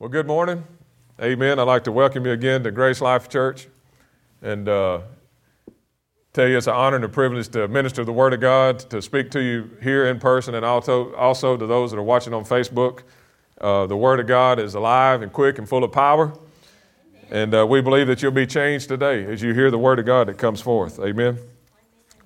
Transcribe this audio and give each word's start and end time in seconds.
Well, 0.00 0.08
good 0.08 0.26
morning. 0.26 0.64
Amen. 1.22 1.60
I'd 1.60 1.68
like 1.68 1.84
to 1.84 1.92
welcome 1.92 2.26
you 2.26 2.32
again 2.32 2.64
to 2.64 2.72
Grace 2.72 3.00
Life 3.00 3.28
Church 3.28 3.68
and 4.42 4.68
uh, 4.68 5.02
tell 6.32 6.48
you 6.48 6.56
it's 6.56 6.66
an 6.66 6.74
honor 6.74 6.96
and 6.96 7.04
a 7.04 7.08
privilege 7.08 7.48
to 7.50 7.68
minister 7.68 8.04
the 8.04 8.12
Word 8.12 8.34
of 8.34 8.40
God, 8.40 8.80
to 8.90 9.00
speak 9.00 9.30
to 9.30 9.40
you 9.40 9.70
here 9.80 10.06
in 10.06 10.18
person, 10.18 10.56
and 10.56 10.64
also, 10.64 11.14
also 11.14 11.56
to 11.56 11.64
those 11.64 11.92
that 11.92 11.96
are 11.96 12.02
watching 12.02 12.34
on 12.34 12.44
Facebook. 12.44 13.04
Uh, 13.60 13.86
the 13.86 13.96
Word 13.96 14.18
of 14.18 14.26
God 14.26 14.58
is 14.58 14.74
alive 14.74 15.22
and 15.22 15.32
quick 15.32 15.58
and 15.58 15.68
full 15.68 15.84
of 15.84 15.92
power. 15.92 16.36
And 17.30 17.54
uh, 17.54 17.64
we 17.64 17.80
believe 17.80 18.08
that 18.08 18.20
you'll 18.20 18.32
be 18.32 18.48
changed 18.48 18.88
today 18.88 19.24
as 19.24 19.42
you 19.42 19.54
hear 19.54 19.70
the 19.70 19.78
Word 19.78 20.00
of 20.00 20.06
God 20.06 20.26
that 20.26 20.38
comes 20.38 20.60
forth. 20.60 20.98
Amen. 20.98 21.38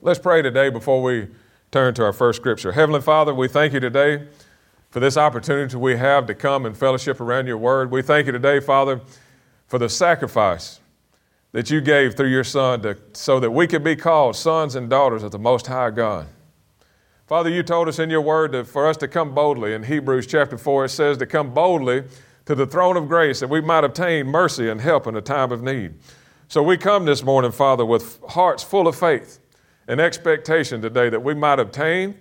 Let's 0.00 0.18
pray 0.18 0.40
today 0.40 0.70
before 0.70 1.02
we 1.02 1.28
turn 1.70 1.92
to 1.94 2.04
our 2.04 2.14
first 2.14 2.40
scripture. 2.40 2.72
Heavenly 2.72 3.02
Father, 3.02 3.34
we 3.34 3.46
thank 3.46 3.74
you 3.74 3.80
today 3.80 4.26
for 4.90 5.00
this 5.00 5.16
opportunity 5.16 5.76
we 5.76 5.96
have 5.96 6.26
to 6.26 6.34
come 6.34 6.64
and 6.66 6.76
fellowship 6.76 7.20
around 7.20 7.46
your 7.46 7.58
word. 7.58 7.90
We 7.90 8.02
thank 8.02 8.26
you 8.26 8.32
today, 8.32 8.60
Father, 8.60 9.00
for 9.66 9.78
the 9.78 9.88
sacrifice 9.88 10.80
that 11.52 11.70
you 11.70 11.80
gave 11.80 12.14
through 12.14 12.30
your 12.30 12.44
Son 12.44 12.82
to, 12.82 12.96
so 13.12 13.40
that 13.40 13.50
we 13.50 13.66
could 13.66 13.84
be 13.84 13.96
called 13.96 14.36
sons 14.36 14.74
and 14.74 14.88
daughters 14.88 15.22
of 15.22 15.32
the 15.32 15.38
Most 15.38 15.66
High 15.66 15.90
God. 15.90 16.26
Father, 17.26 17.50
you 17.50 17.62
told 17.62 17.88
us 17.88 17.98
in 17.98 18.08
your 18.08 18.22
word 18.22 18.52
that 18.52 18.66
for 18.66 18.86
us 18.86 18.96
to 18.98 19.08
come 19.08 19.34
boldly. 19.34 19.74
In 19.74 19.82
Hebrews 19.82 20.26
chapter 20.26 20.56
4, 20.56 20.86
it 20.86 20.88
says 20.88 21.18
to 21.18 21.26
come 21.26 21.52
boldly 21.52 22.04
to 22.46 22.54
the 22.54 22.66
throne 22.66 22.96
of 22.96 23.08
grace 23.08 23.40
that 23.40 23.48
we 23.48 23.60
might 23.60 23.84
obtain 23.84 24.26
mercy 24.26 24.70
and 24.70 24.80
help 24.80 25.06
in 25.06 25.14
a 25.14 25.20
time 25.20 25.52
of 25.52 25.62
need. 25.62 25.94
So 26.48 26.62
we 26.62 26.78
come 26.78 27.04
this 27.04 27.22
morning, 27.22 27.52
Father, 27.52 27.84
with 27.84 28.18
hearts 28.30 28.62
full 28.62 28.88
of 28.88 28.96
faith 28.96 29.38
and 29.86 30.00
expectation 30.00 30.80
today 30.80 31.10
that 31.10 31.22
we 31.22 31.34
might 31.34 31.58
obtain 31.58 32.18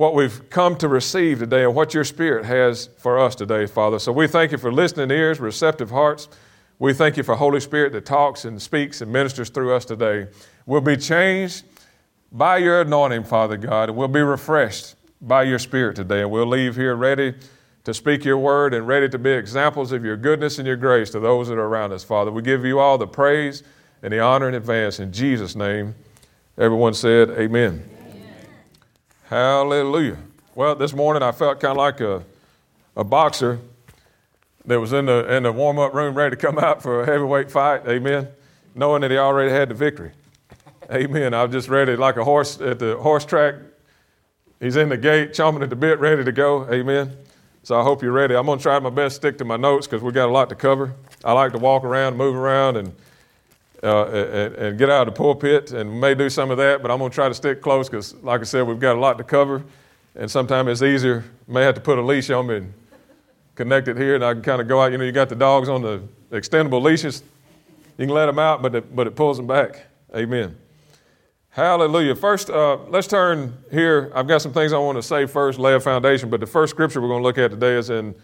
what 0.00 0.14
we've 0.14 0.48
come 0.48 0.74
to 0.74 0.88
receive 0.88 1.40
today 1.40 1.62
and 1.62 1.74
what 1.74 1.92
your 1.92 2.04
Spirit 2.04 2.46
has 2.46 2.88
for 2.96 3.18
us 3.18 3.34
today, 3.34 3.66
Father. 3.66 3.98
So 3.98 4.10
we 4.12 4.26
thank 4.26 4.50
you 4.50 4.56
for 4.56 4.72
listening 4.72 5.10
ears, 5.10 5.38
receptive 5.40 5.90
hearts. 5.90 6.26
We 6.78 6.94
thank 6.94 7.18
you 7.18 7.22
for 7.22 7.34
Holy 7.34 7.60
Spirit 7.60 7.92
that 7.92 8.06
talks 8.06 8.46
and 8.46 8.62
speaks 8.62 9.02
and 9.02 9.12
ministers 9.12 9.50
through 9.50 9.74
us 9.74 9.84
today. 9.84 10.28
We'll 10.64 10.80
be 10.80 10.96
changed 10.96 11.66
by 12.32 12.56
your 12.56 12.80
anointing, 12.80 13.24
Father 13.24 13.58
God, 13.58 13.90
and 13.90 13.98
we'll 13.98 14.08
be 14.08 14.22
refreshed 14.22 14.94
by 15.20 15.42
your 15.42 15.58
Spirit 15.58 15.96
today. 15.96 16.22
And 16.22 16.30
we'll 16.30 16.46
leave 16.46 16.76
here 16.76 16.96
ready 16.96 17.34
to 17.84 17.92
speak 17.92 18.24
your 18.24 18.38
word 18.38 18.72
and 18.72 18.86
ready 18.86 19.06
to 19.10 19.18
be 19.18 19.32
examples 19.32 19.92
of 19.92 20.02
your 20.02 20.16
goodness 20.16 20.56
and 20.56 20.66
your 20.66 20.76
grace 20.76 21.10
to 21.10 21.20
those 21.20 21.48
that 21.48 21.58
are 21.58 21.66
around 21.66 21.92
us, 21.92 22.04
Father. 22.04 22.30
We 22.32 22.40
give 22.40 22.64
you 22.64 22.78
all 22.78 22.96
the 22.96 23.06
praise 23.06 23.62
and 24.02 24.14
the 24.14 24.20
honor 24.20 24.48
in 24.48 24.54
advance. 24.54 24.98
In 24.98 25.12
Jesus' 25.12 25.54
name, 25.54 25.94
everyone 26.56 26.94
said, 26.94 27.28
Amen. 27.32 27.99
Hallelujah. 29.30 30.16
Well, 30.56 30.74
this 30.74 30.92
morning 30.92 31.22
I 31.22 31.30
felt 31.30 31.60
kind 31.60 31.70
of 31.70 31.76
like 31.76 32.00
a, 32.00 32.24
a 32.96 33.04
boxer 33.04 33.60
that 34.64 34.80
was 34.80 34.92
in 34.92 35.06
the, 35.06 35.32
in 35.32 35.44
the 35.44 35.52
warm 35.52 35.78
up 35.78 35.94
room 35.94 36.16
ready 36.16 36.34
to 36.34 36.36
come 36.36 36.58
out 36.58 36.82
for 36.82 37.04
a 37.04 37.06
heavyweight 37.06 37.48
fight. 37.48 37.86
Amen. 37.86 38.26
Knowing 38.74 39.02
that 39.02 39.12
he 39.12 39.18
already 39.18 39.52
had 39.52 39.68
the 39.68 39.74
victory. 39.74 40.10
Amen. 40.90 41.32
I 41.32 41.44
was 41.44 41.52
just 41.52 41.68
ready, 41.68 41.94
like 41.94 42.16
a 42.16 42.24
horse 42.24 42.60
at 42.60 42.80
the 42.80 42.96
horse 42.96 43.24
track. 43.24 43.54
He's 44.58 44.74
in 44.74 44.88
the 44.88 44.96
gate, 44.96 45.30
chomping 45.30 45.62
at 45.62 45.70
the 45.70 45.76
bit, 45.76 46.00
ready 46.00 46.24
to 46.24 46.32
go. 46.32 46.68
Amen. 46.68 47.16
So 47.62 47.78
I 47.78 47.84
hope 47.84 48.02
you're 48.02 48.10
ready. 48.10 48.34
I'm 48.34 48.46
going 48.46 48.58
to 48.58 48.62
try 48.64 48.80
my 48.80 48.90
best 48.90 49.14
to 49.14 49.28
stick 49.28 49.38
to 49.38 49.44
my 49.44 49.56
notes 49.56 49.86
because 49.86 50.02
we 50.02 50.10
got 50.10 50.28
a 50.28 50.32
lot 50.32 50.48
to 50.48 50.56
cover. 50.56 50.92
I 51.24 51.34
like 51.34 51.52
to 51.52 51.58
walk 51.58 51.84
around, 51.84 52.16
move 52.16 52.34
around, 52.34 52.78
and 52.78 52.96
uh, 53.82 54.06
and, 54.06 54.54
and, 54.56 54.78
get 54.78 54.90
out 54.90 55.08
of 55.08 55.14
the 55.14 55.18
pulpit 55.18 55.72
and 55.72 56.00
may 56.00 56.14
do 56.14 56.28
some 56.28 56.50
of 56.50 56.58
that, 56.58 56.82
but 56.82 56.90
I'm 56.90 56.98
going 56.98 57.10
to 57.10 57.14
try 57.14 57.28
to 57.28 57.34
stick 57.34 57.62
close 57.62 57.88
because, 57.88 58.14
like 58.16 58.40
I 58.42 58.44
said, 58.44 58.66
we've 58.66 58.78
got 58.78 58.96
a 58.96 59.00
lot 59.00 59.16
to 59.18 59.24
cover. 59.24 59.64
And 60.14 60.30
sometimes 60.30 60.68
it's 60.68 60.82
easier, 60.82 61.24
may 61.48 61.62
have 61.62 61.76
to 61.76 61.80
put 61.80 61.96
a 61.96 62.02
leash 62.02 62.28
on 62.30 62.48
me 62.48 62.56
and 62.56 62.74
connect 63.54 63.88
it 63.88 63.96
here, 63.96 64.14
and 64.14 64.24
I 64.24 64.34
can 64.34 64.42
kind 64.42 64.60
of 64.60 64.68
go 64.68 64.82
out. 64.82 64.92
You 64.92 64.98
know, 64.98 65.04
you 65.04 65.12
got 65.12 65.28
the 65.28 65.34
dogs 65.34 65.68
on 65.68 65.82
the 65.82 66.02
extendable 66.30 66.82
leashes. 66.82 67.22
You 67.96 68.06
can 68.06 68.14
let 68.14 68.26
them 68.26 68.38
out, 68.38 68.60
but 68.60 68.74
it, 68.74 68.94
but 68.94 69.06
it 69.06 69.16
pulls 69.16 69.36
them 69.36 69.46
back. 69.46 69.86
Amen. 70.14 70.56
Hallelujah. 71.50 72.14
First, 72.14 72.48
uh, 72.48 72.76
let's 72.88 73.06
turn 73.06 73.56
here. 73.70 74.12
I've 74.14 74.28
got 74.28 74.40
some 74.40 74.52
things 74.52 74.72
I 74.72 74.78
want 74.78 74.96
to 74.96 75.02
say 75.02 75.26
first, 75.26 75.58
lay 75.58 75.74
a 75.74 75.80
foundation, 75.80 76.30
but 76.30 76.40
the 76.40 76.46
first 76.46 76.70
scripture 76.70 77.00
we're 77.00 77.08
going 77.08 77.22
to 77.22 77.26
look 77.26 77.38
at 77.38 77.50
today 77.50 77.76
is 77.76 77.90
in 77.90 78.14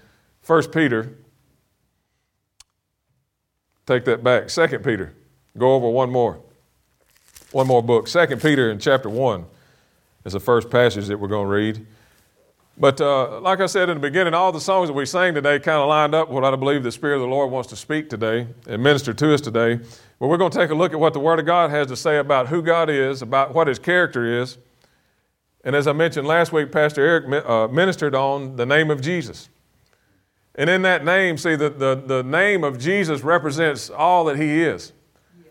1 0.46 0.70
Peter. 0.70 1.16
Take 3.86 4.04
that 4.04 4.22
back. 4.22 4.48
2 4.48 4.78
Peter. 4.80 5.14
Go 5.56 5.74
over 5.74 5.88
one 5.88 6.10
more. 6.10 6.40
One 7.52 7.66
more 7.66 7.82
book. 7.82 8.08
Second 8.08 8.42
Peter 8.42 8.70
in 8.70 8.78
chapter 8.78 9.08
1 9.08 9.44
is 10.24 10.32
the 10.32 10.40
first 10.40 10.68
passage 10.68 11.06
that 11.06 11.18
we're 11.18 11.28
going 11.28 11.46
to 11.46 11.54
read. 11.54 11.86
But 12.78 13.00
uh, 13.00 13.40
like 13.40 13.60
I 13.60 13.66
said 13.66 13.88
in 13.88 13.96
the 13.96 14.00
beginning, 14.00 14.34
all 14.34 14.52
the 14.52 14.60
songs 14.60 14.88
that 14.88 14.92
we 14.92 15.06
sang 15.06 15.32
today 15.32 15.58
kind 15.58 15.80
of 15.80 15.88
lined 15.88 16.14
up 16.14 16.28
what 16.28 16.44
I 16.44 16.54
believe 16.56 16.82
the 16.82 16.92
Spirit 16.92 17.16
of 17.16 17.22
the 17.22 17.28
Lord 17.28 17.50
wants 17.50 17.70
to 17.70 17.76
speak 17.76 18.10
today 18.10 18.48
and 18.66 18.82
minister 18.82 19.14
to 19.14 19.32
us 19.32 19.40
today. 19.40 19.80
But 20.18 20.28
we're 20.28 20.36
going 20.36 20.50
to 20.50 20.58
take 20.58 20.70
a 20.70 20.74
look 20.74 20.92
at 20.92 21.00
what 21.00 21.14
the 21.14 21.20
Word 21.20 21.38
of 21.38 21.46
God 21.46 21.70
has 21.70 21.86
to 21.86 21.96
say 21.96 22.18
about 22.18 22.48
who 22.48 22.60
God 22.60 22.90
is, 22.90 23.22
about 23.22 23.54
what 23.54 23.66
His 23.66 23.78
character 23.78 24.42
is. 24.42 24.58
And 25.64 25.74
as 25.74 25.86
I 25.86 25.92
mentioned 25.94 26.28
last 26.28 26.52
week, 26.52 26.70
Pastor 26.70 27.00
Eric 27.02 27.46
uh, 27.48 27.68
ministered 27.68 28.14
on 28.14 28.56
the 28.56 28.66
name 28.66 28.90
of 28.90 29.00
Jesus. 29.00 29.48
And 30.54 30.68
in 30.68 30.82
that 30.82 31.02
name, 31.04 31.38
see, 31.38 31.56
the, 31.56 31.70
the, 31.70 31.94
the 31.94 32.22
name 32.22 32.62
of 32.62 32.78
Jesus 32.78 33.22
represents 33.22 33.88
all 33.88 34.26
that 34.26 34.36
He 34.36 34.62
is. 34.62 34.92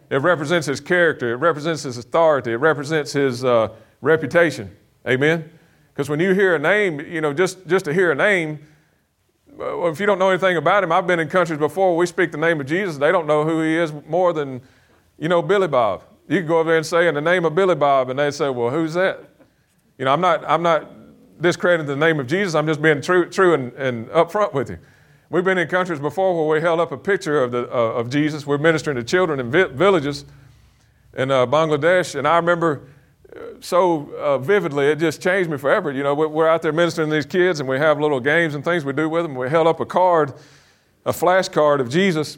It 0.10 0.18
represents 0.18 0.68
his 0.68 0.80
character. 0.80 1.34
It 1.34 1.38
represents 1.38 1.84
his 1.84 1.98
authority. 1.98 2.52
It 2.52 2.58
represents 2.58 3.14
his 3.14 3.44
uh, 3.44 3.70
reputation. 4.02 4.76
Amen? 5.08 5.50
Because 5.94 6.10
when 6.10 6.20
you 6.20 6.34
hear 6.34 6.56
a 6.56 6.60
name, 6.60 7.00
you 7.00 7.22
know, 7.22 7.34
just, 7.34 7.66
just 7.68 7.86
to 7.86 7.94
hear 7.94 8.12
a 8.12 8.16
name, 8.16 8.60
if 9.58 10.00
you 10.00 10.06
don't 10.06 10.20
know 10.20 10.30
anything 10.30 10.58
about 10.58 10.84
him, 10.84 10.92
I've 10.92 11.08
been 11.08 11.20
in 11.20 11.30
countries 11.30 11.58
before 11.58 11.96
we 11.96 12.06
speak 12.06 12.32
the 12.32 12.38
name 12.38 12.60
of 12.60 12.68
Jesus, 12.68 12.98
they 12.98 13.12
don't 13.12 13.28
know 13.28 13.44
who 13.46 13.62
he 13.62 13.78
is 13.78 13.94
more 14.08 14.34
than, 14.34 14.62
you 15.18 15.30
know, 15.30 15.42
Billy 15.42 15.68
Bob. 15.68 16.04
You 16.28 16.40
can 16.40 16.48
go 16.48 16.60
over 16.60 16.70
there 16.70 16.78
and 16.78 16.86
say, 16.86 17.08
in 17.08 17.16
the 17.16 17.22
name 17.22 17.46
of 17.46 17.56
Billy 17.56 17.76
Bob, 17.76 18.10
and 18.10 18.20
they 18.20 18.32
say, 18.32 18.50
well, 18.50 18.70
who's 18.70 18.94
that? 18.96 19.24
You 19.98 20.06
know, 20.06 20.12
I'm 20.12 20.22
not, 20.22 20.44
I'm 20.46 20.62
not 20.62 20.90
discrediting 21.42 21.88
the 21.88 21.96
name 21.96 22.20
of 22.20 22.28
Jesus. 22.28 22.56
I'm 22.56 22.68
just 22.68 22.82
being 22.82 23.02
true, 23.02 23.30
true 23.30 23.54
and, 23.54 23.72
and 23.74 24.08
upfront 24.08 24.54
with 24.54 24.70
you. 24.70 24.78
We've 25.30 25.44
been 25.44 25.58
in 25.58 25.68
countries 25.68 26.00
before 26.00 26.36
where 26.36 26.58
we 26.58 26.62
held 26.62 26.80
up 26.80 26.92
a 26.92 26.98
picture 26.98 27.42
of, 27.42 27.52
the, 27.52 27.64
uh, 27.64 27.94
of 27.94 28.10
Jesus. 28.10 28.46
We're 28.46 28.60
ministering 28.60 28.96
to 28.98 29.04
children 29.04 29.40
in 29.40 29.50
vi- 29.50 29.70
villages 29.70 30.24
in 31.18 31.32
uh, 31.32 31.48
Bangladesh, 31.48 32.14
and 32.16 32.28
I 32.28 32.36
remember 32.36 32.88
uh, 33.36 33.40
so 33.60 34.12
uh, 34.20 34.38
vividly, 34.38 34.86
it 34.86 35.00
just 35.00 35.22
changed 35.22 35.50
me 35.50 35.58
forever. 35.58 35.92
You 35.92 36.04
know, 36.04 36.14
we're 36.14 36.48
out 36.48 36.62
there 36.62 36.72
ministering 36.72 37.10
to 37.10 37.16
these 37.16 37.26
kids, 37.26 37.60
and 37.60 37.68
we 37.68 37.78
have 37.80 38.00
little 38.00 38.20
games 38.20 38.54
and 38.54 38.64
things 38.64 38.86
we 38.86 38.94
do 38.94 39.10
with 39.10 39.24
them. 39.24 39.34
We 39.34 39.50
held 39.50 39.66
up 39.66 39.80
a 39.80 39.86
card, 39.86 40.34
a 41.06 41.14
flash 41.14 41.50
card 41.50 41.82
of 41.82 41.90
Jesus, 41.90 42.38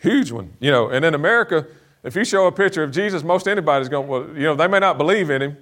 huge 0.00 0.30
one, 0.30 0.52
you 0.60 0.70
know. 0.70 0.90
And 0.90 1.02
in 1.02 1.14
America, 1.14 1.66
if 2.04 2.14
you 2.14 2.24
show 2.24 2.46
a 2.46 2.52
picture 2.52 2.82
of 2.82 2.90
Jesus, 2.90 3.22
most 3.22 3.48
anybody's 3.48 3.88
going, 3.88 4.06
well, 4.06 4.28
you 4.34 4.42
know, 4.42 4.54
they 4.54 4.68
may 4.68 4.80
not 4.80 4.98
believe 4.98 5.30
in 5.30 5.40
him. 5.40 5.56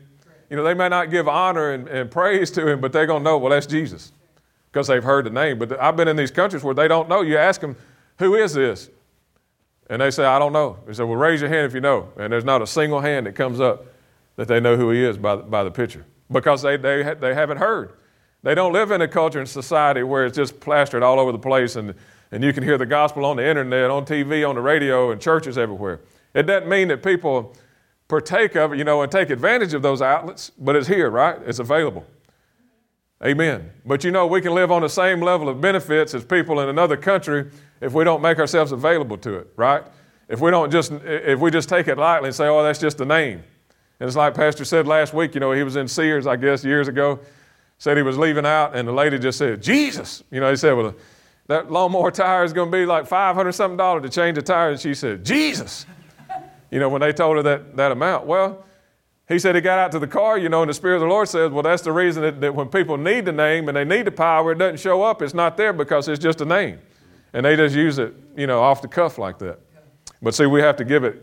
You 0.51 0.57
know, 0.57 0.65
they 0.65 0.75
may 0.75 0.89
not 0.89 1.11
give 1.11 1.29
honor 1.29 1.71
and, 1.71 1.89
and 1.89 2.11
praise 2.11 2.51
to 2.53 2.69
him, 2.69 2.81
but 2.81 2.93
they're 2.93 3.07
going 3.07 3.21
to 3.21 3.25
know, 3.25 3.39
well, 3.39 3.51
that's 3.51 3.67
Jesus 3.67 4.11
because 4.75 4.89
they've 4.89 5.05
heard 5.05 5.25
the 5.25 5.31
name. 5.31 5.57
But 5.57 5.81
I've 5.81 5.97
been 5.97 6.09
in 6.09 6.17
these 6.17 6.33
countries 6.33 6.65
where 6.65 6.75
they 6.75 6.89
don't 6.89 7.09
know. 7.09 7.23
You 7.23 7.39
ask 7.39 7.61
them, 7.61 7.77
who 8.19 8.35
is 8.35 8.55
this? 8.55 8.91
And 9.89 10.03
they 10.03 10.11
say, 10.11 10.25
I 10.25 10.41
don't 10.41 10.53
know. 10.53 10.79
They 10.85 10.95
say, 10.95 11.05
well, 11.05 11.15
raise 11.15 11.41
your 11.41 11.49
hand 11.49 11.65
if 11.65 11.75
you 11.75 11.81
know. 11.81 12.09
And 12.19 12.33
there's 12.33 12.45
not 12.45 12.61
a 12.61 12.67
single 12.67 13.01
hand 13.01 13.27
that 13.27 13.37
comes 13.37 13.61
up 13.61 13.87
that 14.35 14.49
they 14.49 14.59
know 14.59 14.77
who 14.77 14.91
he 14.91 15.05
is 15.05 15.17
by, 15.17 15.37
by 15.37 15.63
the 15.63 15.71
picture 15.71 16.05
because 16.29 16.61
they, 16.63 16.77
they, 16.77 17.15
they 17.21 17.35
haven't 17.35 17.59
heard. 17.59 17.93
They 18.43 18.57
don't 18.57 18.73
live 18.73 18.91
in 18.91 19.01
a 19.01 19.07
culture 19.07 19.39
and 19.39 19.49
society 19.49 20.03
where 20.03 20.27
it's 20.27 20.37
just 20.37 20.59
plastered 20.59 21.05
all 21.05 21.21
over 21.21 21.31
the 21.31 21.39
place 21.39 21.77
and, 21.77 21.95
and 22.33 22.43
you 22.43 22.53
can 22.53 22.65
hear 22.65 22.77
the 22.77 22.85
gospel 22.85 23.25
on 23.25 23.37
the 23.37 23.47
internet, 23.47 23.91
on 23.91 24.05
TV, 24.05 24.49
on 24.49 24.57
the 24.57 24.61
radio, 24.61 25.13
and 25.13 25.21
churches 25.21 25.57
everywhere. 25.57 26.01
It 26.35 26.45
doesn't 26.45 26.69
mean 26.69 26.89
that 26.89 27.01
people 27.01 27.55
partake 28.09 28.57
of 28.57 28.73
it, 28.73 28.79
you 28.79 28.85
know, 28.85 29.03
and 29.03 29.13
take 29.13 29.31
advantage 29.31 29.73
of 29.73 29.83
those 29.83 30.03
outlets, 30.03 30.51
but 30.59 30.75
it's 30.75 30.89
here, 30.89 31.11
right? 31.11 31.39
It's 31.47 31.61
available. 31.61 32.05
Amen. 33.23 33.71
But 33.85 34.05
you 34.05 34.11
know, 34.11 34.27
we 34.27 34.41
can 34.41 34.55
live 34.55 34.71
on 34.71 34.83
the 34.83 34.89
same 34.89 35.21
level 35.21 35.49
of 35.49 35.61
benefits 35.61 36.15
as 36.15 36.25
people 36.25 36.61
in 36.61 36.69
another 36.69 36.97
country 36.97 37.51
if 37.81 37.93
we 37.93 38.05
don't 38.05 38.23
make 38.23 38.39
ourselves 38.39 38.73
available 38.73 39.17
to 39.19 39.35
it, 39.35 39.53
right? 39.57 39.83
If 40.29 40.41
we 40.41 40.51
don't 40.51 40.71
just, 40.71 40.93
if 40.93 41.39
we 41.39 41.51
just 41.51 41.69
take 41.69 41.89
it 41.89 41.99
lightly 41.99 42.29
and 42.29 42.35
say, 42.35 42.47
oh, 42.49 42.63
that's 42.63 42.79
just 42.79 43.01
a 43.01 43.05
name. 43.05 43.43
And 44.01 44.09
it's 44.09 44.17
like 44.17 44.35
Pastor 44.35 44.65
said 44.65 44.87
last 44.87 45.15
week, 45.15 45.35
you 45.35 45.41
know, 45.41 45.53
he 45.53 45.63
was 45.63 45.77
in 45.77 45.87
Sears, 45.87 46.27
I 46.27 46.37
guess, 46.37 46.65
years 46.65 46.89
ago, 46.89 47.21
said 47.79 47.97
he 47.97 48.03
was 48.03 48.19
leaving 48.19 48.47
out, 48.47 48.75
and 48.75 48.89
the 48.89 48.93
lady 48.93 49.19
just 49.19 49.39
said, 49.39 49.63
Jesus. 49.63 50.25
You 50.31 50.41
know, 50.41 50.51
he 50.51 50.57
said, 50.57 50.73
well, 50.73 50.95
that 51.47 51.71
lawnmower 51.71 52.11
tire 52.11 52.45
is 52.45 52.53
going 52.53 52.71
to 52.71 52.77
be 52.77 52.87
like 52.87 53.07
500 53.07 53.53
something 53.53 53.77
dollars 53.77 54.03
to 54.03 54.09
change 54.09 54.37
the 54.37 54.43
tire. 54.43 54.71
And 54.71 54.81
she 54.81 54.95
said, 54.95 55.25
Jesus. 55.25 55.87
You 56.71 56.81
know, 56.81 56.89
when 56.89 57.03
they 57.03 57.13
told 57.13 57.37
her 57.37 57.43
that, 57.43 57.77
that 57.77 57.93
amount. 57.93 58.27
Well, 58.27 58.65
he 59.29 59.39
said 59.39 59.55
he 59.55 59.61
got 59.61 59.79
out 59.79 59.93
to 59.93 59.99
the 59.99 60.07
car, 60.07 60.37
you 60.37 60.49
know, 60.49 60.63
and 60.63 60.69
the 60.69 60.75
Spirit 60.75 60.97
of 60.97 61.01
the 61.03 61.07
Lord 61.07 61.29
says, 61.29 61.51
well, 61.51 61.63
that's 61.63 61.83
the 61.83 61.93
reason 61.93 62.23
that, 62.23 62.41
that, 62.43 62.55
when 62.55 62.69
people 62.69 62.99
need 62.99 63.25
the 63.25 63.33
name 63.33 63.69
and 63.69 63.77
they 63.77 63.85
need 63.85 64.07
the 64.07 64.13
power, 64.13 64.53
it 64.53 64.59
doesn't 64.59 64.81
show 64.81 65.03
up. 65.03 65.23
It's 65.23 65.33
not 65.33 65.57
there 65.57 65.73
because 65.73 66.09
it's 66.09 66.23
just 66.23 66.41
a 66.43 66.45
name. 66.45 66.79
And 67.33 67.47
they 67.47 67.57
just 67.57 67.75
use 67.75 67.99
it, 67.99 68.15
you 68.37 68.47
know, 68.47 68.61
off 68.63 68.83
the 68.83 68.89
cuff 68.89 69.17
like 69.17 69.39
that. 69.39 69.59
But 70.21 70.35
see, 70.35 70.47
we 70.47 70.61
have 70.61 70.77
to 70.77 70.85
give 70.85 71.05
it 71.05 71.23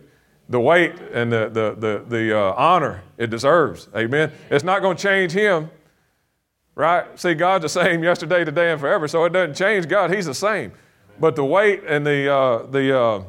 the 0.49 0.59
weight 0.59 0.93
and 1.13 1.31
the, 1.31 1.49
the, 1.49 1.75
the, 1.77 2.05
the 2.07 2.37
uh, 2.37 2.53
honor 2.57 3.03
it 3.17 3.29
deserves. 3.29 3.87
Amen. 3.95 4.31
It's 4.49 4.63
not 4.63 4.81
going 4.81 4.97
to 4.97 5.03
change 5.03 5.31
him. 5.31 5.69
Right? 6.73 7.19
See, 7.19 7.33
God's 7.33 7.63
the 7.63 7.69
same 7.69 8.03
yesterday, 8.03 8.43
today, 8.43 8.71
and 8.71 8.79
forever, 8.79 9.07
so 9.07 9.25
it 9.25 9.33
doesn't 9.33 9.55
change 9.55 9.87
God. 9.87 10.11
He's 10.11 10.25
the 10.25 10.33
same. 10.33 10.71
But 11.19 11.35
the 11.35 11.45
weight 11.45 11.83
and 11.85 12.05
the, 12.05 12.33
uh, 12.33 12.65
the 12.65 12.97
uh, 12.97 13.23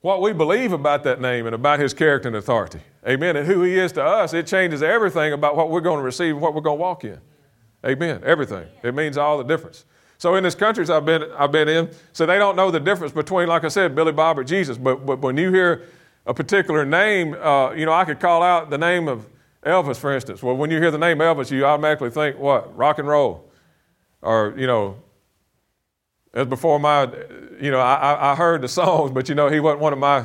what 0.00 0.20
we 0.20 0.32
believe 0.32 0.72
about 0.72 1.02
that 1.04 1.20
name 1.20 1.46
and 1.46 1.54
about 1.54 1.80
his 1.80 1.92
character 1.92 2.28
and 2.28 2.36
authority, 2.36 2.80
amen, 3.06 3.36
and 3.36 3.46
who 3.46 3.62
he 3.62 3.78
is 3.78 3.92
to 3.92 4.04
us, 4.04 4.34
it 4.34 4.46
changes 4.46 4.82
everything 4.82 5.32
about 5.32 5.56
what 5.56 5.70
we're 5.70 5.80
going 5.80 5.98
to 5.98 6.04
receive 6.04 6.34
and 6.34 6.40
what 6.40 6.54
we're 6.54 6.60
going 6.60 6.78
to 6.78 6.82
walk 6.82 7.04
in. 7.04 7.20
Amen. 7.86 8.22
Everything. 8.24 8.66
It 8.82 8.94
means 8.94 9.16
all 9.16 9.38
the 9.38 9.44
difference. 9.44 9.84
So 10.18 10.34
in 10.34 10.42
these 10.42 10.56
countries 10.56 10.90
I've 10.90 11.04
been, 11.04 11.24
I've 11.38 11.52
been 11.52 11.68
in, 11.68 11.90
so 12.12 12.26
they 12.26 12.38
don't 12.38 12.56
know 12.56 12.70
the 12.70 12.80
difference 12.80 13.12
between, 13.12 13.46
like 13.48 13.64
I 13.64 13.68
said, 13.68 13.94
Billy 13.94 14.12
Bob 14.12 14.38
or 14.38 14.44
Jesus. 14.44 14.76
But, 14.76 15.06
but 15.06 15.20
when 15.20 15.36
you 15.36 15.52
hear 15.52 15.86
a 16.26 16.34
particular 16.34 16.84
name, 16.84 17.34
uh, 17.34 17.72
you 17.72 17.86
know, 17.86 17.92
I 17.92 18.04
could 18.04 18.18
call 18.18 18.42
out 18.42 18.68
the 18.68 18.78
name 18.78 19.06
of 19.06 19.26
Elvis, 19.64 19.96
for 19.96 20.12
instance. 20.12 20.42
Well, 20.42 20.56
when 20.56 20.70
you 20.70 20.78
hear 20.78 20.90
the 20.90 20.98
name 20.98 21.18
Elvis, 21.18 21.50
you 21.50 21.64
automatically 21.64 22.10
think 22.10 22.36
what? 22.36 22.76
Rock 22.76 22.98
and 22.98 23.06
roll. 23.06 23.48
Or, 24.20 24.54
you 24.56 24.66
know, 24.66 24.96
as 26.34 26.48
before 26.48 26.80
my, 26.80 27.04
you 27.60 27.70
know, 27.70 27.78
I, 27.78 28.32
I 28.32 28.34
heard 28.34 28.60
the 28.60 28.68
songs, 28.80 29.12
but, 29.12 29.28
you 29.28 29.36
know, 29.36 29.48
he 29.48 29.60
wasn't 29.60 29.82
one 29.82 29.92
of 29.92 30.00
my 30.00 30.24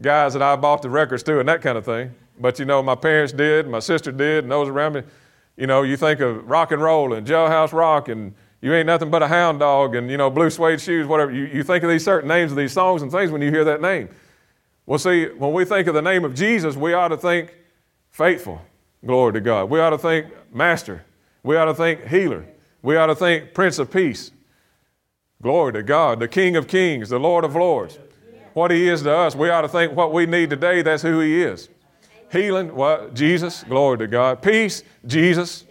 guys 0.00 0.32
that 0.32 0.42
I 0.42 0.56
bought 0.56 0.82
the 0.82 0.90
records 0.90 1.22
to 1.24 1.40
and 1.40 1.48
that 1.48 1.62
kind 1.62 1.76
of 1.76 1.84
thing. 1.84 2.14
But, 2.40 2.58
you 2.58 2.64
know, 2.64 2.82
my 2.82 2.94
parents 2.94 3.32
did, 3.32 3.68
my 3.68 3.80
sister 3.80 4.12
did, 4.12 4.44
and 4.44 4.52
those 4.52 4.68
around 4.68 4.94
me. 4.94 5.02
You 5.56 5.66
know, 5.66 5.82
you 5.82 5.96
think 5.96 6.20
of 6.20 6.48
rock 6.48 6.70
and 6.70 6.80
roll 6.80 7.12
and 7.14 7.26
jailhouse 7.26 7.72
rock 7.72 8.08
and 8.08 8.32
you 8.60 8.72
ain't 8.74 8.86
nothing 8.86 9.10
but 9.10 9.22
a 9.22 9.28
hound 9.28 9.60
dog 9.60 9.94
and, 9.94 10.10
you 10.10 10.16
know, 10.16 10.30
blue 10.30 10.50
suede 10.50 10.80
shoes, 10.80 11.06
whatever. 11.06 11.32
You, 11.32 11.46
you 11.46 11.62
think 11.62 11.82
of 11.84 11.90
these 11.90 12.04
certain 12.04 12.28
names 12.28 12.52
of 12.52 12.58
these 12.58 12.72
songs 12.72 13.02
and 13.02 13.10
things 13.10 13.30
when 13.30 13.42
you 13.42 13.50
hear 13.50 13.64
that 13.64 13.80
name. 13.80 14.08
Well, 14.86 14.98
see, 14.98 15.26
when 15.26 15.52
we 15.52 15.64
think 15.64 15.86
of 15.86 15.94
the 15.94 16.02
name 16.02 16.24
of 16.24 16.34
Jesus, 16.34 16.76
we 16.76 16.92
ought 16.94 17.08
to 17.08 17.16
think 17.16 17.54
faithful. 18.10 18.62
Glory 19.04 19.32
to 19.34 19.40
God. 19.40 19.68
We 19.70 19.80
ought 19.80 19.90
to 19.90 19.98
think 19.98 20.26
master. 20.52 21.04
We 21.42 21.56
ought 21.56 21.66
to 21.66 21.74
think 21.74 22.06
healer. 22.06 22.46
We 22.82 22.96
ought 22.96 23.06
to 23.06 23.14
think 23.14 23.54
prince 23.54 23.78
of 23.78 23.90
peace. 23.90 24.32
Glory 25.40 25.72
to 25.74 25.82
God, 25.82 26.18
the 26.18 26.26
King 26.26 26.56
of 26.56 26.66
kings, 26.66 27.10
the 27.10 27.20
Lord 27.20 27.44
of 27.44 27.54
lords. 27.54 27.98
What 28.58 28.72
he 28.72 28.88
is 28.88 29.02
to 29.02 29.14
us, 29.14 29.36
we 29.36 29.50
ought 29.50 29.60
to 29.60 29.68
think 29.68 29.94
what 29.94 30.12
we 30.12 30.26
need 30.26 30.50
today, 30.50 30.82
that's 30.82 31.00
who 31.00 31.20
he 31.20 31.44
is. 31.44 31.68
Healing, 32.32 32.74
what? 32.74 33.14
Jesus, 33.14 33.62
glory 33.62 33.98
to 33.98 34.08
God. 34.08 34.42
Peace, 34.42 34.82
Jesus, 35.06 35.64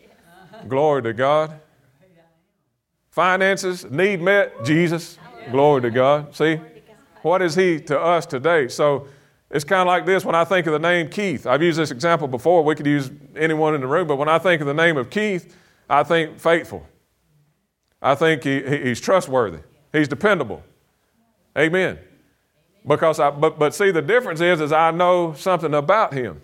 glory 0.69 1.03
to 1.03 1.11
God. 1.11 1.59
Finances, 3.09 3.83
need 3.91 4.21
met, 4.21 4.63
Jesus. 4.63 5.19
Glory 5.51 5.81
to 5.81 5.91
God. 5.91 6.33
See? 6.33 6.61
What 7.23 7.41
is 7.41 7.55
He 7.55 7.77
to 7.81 7.99
us 7.99 8.25
today? 8.25 8.69
So 8.69 9.09
it's 9.51 9.65
kind 9.65 9.81
of 9.81 9.87
like 9.87 10.05
this 10.05 10.23
when 10.23 10.35
I 10.35 10.45
think 10.45 10.65
of 10.65 10.71
the 10.71 10.79
name 10.79 11.09
Keith. 11.09 11.45
I've 11.45 11.61
used 11.61 11.77
this 11.77 11.91
example 11.91 12.29
before. 12.29 12.63
We 12.63 12.73
could 12.73 12.85
use 12.85 13.11
anyone 13.35 13.75
in 13.75 13.81
the 13.81 13.87
room, 13.87 14.07
but 14.07 14.15
when 14.15 14.29
I 14.29 14.39
think 14.39 14.61
of 14.61 14.67
the 14.67 14.73
name 14.73 14.95
of 14.95 15.09
Keith, 15.09 15.53
I 15.89 16.03
think 16.03 16.39
faithful. 16.39 16.87
I 18.01 18.15
think 18.15 18.45
he, 18.45 18.61
he's 18.61 19.01
trustworthy. 19.01 19.59
He's 19.91 20.07
dependable. 20.07 20.63
Amen. 21.57 21.99
Because 22.85 23.19
I, 23.19 23.31
but, 23.31 23.59
but 23.59 23.73
see, 23.73 23.91
the 23.91 24.01
difference 24.01 24.41
is, 24.41 24.61
is 24.61 24.71
I 24.71 24.91
know 24.91 25.33
something 25.33 25.73
about 25.73 26.13
him. 26.13 26.41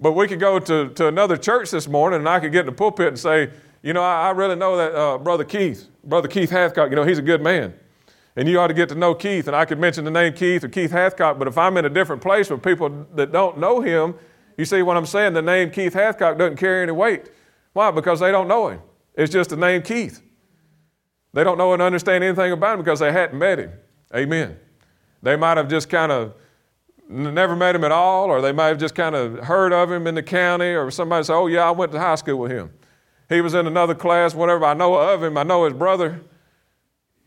But 0.00 0.12
we 0.12 0.28
could 0.28 0.40
go 0.40 0.58
to, 0.58 0.88
to 0.90 1.08
another 1.08 1.36
church 1.36 1.70
this 1.70 1.88
morning 1.88 2.20
and 2.20 2.28
I 2.28 2.40
could 2.40 2.52
get 2.52 2.60
in 2.60 2.66
the 2.66 2.72
pulpit 2.72 3.08
and 3.08 3.18
say, 3.18 3.50
you 3.82 3.92
know, 3.92 4.02
I, 4.02 4.28
I 4.28 4.30
really 4.30 4.56
know 4.56 4.76
that 4.76 4.94
uh, 4.94 5.18
Brother 5.18 5.44
Keith, 5.44 5.88
Brother 6.04 6.28
Keith 6.28 6.50
Hathcock, 6.50 6.90
you 6.90 6.96
know, 6.96 7.04
he's 7.04 7.18
a 7.18 7.22
good 7.22 7.42
man. 7.42 7.74
And 8.36 8.48
you 8.48 8.60
ought 8.60 8.68
to 8.68 8.74
get 8.74 8.88
to 8.90 8.94
know 8.94 9.14
Keith. 9.14 9.48
And 9.48 9.56
I 9.56 9.64
could 9.64 9.80
mention 9.80 10.04
the 10.04 10.10
name 10.10 10.32
Keith 10.32 10.62
or 10.62 10.68
Keith 10.68 10.92
Hathcock, 10.92 11.38
but 11.38 11.48
if 11.48 11.58
I'm 11.58 11.76
in 11.76 11.84
a 11.84 11.90
different 11.90 12.22
place 12.22 12.50
with 12.50 12.62
people 12.62 13.06
that 13.14 13.32
don't 13.32 13.58
know 13.58 13.80
him, 13.80 14.14
you 14.56 14.64
see 14.64 14.82
what 14.82 14.96
I'm 14.96 15.06
saying? 15.06 15.34
The 15.34 15.42
name 15.42 15.70
Keith 15.70 15.94
Hathcock 15.94 16.38
doesn't 16.38 16.56
carry 16.56 16.82
any 16.82 16.92
weight. 16.92 17.30
Why? 17.72 17.90
Because 17.90 18.20
they 18.20 18.30
don't 18.30 18.48
know 18.48 18.68
him. 18.68 18.80
It's 19.14 19.32
just 19.32 19.50
the 19.50 19.56
name 19.56 19.82
Keith. 19.82 20.22
They 21.32 21.44
don't 21.44 21.58
know 21.58 21.72
and 21.72 21.82
understand 21.82 22.24
anything 22.24 22.52
about 22.52 22.74
him 22.74 22.84
because 22.84 23.00
they 23.00 23.12
hadn't 23.12 23.38
met 23.38 23.58
him. 23.58 23.72
Amen. 24.14 24.58
They 25.22 25.36
might 25.36 25.56
have 25.56 25.68
just 25.68 25.88
kind 25.88 26.12
of 26.12 26.34
never 27.08 27.56
met 27.56 27.74
him 27.74 27.84
at 27.84 27.92
all, 27.92 28.30
or 28.30 28.40
they 28.40 28.52
might 28.52 28.66
have 28.66 28.78
just 28.78 28.94
kind 28.94 29.14
of 29.14 29.38
heard 29.38 29.72
of 29.72 29.90
him 29.90 30.06
in 30.06 30.14
the 30.14 30.22
county, 30.22 30.74
or 30.74 30.90
somebody 30.90 31.24
said, 31.24 31.34
Oh, 31.34 31.46
yeah, 31.46 31.64
I 31.64 31.70
went 31.70 31.92
to 31.92 31.98
high 31.98 32.16
school 32.16 32.38
with 32.38 32.50
him. 32.50 32.70
He 33.28 33.40
was 33.40 33.54
in 33.54 33.66
another 33.66 33.94
class, 33.94 34.34
whatever. 34.34 34.64
I 34.64 34.74
know 34.74 34.94
of 34.94 35.22
him, 35.22 35.36
I 35.36 35.42
know 35.42 35.64
his 35.64 35.74
brother, 35.74 36.20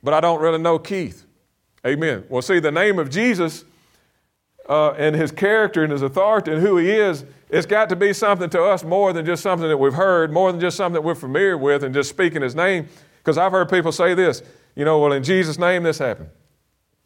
but 0.04 0.14
I 0.14 0.20
don't 0.20 0.42
really 0.42 0.58
know 0.58 0.80
Keith. 0.80 1.26
Amen. 1.86 2.24
Well, 2.30 2.42
see, 2.42 2.60
the 2.60 2.72
name 2.72 3.00
of 3.00 3.10
Jesus 3.10 3.66
uh, 4.70 4.92
and 4.92 5.16
his 5.16 5.32
character 5.32 5.84
and 5.84 5.92
his 5.92 6.02
authority 6.02 6.52
and 6.52 6.62
who 6.62 6.78
he 6.78 6.92
is, 6.92 7.26
it's 7.50 7.66
got 7.66 7.90
to 7.90 7.96
be 7.96 8.14
something 8.14 8.50
to 8.52 8.64
us 8.64 8.84
more 8.84 9.14
than 9.14 9.26
just 9.26 9.44
something 9.44 9.68
that 9.68 9.78
we've 9.78 9.94
heard, 9.94 10.32
more 10.32 10.52
than 10.52 10.62
just 10.62 10.78
something 10.78 10.94
that 10.94 11.02
we're 11.02 11.16
familiar 11.16 11.58
with 11.58 11.84
and 11.84 11.94
just 11.94 12.10
speaking 12.10 12.42
his 12.42 12.56
name. 12.56 12.88
Because 13.18 13.38
I've 13.38 13.52
heard 13.52 13.70
people 13.70 13.92
say 13.92 14.14
this, 14.14 14.42
you 14.76 14.86
know, 14.86 15.00
well, 15.00 15.12
in 15.12 15.24
Jesus' 15.24 15.60
name 15.60 15.84
this 15.84 15.98
happened. 15.98 16.30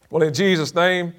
Well, 0.10 0.24
in 0.24 0.34
Jesus' 0.34 0.74
name, 0.76 1.14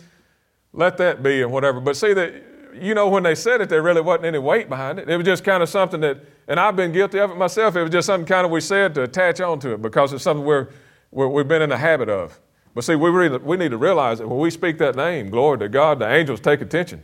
let 0.73 0.97
that 0.99 1.23
be 1.23 1.43
and 1.43 1.53
whatever. 1.53 1.81
But 1.81 1.97
see 1.97 2.13
that 2.13 2.33
you 2.81 2.95
know, 2.95 3.09
when 3.09 3.23
they 3.23 3.35
said 3.35 3.61
it, 3.61 3.69
there 3.69 3.83
really 3.83 4.01
wasn't 4.01 4.27
any 4.27 4.39
weight 4.39 4.69
behind 4.69 4.99
it. 4.99 5.09
It 5.09 5.17
was 5.17 5.25
just 5.25 5.45
kind 5.45 5.63
of 5.63 5.69
something 5.69 6.01
that, 6.01 6.19
and 6.49 6.61
I've 6.61 6.77
been 6.77 6.93
guilty 6.93 7.19
of 7.19 7.31
it 7.31 7.37
myself. 7.37 7.77
It 7.77 7.83
was 7.83 7.91
just 7.91 8.07
something 8.07 8.27
kind 8.27 8.45
of 8.45 8.51
we 8.51 8.61
said 8.61 8.95
to 8.95 9.03
attach 9.03 9.41
onto 9.41 9.73
it 9.73 9.83
because 9.83 10.13
it's 10.13 10.25
something 10.25 10.45
we're, 10.45 10.69
we 11.11 11.39
have 11.39 11.49
been 11.49 11.63
in 11.63 11.71
the 11.71 11.79
habit 11.79 12.09
of. 12.09 12.39
But 12.75 12.85
see, 12.85 12.95
we, 12.95 13.11
really, 13.11 13.39
we 13.39 13.57
need 13.57 13.71
to 13.71 13.79
realize 13.79 14.19
that 14.19 14.29
when 14.29 14.39
we 14.39 14.51
speak 14.51 14.79
that 14.79 14.97
name, 14.97 15.31
glory 15.31 15.59
to 15.59 15.69
God, 15.69 15.99
the 15.99 16.13
angels 16.13 16.41
take 16.41 16.61
attention. 16.61 17.03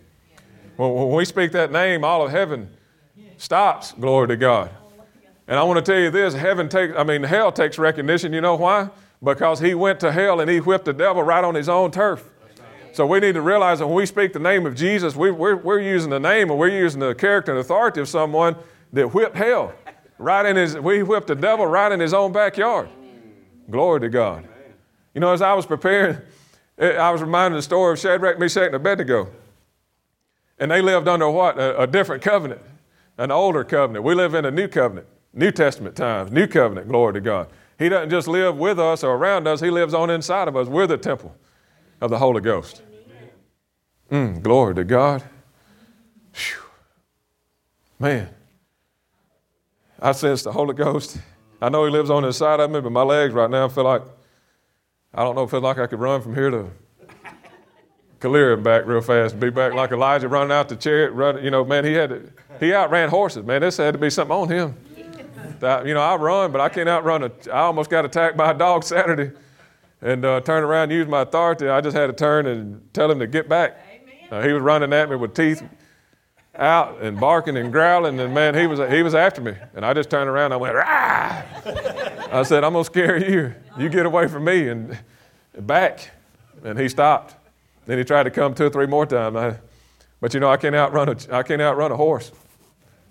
When, 0.77 0.93
when 0.93 1.13
we 1.13 1.25
speak 1.25 1.53
that 1.53 1.73
name, 1.73 2.05
all 2.05 2.25
of 2.25 2.31
heaven 2.31 2.69
stops, 3.39 3.93
glory 3.93 4.29
to 4.29 4.37
God. 4.37 4.71
And 5.49 5.59
I 5.59 5.63
want 5.65 5.85
to 5.85 5.93
tell 5.93 6.01
you 6.01 6.11
this 6.11 6.35
heaven 6.35 6.69
takes, 6.69 6.95
I 6.97 7.05
mean, 7.05 7.23
hell 7.23 7.51
takes 7.51 7.79
recognition. 7.79 8.33
You 8.33 8.41
know 8.41 8.57
why? 8.57 8.91
Because 9.23 9.61
he 9.61 9.75
went 9.75 10.01
to 10.01 10.11
hell 10.11 10.41
and 10.41 10.51
he 10.51 10.59
whipped 10.59 10.85
the 10.85 10.93
devil 10.93 11.23
right 11.23 11.45
on 11.45 11.55
his 11.55 11.69
own 11.69 11.91
turf. 11.91 12.29
So 12.93 13.07
we 13.07 13.21
need 13.21 13.33
to 13.35 13.41
realize 13.41 13.79
that 13.79 13.87
when 13.87 13.97
we 13.97 14.05
speak 14.05 14.33
the 14.33 14.39
name 14.39 14.67
of 14.67 14.75
Jesus, 14.75 15.17
we, 15.17 15.31
we're, 15.31 15.57
we're 15.57 15.81
using 15.81 16.11
the 16.11 16.21
name 16.21 16.51
and 16.51 16.59
we're 16.59 16.69
using 16.69 17.01
the 17.01 17.15
character 17.15 17.53
and 17.53 17.61
authority 17.61 18.01
of 18.01 18.09
someone 18.09 18.57
that 18.93 19.15
whipped 19.15 19.37
hell 19.37 19.73
right 20.19 20.45
in 20.45 20.57
his, 20.57 20.77
we 20.79 21.03
whipped 21.03 21.29
the 21.29 21.35
devil 21.35 21.67
right 21.67 21.91
in 21.91 22.01
his 22.01 22.13
own 22.13 22.33
backyard. 22.33 22.89
Glory 23.71 24.01
to 24.01 24.09
God. 24.09 24.47
You 25.15 25.21
know, 25.21 25.33
as 25.33 25.41
I 25.41 25.55
was 25.55 25.67
preparing, 25.67 26.19
eh, 26.79 26.93
I 26.93 27.11
was 27.11 27.23
reminded 27.23 27.57
of 27.57 27.59
the 27.59 27.63
story 27.63 27.93
of 27.93 27.99
Shadrach, 27.99 28.39
Meshach, 28.39 28.67
and 28.67 28.75
Abednego. 28.75 29.31
And 30.59 30.71
they 30.71 30.83
lived 30.83 31.09
under 31.09 31.29
what? 31.31 31.59
A, 31.59 31.83
a 31.83 31.87
different 31.87 32.23
covenant, 32.23 32.61
an 33.19 33.31
older 33.31 33.65
covenant. 33.65 34.05
We 34.05 34.15
live 34.15 34.35
in 34.35 34.45
a 34.45 34.51
new 34.51 34.69
covenant, 34.69 35.07
New 35.33 35.51
Testament 35.51 35.97
times, 35.97 36.31
new 36.31 36.47
covenant, 36.47 36.89
glory 36.89 37.15
to 37.15 37.21
God. 37.21 37.49
He 37.83 37.89
doesn't 37.89 38.11
just 38.11 38.29
live 38.29 38.57
with 38.57 38.79
us 38.79 39.03
or 39.03 39.17
around 39.17 39.49
us, 39.49 39.61
He 39.61 39.69
lives 39.69 39.93
on 39.93 40.09
inside 40.09 40.47
of 40.47 40.57
us. 40.57 40.69
We're 40.69 40.87
the 40.87 40.97
temple 40.97 41.35
of 42.01 42.11
the 42.11 42.19
Holy 42.19 42.41
Ghost. 42.41 42.81
Mm, 44.09 44.41
glory 44.41 44.77
to 44.77 44.85
God. 44.85 45.25
Whew. 46.33 46.63
Man, 47.99 48.29
I 50.01 50.13
sense 50.13 50.45
the 50.45 50.53
Holy 50.53 50.75
Ghost. 50.75 51.19
I 51.61 51.71
know 51.71 51.85
He 51.85 51.91
lives 51.91 52.09
on 52.09 52.25
inside 52.25 52.61
of 52.61 52.71
me, 52.71 52.81
but 52.81 52.93
my 52.93 53.03
legs 53.03 53.35
right 53.35 53.51
now 53.51 53.67
feel 53.69 53.85
like, 53.85 54.03
I 55.13 55.25
don't 55.25 55.35
know, 55.35 55.49
feel 55.49 55.61
like 55.61 55.79
I 55.79 55.89
could 55.89 55.99
run 55.99 56.23
from 56.23 56.37
here 56.37 56.51
to 56.51 56.71
Calera 58.21 58.55
and 58.55 58.63
back 58.63 58.87
real 58.87 59.01
fast 59.01 59.41
be 59.41 59.51
back 59.51 59.75
like 59.75 59.91
Elijah 59.91 60.29
running 60.29 60.53
out 60.53 60.69
the 60.69 60.77
chariot. 60.77 61.11
Run, 61.11 61.43
you 61.43 61.51
know, 61.51 61.65
man, 61.65 61.85
he 61.85 61.95
had 61.95 62.11
to, 62.11 62.33
he 62.61 62.73
outran 62.73 63.09
horses. 63.09 63.45
Man, 63.45 63.63
this 63.63 63.77
had 63.77 63.95
to 63.95 63.99
be 63.99 64.11
something 64.11 64.37
on 64.37 64.49
him. 64.49 64.77
That, 65.61 65.87
you 65.87 65.95
know, 65.95 66.01
I 66.01 66.17
run, 66.17 66.53
but 66.53 66.61
I 66.61 66.69
can't 66.69 66.89
outrun 66.89 67.23
a. 67.23 67.31
I 67.53 67.61
almost 67.61 67.91
got 67.91 68.05
attacked 68.05 68.37
by 68.37 68.51
a 68.51 68.55
dog 68.55 68.85
Saturday 68.85 69.33
and 70.01 70.25
uh, 70.25 70.41
turn 70.41 70.65
around 70.65 70.85
and 70.85 70.93
use 70.93 71.07
my 71.07 71.23
authority. 71.23 71.69
I 71.69 71.81
just 71.81 71.97
had 71.97 72.09
to 72.09 72.13
turn 72.13 72.47
and 72.47 72.93
tell 72.93 73.11
him 73.11 73.19
to 73.21 73.27
get 73.27 73.49
back. 73.49 73.79
Uh, 74.31 74.43
he 74.43 74.53
was 74.53 74.63
running 74.63 74.93
at 74.93 75.09
me 75.09 75.17
with 75.17 75.35
teeth 75.35 75.63
out 76.57 77.01
and 77.01 77.19
barking 77.19 77.57
and 77.57 77.73
growling, 77.73 78.19
and 78.21 78.35
man, 78.35 78.55
he 78.55 78.67
was 78.67 78.79
he 78.91 79.03
was 79.03 79.15
after 79.15 79.41
me. 79.41 79.55
And 79.75 79.87
I 79.87 79.95
just 79.95 80.11
turned 80.11 80.29
around. 80.29 80.47
And 80.47 80.55
I 80.55 80.57
went, 80.59 80.75
Rah! 80.75 81.43
I 82.33 82.43
said, 82.45 82.65
"I'm 82.65 82.73
gonna 82.73 82.85
scare 82.85 83.17
you. 83.17 83.55
You 83.79 83.89
get 83.89 84.07
away 84.07 84.29
from 84.29 84.45
me." 84.45 84.69
And 84.69 84.99
back, 85.59 86.11
and 86.65 86.79
he 86.79 86.89
stopped. 86.89 87.37
Then 87.87 87.99
he 87.99 88.05
tried 88.05 88.25
to 88.25 88.31
come 88.31 88.55
two 88.55 88.67
or 88.67 88.71
three 88.71 88.87
more 88.87 89.07
times. 89.07 89.37
I, 89.37 89.59
but 90.21 90.35
you 90.35 90.41
know, 90.41 90.51
I 90.51 90.57
can't 90.57 90.75
outrun 90.75 91.09
a 91.09 91.17
I 91.31 91.43
can't 91.43 91.63
outrun 91.63 91.93
a 91.93 91.97
horse. 91.97 92.33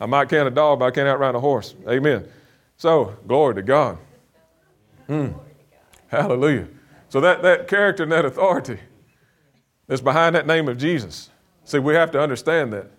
I 0.02 0.08
might 0.08 0.30
can 0.30 0.48
a 0.48 0.50
dog, 0.50 0.80
but 0.80 0.86
I 0.86 0.92
can't 0.92 1.08
outrun 1.08 1.36
a 1.36 1.40
horse. 1.40 1.76
Amen. 1.88 2.28
So 2.76 3.16
glory 3.28 3.54
to 3.56 3.62
God. 3.62 4.00
Mm. 5.08 5.36
Hallelujah. 6.08 6.68
So 7.10 7.22
that, 7.22 7.44
that 7.44 7.68
character 7.68 8.02
and 8.02 8.12
that 8.12 8.26
authority 8.26 8.80
is 9.88 10.02
behind 10.02 10.36
that 10.36 10.48
name 10.48 10.68
of 10.68 10.80
Jesus. 10.80 11.30
See, 11.66 11.78
we 11.78 11.94
have 11.94 12.10
to 12.12 12.20
understand 12.20 12.74
that. 12.74 12.90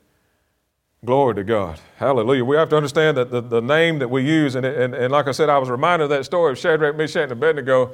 Glory 1.04 1.34
to 1.34 1.42
God. 1.42 1.80
Hallelujah. 1.96 2.44
We 2.44 2.54
have 2.54 2.68
to 2.68 2.76
understand 2.76 3.16
that 3.16 3.32
the, 3.32 3.40
the 3.40 3.60
name 3.60 3.98
that 3.98 4.08
we 4.08 4.22
use, 4.22 4.54
and, 4.54 4.64
and, 4.64 4.94
and 4.94 5.10
like 5.10 5.26
I 5.26 5.32
said, 5.32 5.48
I 5.48 5.58
was 5.58 5.68
reminded 5.68 6.04
of 6.04 6.10
that 6.10 6.24
story 6.24 6.52
of 6.52 6.58
Shadrach, 6.58 6.96
Meshach, 6.96 7.24
and 7.24 7.32
Abednego. 7.32 7.90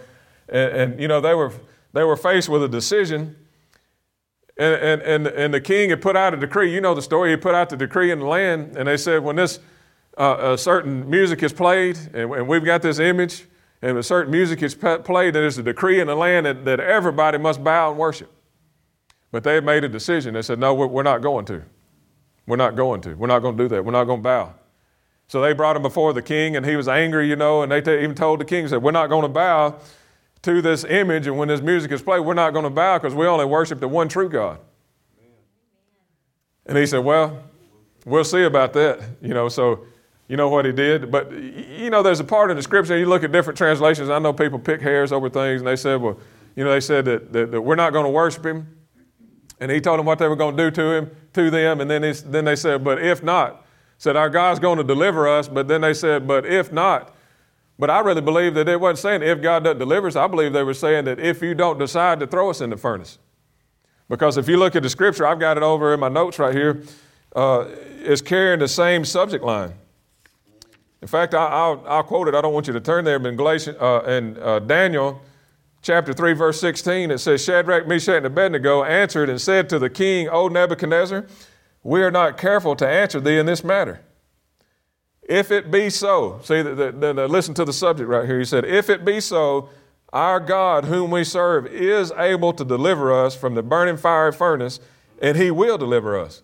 And, 0.50 0.76
and, 0.76 1.00
you 1.00 1.08
know, 1.08 1.22
they 1.22 1.32
were, 1.32 1.50
they 1.94 2.04
were 2.04 2.16
faced 2.16 2.50
with 2.50 2.62
a 2.62 2.68
decision. 2.68 3.36
And, 4.58 4.74
and, 4.74 5.02
and, 5.02 5.26
and 5.28 5.54
the 5.54 5.60
king 5.60 5.90
had 5.90 6.02
put 6.02 6.16
out 6.16 6.34
a 6.34 6.36
decree. 6.36 6.74
You 6.74 6.80
know 6.80 6.94
the 6.94 7.02
story. 7.02 7.30
He 7.30 7.36
put 7.36 7.54
out 7.54 7.68
the 7.70 7.76
decree 7.76 8.10
in 8.10 8.18
the 8.18 8.26
land, 8.26 8.76
and 8.76 8.88
they 8.88 8.96
said, 8.96 9.22
when 9.22 9.36
this 9.36 9.60
uh, 10.18 10.54
a 10.54 10.58
certain 10.58 11.08
music 11.08 11.42
is 11.44 11.52
played, 11.52 11.96
and, 12.12 12.32
and, 12.32 12.48
we've 12.48 12.64
got 12.64 12.82
this 12.82 12.98
image, 12.98 13.46
and 13.80 13.96
a 13.96 14.02
certain 14.02 14.32
music 14.32 14.62
is 14.62 14.74
played, 14.74 15.06
and 15.06 15.36
there's 15.36 15.58
a 15.58 15.62
decree 15.62 16.00
in 16.00 16.08
the 16.08 16.16
land 16.16 16.44
that, 16.44 16.64
that 16.64 16.80
everybody 16.80 17.38
must 17.38 17.62
bow 17.62 17.90
and 17.90 17.98
worship. 17.98 18.30
But 19.30 19.44
they 19.44 19.60
made 19.60 19.84
a 19.84 19.88
decision. 19.88 20.34
They 20.34 20.42
said, 20.42 20.58
No, 20.58 20.74
we're, 20.74 20.88
we're 20.88 21.02
not 21.04 21.22
going 21.22 21.44
to. 21.46 21.62
We're 22.46 22.56
not 22.56 22.74
going 22.74 23.00
to. 23.02 23.14
We're 23.14 23.28
not 23.28 23.40
going 23.40 23.56
to 23.56 23.64
do 23.64 23.68
that. 23.68 23.84
We're 23.84 23.92
not 23.92 24.04
going 24.04 24.20
to 24.20 24.24
bow. 24.24 24.54
So 25.28 25.40
they 25.40 25.52
brought 25.52 25.76
him 25.76 25.82
before 25.82 26.12
the 26.12 26.22
king, 26.22 26.56
and 26.56 26.66
he 26.66 26.74
was 26.74 26.88
angry, 26.88 27.28
you 27.28 27.36
know, 27.36 27.62
and 27.62 27.70
they 27.70 27.80
t- 27.80 28.02
even 28.02 28.14
told 28.16 28.40
the 28.40 28.44
king, 28.44 28.66
said, 28.66 28.82
We're 28.82 28.90
not 28.90 29.06
going 29.08 29.22
to 29.22 29.28
bow 29.28 29.78
to 30.42 30.62
this 30.62 30.84
image, 30.84 31.26
and 31.26 31.36
when 31.36 31.48
this 31.48 31.60
music 31.60 31.90
is 31.92 32.02
played, 32.02 32.20
we're 32.20 32.34
not 32.34 32.52
going 32.52 32.64
to 32.64 32.70
bow 32.70 32.98
because 32.98 33.14
we 33.14 33.26
only 33.26 33.44
worship 33.44 33.80
the 33.80 33.88
one 33.88 34.08
true 34.08 34.28
God. 34.28 34.58
And 36.66 36.76
he 36.76 36.86
said, 36.86 36.98
Well, 36.98 37.42
we'll 38.04 38.24
see 38.24 38.42
about 38.42 38.72
that, 38.74 39.00
you 39.20 39.34
know. 39.34 39.48
So, 39.48 39.86
you 40.28 40.36
know 40.36 40.50
what 40.50 40.66
he 40.66 40.72
did? 40.72 41.10
But, 41.10 41.32
you 41.32 41.88
know, 41.88 42.02
there's 42.02 42.20
a 42.20 42.24
part 42.24 42.50
in 42.50 42.56
the 42.58 42.62
scripture, 42.62 42.98
you 42.98 43.06
look 43.06 43.24
at 43.24 43.32
different 43.32 43.56
translations. 43.56 44.10
I 44.10 44.18
know 44.18 44.32
people 44.32 44.58
pick 44.58 44.82
hairs 44.82 45.10
over 45.10 45.30
things, 45.30 45.62
and 45.62 45.66
they 45.66 45.76
said, 45.76 46.00
Well, 46.00 46.18
you 46.54 46.64
know, 46.64 46.70
they 46.70 46.80
said 46.80 47.04
that, 47.06 47.32
that, 47.32 47.50
that 47.52 47.60
we're 47.60 47.74
not 47.74 47.92
going 47.92 48.04
to 48.04 48.10
worship 48.10 48.44
him. 48.44 48.66
And 49.60 49.70
he 49.72 49.80
told 49.80 49.98
them 49.98 50.06
what 50.06 50.18
they 50.18 50.28
were 50.28 50.36
going 50.36 50.56
to 50.56 50.64
do 50.64 50.70
to 50.70 50.82
him, 50.92 51.10
to 51.32 51.50
them, 51.50 51.80
and 51.80 51.90
then, 51.90 52.02
he, 52.02 52.12
then 52.12 52.44
they 52.44 52.56
said, 52.56 52.84
But 52.84 53.02
if 53.02 53.22
not, 53.22 53.64
said, 53.96 54.14
Our 54.14 54.28
God's 54.28 54.60
going 54.60 54.78
to 54.78 54.84
deliver 54.84 55.26
us. 55.26 55.48
But 55.48 55.66
then 55.66 55.80
they 55.80 55.94
said, 55.94 56.28
But 56.28 56.46
if 56.46 56.70
not, 56.70 57.14
but 57.78 57.90
I 57.90 58.00
really 58.00 58.20
believe 58.20 58.54
that 58.54 58.68
it 58.68 58.80
wasn't 58.80 58.98
saying 58.98 59.22
if 59.22 59.40
God 59.40 59.64
doesn't 59.64 59.78
deliver 59.78 60.08
us. 60.08 60.16
I 60.16 60.26
believe 60.26 60.52
they 60.52 60.64
were 60.64 60.74
saying 60.74 61.04
that 61.04 61.20
if 61.20 61.40
you 61.42 61.54
don't 61.54 61.78
decide 61.78 62.18
to 62.20 62.26
throw 62.26 62.50
us 62.50 62.60
in 62.60 62.70
the 62.70 62.76
furnace. 62.76 63.18
Because 64.08 64.36
if 64.36 64.48
you 64.48 64.56
look 64.56 64.74
at 64.74 64.82
the 64.82 64.90
scripture, 64.90 65.26
I've 65.26 65.38
got 65.38 65.56
it 65.56 65.62
over 65.62 65.94
in 65.94 66.00
my 66.00 66.08
notes 66.08 66.38
right 66.38 66.54
here, 66.54 66.82
uh, 67.36 67.66
it's 68.00 68.22
carrying 68.22 68.58
the 68.58 68.68
same 68.68 69.04
subject 69.04 69.44
line. 69.44 69.74
In 71.00 71.08
fact, 71.08 71.34
I, 71.34 71.68
will 71.68 72.02
quote 72.02 72.26
it. 72.26 72.34
I 72.34 72.40
don't 72.40 72.52
want 72.52 72.66
you 72.66 72.72
to 72.72 72.80
turn 72.80 73.04
there, 73.04 73.18
but 73.18 73.28
in, 73.28 73.36
Galatians, 73.36 73.76
uh, 73.80 74.02
in 74.08 74.36
uh, 74.38 74.58
Daniel 74.58 75.20
chapter 75.82 76.12
3, 76.12 76.32
verse 76.32 76.60
16, 76.60 77.12
it 77.12 77.18
says, 77.18 77.44
Shadrach, 77.44 77.86
Meshach, 77.86 78.16
and 78.16 78.26
Abednego 78.26 78.82
answered 78.82 79.28
and 79.28 79.40
said 79.40 79.68
to 79.68 79.78
the 79.78 79.88
king, 79.88 80.28
O 80.28 80.48
Nebuchadnezzar, 80.48 81.26
we 81.84 82.02
are 82.02 82.10
not 82.10 82.36
careful 82.36 82.74
to 82.76 82.88
answer 82.88 83.20
thee 83.20 83.38
in 83.38 83.46
this 83.46 83.62
matter. 83.62 84.00
If 85.28 85.50
it 85.50 85.70
be 85.70 85.90
so, 85.90 86.40
see, 86.42 86.62
the, 86.62 86.74
the, 86.74 87.12
the, 87.12 87.28
listen 87.28 87.52
to 87.54 87.64
the 87.66 87.72
subject 87.72 88.08
right 88.08 88.24
here. 88.24 88.38
He 88.38 88.46
said, 88.46 88.64
If 88.64 88.88
it 88.88 89.04
be 89.04 89.20
so, 89.20 89.68
our 90.10 90.40
God, 90.40 90.86
whom 90.86 91.10
we 91.10 91.22
serve, 91.22 91.66
is 91.66 92.10
able 92.12 92.54
to 92.54 92.64
deliver 92.64 93.12
us 93.12 93.36
from 93.36 93.54
the 93.54 93.62
burning 93.62 93.98
fiery 93.98 94.32
furnace, 94.32 94.80
and 95.20 95.36
he 95.36 95.50
will 95.50 95.76
deliver 95.76 96.18
us. 96.18 96.42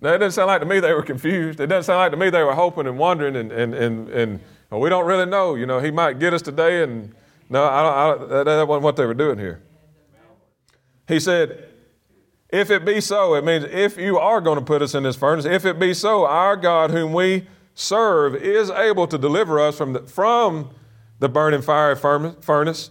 Now, 0.00 0.12
it 0.12 0.18
doesn't 0.18 0.32
sound 0.32 0.48
like 0.48 0.60
to 0.60 0.66
me 0.66 0.78
they 0.78 0.92
were 0.92 1.02
confused. 1.02 1.58
It 1.58 1.66
doesn't 1.66 1.84
sound 1.84 1.98
like 1.98 2.10
to 2.12 2.16
me 2.16 2.30
they 2.30 2.44
were 2.44 2.54
hoping 2.54 2.86
and 2.86 2.96
wondering, 2.96 3.34
and, 3.34 3.50
and, 3.50 3.74
and, 3.74 4.08
and 4.10 4.40
well, 4.70 4.80
we 4.80 4.90
don't 4.90 5.06
really 5.06 5.26
know. 5.26 5.56
You 5.56 5.66
know, 5.66 5.80
he 5.80 5.90
might 5.90 6.20
get 6.20 6.32
us 6.32 6.42
today, 6.42 6.84
and 6.84 7.12
no, 7.48 7.64
I 7.64 8.12
I, 8.12 8.26
that, 8.26 8.44
that 8.44 8.68
wasn't 8.68 8.84
what 8.84 8.94
they 8.96 9.06
were 9.06 9.14
doing 9.14 9.38
here. 9.38 9.62
He 11.08 11.18
said, 11.18 11.73
if 12.54 12.70
it 12.70 12.84
be 12.84 13.00
so, 13.00 13.34
it 13.34 13.44
means 13.44 13.64
if 13.64 13.96
you 13.98 14.16
are 14.16 14.40
going 14.40 14.60
to 14.60 14.64
put 14.64 14.80
us 14.80 14.94
in 14.94 15.02
this 15.02 15.16
furnace, 15.16 15.44
if 15.44 15.64
it 15.64 15.80
be 15.80 15.92
so, 15.92 16.24
our 16.24 16.54
God, 16.54 16.92
whom 16.92 17.12
we 17.12 17.48
serve, 17.74 18.36
is 18.36 18.70
able 18.70 19.08
to 19.08 19.18
deliver 19.18 19.58
us 19.58 19.76
from 19.76 19.94
the, 19.94 20.02
from 20.02 20.70
the 21.18 21.28
burning 21.28 21.62
fiery 21.62 21.96
furnace. 21.96 22.90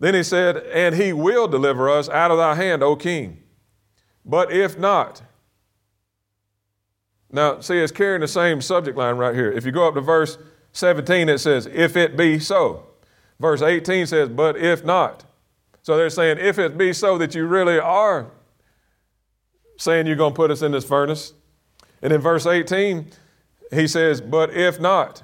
Then 0.00 0.14
he 0.14 0.22
said, 0.22 0.58
And 0.58 0.94
he 0.94 1.14
will 1.14 1.48
deliver 1.48 1.88
us 1.88 2.10
out 2.10 2.30
of 2.30 2.36
thy 2.36 2.54
hand, 2.56 2.82
O 2.82 2.94
king. 2.94 3.42
But 4.22 4.52
if 4.52 4.78
not, 4.78 5.22
now 7.32 7.60
see, 7.60 7.78
it's 7.78 7.92
carrying 7.92 8.20
the 8.20 8.28
same 8.28 8.60
subject 8.60 8.98
line 8.98 9.16
right 9.16 9.34
here. 9.34 9.50
If 9.50 9.64
you 9.64 9.72
go 9.72 9.88
up 9.88 9.94
to 9.94 10.02
verse 10.02 10.36
17, 10.72 11.30
it 11.30 11.38
says, 11.38 11.66
If 11.72 11.96
it 11.96 12.18
be 12.18 12.38
so. 12.38 12.86
Verse 13.38 13.62
18 13.62 14.06
says, 14.06 14.28
But 14.28 14.58
if 14.58 14.84
not. 14.84 15.24
So 15.82 15.96
they're 15.96 16.10
saying, 16.10 16.36
If 16.38 16.58
it 16.58 16.76
be 16.76 16.92
so 16.92 17.16
that 17.16 17.34
you 17.34 17.46
really 17.46 17.78
are 17.78 18.30
saying 19.80 20.06
you're 20.06 20.16
going 20.16 20.32
to 20.32 20.36
put 20.36 20.50
us 20.50 20.60
in 20.60 20.72
this 20.72 20.84
furnace. 20.84 21.32
And 22.02 22.12
in 22.12 22.20
verse 22.20 22.46
18, 22.46 23.06
he 23.72 23.88
says, 23.88 24.20
But 24.20 24.50
if 24.54 24.78
not, 24.78 25.22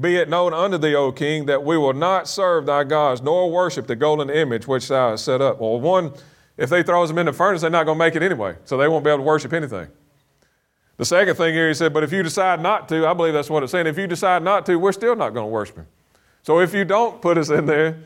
be 0.00 0.16
it 0.16 0.28
known 0.28 0.54
unto 0.54 0.78
thee, 0.78 0.94
O 0.94 1.10
king, 1.10 1.46
that 1.46 1.64
we 1.64 1.76
will 1.76 1.92
not 1.92 2.28
serve 2.28 2.66
thy 2.66 2.84
gods, 2.84 3.20
nor 3.20 3.50
worship 3.50 3.88
the 3.88 3.96
golden 3.96 4.30
image 4.30 4.66
which 4.66 4.88
thou 4.88 5.10
hast 5.10 5.24
set 5.24 5.40
up. 5.40 5.60
Well, 5.60 5.80
one, 5.80 6.12
if 6.56 6.70
they 6.70 6.84
throws 6.84 7.08
them 7.08 7.18
in 7.18 7.26
the 7.26 7.32
furnace, 7.32 7.62
they're 7.62 7.70
not 7.70 7.84
going 7.84 7.98
to 7.98 8.04
make 8.04 8.14
it 8.14 8.22
anyway, 8.22 8.56
so 8.64 8.76
they 8.76 8.86
won't 8.86 9.04
be 9.04 9.10
able 9.10 9.18
to 9.18 9.24
worship 9.24 9.52
anything. 9.52 9.88
The 10.98 11.04
second 11.04 11.34
thing 11.34 11.52
here, 11.52 11.68
he 11.68 11.74
said, 11.74 11.92
But 11.92 12.04
if 12.04 12.12
you 12.12 12.22
decide 12.22 12.62
not 12.62 12.88
to, 12.90 13.06
I 13.06 13.12
believe 13.12 13.32
that's 13.32 13.50
what 13.50 13.64
it's 13.64 13.72
saying. 13.72 13.88
If 13.88 13.98
you 13.98 14.06
decide 14.06 14.42
not 14.42 14.66
to, 14.66 14.76
we're 14.76 14.92
still 14.92 15.16
not 15.16 15.30
going 15.30 15.46
to 15.46 15.50
worship 15.50 15.76
him. 15.76 15.86
So 16.42 16.60
if 16.60 16.72
you 16.72 16.84
don't 16.84 17.20
put 17.20 17.38
us 17.38 17.50
in 17.50 17.66
there, 17.66 17.98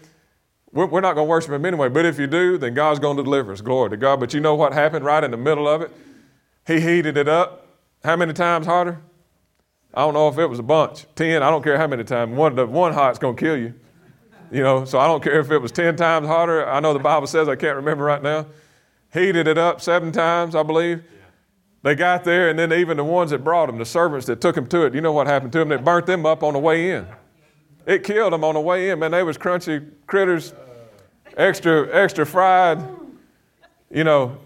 we're 0.73 1.01
not 1.01 1.15
going 1.15 1.27
to 1.27 1.31
worship 1.31 1.51
him 1.51 1.65
anyway. 1.65 1.89
But 1.89 2.07
if 2.07 2.19
you 2.19 2.27
do, 2.27 2.57
then 2.57 2.75
God's 2.75 3.01
going 3.01 3.17
to 3.17 3.23
deliver 3.23 3.53
us. 3.53 3.61
Glory 3.61 3.91
to 3.91 3.97
God. 3.97 4.21
But 4.21 4.33
you 4.33 4.41
know 4.41 4.55
what 4.55 4.73
happened 4.73 5.05
right 5.05 5.23
in 5.23 5.31
the 5.31 5.37
middle 5.37 5.69
of 5.69 5.83
it? 5.83 5.91
He 6.67 6.81
heated 6.81 7.17
it 7.17 7.29
up. 7.29 7.67
How 8.05 8.17
many 8.17 8.33
times 8.33 8.67
harder? 8.67 9.01
I 9.93 10.03
don't 10.03 10.15
know 10.15 10.29
if 10.29 10.39
it 10.39 10.47
was 10.47 10.61
a 10.61 10.65
bunch. 10.65 11.07
Ten, 11.17 11.43
I 11.43 11.51
don't 11.51 11.65
care 11.65 11.77
how 11.77 11.89
many 11.89 12.05
times. 12.05 12.37
One, 12.37 12.57
one 12.71 12.93
hot's 12.93 13.19
going 13.19 13.35
to 13.37 13.41
kill 13.41 13.57
you. 13.57 13.75
You 14.53 14.63
know, 14.63 14.85
so 14.85 14.99
I 14.99 15.07
don't 15.07 15.23
care 15.23 15.41
if 15.41 15.51
it 15.51 15.59
was 15.59 15.73
10 15.73 15.97
times 15.97 16.27
harder. 16.27 16.69
I 16.69 16.81
know 16.81 16.93
the 16.93 16.99
Bible 16.99 17.27
says, 17.27 17.49
I 17.49 17.57
can't 17.57 17.77
remember 17.77 18.05
right 18.05 18.23
now. 18.23 18.47
Heated 19.13 19.49
it 19.49 19.59
up 19.59 19.81
seven 19.81 20.13
times, 20.13 20.55
I 20.55 20.63
believe. 20.63 21.03
They 21.83 21.95
got 21.95 22.25
there, 22.25 22.51
and 22.51 22.59
then 22.59 22.73
even 22.73 22.97
the 22.97 23.05
ones 23.05 23.31
that 23.31 23.43
brought 23.43 23.67
them, 23.67 23.79
the 23.79 23.87
servants 23.87 24.27
that 24.27 24.41
took 24.41 24.55
them 24.55 24.67
to 24.69 24.83
it, 24.83 24.95
you 24.95 25.01
know 25.01 25.13
what 25.13 25.27
happened 25.27 25.53
to 25.53 25.59
them? 25.59 25.69
They 25.69 25.77
burnt 25.77 26.07
them 26.07 26.27
up 26.27 26.43
on 26.43 26.53
the 26.53 26.59
way 26.59 26.91
in. 26.91 27.07
It 27.87 28.05
killed 28.05 28.33
them 28.33 28.45
on 28.45 28.55
the 28.55 28.61
way 28.61 28.91
in. 28.91 28.99
Man, 28.99 29.11
they 29.11 29.23
was 29.23 29.39
crunchy 29.39 29.91
critters, 30.07 30.55
extra, 31.37 31.89
extra 31.93 32.27
fried. 32.27 32.83
You 33.91 34.05
know, 34.05 34.39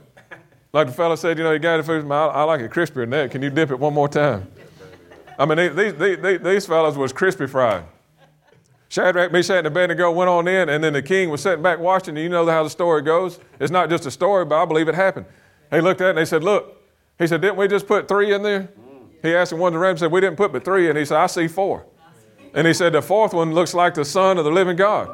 like 0.73 0.87
the 0.87 0.93
fellow 0.93 1.17
said, 1.17 1.39
you 1.39 1.45
know, 1.45 1.53
you 1.53 1.59
got 1.59 1.81
it 1.81 1.85
food. 1.85 2.11
I, 2.11 2.27
I 2.27 2.43
like 2.45 2.61
it 2.61 2.71
crispier 2.71 3.03
than 3.03 3.11
that. 3.11 3.31
Can 3.31 3.43
you 3.43 3.51
dip 3.51 3.71
it 3.71 3.79
one 3.79 3.93
more 3.93 4.09
time? 4.09 4.51
I 5.39 5.47
mean, 5.47 5.75
these, 5.77 5.95
these, 5.95 6.41
these 6.41 6.67
fellows 6.67 6.97
was 6.97 7.13
crispy 7.13 7.47
fried. 7.47 7.85
Shadrach, 8.89 9.33
Meshach, 9.33 9.59
and 9.59 9.67
Abednego 9.67 10.13
went 10.13 10.29
on 10.29 10.47
in, 10.47 10.69
and 10.69 10.85
then 10.85 10.93
the 10.93 11.03
king 11.03 11.29
was 11.29 11.43
sitting 11.43 11.63
back 11.63 11.81
watching. 11.81 12.17
You 12.17 12.29
know 12.29 12.47
how 12.47 12.63
the 12.63 12.71
story 12.71 13.03
goes. 13.03 13.41
It's 13.59 13.73
not 13.73 13.91
just 13.91 14.07
a 14.07 14.11
story, 14.11 14.45
but 14.45 14.63
I 14.63 14.65
believe 14.67 14.89
it 14.89 14.95
happened. 14.95 15.27
He 15.73 15.81
looked 15.81 16.01
at 16.01 16.09
it 16.09 16.11
and 16.11 16.19
he 16.21 16.25
said, 16.25 16.45
Look, 16.45 16.81
he 17.19 17.27
said, 17.27 17.41
Didn't 17.41 17.57
we 17.57 17.67
just 17.67 17.89
put 17.89 18.07
three 18.07 18.33
in 18.33 18.43
there? 18.43 18.69
He 19.23 19.35
asked 19.35 19.53
him 19.53 19.59
one 19.59 19.69
of 19.69 19.73
the 19.75 19.79
rams, 19.81 20.01
said, 20.01 20.13
We 20.13 20.21
didn't 20.21 20.37
put 20.37 20.53
but 20.53 20.65
three. 20.65 20.89
And 20.89 20.97
he 20.97 21.05
said, 21.05 21.19
I 21.19 21.27
see 21.27 21.49
four. 21.49 21.85
And 22.55 22.67
he 22.67 22.73
said, 22.73 22.93
The 22.93 23.03
fourth 23.03 23.35
one 23.35 23.53
looks 23.53 23.75
like 23.75 23.95
the 23.95 24.05
Son 24.05 24.39
of 24.39 24.45
the 24.45 24.51
living 24.51 24.77
God. 24.77 25.11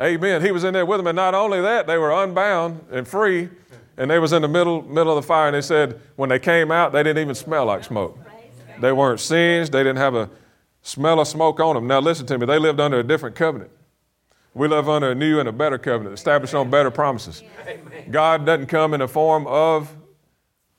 Amen. 0.00 0.42
He 0.42 0.52
was 0.52 0.64
in 0.64 0.72
there 0.72 0.86
with 0.86 0.98
them. 0.98 1.06
And 1.06 1.16
not 1.16 1.34
only 1.34 1.60
that, 1.60 1.86
they 1.86 1.98
were 1.98 2.12
unbound 2.12 2.84
and 2.90 3.06
free. 3.06 3.50
And 3.98 4.10
they 4.10 4.18
was 4.18 4.32
in 4.32 4.42
the 4.42 4.48
middle, 4.48 4.82
middle 4.82 5.16
of 5.16 5.22
the 5.22 5.26
fire. 5.26 5.48
And 5.48 5.54
they 5.54 5.60
said, 5.60 6.00
when 6.16 6.30
they 6.30 6.38
came 6.38 6.70
out, 6.70 6.92
they 6.92 7.02
didn't 7.02 7.20
even 7.20 7.34
smell 7.34 7.66
like 7.66 7.84
smoke. 7.84 8.18
They 8.80 8.90
weren't 8.90 9.20
singed. 9.20 9.72
They 9.72 9.80
didn't 9.80 9.98
have 9.98 10.14
a 10.14 10.30
smell 10.80 11.20
of 11.20 11.28
smoke 11.28 11.60
on 11.60 11.74
them. 11.74 11.86
Now, 11.86 12.00
listen 12.00 12.26
to 12.26 12.38
me. 12.38 12.46
They 12.46 12.58
lived 12.58 12.80
under 12.80 13.00
a 13.00 13.02
different 13.02 13.36
covenant. 13.36 13.70
We 14.54 14.68
live 14.68 14.88
under 14.88 15.10
a 15.10 15.14
new 15.14 15.40
and 15.40 15.48
a 15.48 15.52
better 15.52 15.78
covenant, 15.78 16.14
established 16.14 16.54
on 16.54 16.68
better 16.68 16.90
promises. 16.90 17.42
God 18.10 18.44
doesn't 18.44 18.66
come 18.66 18.92
in 18.92 19.00
the 19.00 19.08
form 19.08 19.46
of 19.46 19.94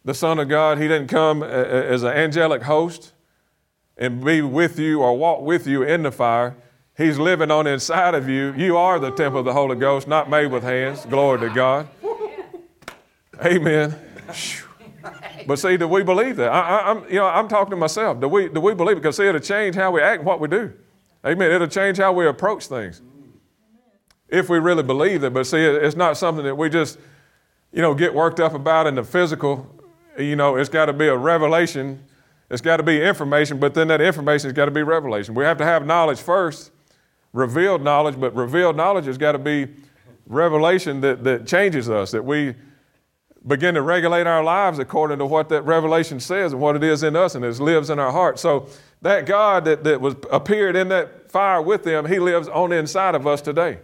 the 0.06 0.14
Son 0.14 0.38
of 0.40 0.48
God. 0.50 0.80
He 0.80 0.88
didn't 0.88 1.08
come 1.08 1.42
as 1.44 2.04
an 2.04 2.14
angelic 2.14 2.64
host 2.64 3.14
and 3.98 4.24
be 4.24 4.42
with 4.42 4.80
you 4.80 5.02
or 5.02 5.18
walk 5.18 5.42
with 5.42 5.68
you 5.68 5.84
in 5.84 6.04
the 6.04 6.12
fire. 6.12 6.56
He's 6.96 7.18
living 7.18 7.50
on 7.50 7.66
inside 7.66 8.14
of 8.14 8.30
you. 8.30 8.54
You 8.56 8.78
are 8.78 9.00
the 9.00 9.12
temple 9.12 9.40
of 9.40 9.46
the 9.46 9.54
Holy 9.54 9.76
Ghost, 9.76 10.08
not 10.08 10.30
made 10.30 10.48
with 10.48 10.64
hands. 10.64 11.06
Glory 11.06 11.40
to 11.40 11.50
God. 11.50 11.88
Amen. 13.44 13.96
But 15.48 15.60
see, 15.60 15.76
do 15.76 15.88
we 15.88 16.04
believe 16.04 16.38
that? 16.38 16.50
I, 16.50 16.92
am 16.92 17.04
you 17.10 17.16
know, 17.16 17.26
I'm 17.26 17.48
talking 17.48 17.72
to 17.72 17.76
myself. 17.76 18.22
Do 18.22 18.28
we, 18.28 18.48
do 18.48 18.62
we 18.62 18.74
believe 18.74 18.98
it? 18.98 19.02
Because 19.02 19.18
see, 19.18 19.28
it'll 19.28 19.42
change 19.42 19.76
how 19.76 19.92
we 19.92 20.02
act 20.02 20.20
and 20.20 20.26
what 20.26 20.40
we 20.40 20.48
do. 20.48 20.72
Amen. 21.26 21.52
It'll 21.52 21.68
change 21.68 21.98
how 21.98 22.14
we 22.14 22.28
approach 22.28 22.68
things. 22.68 23.02
If 24.30 24.50
we 24.50 24.60
really 24.60 24.84
believe 24.84 25.24
it. 25.24 25.34
But 25.34 25.46
see, 25.46 25.60
it's 25.60 25.96
not 25.96 26.18
something 26.18 26.46
that 26.46 26.56
we 26.56 26.70
just, 26.70 27.00
you 27.72 27.82
know, 27.82 27.94
get 27.94 28.14
worked 28.14 28.40
up 28.40 28.54
about 28.54 28.88
in 28.88 28.96
the 28.96 29.04
physical. 29.04 29.70
You 30.18 30.36
know, 30.36 30.56
it's 30.56 30.70
got 30.70 30.86
to 30.86 30.94
be 30.94 31.08
a 31.08 31.18
revelation 31.18 32.04
it's 32.54 32.62
got 32.62 32.78
to 32.78 32.84
be 32.84 33.02
information, 33.02 33.60
but 33.60 33.74
then 33.74 33.88
that 33.88 34.00
information 34.00 34.48
has 34.48 34.54
got 34.54 34.66
to 34.66 34.72
be 34.72 34.84
revelation. 34.84 35.34
We 35.34 35.44
have 35.44 35.58
to 35.58 35.66
have 35.66 35.88
knowledge 35.88 36.20
first, 36.20 36.70
revealed 37.34 37.82
knowledge, 37.82 38.20
but 38.20 38.36
revealed 38.36 38.78
knowledge 38.78 39.06
has 39.06 39.18
got 39.18 39.32
to 39.32 39.40
be 39.40 39.70
revelation 40.28 41.02
that, 41.02 41.24
that 41.24 41.48
changes 41.48 41.90
us, 41.90 42.12
that 42.12 42.24
we 42.24 42.54
begin 43.48 43.74
to 43.74 43.82
regulate 43.82 44.28
our 44.28 44.44
lives 44.44 44.78
according 44.78 45.18
to 45.18 45.26
what 45.26 45.50
that 45.50 45.64
revelation 45.64 46.20
says 46.20 46.52
and 46.54 46.62
what 46.62 46.76
it 46.76 46.84
is 46.84 47.02
in 47.02 47.16
us 47.16 47.34
and 47.34 47.44
it 47.44 47.60
lives 47.60 47.90
in 47.90 47.98
our 47.98 48.12
heart. 48.12 48.38
So 48.38 48.68
that 49.02 49.26
God 49.26 49.66
that, 49.66 49.84
that 49.84 50.00
was 50.00 50.16
appeared 50.32 50.76
in 50.76 50.90
that 50.90 51.32
fire 51.32 51.60
with 51.60 51.84
them, 51.84 52.06
he 52.06 52.20
lives 52.20 52.48
on 52.48 52.70
the 52.70 52.76
inside 52.76 53.16
of 53.16 53.26
us 53.26 53.42
today. 53.42 53.80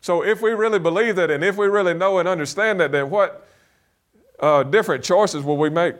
So 0.00 0.24
if 0.24 0.40
we 0.40 0.52
really 0.52 0.78
believe 0.78 1.16
that 1.16 1.30
and 1.30 1.44
if 1.44 1.58
we 1.58 1.66
really 1.66 1.92
know 1.92 2.18
and 2.18 2.26
understand 2.26 2.80
that, 2.80 2.90
then 2.90 3.10
what 3.10 3.46
uh, 4.40 4.62
different 4.62 5.04
choices 5.04 5.44
will 5.44 5.58
we 5.58 5.68
make? 5.68 5.94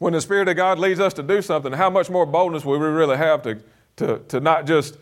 When 0.00 0.14
the 0.14 0.20
Spirit 0.22 0.48
of 0.48 0.56
God 0.56 0.78
leads 0.78 0.98
us 0.98 1.12
to 1.14 1.22
do 1.22 1.42
something, 1.42 1.74
how 1.74 1.90
much 1.90 2.08
more 2.08 2.24
boldness 2.24 2.64
will 2.64 2.78
we 2.78 2.86
really 2.86 3.18
have 3.18 3.42
to, 3.42 3.58
to, 3.96 4.18
to 4.28 4.40
not 4.40 4.66
just, 4.66 4.96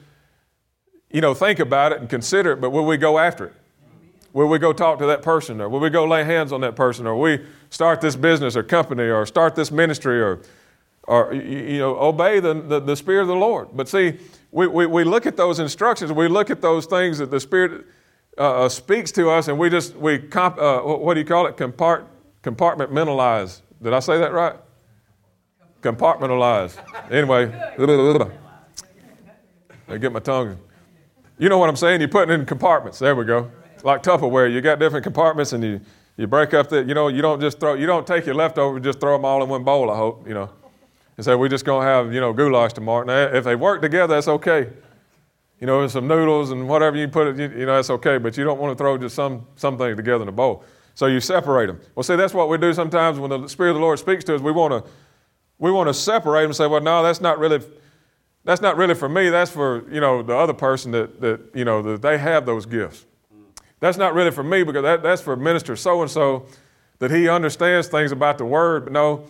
you 1.09 1.21
know, 1.21 1.35
think 1.35 1.61
about 1.61 1.93
it 1.93 2.01
and 2.01 2.11
consider 2.11 2.55
it, 2.55 2.61
but 2.61 2.71
will 2.71 2.85
we 2.85 2.97
go 2.97 3.17
after 3.17 3.47
it? 3.47 3.53
Will 4.33 4.49
we 4.49 4.59
go 4.59 4.73
talk 4.73 4.99
to 4.99 5.07
that 5.07 5.23
person, 5.23 5.61
or 5.61 5.69
will 5.69 5.79
we 5.79 5.89
go 5.89 6.05
lay 6.05 6.25
hands 6.25 6.51
on 6.51 6.63
that 6.63 6.75
person, 6.75 7.07
or 7.07 7.17
we 7.17 7.47
start 7.71 8.01
this 8.01 8.17
business 8.17 8.57
or 8.57 8.65
company, 8.65 9.05
or 9.05 9.25
start 9.25 9.55
this 9.55 9.71
ministry, 9.71 10.21
or, 10.21 10.41
or 11.05 11.33
you 11.33 11.79
know, 11.79 11.97
obey 11.97 12.41
the, 12.41 12.55
the, 12.55 12.81
the 12.81 12.97
Spirit 12.97 13.23
of 13.23 13.29
the 13.29 13.37
Lord? 13.37 13.69
But 13.73 13.89
see, 13.89 14.19
we, 14.51 14.67
we, 14.67 14.87
we 14.87 15.05
look 15.05 15.27
at 15.27 15.37
those 15.37 15.61
instructions, 15.61 16.11
we 16.11 16.27
look 16.27 16.51
at 16.51 16.61
those 16.61 16.87
things 16.87 17.19
that 17.19 17.31
the 17.31 17.39
Spirit 17.39 17.87
uh, 18.37 18.65
uh 18.65 18.69
speaks 18.69 19.13
to 19.13 19.31
us, 19.31 19.47
and 19.47 19.61
we 19.61 19.71
just, 19.71 19.95
we 19.95 20.19
comp, 20.19 20.59
uh, 20.59 20.81
what 20.81 21.15
do 21.15 21.21
you 21.21 21.27
call 21.27 21.47
it? 21.47 21.57
Compart, 21.57 22.05
compartmentalize. 22.43 23.61
Did 23.81 23.93
I 23.93 24.01
say 24.01 24.19
that 24.19 24.33
right? 24.33 24.57
Compartmentalize. 25.83 26.77
Anyway, 27.11 27.53
I 29.89 29.97
get 29.97 30.13
my 30.13 30.21
tongue. 30.21 30.59
You 31.39 31.49
know 31.49 31.59
what 31.59 31.69
I'm 31.69 31.77
saying? 31.77 32.01
You 32.01 32.09
put 32.09 32.29
it 32.29 32.33
in 32.33 32.45
compartments. 32.45 32.99
There 32.99 33.15
we 33.15 33.25
go. 33.25 33.51
Like 33.85 34.03
Tupperware, 34.03 34.53
you 34.53 34.61
got 34.61 34.81
different 34.81 35.05
compartments, 35.05 35.53
and 35.53 35.63
you 35.63 35.81
you 36.17 36.27
break 36.27 36.53
up 36.53 36.69
the. 36.69 36.83
You 36.83 36.95
know, 36.95 37.09
you 37.09 37.23
don't 37.23 37.41
just 37.41 37.61
throw. 37.61 37.75
You 37.75 37.87
don't 37.87 38.07
take 38.07 38.27
your 38.27 38.35
leftovers, 38.35 38.83
just 38.83 38.99
throw 38.99 39.17
them 39.17 39.25
all 39.25 39.43
in 39.43 39.49
one 39.49 39.63
bowl. 39.63 39.91
I 39.91 39.97
hope 39.97 40.27
you 40.27 40.35
know. 40.35 40.51
And 41.17 41.25
say 41.25 41.35
we're 41.37 41.49
just 41.49 41.65
gonna 41.65 41.87
have 41.87 42.13
you 42.13 42.21
know 42.21 42.33
goulash 42.33 42.73
tomorrow. 42.73 43.05
Now, 43.05 43.37
if 43.37 43.45
they 43.45 43.55
work 43.55 43.83
together, 43.83 44.15
that's 44.15 44.29
okay. 44.29 44.69
You 45.61 45.67
know, 45.67 45.87
some 45.89 46.07
noodles 46.07 46.51
and 46.51 46.69
whatever 46.69 46.97
you 46.97 47.09
put 47.09 47.29
it, 47.29 47.37
you, 47.37 47.61
you 47.61 47.67
know, 47.67 47.77
that's 47.77 47.91
okay. 47.91 48.19
But 48.19 48.37
you 48.37 48.45
don't 48.45 48.61
want 48.61 48.77
to 48.77 48.83
throw 48.83 48.99
just 48.99 49.15
some 49.15 49.47
something 49.55 49.97
together 49.97 50.23
in 50.23 50.29
a 50.29 50.33
bowl. 50.33 50.65
So 50.95 51.07
you 51.07 51.21
separate 51.21 51.67
them. 51.67 51.81
Well, 51.95 52.03
see, 52.03 52.17
that's 52.17 52.35
what 52.35 52.49
we 52.49 52.59
do 52.59 52.73
sometimes 52.73 53.21
when 53.21 53.31
the 53.31 53.47
Spirit 53.47 53.71
of 53.71 53.77
the 53.77 53.83
Lord 53.83 54.01
speaks 54.01 54.25
to 54.25 54.35
us. 54.35 54.41
We 54.41 54.51
want 54.51 54.85
to 54.85 54.91
we 55.59 55.71
want 55.71 55.89
to 55.89 55.95
separate 55.95 56.43
them 56.43 56.51
and 56.51 56.57
say, 56.57 56.67
well, 56.67 56.81
no, 56.81 57.03
that's 57.03 57.21
not 57.21 57.39
really 57.39 57.61
that's 58.45 58.63
not 58.63 58.77
really 58.77 58.95
for 58.95 59.09
me. 59.09 59.29
That's 59.29 59.51
for 59.51 59.85
you 59.91 60.01
know 60.01 60.23
the 60.23 60.37
other 60.37 60.55
person 60.55 60.93
that 60.93 61.21
that 61.21 61.41
you 61.55 61.65
know 61.65 61.83
that 61.83 62.03
they 62.03 62.19
have 62.19 62.47
those 62.47 62.67
gifts. 62.67 63.05
That's 63.81 63.97
not 63.97 64.15
really 64.15 64.31
for 64.31 64.43
me 64.43 64.65
because 64.65 64.83
that, 64.83 65.03
that's 65.03 65.23
for 65.23 65.37
minister 65.37 65.77
so 65.77 66.03
and 66.03 66.11
so 66.11 66.47
that 66.99 67.11
he 67.11 67.29
understands 67.29 67.89
things 67.89 68.11
about 68.11 68.39
the 68.39 68.45
word. 68.45 68.85
But 68.85 68.93
no, 68.93 69.27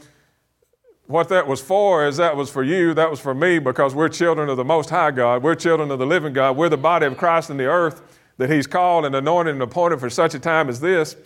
what 1.06 1.28
that 1.30 1.46
was 1.46 1.60
for 1.60 2.06
is 2.06 2.16
that 2.18 2.36
was 2.36 2.50
for 2.50 2.62
you, 2.62 2.94
that 2.94 3.10
was 3.10 3.20
for 3.20 3.34
me 3.34 3.58
because 3.58 3.94
we're 3.94 4.08
children 4.08 4.48
of 4.48 4.56
the 4.56 4.64
Most 4.64 4.90
High 4.90 5.10
God. 5.10 5.42
We're 5.42 5.54
children 5.54 5.90
of 5.90 5.98
the 5.98 6.06
living 6.06 6.32
God. 6.32 6.56
We're 6.56 6.68
the 6.68 6.76
body 6.76 7.06
of 7.06 7.16
Christ 7.16 7.50
in 7.50 7.56
the 7.56 7.66
earth 7.66 8.02
that 8.36 8.50
He's 8.50 8.66
called 8.66 9.04
and 9.04 9.14
anointed 9.14 9.54
and 9.54 9.62
appointed 9.62 10.00
for 10.00 10.10
such 10.10 10.34
a 10.34 10.38
time 10.38 10.68
as 10.68 10.80
this. 10.80 11.16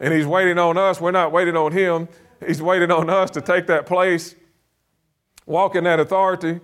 And 0.00 0.12
He's 0.12 0.26
waiting 0.26 0.58
on 0.58 0.76
us. 0.76 1.00
We're 1.00 1.10
not 1.12 1.32
waiting 1.32 1.56
on 1.56 1.72
Him. 1.72 2.08
He's 2.46 2.62
waiting 2.62 2.90
on 2.90 3.10
us 3.10 3.30
to 3.30 3.40
take 3.40 3.66
that 3.66 3.86
place, 3.86 4.34
walk 5.48 5.74
in 5.74 5.84
that 5.84 5.98
authority, 5.98 6.60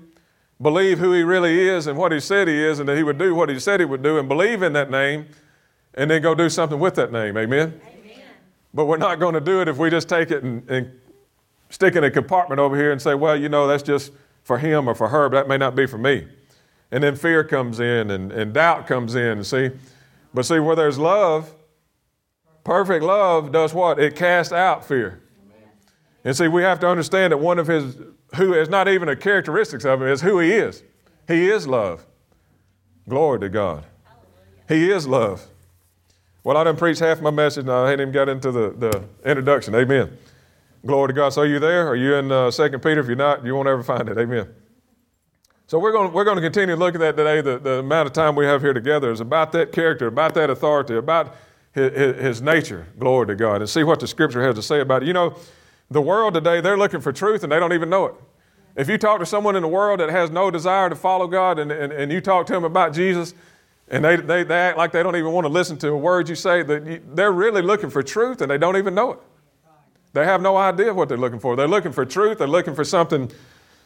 believe 0.60 0.98
who 0.98 1.12
He 1.12 1.22
really 1.22 1.68
is 1.68 1.86
and 1.86 1.98
what 1.98 2.12
He 2.12 2.20
said 2.20 2.48
He 2.48 2.62
is, 2.62 2.78
and 2.78 2.88
that 2.88 2.96
He 2.96 3.02
would 3.02 3.18
do 3.18 3.34
what 3.34 3.48
He 3.48 3.58
said 3.58 3.80
He 3.80 3.86
would 3.86 4.02
do, 4.02 4.18
and 4.18 4.28
believe 4.28 4.62
in 4.62 4.72
that 4.74 4.90
name, 4.90 5.26
and 5.94 6.10
then 6.10 6.22
go 6.22 6.34
do 6.34 6.48
something 6.48 6.78
with 6.78 6.94
that 6.96 7.12
name. 7.12 7.36
Amen? 7.36 7.80
Amen. 7.86 8.22
But 8.72 8.86
we're 8.86 8.96
not 8.96 9.20
going 9.20 9.34
to 9.34 9.40
do 9.40 9.60
it 9.60 9.68
if 9.68 9.78
we 9.78 9.90
just 9.90 10.08
take 10.08 10.30
it 10.30 10.42
and, 10.42 10.68
and 10.68 10.92
stick 11.70 11.96
in 11.96 12.04
a 12.04 12.10
compartment 12.10 12.60
over 12.60 12.76
here 12.76 12.92
and 12.92 13.00
say, 13.00 13.14
well, 13.14 13.36
you 13.36 13.48
know, 13.48 13.66
that's 13.66 13.82
just 13.82 14.12
for 14.42 14.58
him 14.58 14.88
or 14.88 14.94
for 14.94 15.08
her, 15.08 15.28
but 15.28 15.36
that 15.42 15.48
may 15.48 15.56
not 15.56 15.74
be 15.74 15.86
for 15.86 15.98
me. 15.98 16.26
And 16.90 17.02
then 17.02 17.16
fear 17.16 17.42
comes 17.44 17.80
in 17.80 18.10
and, 18.10 18.30
and 18.30 18.52
doubt 18.52 18.86
comes 18.86 19.14
in, 19.14 19.42
see? 19.44 19.70
But 20.32 20.44
see, 20.44 20.58
where 20.58 20.76
there's 20.76 20.98
love, 20.98 21.54
Perfect 22.64 23.04
love 23.04 23.52
does 23.52 23.74
what? 23.74 24.00
It 24.00 24.16
casts 24.16 24.52
out 24.52 24.86
fear. 24.86 25.20
And 26.24 26.34
see, 26.34 26.48
we 26.48 26.62
have 26.62 26.80
to 26.80 26.88
understand 26.88 27.32
that 27.32 27.36
one 27.36 27.58
of 27.58 27.66
his, 27.66 27.96
who 28.36 28.54
is 28.54 28.68
not 28.68 28.88
even 28.88 29.08
a 29.08 29.16
characteristics 29.16 29.84
of 29.84 30.02
him, 30.02 30.08
is 30.08 30.22
who 30.22 30.38
he 30.38 30.52
is. 30.52 30.82
He 31.26 31.48
is 31.48 31.66
love. 31.66 32.04
Glory 33.08 33.40
to 33.40 33.48
God. 33.48 33.84
He 34.68 34.90
is 34.90 35.06
love. 35.06 35.46
Well, 36.42 36.56
I 36.56 36.64
didn't 36.64 36.78
preach 36.78 36.98
half 36.98 37.20
my 37.20 37.30
message, 37.30 37.62
and 37.62 37.72
I 37.72 37.90
hadn't 37.90 38.02
even 38.02 38.12
got 38.12 38.28
into 38.28 38.50
the, 38.52 38.70
the 38.70 39.04
introduction. 39.24 39.74
Amen. 39.74 40.16
Glory 40.84 41.08
to 41.08 41.14
God. 41.14 41.30
So, 41.30 41.42
are 41.42 41.46
you 41.46 41.58
there? 41.58 41.88
Are 41.88 41.96
you 41.96 42.14
in 42.14 42.30
uh, 42.30 42.50
2 42.50 42.78
Peter? 42.78 43.00
If 43.00 43.06
you're 43.06 43.16
not, 43.16 43.44
you 43.44 43.54
won't 43.54 43.68
ever 43.68 43.82
find 43.82 44.08
it. 44.08 44.18
Amen. 44.18 44.48
So, 45.66 45.78
we're 45.78 45.92
going 45.92 46.12
we're 46.12 46.24
to 46.24 46.40
continue 46.42 46.74
to 46.74 46.78
look 46.78 46.94
at 46.94 47.00
that 47.00 47.16
today. 47.16 47.40
The, 47.40 47.58
the 47.58 47.78
amount 47.78 48.06
of 48.06 48.12
time 48.12 48.36
we 48.36 48.44
have 48.44 48.60
here 48.60 48.74
together 48.74 49.10
is 49.10 49.20
about 49.20 49.52
that 49.52 49.72
character, 49.72 50.06
about 50.06 50.34
that 50.34 50.50
authority, 50.50 50.96
about 50.96 51.34
his, 51.72 52.20
his 52.20 52.42
nature. 52.42 52.86
Glory 52.98 53.26
to 53.28 53.34
God. 53.34 53.62
And 53.62 53.70
see 53.70 53.82
what 53.82 54.00
the 54.00 54.06
scripture 54.06 54.42
has 54.42 54.54
to 54.56 54.62
say 54.62 54.80
about 54.80 55.02
it. 55.02 55.06
You 55.06 55.14
know, 55.14 55.36
the 55.90 56.00
world 56.00 56.34
today, 56.34 56.60
they're 56.60 56.78
looking 56.78 57.00
for 57.00 57.12
truth 57.12 57.42
and 57.42 57.52
they 57.52 57.58
don't 57.58 57.72
even 57.72 57.90
know 57.90 58.06
it. 58.06 58.14
If 58.76 58.88
you 58.88 58.98
talk 58.98 59.20
to 59.20 59.26
someone 59.26 59.54
in 59.56 59.62
the 59.62 59.68
world 59.68 60.00
that 60.00 60.10
has 60.10 60.30
no 60.30 60.50
desire 60.50 60.88
to 60.88 60.96
follow 60.96 61.26
God 61.26 61.58
and, 61.58 61.70
and, 61.70 61.92
and 61.92 62.10
you 62.10 62.20
talk 62.20 62.46
to 62.46 62.52
them 62.52 62.64
about 62.64 62.92
Jesus 62.92 63.34
and 63.88 64.04
they, 64.04 64.16
they, 64.16 64.42
they 64.42 64.54
act 64.54 64.78
like 64.78 64.92
they 64.92 65.02
don't 65.02 65.14
even 65.14 65.32
want 65.32 65.44
to 65.44 65.52
listen 65.52 65.76
to 65.78 65.88
a 65.90 65.96
word 65.96 66.28
you 66.28 66.34
say, 66.34 66.62
that 66.62 67.14
they're 67.14 67.32
really 67.32 67.62
looking 67.62 67.90
for 67.90 68.02
truth 68.02 68.40
and 68.40 68.50
they 68.50 68.58
don't 68.58 68.76
even 68.76 68.94
know 68.94 69.12
it. 69.12 69.18
They 70.12 70.24
have 70.24 70.42
no 70.42 70.56
idea 70.56 70.94
what 70.94 71.08
they're 71.08 71.18
looking 71.18 71.40
for. 71.40 71.56
They're 71.56 71.68
looking 71.68 71.92
for 71.92 72.04
truth, 72.04 72.38
they're 72.38 72.48
looking 72.48 72.74
for 72.74 72.84
something 72.84 73.30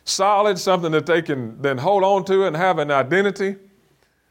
solid, 0.04 0.58
something 0.58 0.92
that 0.92 1.06
they 1.06 1.20
can 1.20 1.60
then 1.60 1.78
hold 1.78 2.04
on 2.04 2.24
to 2.26 2.46
and 2.46 2.56
have 2.56 2.78
an 2.78 2.90
identity 2.90 3.56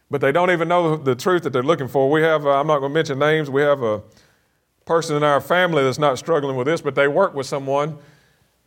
but 0.09 0.21
they 0.21 0.31
don't 0.31 0.51
even 0.51 0.67
know 0.67 0.95
the 0.95 1.15
truth 1.15 1.43
that 1.43 1.51
they're 1.51 1.63
looking 1.63 1.87
for. 1.87 2.09
We 2.09 2.21
have, 2.21 2.45
uh, 2.45 2.59
I'm 2.59 2.67
not 2.67 2.79
going 2.79 2.91
to 2.91 2.93
mention 2.93 3.19
names, 3.19 3.49
we 3.49 3.61
have 3.61 3.83
a 3.83 4.01
person 4.87 5.15
in 5.17 5.23
our 5.23 5.41
family 5.41 5.83
that's 5.83 5.99
not 5.99 6.17
struggling 6.17 6.55
with 6.55 6.65
this, 6.65 6.81
but 6.81 6.95
they 6.95 7.07
work 7.07 7.35
with 7.35 7.45
someone 7.45 7.97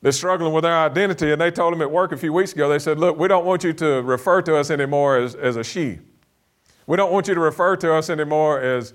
that's 0.02 0.16
struggling 0.16 0.52
with 0.52 0.62
their 0.62 0.78
identity. 0.78 1.32
And 1.32 1.40
they 1.40 1.50
told 1.50 1.72
him 1.72 1.82
at 1.82 1.90
work 1.90 2.12
a 2.12 2.16
few 2.16 2.32
weeks 2.32 2.52
ago, 2.52 2.68
they 2.68 2.78
said, 2.78 2.98
Look, 2.98 3.18
we 3.18 3.26
don't 3.26 3.44
want 3.44 3.64
you 3.64 3.72
to 3.72 4.02
refer 4.02 4.42
to 4.42 4.56
us 4.56 4.70
anymore 4.70 5.16
as, 5.16 5.34
as 5.34 5.56
a 5.56 5.64
she. 5.64 5.98
We 6.86 6.96
don't 6.96 7.12
want 7.12 7.26
you 7.26 7.34
to 7.34 7.40
refer 7.40 7.76
to 7.76 7.94
us 7.94 8.10
anymore 8.10 8.60
as 8.60 8.92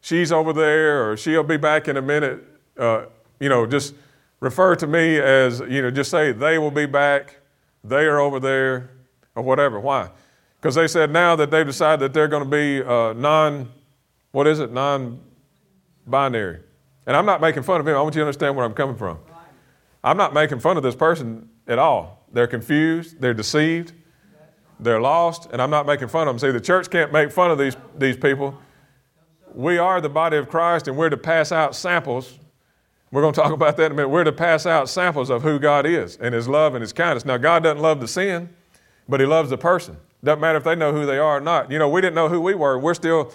she's 0.00 0.32
over 0.32 0.52
there 0.52 1.10
or 1.10 1.16
she'll 1.16 1.42
be 1.42 1.56
back 1.56 1.88
in 1.88 1.96
a 1.96 2.02
minute. 2.02 2.42
Uh, 2.78 3.06
you 3.38 3.48
know, 3.48 3.66
just 3.66 3.94
refer 4.40 4.74
to 4.76 4.86
me 4.86 5.18
as, 5.18 5.60
you 5.60 5.82
know, 5.82 5.90
just 5.90 6.10
say 6.10 6.32
they 6.32 6.58
will 6.58 6.70
be 6.70 6.86
back, 6.86 7.36
they 7.82 8.04
are 8.06 8.18
over 8.18 8.40
there, 8.40 8.90
or 9.34 9.42
whatever. 9.42 9.80
Why? 9.80 10.10
Because 10.60 10.74
they 10.74 10.86
said 10.88 11.10
now 11.10 11.36
that 11.36 11.50
they've 11.50 11.66
decided 11.66 12.00
that 12.00 12.12
they're 12.12 12.28
going 12.28 12.44
to 12.44 12.50
be 12.50 12.82
uh, 12.82 13.14
non, 13.14 13.70
what 14.32 14.46
is 14.46 14.60
it, 14.60 14.72
non 14.72 15.20
binary. 16.06 16.60
And 17.06 17.16
I'm 17.16 17.26
not 17.26 17.40
making 17.40 17.62
fun 17.62 17.80
of 17.80 17.88
him. 17.88 17.96
I 17.96 18.02
want 18.02 18.14
you 18.14 18.20
to 18.20 18.26
understand 18.26 18.56
where 18.56 18.64
I'm 18.64 18.74
coming 18.74 18.96
from. 18.96 19.18
I'm 20.02 20.16
not 20.16 20.32
making 20.32 20.60
fun 20.60 20.76
of 20.76 20.82
this 20.82 20.94
person 20.94 21.48
at 21.66 21.78
all. 21.78 22.26
They're 22.32 22.46
confused, 22.46 23.20
they're 23.20 23.34
deceived, 23.34 23.92
they're 24.78 25.00
lost, 25.00 25.50
and 25.52 25.60
I'm 25.60 25.70
not 25.70 25.86
making 25.86 26.08
fun 26.08 26.28
of 26.28 26.34
them. 26.34 26.38
See, 26.38 26.52
the 26.52 26.60
church 26.60 26.88
can't 26.90 27.12
make 27.12 27.32
fun 27.32 27.50
of 27.50 27.58
these, 27.58 27.76
these 27.98 28.16
people. 28.16 28.58
We 29.54 29.78
are 29.78 30.00
the 30.00 30.08
body 30.08 30.36
of 30.36 30.48
Christ, 30.48 30.88
and 30.88 30.96
we're 30.96 31.10
to 31.10 31.16
pass 31.16 31.52
out 31.52 31.74
samples. 31.74 32.38
We're 33.10 33.22
going 33.22 33.34
to 33.34 33.40
talk 33.40 33.52
about 33.52 33.76
that 33.78 33.86
in 33.86 33.92
a 33.92 33.94
minute. 33.96 34.08
We're 34.08 34.24
to 34.24 34.32
pass 34.32 34.64
out 34.66 34.88
samples 34.88 35.28
of 35.28 35.42
who 35.42 35.58
God 35.58 35.84
is 35.84 36.16
and 36.16 36.34
His 36.34 36.46
love 36.46 36.74
and 36.74 36.82
His 36.82 36.92
kindness. 36.92 37.24
Now, 37.24 37.36
God 37.36 37.64
doesn't 37.64 37.82
love 37.82 38.00
the 38.00 38.08
sin, 38.08 38.48
but 39.08 39.18
He 39.20 39.26
loves 39.26 39.50
the 39.50 39.58
person. 39.58 39.96
Doesn't 40.22 40.40
matter 40.40 40.58
if 40.58 40.64
they 40.64 40.76
know 40.76 40.92
who 40.92 41.04
they 41.04 41.18
are 41.18 41.38
or 41.38 41.40
not. 41.40 41.70
You 41.70 41.78
know, 41.78 41.88
we 41.88 42.00
didn't 42.00 42.14
know 42.14 42.28
who 42.28 42.40
we 42.40 42.54
were. 42.54 42.78
We're 42.78 42.94
still, 42.94 43.32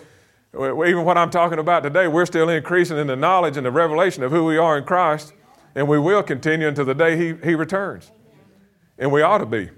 even 0.56 1.04
what 1.04 1.18
I'm 1.18 1.30
talking 1.30 1.60
about 1.60 1.84
today, 1.84 2.08
we're 2.08 2.26
still 2.26 2.50
increasing 2.50 2.98
in 2.98 3.08
the 3.08 3.16
knowledge 3.16 3.58
and 3.58 3.66
the 3.66 3.72
revelation 3.72 4.24
of 4.24 4.32
who 4.32 4.46
we 4.46 4.58
are 4.58 4.78
in 4.78 4.86
Christ, 4.86 5.34
and 5.76 5.88
we 5.88 6.00
will 6.00 6.24
continue 6.24 6.68
until 6.68 6.86
the 6.86 6.96
day 6.96 7.18
He, 7.18 7.36
he 7.44 7.56
returns. 7.56 8.12
And 8.98 9.12
we 9.12 9.22
ought 9.22 9.40
to 9.40 9.46
be. 9.46 9.70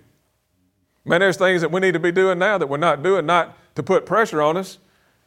Man, 1.04 1.22
there's 1.22 1.38
things 1.38 1.62
that 1.62 1.72
we 1.72 1.80
need 1.80 1.94
to 1.94 2.00
be 2.00 2.12
doing 2.12 2.38
now 2.38 2.58
that 2.58 2.68
we're 2.68 2.78
not 2.78 3.02
doing, 3.02 3.26
not 3.26 3.58
to 3.76 3.84
put 3.84 4.06
pressure 4.06 4.42
on 4.42 4.58
us 4.58 4.78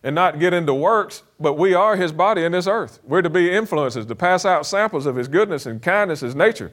and 0.02 0.14
not 0.14 0.38
get 0.38 0.54
into 0.54 0.72
works, 0.72 1.22
but 1.38 1.54
we 1.54 1.74
are 1.74 1.96
His 1.96 2.12
body 2.12 2.44
in 2.44 2.52
this 2.52 2.66
earth. 2.66 3.00
We're 3.02 3.22
to 3.22 3.30
be 3.30 3.50
influences, 3.50 4.06
to 4.06 4.14
pass 4.14 4.44
out 4.44 4.66
samples 4.66 5.06
of 5.06 5.16
His 5.16 5.26
goodness 5.26 5.66
and 5.66 5.82
kindness, 5.82 6.20
His 6.20 6.34
nature. 6.34 6.70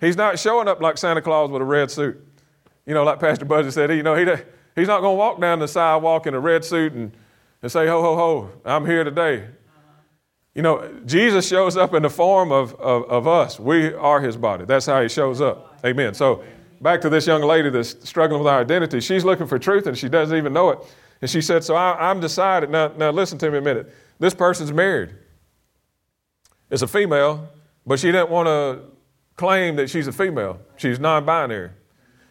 He's 0.00 0.16
not 0.16 0.38
showing 0.38 0.68
up 0.68 0.80
like 0.80 0.98
Santa 0.98 1.22
Claus 1.22 1.50
with 1.50 1.62
a 1.62 1.64
red 1.64 1.90
suit. 1.90 2.22
You 2.86 2.92
know, 2.92 3.04
like 3.04 3.18
Pastor 3.18 3.44
Buzzy 3.44 3.70
said, 3.70 3.90
you 3.90 4.02
know, 4.02 4.14
he, 4.14 4.24
he's 4.76 4.88
not 4.88 5.00
going 5.00 5.14
to 5.14 5.18
walk 5.18 5.40
down 5.40 5.58
the 5.58 5.68
sidewalk 5.68 6.26
in 6.26 6.34
a 6.34 6.40
red 6.40 6.64
suit 6.64 6.92
and, 6.92 7.12
and 7.64 7.72
say, 7.72 7.86
ho, 7.86 8.02
ho, 8.02 8.14
ho, 8.14 8.50
I'm 8.66 8.84
here 8.84 9.04
today. 9.04 9.46
You 10.54 10.60
know, 10.60 11.00
Jesus 11.06 11.48
shows 11.48 11.78
up 11.78 11.94
in 11.94 12.02
the 12.02 12.10
form 12.10 12.52
of, 12.52 12.74
of, 12.74 13.04
of, 13.04 13.26
us. 13.26 13.58
We 13.58 13.94
are 13.94 14.20
his 14.20 14.36
body. 14.36 14.66
That's 14.66 14.84
how 14.84 15.00
he 15.00 15.08
shows 15.08 15.40
up. 15.40 15.78
Amen. 15.82 16.12
So, 16.12 16.44
back 16.82 17.00
to 17.00 17.08
this 17.08 17.26
young 17.26 17.40
lady 17.40 17.70
that's 17.70 18.06
struggling 18.06 18.42
with 18.42 18.52
her 18.52 18.58
identity. 18.58 19.00
She's 19.00 19.24
looking 19.24 19.46
for 19.46 19.58
truth 19.58 19.86
and 19.86 19.96
she 19.96 20.10
doesn't 20.10 20.36
even 20.36 20.52
know 20.52 20.68
it. 20.72 20.78
And 21.22 21.30
she 21.30 21.40
said, 21.40 21.64
So 21.64 21.74
I, 21.74 22.10
am 22.10 22.20
decided. 22.20 22.68
Now, 22.68 22.88
now, 22.98 23.10
listen 23.10 23.38
to 23.38 23.50
me 23.50 23.56
a 23.56 23.62
minute. 23.62 23.94
This 24.18 24.34
person's 24.34 24.70
married. 24.70 25.14
It's 26.70 26.82
a 26.82 26.86
female, 26.86 27.48
but 27.86 27.98
she 27.98 28.12
didn't 28.12 28.28
want 28.28 28.46
to 28.46 28.82
claim 29.36 29.76
that 29.76 29.88
she's 29.88 30.06
a 30.06 30.12
female. 30.12 30.60
She's 30.76 31.00
non 31.00 31.24
binary. 31.24 31.70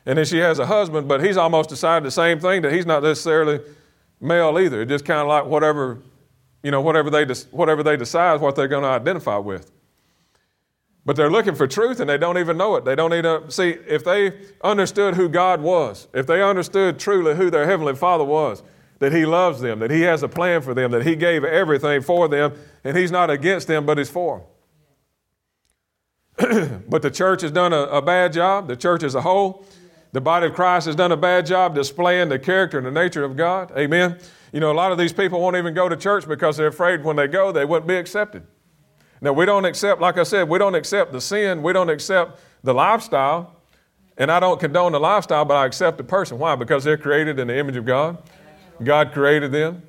And 0.06 0.20
then 0.20 0.26
she 0.26 0.38
has 0.38 0.60
a 0.60 0.68
husband, 0.68 1.08
but 1.08 1.26
he's 1.26 1.38
almost 1.38 1.70
decided 1.70 2.06
the 2.06 2.12
same 2.12 2.40
thing 2.40 2.62
that 2.62 2.72
he's 2.72 2.86
not 2.86 3.02
necessarily 3.02 3.62
male 4.20 4.58
either. 4.60 4.82
It's 4.82 4.90
just 4.90 5.06
kind 5.06 5.22
of 5.22 5.28
like 5.28 5.46
whatever, 5.46 6.00
you 6.62 6.72
know, 6.72 6.82
whatever 6.82 7.10
they, 7.10 7.26
just 7.26 7.52
whatever 7.54 7.84
they 7.84 7.98
decide 7.98 8.42
what 8.42 8.56
they're 8.56 8.68
going 8.68 8.84
to 8.84 8.90
identify 8.90 9.38
with. 9.38 9.72
But 11.06 11.18
they're 11.18 11.30
looking 11.30 11.56
for 11.56 11.68
truth 11.68 12.00
and 12.00 12.10
they 12.10 12.18
don't 12.18 12.38
even 12.38 12.58
know 12.58 12.76
it. 12.78 12.86
They 12.86 12.96
don't 12.96 13.14
even 13.14 13.52
see 13.52 13.72
if 13.88 14.04
they 14.04 14.34
understood 14.64 15.16
who 15.16 15.28
God 15.28 15.62
was, 15.62 16.08
if 16.14 16.28
they 16.28 16.42
understood 16.42 16.98
truly 16.98 17.36
who 17.36 17.50
their 17.50 17.66
heavenly 17.66 17.96
Father 17.96 18.24
was, 18.24 18.64
that 19.00 19.12
He 19.12 19.26
loves 19.26 19.60
them, 19.60 19.80
that 19.80 19.92
He 19.92 20.02
has 20.02 20.24
a 20.24 20.30
plan 20.30 20.62
for 20.62 20.74
them, 20.74 20.92
that 20.92 21.06
He 21.06 21.16
gave 21.16 21.44
everything 21.44 22.02
for 22.02 22.30
them, 22.30 22.54
and 22.86 22.96
He's 22.96 23.12
not 23.12 23.30
against 23.30 23.68
them, 23.68 23.86
but 23.86 23.98
He's 23.98 24.10
for 24.10 24.38
them. 24.38 24.48
but 26.90 27.02
the 27.02 27.12
church 27.12 27.42
has 27.42 27.52
done 27.52 27.74
a, 27.74 27.84
a 27.84 28.02
bad 28.02 28.34
job, 28.34 28.68
the 28.68 28.76
church 28.76 29.04
as 29.04 29.14
a 29.14 29.22
whole. 29.22 29.66
The 30.14 30.22
body 30.22 30.46
of 30.46 30.54
Christ 30.54 30.86
has 30.86 30.96
done 30.96 31.12
a 31.12 31.18
bad 31.18 31.46
job 31.46 31.74
displaying 31.74 32.30
the 32.30 32.38
character 32.38 32.78
and 32.78 32.86
the 32.86 32.92
nature 32.92 33.24
of 33.24 33.36
God. 33.36 33.72
Amen. 33.76 34.20
You 34.52 34.60
know, 34.60 34.72
a 34.72 34.74
lot 34.74 34.92
of 34.92 35.00
these 35.00 35.12
people 35.12 35.42
won't 35.42 35.56
even 35.56 35.74
go 35.74 35.90
to 35.90 35.98
church 35.98 36.28
because 36.28 36.56
they're 36.56 36.68
afraid 36.68 37.04
when 37.04 37.16
they 37.16 37.28
go, 37.28 37.52
they 37.52 37.66
wouldn't 37.66 37.88
be 37.88 37.96
accepted. 37.96 38.46
Now, 39.22 39.34
we 39.34 39.46
don't 39.46 39.66
accept, 39.66 40.02
like 40.02 40.20
I 40.20 40.24
said, 40.24 40.48
we 40.48 40.60
don't 40.60 40.76
accept 40.76 41.14
the 41.14 41.22
sin, 41.22 41.64
we 41.64 41.74
don't 41.74 41.90
accept 41.90 42.40
the 42.62 42.74
lifestyle, 42.74 43.56
and 44.18 44.32
I 44.32 44.40
don't 44.40 44.60
condone 44.60 44.92
the 44.92 45.00
lifestyle, 45.00 45.46
but 45.46 45.56
I 45.56 45.66
accept 45.66 45.98
the 45.98 46.04
person. 46.04 46.38
Why? 46.38 46.56
Because 46.56 46.84
they're 46.84 46.98
created 46.98 47.40
in 47.40 47.48
the 47.48 47.58
image 47.58 47.76
of 47.76 47.86
God. 47.86 48.22
God 48.84 49.14
created 49.14 49.52
them, 49.52 49.82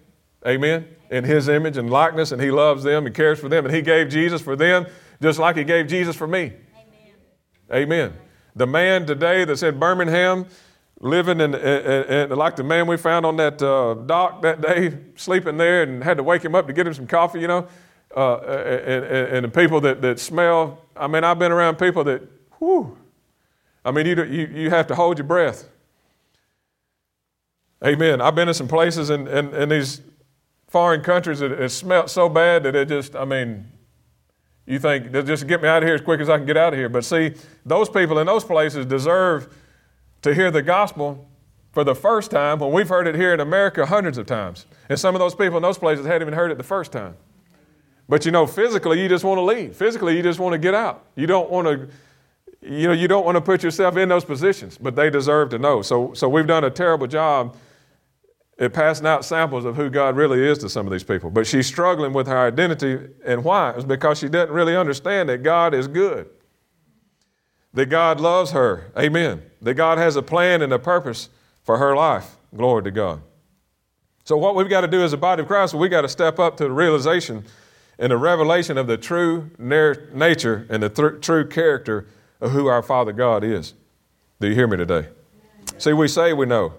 amen, 0.47 0.87
in 1.11 1.25
His 1.25 1.49
image 1.49 1.77
and 1.77 1.91
likeness, 1.91 2.33
and 2.33 2.41
He 2.41 2.51
loves 2.51 2.83
them 2.83 3.05
and 3.05 3.15
cares 3.15 3.39
for 3.39 3.51
them, 3.51 3.67
and 3.67 3.75
He 3.75 3.83
gave 3.83 4.09
Jesus 4.09 4.41
for 4.41 4.57
them 4.57 4.87
just 5.21 5.39
like 5.39 5.57
He 5.57 5.65
gave 5.65 5.87
Jesus 5.87 6.17
for 6.17 6.27
me. 6.27 6.53
Amen. 7.71 7.83
amen. 7.83 8.13
The 8.57 8.67
man 8.67 9.07
today 9.07 9.45
that's 9.45 9.63
in 9.63 9.79
Birmingham, 9.79 10.47
living 11.01 11.41
in, 11.41 11.55
in, 11.55 11.61
in, 11.61 12.31
like 12.31 12.57
the 12.57 12.65
man 12.65 12.87
we 12.87 12.97
found 12.97 13.27
on 13.27 13.37
that 13.37 13.61
uh, 13.63 13.95
dock 13.95 14.43
that 14.43 14.61
day, 14.61 14.97
sleeping 15.17 15.57
there, 15.57 15.83
and 15.83 16.03
had 16.05 16.17
to 16.19 16.23
wake 16.23 16.45
him 16.45 16.55
up 16.55 16.67
to 16.67 16.73
get 16.73 16.87
him 16.87 16.95
some 16.95 17.07
coffee, 17.07 17.41
you 17.41 17.49
know 17.49 17.69
uh, 18.17 18.37
and, 18.39 19.05
and, 19.05 19.45
the 19.45 19.49
people 19.49 19.81
that, 19.81 20.01
that 20.03 20.21
smell. 20.21 20.79
I 20.97 21.07
mean, 21.07 21.25
I've 21.25 21.39
been 21.39 21.53
around 21.53 21.77
people 21.77 22.05
that, 22.05 22.23
whew, 22.59 22.97
I 23.85 23.91
mean, 23.91 24.07
you, 24.07 24.23
you, 24.25 24.47
you 24.47 24.71
have 24.71 24.87
to 24.89 24.95
hold 24.95 25.19
your 25.19 25.27
breath. 25.27 25.69
Amen. 27.85 28.21
I've 28.21 28.35
been 28.35 28.49
in 28.49 28.55
some 28.55 28.69
places 28.69 29.11
in, 29.11 29.27
in, 29.27 29.53
in 29.55 29.69
these 29.69 30.01
foreign 30.69 31.03
countries 31.03 31.41
that 31.41 31.53
it 31.53 31.69
smelled 31.71 32.09
so 32.09 32.29
bad 32.29 32.63
that 32.63 32.75
it 32.75 32.89
just, 32.89 33.15
I 33.17 33.25
mean, 33.25 33.71
you 34.67 34.79
think, 34.79 35.13
just 35.13 35.47
get 35.47 35.63
me 35.63 35.69
out 35.69 35.83
of 35.83 35.87
here 35.87 35.95
as 35.95 36.01
quick 36.01 36.21
as 36.21 36.29
I 36.29 36.39
can 36.39 36.47
get 36.47 36.57
out 36.57 36.73
of 36.73 36.79
here. 36.79 36.89
But 36.89 37.05
see, 37.05 37.35
those 37.67 37.89
people 37.89 38.19
in 38.19 38.27
those 38.27 38.45
places 38.45 38.87
deserve 38.87 39.55
to 40.23 40.35
hear 40.35 40.51
the 40.51 40.63
gospel 40.63 41.29
for 41.73 41.85
the 41.85 41.95
first 41.95 42.31
time 42.31 42.61
when 42.61 42.73
we've 42.73 42.89
heard 42.89 43.07
it 43.07 43.15
here 43.15 43.35
in 43.35 43.41
America 43.41 43.85
hundreds 43.85 44.17
of 44.17 44.27
times. 44.27 44.67
And 44.89 44.99
some 44.99 45.15
of 45.15 45.19
those 45.19 45.35
people 45.35 45.57
in 45.57 45.63
those 45.63 45.77
places 45.77 46.07
hadn't 46.07 46.23
even 46.23 46.35
heard 46.35 46.51
it 46.51 46.57
the 46.57 46.65
first 46.65 46.93
time. 46.93 47.17
But 48.09 48.25
you 48.25 48.31
know, 48.31 48.47
physically, 48.47 49.03
you 49.03 49.09
just 49.09 49.25
want 49.25 49.39
to 49.39 49.43
leave. 49.43 49.77
Physically, 49.77 50.17
you 50.17 50.23
just 50.23 50.39
want 50.39 50.53
to 50.53 50.59
get 50.59 50.75
out. 50.75 51.05
You 51.17 51.27
don't 51.27 51.51
want 51.51 51.67
to, 51.67 51.89
you 52.63 52.87
know, 52.87 52.93
you 52.93 53.09
don't 53.09 53.25
want 53.25 53.37
to 53.37 53.41
put 53.41 53.63
yourself 53.63 53.97
in 53.97 54.09
those 54.09 54.25
positions, 54.25 54.79
but 54.79 54.95
they 54.95 55.11
deserve 55.11 55.51
to 55.51 55.59
know. 55.59 55.83
So, 55.83 56.15
so 56.15 56.29
we've 56.29 56.47
done 56.47 56.65
a 56.65 56.71
terrible 56.71 57.07
job 57.07 57.57
at 58.59 58.73
passing 58.73 59.07
out 59.07 59.25
samples 59.25 59.65
of 59.65 59.77
who 59.77 59.91
God 59.91 60.17
really 60.17 60.47
is 60.47 60.59
to 60.59 60.69
some 60.69 60.87
of 60.87 60.93
these 60.93 61.03
people. 61.03 61.31
But 61.31 61.47
she's 61.47 61.67
struggling 61.67 62.13
with 62.13 62.27
her 62.27 62.39
identity, 62.39 62.99
and 63.25 63.43
why? 63.43 63.73
It's 63.73 63.85
because 63.85 64.19
she 64.19 64.29
doesn't 64.29 64.55
really 64.55 64.77
understand 64.77 65.29
that 65.29 65.43
God 65.43 65.75
is 65.75 65.89
good, 65.89 66.29
that 67.73 67.87
God 67.87 68.21
loves 68.21 68.53
her. 68.53 68.93
Amen. 68.97 69.43
That 69.61 69.75
God 69.75 69.99
has 69.99 70.17
a 70.17 70.23
plan 70.23 70.63
and 70.63 70.73
a 70.73 70.79
purpose 70.79 71.29
for 71.63 71.79
her 71.79 71.97
life. 71.97 72.37
Glory 72.55 72.85
to 72.85 72.91
God. 72.91 73.23
So, 74.25 74.37
what 74.37 74.55
we've 74.55 74.71
got 74.71 74.83
to 74.83 74.89
do 74.89 75.03
as 75.03 75.13
a 75.13 75.19
body 75.19 75.43
of 75.43 75.49
Christ, 75.49 75.75
we've 75.75 75.91
got 75.91 76.03
to 76.03 76.09
step 76.09 76.39
up 76.39 76.57
to 76.59 76.65
the 76.65 76.73
realization 76.73 77.45
and 77.99 78.11
the 78.11 78.17
revelation 78.17 78.79
of 78.79 78.87
the 78.87 78.97
true 78.97 79.51
nature 79.59 80.67
and 80.71 80.83
the 80.83 80.89
th- 80.89 81.21
true 81.21 81.47
character 81.47 82.07
of 82.41 82.53
who 82.53 82.67
our 82.67 82.83
Father 82.83 83.13
God 83.13 83.45
is. 83.45 83.75
Do 84.41 84.49
you 84.49 84.55
hear 84.55 84.67
me 84.67 84.77
today? 84.77 85.09
See, 85.79 85.93
we 85.93 86.09
say 86.09 86.33
we 86.33 86.47
know, 86.47 86.75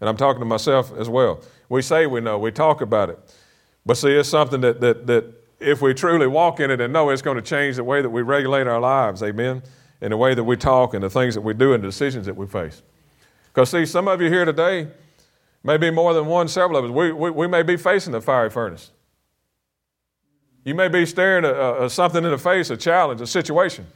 and 0.00 0.08
I'm 0.08 0.16
talking 0.16 0.40
to 0.40 0.46
myself 0.46 0.92
as 0.96 1.08
well. 1.08 1.42
We 1.68 1.82
say 1.82 2.06
we 2.06 2.20
know, 2.20 2.38
we 2.38 2.50
talk 2.50 2.80
about 2.80 3.10
it. 3.10 3.18
But 3.84 3.96
see, 3.96 4.10
it's 4.10 4.28
something 4.28 4.60
that, 4.62 4.80
that, 4.80 5.06
that 5.06 5.24
if 5.58 5.82
we 5.82 5.94
truly 5.94 6.26
walk 6.26 6.60
in 6.60 6.70
it 6.70 6.80
and 6.80 6.92
know 6.92 7.10
it's 7.10 7.22
going 7.22 7.36
to 7.36 7.42
change 7.42 7.76
the 7.76 7.84
way 7.84 8.02
that 8.02 8.10
we 8.10 8.22
regulate 8.22 8.66
our 8.66 8.80
lives, 8.80 9.22
amen, 9.22 9.62
and 10.00 10.12
the 10.12 10.16
way 10.16 10.34
that 10.34 10.44
we 10.44 10.56
talk 10.56 10.94
and 10.94 11.02
the 11.02 11.10
things 11.10 11.34
that 11.34 11.42
we 11.42 11.54
do 11.54 11.74
and 11.74 11.82
the 11.82 11.88
decisions 11.88 12.26
that 12.26 12.36
we 12.36 12.46
face. 12.46 12.82
Because, 13.52 13.70
see, 13.70 13.84
some 13.84 14.08
of 14.08 14.20
you 14.20 14.28
here 14.28 14.44
today, 14.44 14.88
maybe 15.62 15.90
more 15.90 16.14
than 16.14 16.26
one, 16.26 16.48
several 16.48 16.78
of 16.78 16.84
us, 16.86 16.90
we, 16.90 17.12
we, 17.12 17.30
we 17.30 17.46
may 17.46 17.62
be 17.62 17.76
facing 17.76 18.12
the 18.12 18.20
fiery 18.20 18.50
furnace. 18.50 18.90
You 20.64 20.74
may 20.74 20.88
be 20.88 21.06
staring 21.06 21.44
at 21.44 21.90
something 21.90 22.22
in 22.22 22.30
the 22.30 22.38
face, 22.38 22.70
a 22.70 22.76
challenge, 22.76 23.20
a 23.20 23.26
situation. 23.26 23.86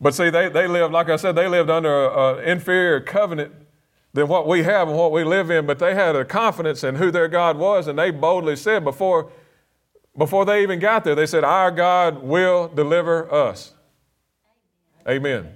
But 0.00 0.14
see, 0.14 0.30
they, 0.30 0.48
they 0.48 0.66
lived, 0.66 0.92
like 0.92 1.10
I 1.10 1.16
said, 1.16 1.34
they 1.34 1.48
lived 1.48 1.70
under 1.70 2.08
an 2.08 2.44
inferior 2.44 3.00
covenant 3.00 3.52
than 4.12 4.28
what 4.28 4.46
we 4.46 4.62
have 4.62 4.88
and 4.88 4.96
what 4.96 5.12
we 5.12 5.24
live 5.24 5.50
in, 5.50 5.66
but 5.66 5.78
they 5.78 5.94
had 5.94 6.16
a 6.16 6.24
confidence 6.24 6.82
in 6.82 6.96
who 6.96 7.10
their 7.10 7.28
God 7.28 7.56
was, 7.56 7.86
and 7.86 7.98
they 7.98 8.10
boldly 8.10 8.56
said 8.56 8.82
before, 8.82 9.30
before 10.16 10.44
they 10.44 10.62
even 10.62 10.80
got 10.80 11.04
there, 11.04 11.14
they 11.14 11.26
said, 11.26 11.44
Our 11.44 11.70
God 11.70 12.22
will 12.22 12.68
deliver 12.68 13.32
us. 13.32 13.72
Amen. 15.08 15.40
Amen. 15.40 15.54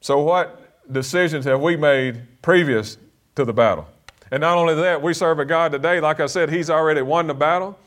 So, 0.00 0.20
what 0.20 0.92
decisions 0.92 1.44
have 1.44 1.60
we 1.60 1.76
made 1.76 2.42
previous 2.42 2.98
to 3.36 3.44
the 3.44 3.52
battle? 3.52 3.86
And 4.30 4.40
not 4.40 4.58
only 4.58 4.74
that, 4.74 5.00
we 5.00 5.14
serve 5.14 5.38
a 5.38 5.44
God 5.44 5.72
today, 5.72 6.00
like 6.00 6.18
I 6.18 6.26
said, 6.26 6.50
He's 6.50 6.68
already 6.68 7.02
won 7.02 7.28
the 7.28 7.34
battle. 7.34 7.78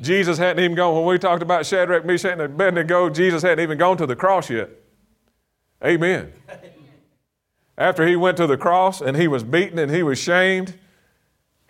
Jesus 0.00 0.38
hadn't 0.38 0.64
even 0.64 0.74
gone, 0.74 0.96
when 0.96 1.04
we 1.04 1.18
talked 1.18 1.42
about 1.42 1.66
Shadrach, 1.66 2.06
Meshach, 2.06 2.32
and 2.32 2.40
Abednego, 2.40 3.10
Jesus 3.10 3.42
hadn't 3.42 3.60
even 3.60 3.76
gone 3.76 3.98
to 3.98 4.06
the 4.06 4.16
cross 4.16 4.48
yet. 4.48 4.70
Amen. 5.84 6.32
After 7.78 8.06
he 8.06 8.16
went 8.16 8.36
to 8.36 8.46
the 8.46 8.56
cross 8.56 9.00
and 9.00 9.16
he 9.16 9.28
was 9.28 9.42
beaten 9.42 9.78
and 9.78 9.90
he 9.90 10.02
was 10.02 10.18
shamed, 10.18 10.74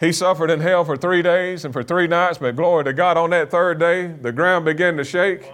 he 0.00 0.12
suffered 0.12 0.50
in 0.50 0.60
hell 0.60 0.84
for 0.84 0.96
three 0.96 1.20
days 1.22 1.64
and 1.64 1.74
for 1.74 1.82
three 1.82 2.06
nights, 2.06 2.38
but 2.38 2.56
glory 2.56 2.84
to 2.84 2.92
God, 2.92 3.16
on 3.16 3.30
that 3.30 3.50
third 3.50 3.78
day, 3.78 4.06
the 4.06 4.32
ground 4.32 4.64
began 4.64 4.96
to 4.96 5.04
shake. 5.04 5.50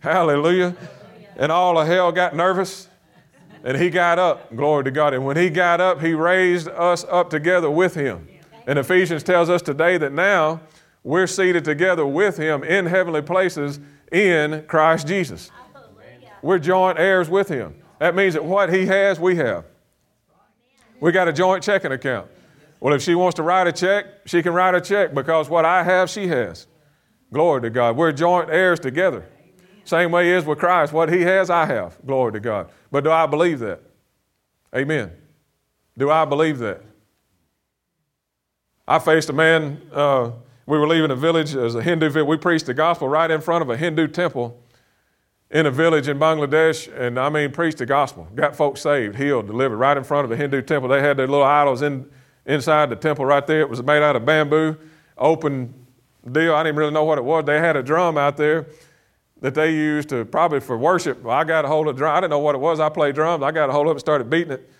Hallelujah. 0.00 0.74
And 1.36 1.52
all 1.52 1.78
of 1.78 1.86
hell 1.86 2.10
got 2.10 2.34
nervous. 2.34 2.88
And 3.62 3.76
he 3.76 3.90
got 3.90 4.18
up, 4.18 4.54
glory 4.54 4.84
to 4.84 4.90
God. 4.90 5.14
And 5.14 5.24
when 5.24 5.36
he 5.36 5.50
got 5.50 5.80
up, 5.80 6.00
he 6.00 6.14
raised 6.14 6.68
us 6.68 7.04
up 7.04 7.30
together 7.30 7.70
with 7.70 7.94
him. 7.94 8.28
And 8.66 8.78
Ephesians 8.78 9.22
tells 9.22 9.50
us 9.50 9.62
today 9.62 9.98
that 9.98 10.12
now 10.12 10.60
we're 11.02 11.26
seated 11.26 11.64
together 11.64 12.06
with 12.06 12.36
him 12.36 12.64
in 12.64 12.86
heavenly 12.86 13.22
places 13.22 13.78
in 14.10 14.64
Christ 14.66 15.06
Jesus. 15.06 15.50
We're 16.42 16.58
joint 16.58 16.98
heirs 16.98 17.28
with 17.28 17.48
him. 17.48 17.74
That 18.04 18.14
means 18.14 18.34
that 18.34 18.44
what 18.44 18.70
he 18.70 18.84
has, 18.84 19.18
we 19.18 19.34
have. 19.36 19.64
We 21.00 21.10
got 21.10 21.26
a 21.26 21.32
joint 21.32 21.62
checking 21.62 21.90
account. 21.90 22.28
Well, 22.78 22.92
if 22.92 23.00
she 23.00 23.14
wants 23.14 23.36
to 23.36 23.42
write 23.42 23.66
a 23.66 23.72
check, 23.72 24.04
she 24.26 24.42
can 24.42 24.52
write 24.52 24.74
a 24.74 24.80
check 24.82 25.14
because 25.14 25.48
what 25.48 25.64
I 25.64 25.82
have, 25.82 26.10
she 26.10 26.26
has. 26.26 26.66
Glory 27.32 27.62
to 27.62 27.70
God. 27.70 27.96
We're 27.96 28.12
joint 28.12 28.50
heirs 28.50 28.78
together. 28.78 29.24
Same 29.84 30.10
way 30.10 30.32
is 30.32 30.44
with 30.44 30.58
Christ. 30.58 30.92
What 30.92 31.10
he 31.10 31.22
has, 31.22 31.48
I 31.48 31.64
have. 31.64 31.96
Glory 32.04 32.32
to 32.32 32.40
God. 32.40 32.68
But 32.92 33.04
do 33.04 33.10
I 33.10 33.24
believe 33.24 33.60
that? 33.60 33.80
Amen. 34.76 35.10
Do 35.96 36.10
I 36.10 36.26
believe 36.26 36.58
that? 36.58 36.82
I 38.86 38.98
faced 38.98 39.30
a 39.30 39.32
man 39.32 39.80
uh, 39.90 40.32
we 40.66 40.76
were 40.76 40.86
leaving 40.86 41.10
a 41.10 41.16
village 41.16 41.56
as 41.56 41.74
a 41.74 41.82
Hindu 41.82 42.10
village. 42.10 42.28
We 42.28 42.36
preached 42.36 42.66
the 42.66 42.74
gospel 42.74 43.08
right 43.08 43.30
in 43.30 43.40
front 43.40 43.62
of 43.62 43.70
a 43.70 43.78
Hindu 43.78 44.08
temple 44.08 44.60
in 45.50 45.66
a 45.66 45.70
village 45.70 46.08
in 46.08 46.18
Bangladesh, 46.18 46.92
and 46.98 47.18
I 47.18 47.28
mean, 47.28 47.52
preached 47.52 47.78
the 47.78 47.86
gospel. 47.86 48.26
Got 48.34 48.56
folks 48.56 48.80
saved, 48.80 49.16
healed, 49.16 49.46
delivered 49.46 49.76
right 49.76 49.96
in 49.96 50.04
front 50.04 50.24
of 50.24 50.32
a 50.32 50.36
Hindu 50.36 50.62
temple. 50.62 50.88
They 50.88 51.00
had 51.00 51.16
their 51.16 51.28
little 51.28 51.44
idols 51.44 51.82
in, 51.82 52.10
inside 52.46 52.90
the 52.90 52.96
temple 52.96 53.24
right 53.24 53.46
there. 53.46 53.60
It 53.60 53.70
was 53.70 53.82
made 53.82 54.02
out 54.02 54.16
of 54.16 54.24
bamboo, 54.24 54.76
open 55.16 55.72
deal. 56.30 56.54
I 56.54 56.62
didn't 56.62 56.76
really 56.76 56.92
know 56.92 57.04
what 57.04 57.18
it 57.18 57.24
was. 57.24 57.44
They 57.44 57.60
had 57.60 57.76
a 57.76 57.82
drum 57.82 58.18
out 58.18 58.36
there 58.36 58.66
that 59.40 59.54
they 59.54 59.72
used 59.72 60.08
to 60.08 60.24
probably 60.24 60.60
for 60.60 60.78
worship. 60.78 61.24
I 61.26 61.44
got 61.44 61.64
a 61.64 61.68
hold 61.68 61.86
of 61.88 61.96
the 61.96 61.98
drum. 61.98 62.16
I 62.16 62.20
didn't 62.20 62.30
know 62.30 62.38
what 62.38 62.54
it 62.54 62.58
was. 62.58 62.80
I 62.80 62.88
played 62.88 63.14
drums. 63.14 63.42
I 63.42 63.52
got 63.52 63.68
a 63.68 63.72
hold 63.72 63.86
of 63.86 63.90
it 63.90 63.92
and 63.92 64.00
started 64.00 64.30
beating 64.30 64.52
it. 64.52 64.70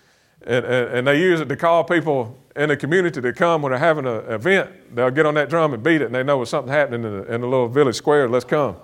And, 0.41 0.65
and, 0.65 0.89
and 0.89 1.07
they 1.07 1.19
use 1.21 1.39
it 1.39 1.49
to 1.49 1.55
call 1.55 1.83
people 1.83 2.37
in 2.55 2.69
the 2.69 2.77
community 2.77 3.21
to 3.21 3.33
come 3.33 3.61
when 3.61 3.71
they're 3.71 3.79
having 3.79 4.05
an 4.05 4.25
event. 4.31 4.95
They'll 4.95 5.11
get 5.11 5.25
on 5.25 5.35
that 5.35 5.49
drum 5.49 5.73
and 5.73 5.83
beat 5.83 6.01
it, 6.01 6.05
and 6.05 6.15
they 6.15 6.23
know 6.23 6.37
there's 6.37 6.49
something 6.49 6.71
happening 6.71 7.03
in 7.03 7.17
the, 7.17 7.33
in 7.33 7.41
the 7.41 7.47
little 7.47 7.67
village 7.67 7.95
square. 7.95 8.27
Let's 8.27 8.45
come. 8.45 8.75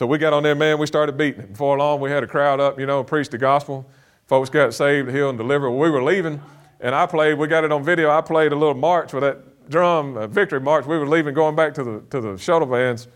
So 0.00 0.06
we 0.06 0.16
got 0.16 0.32
on 0.32 0.42
there, 0.42 0.54
man. 0.54 0.78
We 0.78 0.86
started 0.86 1.18
beating 1.18 1.42
it. 1.42 1.52
Before 1.52 1.76
long, 1.76 2.00
we 2.00 2.08
had 2.08 2.22
a 2.22 2.26
crowd 2.26 2.58
up, 2.58 2.80
you 2.80 2.86
know, 2.86 3.04
preached 3.04 3.32
the 3.32 3.36
gospel. 3.36 3.86
Folks 4.28 4.48
got 4.48 4.72
saved, 4.72 5.10
healed, 5.10 5.28
and 5.28 5.38
delivered. 5.38 5.72
We 5.72 5.90
were 5.90 6.02
leaving, 6.02 6.40
and 6.80 6.94
I 6.94 7.04
played. 7.04 7.34
We 7.34 7.46
got 7.48 7.64
it 7.64 7.70
on 7.70 7.84
video. 7.84 8.10
I 8.10 8.22
played 8.22 8.52
a 8.52 8.56
little 8.56 8.72
march 8.72 9.12
with 9.12 9.24
that 9.24 9.68
drum, 9.68 10.16
a 10.16 10.26
victory 10.26 10.58
march. 10.58 10.86
We 10.86 10.96
were 10.96 11.06
leaving, 11.06 11.34
going 11.34 11.54
back 11.54 11.74
to 11.74 11.84
the 11.84 12.00
to 12.12 12.20
the 12.22 12.38
shuttle 12.38 12.66
vans 12.66 13.08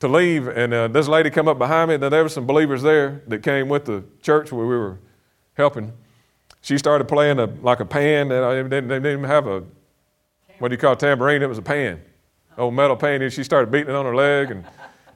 to 0.00 0.08
leave, 0.08 0.48
and 0.48 0.74
uh, 0.74 0.88
this 0.88 1.08
lady 1.08 1.30
come 1.30 1.48
up 1.48 1.56
behind 1.56 1.88
me. 1.88 1.94
And 1.94 2.02
there 2.02 2.22
were 2.22 2.28
some 2.28 2.46
believers 2.46 2.82
there 2.82 3.22
that 3.28 3.42
came 3.42 3.70
with 3.70 3.86
the 3.86 4.04
church 4.20 4.52
where 4.52 4.66
we 4.66 4.76
were 4.76 4.98
helping 5.54 5.94
she 6.60 6.76
started 6.76 7.08
playing 7.08 7.38
a, 7.38 7.46
like 7.46 7.80
a 7.80 7.86
pan. 7.86 8.28
They 8.28 8.36
didn't, 8.36 8.68
they 8.88 8.96
didn't 8.96 9.06
even 9.06 9.24
have 9.24 9.46
a, 9.46 9.64
what 10.58 10.68
do 10.68 10.74
you 10.74 10.78
call 10.78 10.92
a 10.92 10.96
tambourine? 10.96 11.40
It 11.40 11.48
was 11.48 11.56
a 11.56 11.62
pan, 11.62 12.02
old 12.58 12.74
metal 12.74 12.96
pan. 12.96 13.22
And 13.22 13.32
she 13.32 13.42
started 13.42 13.70
beating 13.70 13.88
it 13.88 13.96
on 13.96 14.04
her 14.04 14.14
leg. 14.14 14.50
And 14.50 14.64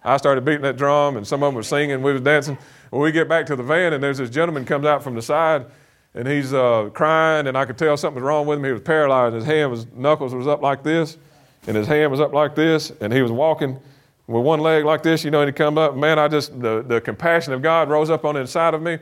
I 0.07 0.19
started 0.19 0.45
beating 0.45 0.63
that 0.63 0.77
drum, 0.77 1.17
and 1.17 1.27
some 1.27 1.43
of 1.43 1.49
them 1.49 1.57
were 1.57 1.65
singing. 1.65 2.01
We 2.01 2.13
was 2.13 2.23
dancing. 2.23 2.57
When 2.91 3.03
we 3.03 3.11
get 3.11 3.29
back 3.29 3.45
to 3.47 3.57
the 3.57 3.65
van, 3.65 3.93
and 3.93 4.03
there's 4.03 4.19
this 4.19 4.31
gentleman 4.31 4.65
comes 4.65 4.87
out 4.87 5.03
from 5.03 5.17
the 5.17 5.23
side, 5.23 5.67
and 6.15 6.29
he's 6.29 6.55
uh, 6.55 6.91
crying, 6.95 7.49
and 7.49 7.59
I 7.59 7.65
could 7.65 7.77
tell 7.77 7.97
something 7.97 8.23
was 8.23 8.27
wrong 8.27 8.47
with 8.47 8.59
him. 8.59 8.65
He 8.65 8.71
was 8.71 8.83
paralyzed. 8.83 9.35
His 9.35 9.45
hand 9.45 9.73
was 9.73 9.87
knuckles 9.93 10.33
was 10.33 10.47
up 10.47 10.63
like 10.63 10.85
this, 10.85 11.19
and 11.67 11.77
his 11.77 11.89
hand 11.89 12.13
was 12.13 12.21
up 12.21 12.33
like 12.33 12.55
this, 12.55 12.93
and 13.01 13.13
he 13.13 13.21
was 13.21 13.33
walking 13.33 13.81
with 14.29 14.45
one 14.45 14.61
leg 14.61 14.85
like 14.85 15.03
this. 15.03 15.25
You 15.25 15.33
know, 15.33 15.41
and 15.41 15.49
he 15.49 15.53
come 15.53 15.77
up. 15.77 15.97
Man, 15.97 16.21
I 16.21 16.29
just 16.29 16.59
the 16.61 16.85
the 16.87 17.01
compassion 17.01 17.53
of 17.53 17.61
God 17.61 17.91
rose 17.91 18.09
up 18.09 18.25
on 18.25 18.37
the 18.37 18.43
inside 18.43 18.75
of 18.75 18.83
me, 18.83 18.99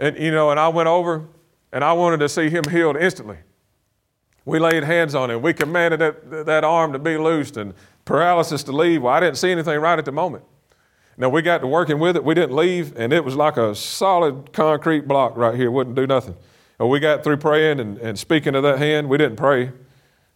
and 0.00 0.18
you 0.18 0.32
know, 0.32 0.50
and 0.50 0.58
I 0.58 0.66
went 0.68 0.88
over, 0.88 1.24
and 1.72 1.84
I 1.84 1.92
wanted 1.92 2.18
to 2.18 2.28
see 2.28 2.50
him 2.50 2.64
healed 2.68 2.96
instantly. 2.96 3.38
We 4.44 4.58
laid 4.58 4.82
hands 4.82 5.14
on 5.14 5.30
him. 5.30 5.42
We 5.42 5.52
commanded 5.52 6.00
that, 6.00 6.46
that 6.46 6.62
arm 6.62 6.92
to 6.92 7.00
be 7.00 7.16
loosed 7.16 7.56
and 7.56 7.74
paralysis 8.06 8.62
to 8.62 8.72
leave. 8.72 9.02
Well, 9.02 9.12
I 9.12 9.20
didn't 9.20 9.36
see 9.36 9.50
anything 9.50 9.78
right 9.78 9.98
at 9.98 10.06
the 10.06 10.12
moment. 10.12 10.44
Now, 11.18 11.28
we 11.28 11.42
got 11.42 11.58
to 11.58 11.66
working 11.66 11.98
with 11.98 12.16
it. 12.16 12.24
We 12.24 12.34
didn't 12.34 12.56
leave, 12.56 12.96
and 12.96 13.12
it 13.12 13.24
was 13.24 13.36
like 13.36 13.56
a 13.56 13.74
solid 13.74 14.52
concrete 14.52 15.06
block 15.08 15.36
right 15.36 15.54
here, 15.54 15.70
wouldn't 15.70 15.96
do 15.96 16.06
nothing. 16.06 16.36
And 16.78 16.88
we 16.88 17.00
got 17.00 17.24
through 17.24 17.38
praying 17.38 17.80
and, 17.80 17.98
and 17.98 18.18
speaking 18.18 18.52
to 18.52 18.60
that 18.62 18.78
hand. 18.78 19.08
We 19.08 19.18
didn't 19.18 19.36
pray. 19.36 19.72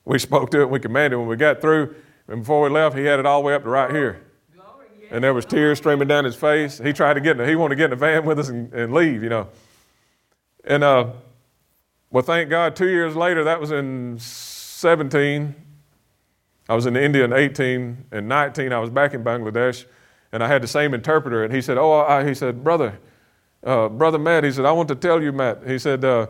We 0.04 0.18
spoke 0.28 0.50
to 0.50 0.60
it, 0.60 0.70
we 0.70 0.80
commanded. 0.80 1.18
When 1.18 1.28
we 1.28 1.36
got 1.36 1.60
through, 1.60 1.94
and 2.28 2.40
before 2.40 2.62
we 2.62 2.70
left, 2.70 2.96
he 2.96 3.04
had 3.04 3.18
it 3.18 3.26
all 3.26 3.40
the 3.40 3.46
way 3.46 3.54
up 3.54 3.62
to 3.62 3.68
right 3.68 3.90
here. 3.90 4.22
And 5.10 5.24
there 5.24 5.34
was 5.34 5.44
tears 5.44 5.78
streaming 5.78 6.06
down 6.06 6.24
his 6.24 6.36
face. 6.36 6.78
He 6.78 6.92
tried 6.92 7.14
to 7.14 7.20
get 7.20 7.32
in 7.32 7.38
the, 7.38 7.46
he 7.46 7.56
wanted 7.56 7.74
to 7.74 7.76
get 7.76 7.84
in 7.86 7.90
the 7.90 7.96
van 7.96 8.24
with 8.24 8.38
us 8.38 8.48
and, 8.48 8.72
and 8.72 8.94
leave, 8.94 9.24
you 9.24 9.28
know. 9.28 9.48
And 10.64 10.84
uh, 10.84 11.08
well, 12.10 12.22
thank 12.22 12.48
God, 12.48 12.76
two 12.76 12.88
years 12.88 13.16
later, 13.16 13.44
that 13.44 13.60
was 13.60 13.72
in 13.72 14.18
17. 14.18 15.54
I 16.70 16.74
was 16.74 16.86
in 16.86 16.96
India 16.96 17.24
in 17.24 17.32
18 17.32 18.04
and 18.12 18.28
19. 18.28 18.72
I 18.72 18.78
was 18.78 18.90
back 18.90 19.12
in 19.12 19.24
Bangladesh, 19.24 19.86
and 20.30 20.40
I 20.40 20.46
had 20.46 20.62
the 20.62 20.68
same 20.68 20.94
interpreter. 20.94 21.42
And 21.42 21.52
he 21.52 21.60
said, 21.60 21.76
"Oh, 21.76 21.90
I, 21.92 22.24
he 22.24 22.32
said, 22.32 22.62
brother, 22.62 22.96
uh, 23.64 23.88
brother 23.88 24.20
Matt." 24.20 24.44
He 24.44 24.52
said, 24.52 24.64
"I 24.64 24.70
want 24.70 24.88
to 24.90 24.94
tell 24.94 25.20
you, 25.20 25.32
Matt." 25.32 25.66
He 25.66 25.80
said, 25.80 26.04
uh, 26.04 26.28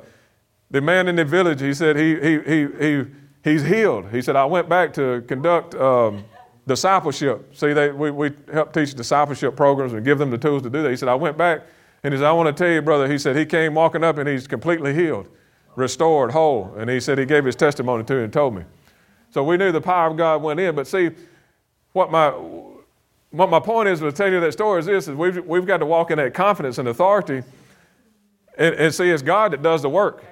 "The 0.71 0.81
man 0.81 1.09
in 1.09 1.17
the 1.17 1.27
village." 1.27 1.61
He 1.61 1.75
said, 1.75 1.95
"He 1.97 2.19
he 2.19 2.41
he 2.41 2.69
he 2.81 3.05
he's 3.45 3.63
healed." 3.65 4.09
He 4.11 4.23
said, 4.23 4.35
"I 4.35 4.47
went 4.47 4.67
back 4.67 4.95
to 4.95 5.23
conduct." 5.29 5.75
Um, 5.75 6.25
discipleship. 6.67 7.53
See, 7.53 7.73
they, 7.73 7.91
we, 7.91 8.13
we 8.13 8.31
help 8.53 8.73
teach 8.73 8.95
discipleship 8.95 9.57
programs 9.57 9.93
and 9.93 10.05
give 10.05 10.19
them 10.19 10.31
the 10.31 10.39
tools 10.39 10.63
to 10.63 10.71
do 10.71 10.83
that. 10.83 10.91
He 10.91 10.97
said, 10.97 11.09
I 11.09 11.17
went 11.17 11.37
back 11.37 11.63
and 12.05 12.15
he 12.15 12.19
said, 12.21 12.27
I 12.27 12.33
want 12.33 12.55
to 12.55 12.65
tell 12.65 12.73
you, 12.73 12.81
brother, 12.81 13.09
he 13.09 13.19
said, 13.19 13.35
he 13.35 13.45
came 13.45 13.75
walking 13.75 14.05
up 14.05 14.19
and 14.19 14.29
he's 14.29 14.47
completely 14.47 14.95
healed 14.95 15.27
restored, 15.77 16.31
whole. 16.31 16.75
And 16.77 16.89
he 16.89 17.01
said 17.01 17.19
he 17.19 17.25
gave 17.25 17.45
his 17.45 17.57
testimony 17.57 18.05
to 18.05 18.19
and 18.19 18.33
told 18.33 18.55
me. 18.55 18.63
So 19.31 19.45
we 19.45 19.57
knew 19.57 19.73
the 19.73 19.81
power 19.81 20.11
of 20.11 20.17
God 20.17 20.43
went 20.43 20.61
in. 20.61 20.75
But 20.75 20.87
see, 20.87 21.11
what 21.93 22.11
my 22.11 22.31
what 23.31 23.49
my 23.49 23.61
point 23.61 23.89
is 23.89 24.01
to 24.01 24.11
tell 24.11 24.31
you 24.31 24.41
that 24.41 24.53
story 24.53 24.81
is 24.81 24.87
this 24.87 25.07
is 25.07 25.15
we've, 25.15 25.45
we've 25.47 25.67
got 25.67 25.79
to 25.79 25.87
walk 25.87 26.11
in 26.11 26.19
that 26.19 26.35
confidence 26.35 26.79
and 26.79 26.89
authority 26.89 27.45
and, 28.59 28.75
and 28.75 28.95
see 28.95 29.09
it's 29.09 29.23
God 29.23 29.53
that 29.53 29.63
does 29.63 29.83
the 29.83 29.89
work 29.89 30.25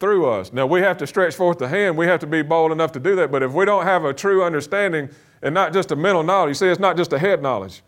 through 0.00 0.28
us. 0.28 0.52
Now 0.52 0.66
we 0.66 0.80
have 0.80 0.96
to 0.98 1.06
stretch 1.06 1.34
forth 1.34 1.58
the 1.58 1.68
hand. 1.68 1.96
We 1.96 2.06
have 2.06 2.20
to 2.20 2.26
be 2.26 2.42
bold 2.42 2.72
enough 2.72 2.92
to 2.92 3.00
do 3.00 3.14
that. 3.16 3.30
But 3.30 3.42
if 3.42 3.52
we 3.52 3.64
don't 3.64 3.84
have 3.84 4.04
a 4.04 4.14
true 4.14 4.42
understanding 4.42 5.10
and 5.42 5.54
not 5.54 5.72
just 5.72 5.92
a 5.92 5.96
mental 5.96 6.22
knowledge, 6.22 6.50
you 6.50 6.54
see, 6.54 6.68
it's 6.68 6.80
not 6.80 6.96
just 6.96 7.12
a 7.12 7.18
head 7.18 7.42
knowledge. 7.42 7.82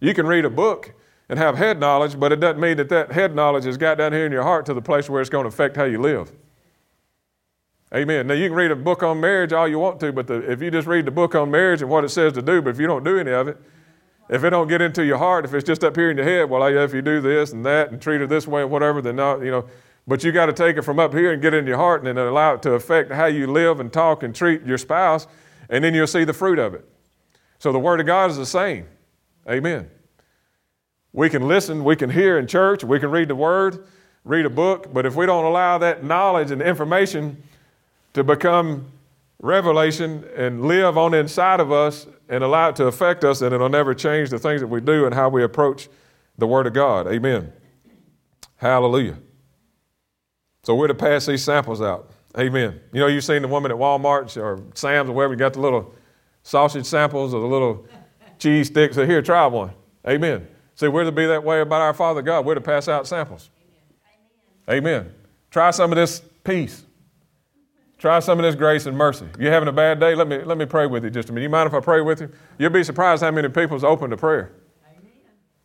You 0.00 0.14
can 0.14 0.26
read 0.26 0.44
a 0.44 0.50
book 0.50 0.94
and 1.28 1.38
have 1.38 1.56
head 1.56 1.78
knowledge, 1.78 2.18
but 2.18 2.32
it 2.32 2.40
doesn't 2.40 2.60
mean 2.60 2.78
that 2.78 2.88
that 2.88 3.12
head 3.12 3.34
knowledge 3.34 3.64
has 3.64 3.76
got 3.76 3.98
down 3.98 4.12
here 4.12 4.26
in 4.26 4.32
your 4.32 4.42
heart 4.42 4.66
to 4.66 4.74
the 4.74 4.82
place 4.82 5.08
where 5.08 5.20
it's 5.20 5.30
going 5.30 5.44
to 5.44 5.48
affect 5.48 5.76
how 5.76 5.84
you 5.84 6.00
live. 6.00 6.32
Amen. 7.94 8.26
Now, 8.26 8.34
you 8.34 8.48
can 8.48 8.56
read 8.56 8.70
a 8.70 8.76
book 8.76 9.02
on 9.02 9.20
marriage 9.20 9.52
all 9.52 9.68
you 9.68 9.78
want 9.78 10.00
to, 10.00 10.12
but 10.12 10.26
the, 10.26 10.50
if 10.50 10.62
you 10.62 10.70
just 10.70 10.86
read 10.86 11.04
the 11.04 11.10
book 11.10 11.34
on 11.34 11.50
marriage 11.50 11.82
and 11.82 11.90
what 11.90 12.04
it 12.04 12.08
says 12.08 12.32
to 12.32 12.42
do, 12.42 12.62
but 12.62 12.70
if 12.70 12.80
you 12.80 12.86
don't 12.86 13.04
do 13.04 13.18
any 13.18 13.32
of 13.32 13.48
it, 13.48 13.58
if 14.30 14.44
it 14.44 14.50
don't 14.50 14.66
get 14.66 14.80
into 14.80 15.04
your 15.04 15.18
heart, 15.18 15.44
if 15.44 15.52
it's 15.52 15.66
just 15.66 15.84
up 15.84 15.94
here 15.94 16.10
in 16.10 16.16
your 16.16 16.24
head, 16.24 16.48
well, 16.48 16.64
if 16.64 16.94
you 16.94 17.02
do 17.02 17.20
this 17.20 17.52
and 17.52 17.66
that 17.66 17.90
and 17.90 18.00
treat 18.00 18.22
it 18.22 18.30
this 18.30 18.46
way 18.46 18.62
and 18.62 18.70
whatever, 18.70 19.02
then 19.02 19.16
not, 19.16 19.42
you 19.42 19.50
know, 19.50 19.66
but 20.06 20.24
you 20.24 20.32
got 20.32 20.46
to 20.46 20.54
take 20.54 20.78
it 20.78 20.82
from 20.82 20.98
up 20.98 21.12
here 21.12 21.32
and 21.32 21.42
get 21.42 21.52
it 21.52 21.58
in 21.58 21.66
your 21.66 21.76
heart 21.76 22.00
and 22.00 22.08
then 22.08 22.16
allow 22.16 22.54
it 22.54 22.62
to 22.62 22.72
affect 22.72 23.12
how 23.12 23.26
you 23.26 23.46
live 23.46 23.78
and 23.78 23.92
talk 23.92 24.22
and 24.22 24.34
treat 24.34 24.64
your 24.64 24.78
spouse, 24.78 25.26
and 25.68 25.84
then 25.84 25.92
you'll 25.92 26.06
see 26.06 26.24
the 26.24 26.32
fruit 26.32 26.58
of 26.58 26.72
it. 26.72 26.88
So 27.58 27.72
the 27.72 27.78
Word 27.78 28.00
of 28.00 28.06
God 28.06 28.30
is 28.30 28.38
the 28.38 28.46
same. 28.46 28.86
Amen. 29.48 29.90
We 31.12 31.28
can 31.28 31.46
listen, 31.46 31.84
we 31.84 31.94
can 31.94 32.08
hear 32.08 32.38
in 32.38 32.46
church, 32.46 32.84
we 32.84 32.98
can 32.98 33.10
read 33.10 33.28
the 33.28 33.36
Word, 33.36 33.86
read 34.24 34.46
a 34.46 34.50
book, 34.50 34.94
but 34.94 35.04
if 35.04 35.14
we 35.14 35.26
don't 35.26 35.44
allow 35.44 35.76
that 35.78 36.02
knowledge 36.02 36.50
and 36.50 36.62
information 36.62 37.42
to 38.14 38.24
become 38.24 38.86
revelation 39.40 40.24
and 40.36 40.64
live 40.64 40.96
on 40.96 41.14
inside 41.14 41.60
of 41.60 41.72
us 41.72 42.06
and 42.28 42.44
allow 42.44 42.68
it 42.68 42.76
to 42.76 42.86
affect 42.86 43.24
us, 43.24 43.42
and 43.42 43.54
it'll 43.54 43.68
never 43.68 43.94
change 43.94 44.30
the 44.30 44.38
things 44.38 44.60
that 44.60 44.68
we 44.68 44.80
do 44.80 45.04
and 45.04 45.14
how 45.14 45.28
we 45.28 45.42
approach 45.42 45.88
the 46.38 46.46
Word 46.46 46.66
of 46.66 46.72
God. 46.72 47.06
Amen. 47.06 47.52
Hallelujah. 48.56 49.18
So 50.62 50.74
we're 50.74 50.86
to 50.86 50.94
pass 50.94 51.26
these 51.26 51.42
samples 51.42 51.82
out. 51.82 52.10
Amen. 52.38 52.80
You 52.92 53.00
know, 53.00 53.08
you've 53.08 53.24
seen 53.24 53.42
the 53.42 53.48
woman 53.48 53.70
at 53.70 53.76
Walmart 53.76 54.40
or 54.40 54.62
Sam's 54.74 55.10
or 55.10 55.12
wherever, 55.12 55.34
you 55.34 55.38
got 55.38 55.54
the 55.54 55.60
little 55.60 55.94
sausage 56.42 56.86
samples 56.86 57.34
or 57.34 57.40
the 57.40 57.46
little 57.46 57.86
cheese 58.38 58.68
sticks. 58.68 58.94
So 58.94 59.04
here, 59.04 59.20
try 59.20 59.46
one. 59.46 59.72
Amen. 60.08 60.46
See, 60.74 60.88
we're 60.88 61.04
to 61.04 61.12
be 61.12 61.26
that 61.26 61.44
way 61.44 61.60
about 61.60 61.82
our 61.82 61.92
Father 61.92 62.22
God. 62.22 62.46
We're 62.46 62.54
to 62.54 62.60
pass 62.60 62.88
out 62.88 63.06
samples. 63.06 63.50
Amen. 64.68 65.02
Amen. 65.02 65.14
Try 65.50 65.70
some 65.72 65.92
of 65.92 65.96
this 65.96 66.22
peace. 66.44 66.84
Try 68.02 68.18
some 68.18 68.40
of 68.40 68.42
this 68.42 68.56
grace 68.56 68.86
and 68.86 68.98
mercy. 68.98 69.26
If 69.32 69.38
You're 69.38 69.52
having 69.52 69.68
a 69.68 69.72
bad 69.72 70.00
day? 70.00 70.16
Let 70.16 70.26
me, 70.26 70.42
let 70.42 70.58
me 70.58 70.66
pray 70.66 70.88
with 70.88 71.04
you 71.04 71.10
just 71.10 71.28
a 71.28 71.32
minute. 71.32 71.44
You 71.44 71.50
mind 71.50 71.68
if 71.68 71.72
I 71.72 71.78
pray 71.78 72.00
with 72.00 72.20
you? 72.20 72.32
You'll 72.58 72.70
be 72.70 72.82
surprised 72.82 73.22
how 73.22 73.30
many 73.30 73.48
people's 73.48 73.84
open 73.84 74.10
to 74.10 74.16
prayer. 74.16 74.50
Amen. 74.84 75.12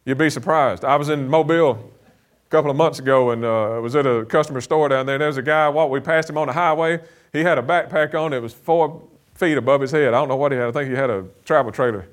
You'll 0.06 0.18
be 0.18 0.30
surprised. 0.30 0.86
I 0.86 0.98
was 0.98 1.10
in 1.10 1.28
Mobile 1.28 1.72
a 1.72 2.50
couple 2.52 2.70
of 2.70 2.78
months 2.78 3.00
ago 3.00 3.32
and 3.32 3.44
uh, 3.44 3.80
was 3.82 3.96
at 3.96 4.06
a 4.06 4.24
customer 4.26 4.62
store 4.62 4.88
down 4.88 5.08
there. 5.08 5.16
And 5.16 5.22
there 5.22 5.30
was 5.30 5.38
a 5.38 5.42
guy, 5.42 5.68
walk, 5.68 5.90
we 5.90 6.00
passed 6.00 6.30
him 6.30 6.38
on 6.38 6.46
the 6.46 6.54
highway. 6.54 7.00
He 7.34 7.40
had 7.40 7.58
a 7.58 7.64
backpack 7.64 8.14
on 8.14 8.30
that 8.30 8.42
was 8.44 8.54
four 8.54 9.02
feet 9.34 9.58
above 9.58 9.82
his 9.82 9.90
head. 9.90 10.10
I 10.10 10.20
don't 10.20 10.28
know 10.28 10.36
what 10.36 10.52
he 10.52 10.60
had. 10.60 10.68
I 10.68 10.72
think 10.72 10.92
he 10.92 10.96
had 10.96 11.10
a 11.10 11.26
travel 11.44 11.72
trailer 11.72 12.08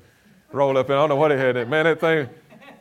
rolled 0.51 0.75
up 0.75 0.89
in. 0.89 0.93
I 0.93 1.01
don't 1.01 1.09
know 1.09 1.17
what 1.17 1.29
he 1.29 1.37
had. 1.37 1.53
Man, 1.69 1.85
that 1.85 1.99
thing, 1.99 2.27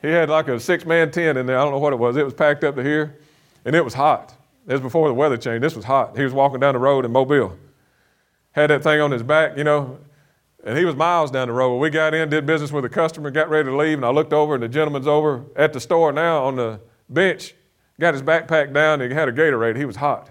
he 0.00 0.08
had 0.08 0.30
like 0.30 0.48
a 0.48 0.58
six 0.58 0.86
man 0.86 1.10
tent 1.10 1.36
in 1.36 1.44
there. 1.44 1.58
I 1.58 1.62
don't 1.62 1.72
know 1.72 1.78
what 1.78 1.92
it 1.92 1.98
was. 1.98 2.16
It 2.16 2.24
was 2.24 2.32
packed 2.32 2.64
up 2.64 2.76
to 2.76 2.82
here, 2.82 3.18
and 3.66 3.76
it 3.76 3.84
was 3.84 3.92
hot. 3.92 4.34
This 4.66 4.74
was 4.74 4.82
before 4.82 5.08
the 5.08 5.14
weather 5.14 5.36
changed. 5.36 5.62
This 5.62 5.76
was 5.76 5.84
hot. 5.84 6.16
He 6.16 6.24
was 6.24 6.32
walking 6.32 6.60
down 6.60 6.74
the 6.74 6.80
road 6.80 7.04
in 7.04 7.12
Mobile. 7.12 7.56
Had 8.52 8.70
that 8.70 8.82
thing 8.82 9.00
on 9.00 9.10
his 9.10 9.22
back, 9.22 9.58
you 9.58 9.64
know, 9.64 9.98
and 10.64 10.78
he 10.78 10.84
was 10.84 10.96
miles 10.96 11.30
down 11.30 11.48
the 11.48 11.54
road. 11.54 11.76
We 11.78 11.90
got 11.90 12.14
in, 12.14 12.30
did 12.30 12.46
business 12.46 12.72
with 12.72 12.84
a 12.84 12.88
customer, 12.88 13.30
got 13.30 13.50
ready 13.50 13.68
to 13.68 13.76
leave, 13.76 13.98
and 13.98 14.04
I 14.06 14.10
looked 14.10 14.32
over, 14.32 14.54
and 14.54 14.62
the 14.62 14.68
gentleman's 14.68 15.06
over 15.06 15.44
at 15.56 15.72
the 15.72 15.80
store 15.80 16.12
now 16.12 16.44
on 16.44 16.56
the 16.56 16.80
bench, 17.08 17.54
got 18.00 18.14
his 18.14 18.22
backpack 18.22 18.72
down, 18.72 19.02
and 19.02 19.12
he 19.12 19.18
had 19.18 19.28
a 19.28 19.32
Gatorade. 19.32 19.76
He 19.76 19.84
was 19.84 19.96
hot. 19.96 20.30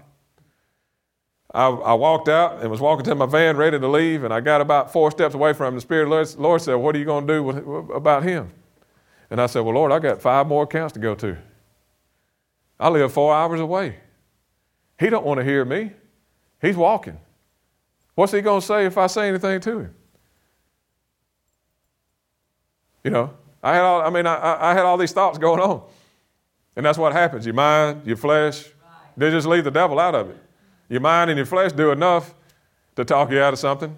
I, 1.54 1.68
I, 1.68 1.94
walked 1.94 2.28
out 2.28 2.60
and 2.62 2.70
was 2.70 2.80
walking 2.80 3.04
to 3.04 3.14
my 3.14 3.26
van 3.26 3.56
ready 3.56 3.78
to 3.78 3.88
leave, 3.88 4.24
and 4.24 4.34
I 4.34 4.40
got 4.40 4.60
about 4.60 4.92
four 4.92 5.12
steps 5.12 5.36
away 5.36 5.52
from 5.52 5.68
him. 5.68 5.74
The 5.76 5.80
Spirit 5.82 6.08
the 6.08 6.42
Lord 6.42 6.60
said, 6.60 6.74
What 6.74 6.96
are 6.96 6.98
you 6.98 7.04
going 7.04 7.28
to 7.28 7.32
do 7.32 7.42
with, 7.44 7.56
about 7.94 8.24
him? 8.24 8.50
And 9.30 9.40
I 9.40 9.46
said, 9.46 9.60
Well, 9.60 9.76
Lord, 9.76 9.92
I 9.92 10.00
got 10.00 10.20
five 10.20 10.48
more 10.48 10.64
accounts 10.64 10.94
to 10.94 10.98
go 10.98 11.14
to. 11.14 11.38
I 12.80 12.88
live 12.88 13.12
four 13.12 13.32
hours 13.32 13.60
away. 13.60 13.98
He 14.98 15.10
don't 15.10 15.24
want 15.24 15.38
to 15.38 15.44
hear 15.44 15.64
me. 15.64 15.92
He's 16.60 16.76
walking. 16.76 17.18
What's 18.14 18.32
he 18.32 18.40
going 18.40 18.60
to 18.60 18.66
say 18.66 18.86
if 18.86 18.96
I 18.96 19.06
say 19.08 19.28
anything 19.28 19.60
to 19.60 19.80
him? 19.80 19.94
You 23.02 23.10
know, 23.10 23.30
I 23.62 23.74
had 23.74 23.82
all, 23.82 24.02
I 24.02 24.10
mean, 24.10 24.26
I, 24.26 24.70
I 24.70 24.74
had 24.74 24.84
all 24.84 24.96
these 24.96 25.12
thoughts 25.12 25.36
going 25.36 25.60
on. 25.60 25.82
And 26.76 26.84
that's 26.84 26.98
what 26.98 27.12
happens. 27.12 27.44
Your 27.44 27.54
mind, 27.54 28.06
your 28.06 28.16
flesh, 28.16 28.68
they 29.16 29.30
just 29.30 29.46
leave 29.46 29.64
the 29.64 29.70
devil 29.70 29.98
out 29.98 30.14
of 30.14 30.30
it. 30.30 30.36
Your 30.88 31.00
mind 31.00 31.30
and 31.30 31.36
your 31.36 31.46
flesh 31.46 31.72
do 31.72 31.90
enough 31.90 32.34
to 32.96 33.04
talk 33.04 33.30
you 33.30 33.40
out 33.40 33.52
of 33.52 33.58
something. 33.58 33.96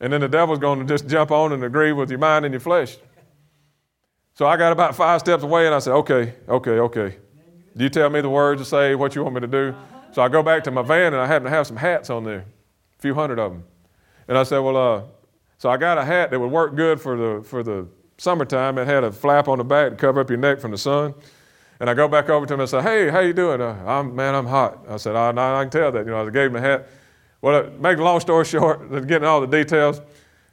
And 0.00 0.12
then 0.12 0.20
the 0.20 0.28
devil's 0.28 0.58
going 0.58 0.78
to 0.78 0.84
just 0.84 1.08
jump 1.08 1.30
on 1.30 1.52
and 1.52 1.64
agree 1.64 1.92
with 1.92 2.10
your 2.10 2.18
mind 2.18 2.44
and 2.44 2.52
your 2.52 2.60
flesh. 2.60 2.96
So 4.34 4.46
I 4.46 4.56
got 4.56 4.72
about 4.72 4.94
five 4.94 5.20
steps 5.20 5.42
away 5.42 5.66
and 5.66 5.74
I 5.74 5.80
said, 5.80 5.94
okay, 5.94 6.34
okay, 6.48 6.78
okay. 6.78 7.16
Do 7.76 7.84
you 7.84 7.90
tell 7.90 8.08
me 8.08 8.20
the 8.20 8.30
words 8.30 8.62
to 8.62 8.64
say 8.64 8.94
what 8.94 9.14
you 9.14 9.22
want 9.22 9.34
me 9.34 9.40
to 9.40 9.46
do. 9.46 9.68
Uh-huh. 9.70 9.97
So 10.12 10.22
I 10.22 10.28
go 10.28 10.42
back 10.42 10.64
to 10.64 10.70
my 10.70 10.82
van 10.82 11.12
and 11.12 11.16
I 11.16 11.26
happen 11.26 11.44
to 11.44 11.50
have 11.50 11.66
some 11.66 11.76
hats 11.76 12.10
on 12.10 12.24
there, 12.24 12.40
a 12.98 13.02
few 13.02 13.14
hundred 13.14 13.38
of 13.38 13.52
them. 13.52 13.64
And 14.26 14.36
I 14.36 14.42
said, 14.42 14.58
well, 14.58 14.76
uh, 14.76 15.02
so 15.58 15.70
I 15.70 15.76
got 15.76 15.98
a 15.98 16.04
hat 16.04 16.30
that 16.30 16.38
would 16.38 16.50
work 16.50 16.74
good 16.76 17.00
for 17.00 17.16
the, 17.16 17.42
for 17.42 17.62
the 17.62 17.86
summertime. 18.18 18.78
It 18.78 18.86
had 18.86 19.04
a 19.04 19.12
flap 19.12 19.48
on 19.48 19.58
the 19.58 19.64
back 19.64 19.90
to 19.90 19.96
cover 19.96 20.20
up 20.20 20.30
your 20.30 20.38
neck 20.38 20.60
from 20.60 20.70
the 20.70 20.78
sun. 20.78 21.14
And 21.80 21.88
I 21.88 21.94
go 21.94 22.08
back 22.08 22.28
over 22.28 22.44
to 22.46 22.54
him 22.54 22.60
and 22.60 22.68
say, 22.68 22.82
hey, 22.82 23.08
how 23.08 23.20
you 23.20 23.32
doing? 23.32 23.60
Uh, 23.60 23.82
I'm, 23.86 24.14
man, 24.14 24.34
I'm 24.34 24.46
hot. 24.46 24.84
I 24.88 24.96
said, 24.96 25.12
no, 25.12 25.56
I 25.56 25.62
can 25.62 25.70
tell 25.70 25.92
that. 25.92 26.04
You 26.04 26.10
know, 26.12 26.26
I 26.26 26.30
gave 26.30 26.50
him 26.50 26.56
a 26.56 26.60
hat. 26.60 26.88
Well, 27.40 27.62
to 27.62 27.70
make 27.70 27.98
a 27.98 28.02
long 28.02 28.20
story 28.20 28.44
short, 28.46 28.90
getting 29.06 29.26
all 29.26 29.40
the 29.40 29.46
details, 29.46 30.00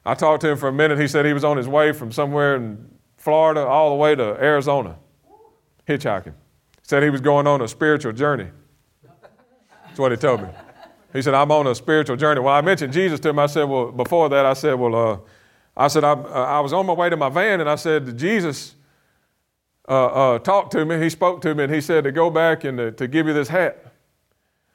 I 0.06 0.14
talked 0.14 0.42
to 0.42 0.50
him 0.50 0.58
for 0.58 0.70
a 0.70 0.74
minute. 0.74 1.00
He 1.00 1.08
said 1.08 1.26
he 1.26 1.34
was 1.34 1.44
on 1.44 1.58
his 1.58 1.68
way 1.68 1.92
from 1.92 2.12
somewhere 2.12 2.56
in 2.56 2.92
Florida 3.18 3.66
all 3.66 3.90
the 3.90 3.96
way 3.96 4.14
to 4.14 4.24
Arizona, 4.40 4.98
hitchhiking. 5.88 6.34
Said 6.84 7.02
he 7.02 7.10
was 7.10 7.22
going 7.22 7.48
on 7.48 7.62
a 7.62 7.68
spiritual 7.68 8.14
journey. 8.14 8.50
That's 9.96 10.02
what 10.02 10.12
he 10.12 10.18
told 10.18 10.42
me. 10.42 10.50
He 11.14 11.22
said, 11.22 11.34
I'm 11.34 11.50
on 11.54 11.68
a 11.68 11.74
spiritual 11.74 12.18
journey. 12.18 12.42
Well, 12.42 12.54
I 12.54 12.60
mentioned 12.60 12.92
Jesus 12.92 13.18
to 13.22 13.30
him. 13.30 13.40
I 13.40 13.46
said, 13.46 13.64
Well, 13.64 13.94
before 13.94 14.28
that, 14.28 14.46
I 14.46 14.52
said, 14.52 14.74
Well, 14.74 14.94
uh, 14.94 15.18
I 15.78 15.88
said, 15.88 16.04
I, 16.04 16.12
I 16.12 16.60
was 16.60 16.74
on 16.74 16.86
my 16.86 16.92
way 16.92 17.10
to 17.10 17.16
my 17.16 17.30
van 17.30 17.62
and 17.62 17.70
I 17.70 17.76
said, 17.76 18.18
Jesus 18.18 18.76
uh, 19.88 20.08
uh, 20.08 20.40
talked 20.40 20.74
to 20.74 20.84
me. 20.84 21.02
He 21.02 21.10
spoke 21.10 21.40
to 21.44 21.56
me 21.56 21.64
and 21.64 21.74
he 21.74 21.80
said 21.80 22.04
to 22.04 22.12
go 22.12 22.30
back 22.30 22.66
and 22.66 22.78
to, 22.78 22.92
to 22.92 23.08
give 23.08 23.26
you 23.26 23.32
this 23.32 23.48
hat. 23.48 23.94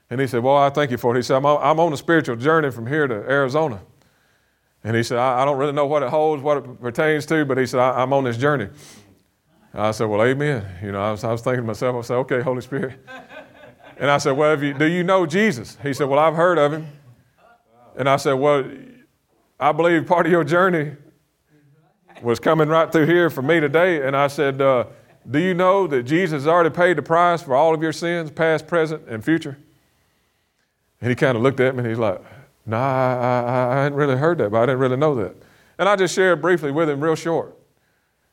And 0.09 0.23
he 0.23 0.27
said, 0.27 0.43
Well, 0.43 0.57
I 0.57 0.71
thank 0.71 0.91
you 0.91 0.97
for 0.97 1.15
it. 1.15 1.19
He 1.19 1.23
said, 1.23 1.37
I'm 1.37 1.45
on, 1.45 1.61
I'm 1.63 1.79
on 1.79 1.93
a 1.93 1.99
spiritual 1.99 2.37
journey 2.37 2.71
from 2.71 2.87
here 2.87 3.07
to 3.07 3.15
Arizona. 3.15 3.83
And 4.85 4.97
he 4.97 5.03
said, 5.03 5.19
I, 5.19 5.43
I, 5.43 5.45
don't 5.45 5.59
really 5.59 5.73
know 5.73 5.85
what 5.85 6.03
it 6.03 6.09
holds, 6.09 6.43
what 6.43 6.57
it 6.57 6.81
pertains 6.81 7.27
to, 7.27 7.45
but 7.45 7.59
he 7.59 7.67
said, 7.67 7.81
I, 7.81 8.03
am 8.03 8.15
on 8.15 8.25
this 8.25 8.39
journey. 8.39 8.71
I 9.75 9.91
said, 9.91 10.07
Well, 10.07 10.23
amen. 10.23 10.65
You 10.83 10.93
know, 10.93 11.03
I 11.03 11.11
was, 11.11 11.25
I 11.25 11.31
was 11.31 11.43
thinking 11.43 11.61
to 11.61 11.67
myself, 11.67 11.95
I 11.95 12.01
said, 12.01 12.15
Okay, 12.15 12.41
Holy 12.41 12.63
Spirit. 12.63 12.99
And 14.01 14.11
I 14.11 14.19
said, 14.19 14.33
Well, 14.33 14.61
you, 14.61 14.75
do 14.75 14.87
you 14.87 15.05
know 15.05 15.27
Jesus? 15.27 15.77
He 15.83 15.93
said, 15.93 16.09
Well, 16.09 16.19
I've 16.19 16.35
heard 16.35 16.59
of 16.59 16.73
him. 16.73 16.89
And 17.97 18.09
I 18.09 18.17
said, 18.17 18.33
Well, 18.33 18.65
I 19.61 19.73
believe 19.73 20.07
part 20.07 20.25
of 20.27 20.33
your 20.33 20.43
journey 20.43 20.97
was 22.23 22.41
coming 22.41 22.69
right 22.69 22.91
through 22.91 23.07
here 23.07 23.29
for 23.31 23.43
me 23.43 23.61
today. 23.61 24.07
And 24.07 24.17
I 24.17 24.27
said, 24.29 24.61
uh, 24.61 24.87
Do 25.31 25.39
you 25.39 25.53
know 25.53 25.87
that 25.87 26.05
Jesus 26.05 26.47
already 26.47 26.71
paid 26.71 26.97
the 26.97 27.03
price 27.03 27.43
for 27.43 27.55
all 27.55 27.75
of 27.75 27.83
your 27.83 27.93
sins, 27.93 28.31
past, 28.31 28.67
present, 28.67 29.07
and 29.07 29.23
future? 29.23 29.59
And 31.03 31.11
he 31.11 31.15
kind 31.15 31.37
of 31.37 31.43
looked 31.43 31.61
at 31.61 31.75
me 31.75 31.81
and 31.81 31.89
he's 31.89 31.99
like, 31.99 32.23
nah, 32.67 32.79
I, 32.79 33.41
I, 33.41 33.73
I 33.73 33.83
hadn't 33.83 33.97
really 33.97 34.17
heard 34.17 34.39
that, 34.39 34.51
but 34.51 34.63
I 34.63 34.67
didn't 34.67 34.81
really 34.81 34.97
know 34.97 35.15
that. 35.17 35.35
And 35.79 35.89
I 35.89 35.97
just 35.97 36.15
shared 36.15 36.43
briefly 36.43 36.71
with 36.71 36.89
him, 36.91 37.03
real 37.03 37.15
short, 37.15 37.57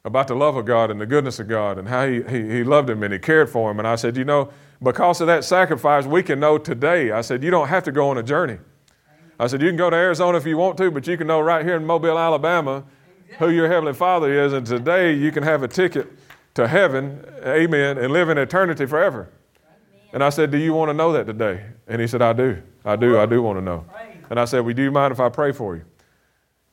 about 0.03 0.27
the 0.27 0.35
love 0.35 0.55
of 0.55 0.65
God 0.65 0.91
and 0.91 0.99
the 0.99 1.05
goodness 1.05 1.39
of 1.39 1.47
God 1.47 1.77
and 1.77 1.87
how 1.87 2.07
he, 2.07 2.23
he, 2.23 2.49
he 2.49 2.63
loved 2.63 2.89
him 2.89 3.03
and 3.03 3.13
he 3.13 3.19
cared 3.19 3.49
for 3.49 3.71
him. 3.71 3.79
And 3.79 3.87
I 3.87 3.95
said, 3.95 4.17
You 4.17 4.25
know, 4.25 4.51
because 4.81 5.21
of 5.21 5.27
that 5.27 5.43
sacrifice, 5.43 6.05
we 6.05 6.21
can 6.21 6.39
know 6.39 6.57
today. 6.57 7.11
I 7.11 7.21
said, 7.21 7.43
You 7.43 7.51
don't 7.51 7.67
have 7.67 7.83
to 7.83 7.91
go 7.91 8.09
on 8.09 8.17
a 8.17 8.23
journey. 8.23 8.59
I 9.39 9.47
said, 9.47 9.61
You 9.61 9.69
can 9.69 9.77
go 9.77 9.89
to 9.89 9.95
Arizona 9.95 10.37
if 10.37 10.45
you 10.45 10.57
want 10.57 10.77
to, 10.77 10.91
but 10.91 11.07
you 11.07 11.17
can 11.17 11.27
know 11.27 11.39
right 11.39 11.65
here 11.65 11.75
in 11.75 11.85
Mobile, 11.85 12.17
Alabama, 12.17 12.83
who 13.39 13.49
your 13.49 13.67
Heavenly 13.67 13.93
Father 13.93 14.31
is. 14.45 14.53
And 14.53 14.65
today 14.65 15.13
you 15.13 15.31
can 15.31 15.43
have 15.43 15.63
a 15.63 15.67
ticket 15.67 16.07
to 16.53 16.67
heaven, 16.67 17.23
amen, 17.43 17.97
and 17.97 18.11
live 18.11 18.29
in 18.29 18.37
eternity 18.37 18.85
forever. 18.85 19.29
And 20.13 20.23
I 20.23 20.29
said, 20.29 20.51
Do 20.51 20.57
you 20.57 20.73
want 20.73 20.89
to 20.89 20.93
know 20.93 21.11
that 21.13 21.25
today? 21.25 21.65
And 21.87 22.01
he 22.01 22.07
said, 22.07 22.21
I 22.21 22.33
do. 22.33 22.61
I 22.85 22.95
do. 22.95 23.19
I 23.19 23.25
do 23.25 23.41
want 23.41 23.57
to 23.57 23.61
know. 23.61 23.85
And 24.29 24.39
I 24.39 24.45
said, 24.45 24.61
Well, 24.61 24.73
do 24.73 24.83
you 24.83 24.91
mind 24.91 25.11
if 25.11 25.19
I 25.19 25.29
pray 25.29 25.51
for 25.51 25.75
you? 25.75 25.83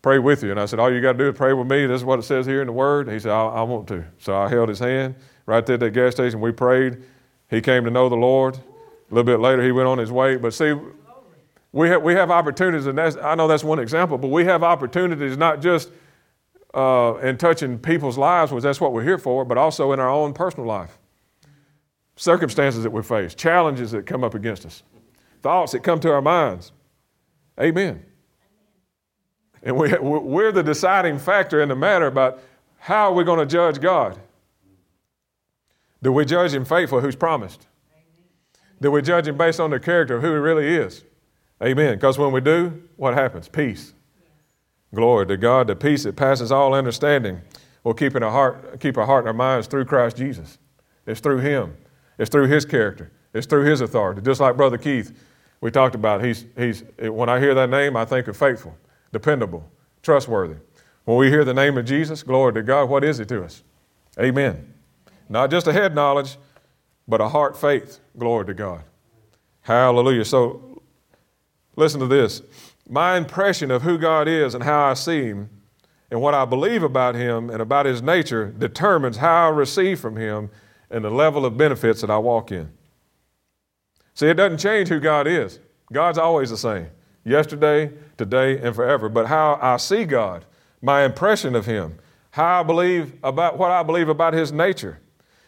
Pray 0.02 0.18
with 0.18 0.42
you. 0.42 0.50
And 0.50 0.60
I 0.60 0.66
said, 0.66 0.78
All 0.78 0.92
you 0.92 1.00
got 1.00 1.12
to 1.12 1.18
do 1.18 1.28
is 1.28 1.36
pray 1.36 1.52
with 1.54 1.66
me. 1.66 1.86
This 1.86 2.00
is 2.00 2.04
what 2.04 2.18
it 2.18 2.22
says 2.22 2.44
here 2.46 2.60
in 2.60 2.66
the 2.66 2.72
Word. 2.72 3.10
He 3.10 3.18
said, 3.18 3.32
I, 3.32 3.46
I 3.46 3.62
want 3.62 3.88
to. 3.88 4.04
So 4.18 4.36
I 4.36 4.48
held 4.48 4.68
his 4.68 4.78
hand 4.78 5.14
right 5.46 5.64
there 5.64 5.74
at 5.74 5.80
that 5.80 5.90
gas 5.90 6.12
station. 6.12 6.40
We 6.40 6.52
prayed. 6.52 7.02
He 7.54 7.60
came 7.60 7.84
to 7.84 7.90
know 7.90 8.08
the 8.08 8.16
Lord. 8.16 8.56
A 8.56 9.14
little 9.14 9.24
bit 9.24 9.40
later, 9.40 9.62
he 9.62 9.70
went 9.70 9.86
on 9.86 9.98
his 9.98 10.10
way. 10.10 10.36
But 10.36 10.54
see, 10.54 10.74
we 11.72 11.88
have, 11.88 12.02
we 12.02 12.14
have 12.14 12.30
opportunities, 12.30 12.86
and 12.86 12.98
that's, 12.98 13.16
I 13.16 13.34
know 13.34 13.46
that's 13.46 13.64
one 13.64 13.78
example, 13.78 14.18
but 14.18 14.28
we 14.28 14.44
have 14.44 14.62
opportunities 14.62 15.36
not 15.36 15.60
just 15.60 15.90
uh, 16.74 17.14
in 17.22 17.36
touching 17.36 17.78
people's 17.78 18.18
lives, 18.18 18.50
which 18.52 18.62
that's 18.62 18.80
what 18.80 18.92
we're 18.92 19.04
here 19.04 19.18
for, 19.18 19.44
but 19.44 19.56
also 19.56 19.92
in 19.92 20.00
our 20.00 20.08
own 20.08 20.32
personal 20.32 20.66
life. 20.66 20.98
Circumstances 22.16 22.82
that 22.82 22.90
we 22.90 23.02
face, 23.02 23.34
challenges 23.34 23.90
that 23.92 24.06
come 24.06 24.24
up 24.24 24.34
against 24.34 24.66
us, 24.66 24.82
thoughts 25.42 25.72
that 25.72 25.80
come 25.80 26.00
to 26.00 26.12
our 26.12 26.22
minds. 26.22 26.72
Amen. 27.60 28.04
And 29.62 29.76
we, 29.76 29.96
we're 29.98 30.52
the 30.52 30.62
deciding 30.62 31.18
factor 31.18 31.60
in 31.60 31.68
the 31.68 31.76
matter 31.76 32.06
about 32.06 32.40
how 32.78 33.10
are 33.10 33.14
we're 33.14 33.24
going 33.24 33.40
to 33.40 33.46
judge 33.46 33.80
God. 33.80 34.18
Do 36.04 36.12
we 36.12 36.26
judge 36.26 36.52
Him 36.52 36.66
faithful, 36.66 37.00
who's 37.00 37.16
promised? 37.16 37.66
Do 38.80 38.90
we 38.90 39.00
judge 39.00 39.26
Him 39.26 39.38
based 39.38 39.58
on 39.58 39.70
the 39.70 39.80
character 39.80 40.16
of 40.16 40.22
who 40.22 40.32
He 40.32 40.38
really 40.38 40.68
is? 40.68 41.02
Amen. 41.62 41.94
Because 41.94 42.18
when 42.18 42.30
we 42.30 42.42
do, 42.42 42.82
what 42.96 43.14
happens? 43.14 43.48
Peace. 43.48 43.94
Glory 44.94 45.26
to 45.26 45.38
God. 45.38 45.66
The 45.66 45.74
peace 45.74 46.02
that 46.02 46.14
passes 46.14 46.52
all 46.52 46.74
understanding 46.74 47.40
will 47.84 47.94
keep 47.94 48.14
in 48.14 48.22
our 48.22 48.30
heart, 48.30 48.80
keep 48.80 48.98
our 48.98 49.06
heart 49.06 49.20
and 49.20 49.28
our 49.28 49.34
minds 49.34 49.66
through 49.66 49.86
Christ 49.86 50.18
Jesus. 50.18 50.58
It's 51.06 51.20
through 51.20 51.38
Him. 51.38 51.74
It's 52.18 52.30
through 52.30 52.48
His 52.48 52.66
character. 52.66 53.10
It's 53.32 53.46
through 53.46 53.64
His 53.64 53.80
authority. 53.80 54.20
Just 54.20 54.42
like 54.42 54.58
Brother 54.58 54.76
Keith, 54.76 55.18
we 55.62 55.70
talked 55.70 55.94
about. 55.94 56.22
He's, 56.22 56.44
he's, 56.54 56.84
when 56.98 57.30
I 57.30 57.40
hear 57.40 57.54
that 57.54 57.70
name, 57.70 57.96
I 57.96 58.04
think 58.04 58.28
of 58.28 58.36
faithful, 58.36 58.76
dependable, 59.10 59.66
trustworthy. 60.02 60.56
When 61.06 61.16
we 61.16 61.30
hear 61.30 61.44
the 61.44 61.54
name 61.54 61.78
of 61.78 61.86
Jesus, 61.86 62.22
glory 62.22 62.52
to 62.52 62.62
God, 62.62 62.90
what 62.90 63.04
is 63.04 63.16
He 63.16 63.24
to 63.24 63.42
us? 63.42 63.62
Amen. 64.20 64.73
Not 65.28 65.50
just 65.50 65.66
a 65.66 65.72
head 65.72 65.94
knowledge, 65.94 66.36
but 67.08 67.20
a 67.20 67.28
heart 67.28 67.56
faith. 67.56 68.00
Glory 68.18 68.46
to 68.46 68.54
God. 68.54 68.82
Hallelujah. 69.62 70.24
So 70.24 70.74
Listen 71.76 72.00
to 72.00 72.06
this. 72.06 72.42
My 72.88 73.16
impression 73.16 73.70
of 73.70 73.82
who 73.82 73.98
God 73.98 74.28
is 74.28 74.54
and 74.54 74.62
how 74.62 74.84
I 74.84 74.94
see 74.94 75.24
Him 75.24 75.50
and 76.10 76.20
what 76.20 76.34
I 76.34 76.44
believe 76.44 76.82
about 76.82 77.14
Him 77.14 77.50
and 77.50 77.60
about 77.60 77.86
His 77.86 78.02
nature 78.02 78.54
determines 78.58 79.16
how 79.16 79.46
I 79.46 79.50
receive 79.50 79.98
from 79.98 80.16
Him 80.16 80.50
and 80.90 81.04
the 81.04 81.10
level 81.10 81.44
of 81.44 81.56
benefits 81.56 82.02
that 82.02 82.10
I 82.10 82.18
walk 82.18 82.52
in. 82.52 82.70
See, 84.14 84.28
it 84.28 84.34
doesn't 84.34 84.58
change 84.58 84.88
who 84.88 85.00
God 85.00 85.26
is. 85.26 85.58
God's 85.92 86.18
always 86.18 86.50
the 86.50 86.56
same 86.56 86.88
yesterday, 87.24 87.90
today, 88.16 88.58
and 88.60 88.74
forever. 88.74 89.08
But 89.08 89.26
how 89.26 89.58
I 89.60 89.78
see 89.78 90.04
God, 90.04 90.44
my 90.82 91.04
impression 91.04 91.56
of 91.56 91.66
Him, 91.66 91.98
how 92.30 92.60
I 92.60 92.62
believe 92.62 93.14
about 93.24 93.58
what 93.58 93.70
I 93.70 93.82
believe 93.82 94.08
about 94.08 94.34
His 94.34 94.52
nature, 94.52 95.00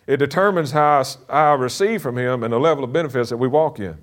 it 0.07 0.19
determines 0.19 0.71
how 0.71 1.03
I, 1.29 1.53
receive 1.53 2.03
from 2.03 2.17
Him 2.17 2.43
and 2.43 2.53
the 2.53 2.59
level 2.59 2.85
of 2.85 2.93
benefits 2.93 3.31
that 3.31 3.37
we 3.37 3.49
walk 3.49 3.81
in. 3.81 3.99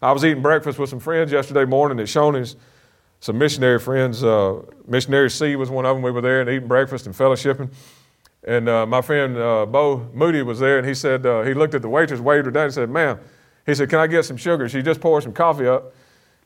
I 0.00 0.12
was 0.12 0.24
eating 0.24 0.42
breakfast 0.42 0.78
with 0.78 0.90
some 0.90 1.00
friends 1.00 1.32
yesterday 1.32 1.64
morning 1.64 1.98
at 2.00 2.06
Shoney's, 2.06 2.56
some 3.20 3.38
missionary 3.38 3.78
friends. 3.78 4.22
Uh, 4.24 4.62
missionary 4.86 5.30
C 5.30 5.54
was 5.56 5.70
one 5.70 5.86
of 5.86 5.94
them. 5.94 6.02
We 6.02 6.10
were 6.10 6.20
there 6.20 6.40
and 6.40 6.50
eating 6.50 6.68
breakfast 6.68 7.06
and 7.06 7.14
fellowshipping. 7.14 7.72
And 8.44 8.68
uh, 8.68 8.86
my 8.86 9.00
friend 9.00 9.36
uh, 9.36 9.66
Bo 9.66 10.08
Moody 10.12 10.42
was 10.42 10.58
there, 10.58 10.78
and 10.78 10.86
he 10.86 10.94
said, 10.94 11.24
uh, 11.24 11.42
he 11.42 11.54
looked 11.54 11.74
at 11.74 11.82
the 11.82 11.88
waitress, 11.88 12.18
waved 12.18 12.46
her 12.46 12.50
down, 12.50 12.64
and 12.64 12.74
said, 12.74 12.90
Ma'am, 12.90 13.20
he 13.64 13.74
said, 13.74 13.88
Can 13.88 14.00
I 14.00 14.08
get 14.08 14.24
some 14.24 14.36
sugar? 14.36 14.68
She 14.68 14.82
just 14.82 15.00
poured 15.00 15.22
some 15.22 15.32
coffee 15.32 15.68
up, 15.68 15.94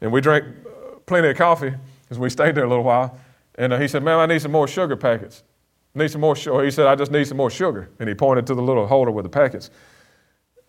and 0.01 0.13
we 0.13 0.21
drank 0.21 0.45
uh, 0.45 0.99
plenty 1.07 1.29
of 1.29 1.37
coffee 1.37 1.73
as 2.11 2.19
we 2.19 2.29
stayed 2.29 2.55
there 2.55 2.65
a 2.65 2.69
little 2.69 2.85
while. 2.85 3.19
And 3.55 3.73
uh, 3.73 3.79
he 3.79 3.89
said, 3.89 4.03
Ma'am, 4.03 4.19
I 4.19 4.27
need 4.27 4.43
some 4.43 4.53
more 4.53 4.69
sugar 4.69 4.97
packets. 4.97 5.43
Need 5.97 6.11
some 6.11 6.21
more 6.21 6.37
sugar. 6.37 6.63
He 6.63 6.71
said, 6.71 6.87
I 6.87 6.95
just 6.95 7.11
need 7.11 7.27
some 7.27 7.39
more 7.39 7.49
sugar. 7.51 7.89
And 7.99 8.09
he 8.09 8.15
pointed 8.15 8.47
to 8.49 8.55
the 8.55 8.61
little 8.61 8.87
holder 8.87 9.11
with 9.11 9.25
the 9.25 9.31
packets. 9.31 9.71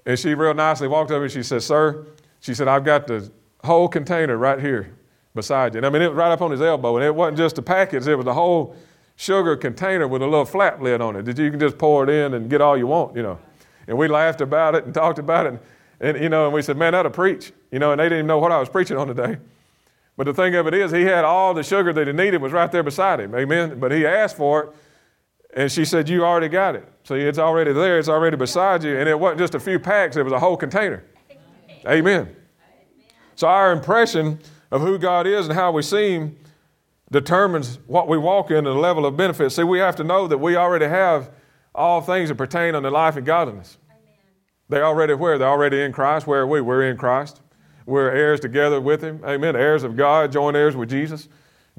And 0.05 0.17
she 0.17 0.33
real 0.33 0.53
nicely 0.53 0.87
walked 0.87 1.11
over 1.11 1.25
and 1.25 1.31
she 1.31 1.43
said, 1.43 1.61
Sir, 1.63 2.05
she 2.39 2.53
said, 2.53 2.69
I've 2.69 2.85
got 2.85 3.07
the 3.07 3.29
whole 3.61 3.89
container 3.89 4.37
right 4.37 4.57
here 4.57 4.95
beside 5.35 5.73
you. 5.73 5.79
And 5.79 5.85
I 5.85 5.89
mean, 5.89 6.01
it 6.01 6.07
was 6.07 6.15
right 6.15 6.31
up 6.31 6.41
on 6.41 6.49
his 6.51 6.61
elbow, 6.61 6.95
and 6.95 7.05
it 7.05 7.13
wasn't 7.13 7.37
just 7.37 7.57
the 7.57 7.61
packets, 7.61 8.07
it 8.07 8.15
was 8.15 8.23
the 8.23 8.33
whole 8.33 8.75
sugar 9.17 9.57
container 9.57 10.07
with 10.07 10.21
a 10.21 10.25
little 10.25 10.45
flap 10.45 10.79
lid 10.81 11.01
on 11.01 11.17
it 11.17 11.23
that 11.23 11.37
you 11.37 11.51
can 11.51 11.59
just 11.59 11.77
pour 11.77 12.05
it 12.05 12.09
in 12.09 12.33
and 12.33 12.49
get 12.49 12.61
all 12.61 12.77
you 12.77 12.87
want, 12.87 13.13
you 13.13 13.21
know. 13.21 13.37
And 13.87 13.97
we 13.97 14.07
laughed 14.07 14.39
about 14.39 14.75
it 14.75 14.85
and 14.85 14.93
talked 14.93 15.19
about 15.19 15.45
it, 15.45 15.49
and, 15.49 15.59
and 15.99 16.23
you 16.23 16.29
know, 16.29 16.45
and 16.45 16.53
we 16.53 16.61
said, 16.61 16.77
man, 16.77 16.93
that'll 16.93 17.11
preach, 17.11 17.51
you 17.69 17.79
know, 17.79 17.91
and 17.91 17.99
they 17.99 18.05
didn't 18.05 18.19
even 18.19 18.27
know 18.27 18.39
what 18.39 18.53
I 18.53 18.59
was 18.59 18.69
preaching 18.69 18.95
on 18.95 19.07
today. 19.07 19.37
But 20.15 20.23
the 20.23 20.33
thing 20.33 20.55
of 20.55 20.67
it 20.67 20.73
is, 20.73 20.91
he 20.91 21.03
had 21.03 21.25
all 21.25 21.53
the 21.53 21.63
sugar 21.63 21.91
that 21.91 22.07
he 22.07 22.13
needed 22.13 22.41
was 22.41 22.53
right 22.53 22.71
there 22.71 22.83
beside 22.83 23.19
him, 23.19 23.35
amen. 23.35 23.77
But 23.77 23.91
he 23.91 24.05
asked 24.05 24.37
for 24.37 24.63
it, 24.63 24.69
and 25.55 25.71
she 25.71 25.85
said, 25.85 26.09
you 26.09 26.23
already 26.23 26.49
got 26.49 26.75
it. 26.75 26.87
So 27.03 27.15
it's 27.15 27.39
already 27.39 27.73
there, 27.73 27.97
it's 27.99 28.09
already 28.09 28.37
beside 28.37 28.83
you, 28.83 28.97
and 28.97 29.07
it 29.07 29.19
wasn't 29.19 29.39
just 29.39 29.55
a 29.55 29.59
few 29.59 29.79
packs, 29.79 30.17
it 30.17 30.23
was 30.23 30.33
a 30.33 30.39
whole 30.39 30.57
container. 30.57 31.03
Amen. 31.87 32.35
So 33.35 33.47
our 33.47 33.71
impression 33.71 34.39
of 34.71 34.81
who 34.81 34.97
God 34.97 35.25
is 35.27 35.47
and 35.47 35.55
how 35.55 35.71
we 35.71 35.81
see 35.81 36.13
Him 36.13 36.37
determines 37.11 37.79
what 37.87 38.07
we 38.07 38.17
walk 38.17 38.51
in 38.51 38.57
and 38.57 38.67
the 38.67 38.73
level 38.73 39.05
of 39.05 39.15
benefit. 39.15 39.51
See, 39.51 39.63
we 39.63 39.79
have 39.79 39.95
to 39.97 40.03
know 40.03 40.27
that 40.27 40.37
we 40.37 40.55
already 40.55 40.87
have 40.87 41.31
all 41.73 42.01
things 42.01 42.29
that 42.29 42.35
pertain 42.35 42.75
unto 42.75 42.89
life 42.89 43.15
and 43.15 43.25
godliness. 43.25 43.77
They 44.69 44.81
already 44.81 45.13
where? 45.13 45.37
They're 45.37 45.47
already 45.47 45.81
in 45.81 45.93
Christ. 45.93 46.27
Where 46.27 46.41
are 46.41 46.47
we? 46.47 46.59
We're 46.59 46.89
in 46.89 46.97
Christ. 46.97 47.41
We're 47.85 48.11
heirs 48.11 48.41
together 48.41 48.81
with 48.81 49.01
Him. 49.01 49.21
Amen. 49.23 49.55
Heirs 49.55 49.83
of 49.83 49.95
God, 49.95 50.31
joint 50.31 50.57
heirs 50.57 50.75
with 50.75 50.89
Jesus. 50.89 51.29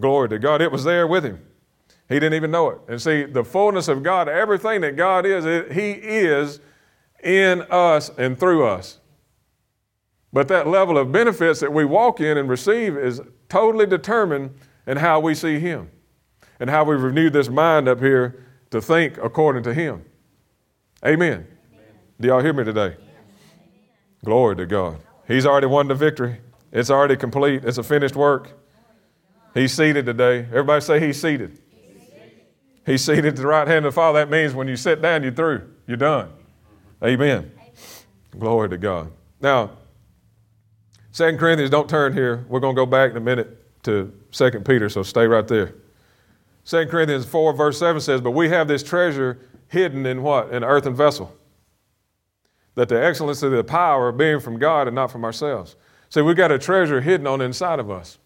Glory 0.01 0.31
to 0.31 0.39
God. 0.39 0.63
It 0.63 0.73
was 0.73 0.85
there 0.85 1.07
with 1.07 1.25
Him. 1.25 1.45
He 2.09 2.15
didn't 2.15 2.35
even 2.35 2.51
know 2.51 2.71
it. 2.71 2.79
And 2.89 3.01
see, 3.01 3.25
the 3.25 3.45
fullness 3.45 3.89
of 3.89 4.03
God, 4.03 4.29
everything 4.29 4.81
that 4.81 4.97
God 4.97 5.27
is, 5.27 5.45
it, 5.45 5.73
He 5.73 5.93
is 5.93 6.61
in 7.23 7.63
us 7.71 8.11
and 8.17 8.39
through 8.39 8.67
us. 8.67 9.01
But 10.33 10.49
that 10.49 10.67
level 10.67 10.97
of 10.97 11.13
benefits 11.13 11.61
that 11.61 11.73
we 11.73 11.85
walk 11.85 12.21
in 12.21 12.39
and 12.39 12.49
receive 12.49 12.97
is 12.97 13.21
totally 13.49 13.87
determined 13.87 14.55
in 14.87 14.97
how 14.99 15.21
we 15.21 15.35
see 15.35 15.59
Him 15.59 15.91
and 16.59 16.71
how 16.71 16.85
we've 16.85 17.03
renewed 17.03 17.33
this 17.33 17.49
mind 17.49 17.89
up 17.89 18.01
here 18.01 18.45
to 18.71 18.81
think 18.81 19.19
according 19.19 19.63
to 19.65 19.75
Him. 19.75 20.05
Amen. 21.05 21.47
Amen. 21.47 21.47
Do 22.21 22.29
y'all 22.29 22.41
hear 22.41 22.53
me 22.53 22.65
today? 22.65 22.97
Glory 24.25 24.57
to 24.57 24.67
God. 24.67 24.99
He's 25.27 25.47
already 25.47 25.67
won 25.67 25.89
the 25.89 25.95
victory. 25.95 26.41
It's 26.73 26.91
already 26.91 27.17
complete. 27.17 27.65
It's 27.65 27.79
a 27.79 27.83
finished 27.83 28.17
work. 28.17 28.59
He's 29.55 29.73
seated 29.73 30.07
today. 30.07 30.41
Everybody 30.41 30.81
say 30.81 31.01
He's 31.01 31.21
seated. 31.21 31.59
He's 32.89 33.05
seated 33.05 33.27
at 33.27 33.37
the 33.37 33.47
right 33.47 33.69
hand 33.69 33.85
of 33.85 33.93
the 33.93 33.95
Father. 33.95 34.19
That 34.19 34.31
means 34.31 34.55
when 34.55 34.67
you 34.67 34.75
sit 34.75 35.03
down, 35.03 35.23
you're 35.23 35.31
through. 35.31 35.69
You're 35.87 35.99
done. 35.99 36.31
Amen. 37.05 37.53
Glory 38.39 38.71
to 38.71 38.79
God. 38.79 39.13
Now, 39.43 39.73
Second 41.13 41.39
Corinthians, 41.39 41.71
don't 41.71 41.89
turn 41.91 42.15
here. 42.15 42.47
We're 42.49 42.61
going 42.61 42.75
to 42.75 42.81
go 42.81 42.87
back 42.87 43.11
in 43.11 43.17
a 43.19 43.21
minute 43.21 43.83
to 43.83 44.11
Second 44.31 44.65
Peter, 44.65 44.89
so 44.89 45.03
stay 45.03 45.27
right 45.27 45.47
there. 45.47 45.75
2 46.65 46.87
Corinthians 46.87 47.27
4, 47.27 47.53
verse 47.53 47.79
7 47.79 48.01
says, 48.01 48.23
But 48.23 48.31
we 48.31 48.49
have 48.49 48.69
this 48.69 48.83
treasure 48.83 49.39
hidden 49.69 50.07
in 50.07 50.23
what? 50.23 50.49
In 50.49 50.57
an 50.57 50.65
earthen 50.65 50.95
vessel. 50.95 51.37
That 52.75 52.89
the 52.89 53.05
excellency 53.05 53.45
of 53.45 53.53
the 53.53 53.65
power 53.65 54.13
being 54.13 54.41
from 54.41 54.59
God 54.59 54.87
and 54.89 54.95
not 54.95 55.11
from 55.11 55.27
ourselves. 55.27 55.77
See, 56.09 56.23
we've 56.23 56.37
got 56.37 56.51
a 56.51 56.59
treasure 56.59 57.03
hidden 57.03 57.27
on 57.27 57.41
the 57.41 57.45
inside 57.45 57.81
of 57.81 57.91
us. 57.91 58.17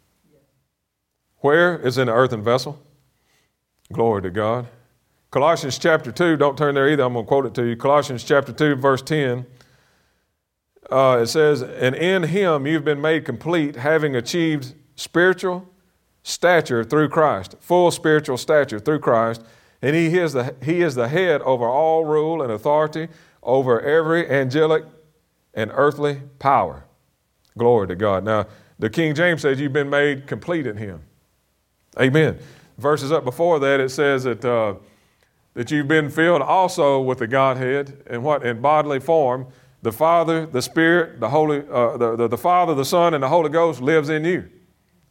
Where 1.39 1.77
is 1.81 1.99
in 1.99 2.09
an 2.09 2.15
earthen 2.15 2.45
vessel? 2.45 2.81
Glory 3.93 4.23
to 4.23 4.31
God. 4.31 4.67
Colossians 5.31 5.79
chapter 5.79 6.11
2, 6.11 6.37
don't 6.37 6.59
turn 6.59 6.75
there 6.75 6.89
either, 6.89 7.03
I'm 7.05 7.13
going 7.15 7.25
to 7.25 7.29
quote 7.29 7.47
it 7.47 7.55
to 7.55 7.65
you. 7.65 7.77
Colossians 7.77 8.25
chapter 8.25 8.53
2, 8.53 8.77
verse 8.77 9.03
10. 9.03 9.47
Uh, 10.91 11.21
it 11.23 11.27
says, 11.27 11.63
And 11.63 11.95
in 11.95 12.25
him 12.25 12.67
you've 12.67 12.85
been 12.85 13.01
made 13.01 13.25
complete, 13.25 13.77
having 13.77 14.15
achieved 14.15 14.75
spiritual 14.95 15.69
stature 16.23 16.85
through 16.85 17.09
Christ, 17.09 17.57
full 17.61 17.91
spiritual 17.91 18.37
stature 18.37 18.79
through 18.79 19.01
Christ. 19.01 19.43
And 19.81 19.97
he 19.97 20.19
is, 20.19 20.33
the, 20.33 20.55
he 20.63 20.83
is 20.83 20.95
the 20.95 21.09
head 21.09 21.41
over 21.43 21.67
all 21.67 22.05
rule 22.05 22.43
and 22.43 22.53
authority, 22.53 23.09
over 23.43 23.81
every 23.81 24.31
angelic 24.31 24.85
and 25.55 25.71
earthly 25.75 26.23
power. 26.39 26.85
Glory 27.59 27.89
to 27.89 27.97
God. 27.97 28.25
Now, 28.25 28.47
the 28.79 28.91
King 28.91 29.15
James 29.15 29.43
says 29.43 29.61
you've 29.61 29.73
been 29.73 29.91
made 29.91 30.27
complete 30.27 30.67
in 30.67 30.77
him. 30.77 31.03
Amen. 32.01 32.39
Verses 32.83 33.13
up 33.13 33.25
before 33.25 33.61
that, 33.61 33.79
it 33.79 33.91
says 33.91 34.25
that, 34.25 34.45
uh, 34.45 34.75
that 35.55 35.71
you've 35.71 35.87
been 35.87 36.11
filled 36.11 36.43
also 36.43 37.01
with 37.01 37.19
the 37.19 37.29
Godhead 37.29 38.03
and 38.09 38.25
what? 38.25 38.45
In 38.45 38.61
bodily 38.61 38.99
form. 38.99 39.47
The 39.83 39.93
Father, 39.93 40.47
the 40.47 40.63
Spirit, 40.63 41.21
the 41.21 41.29
Holy, 41.29 41.65
uh, 41.71 41.97
the, 41.97 42.17
the, 42.17 42.29
the 42.29 42.39
Father, 42.39 42.75
the 42.75 42.85
Son, 42.85 43.15
and 43.15 43.23
the 43.23 43.29
Holy 43.29 43.51
Ghost 43.51 43.81
lives 43.81 44.09
in 44.09 44.25
you. 44.25 44.49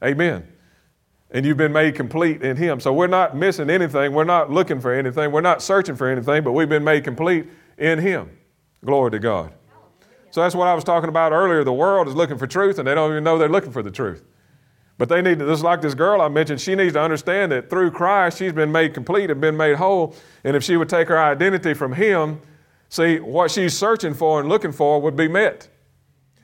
Amen. 0.03 0.47
And 1.29 1.45
you've 1.45 1.57
been 1.57 1.73
made 1.73 1.95
complete 1.95 2.41
in 2.41 2.57
Him. 2.57 2.79
So 2.79 2.91
we're 2.91 3.07
not 3.07 3.35
missing 3.35 3.69
anything. 3.69 4.13
We're 4.13 4.23
not 4.23 4.51
looking 4.51 4.81
for 4.81 4.93
anything. 4.93 5.31
We're 5.31 5.41
not 5.41 5.61
searching 5.61 5.95
for 5.95 6.09
anything, 6.09 6.43
but 6.43 6.51
we've 6.51 6.69
been 6.69 6.83
made 6.83 7.03
complete 7.05 7.47
in 7.77 7.99
Him. 7.99 8.37
Glory 8.83 9.11
to 9.11 9.19
God. 9.19 9.53
So 10.31 10.41
that's 10.41 10.55
what 10.55 10.67
I 10.67 10.73
was 10.73 10.83
talking 10.83 11.09
about 11.09 11.31
earlier. 11.31 11.63
The 11.63 11.73
world 11.73 12.07
is 12.07 12.15
looking 12.15 12.37
for 12.37 12.47
truth, 12.47 12.79
and 12.79 12.87
they 12.87 12.95
don't 12.95 13.11
even 13.11 13.23
know 13.23 13.37
they're 13.37 13.49
looking 13.49 13.71
for 13.71 13.83
the 13.83 13.91
truth. 13.91 14.23
But 15.01 15.09
they 15.09 15.23
need 15.23 15.39
to, 15.39 15.47
just 15.47 15.63
like 15.63 15.81
this 15.81 15.95
girl 15.95 16.21
I 16.21 16.27
mentioned, 16.27 16.61
she 16.61 16.75
needs 16.75 16.93
to 16.93 17.01
understand 17.01 17.51
that 17.53 17.71
through 17.71 17.89
Christ, 17.89 18.37
she's 18.37 18.53
been 18.53 18.71
made 18.71 18.93
complete 18.93 19.31
and 19.31 19.41
been 19.41 19.57
made 19.57 19.77
whole. 19.77 20.15
And 20.43 20.55
if 20.55 20.63
she 20.63 20.77
would 20.77 20.89
take 20.89 21.07
her 21.07 21.17
identity 21.17 21.73
from 21.73 21.93
Him, 21.93 22.39
see, 22.87 23.19
what 23.19 23.49
she's 23.49 23.75
searching 23.75 24.13
for 24.13 24.39
and 24.39 24.47
looking 24.47 24.71
for 24.71 25.01
would 25.01 25.15
be 25.15 25.27
met. 25.27 25.67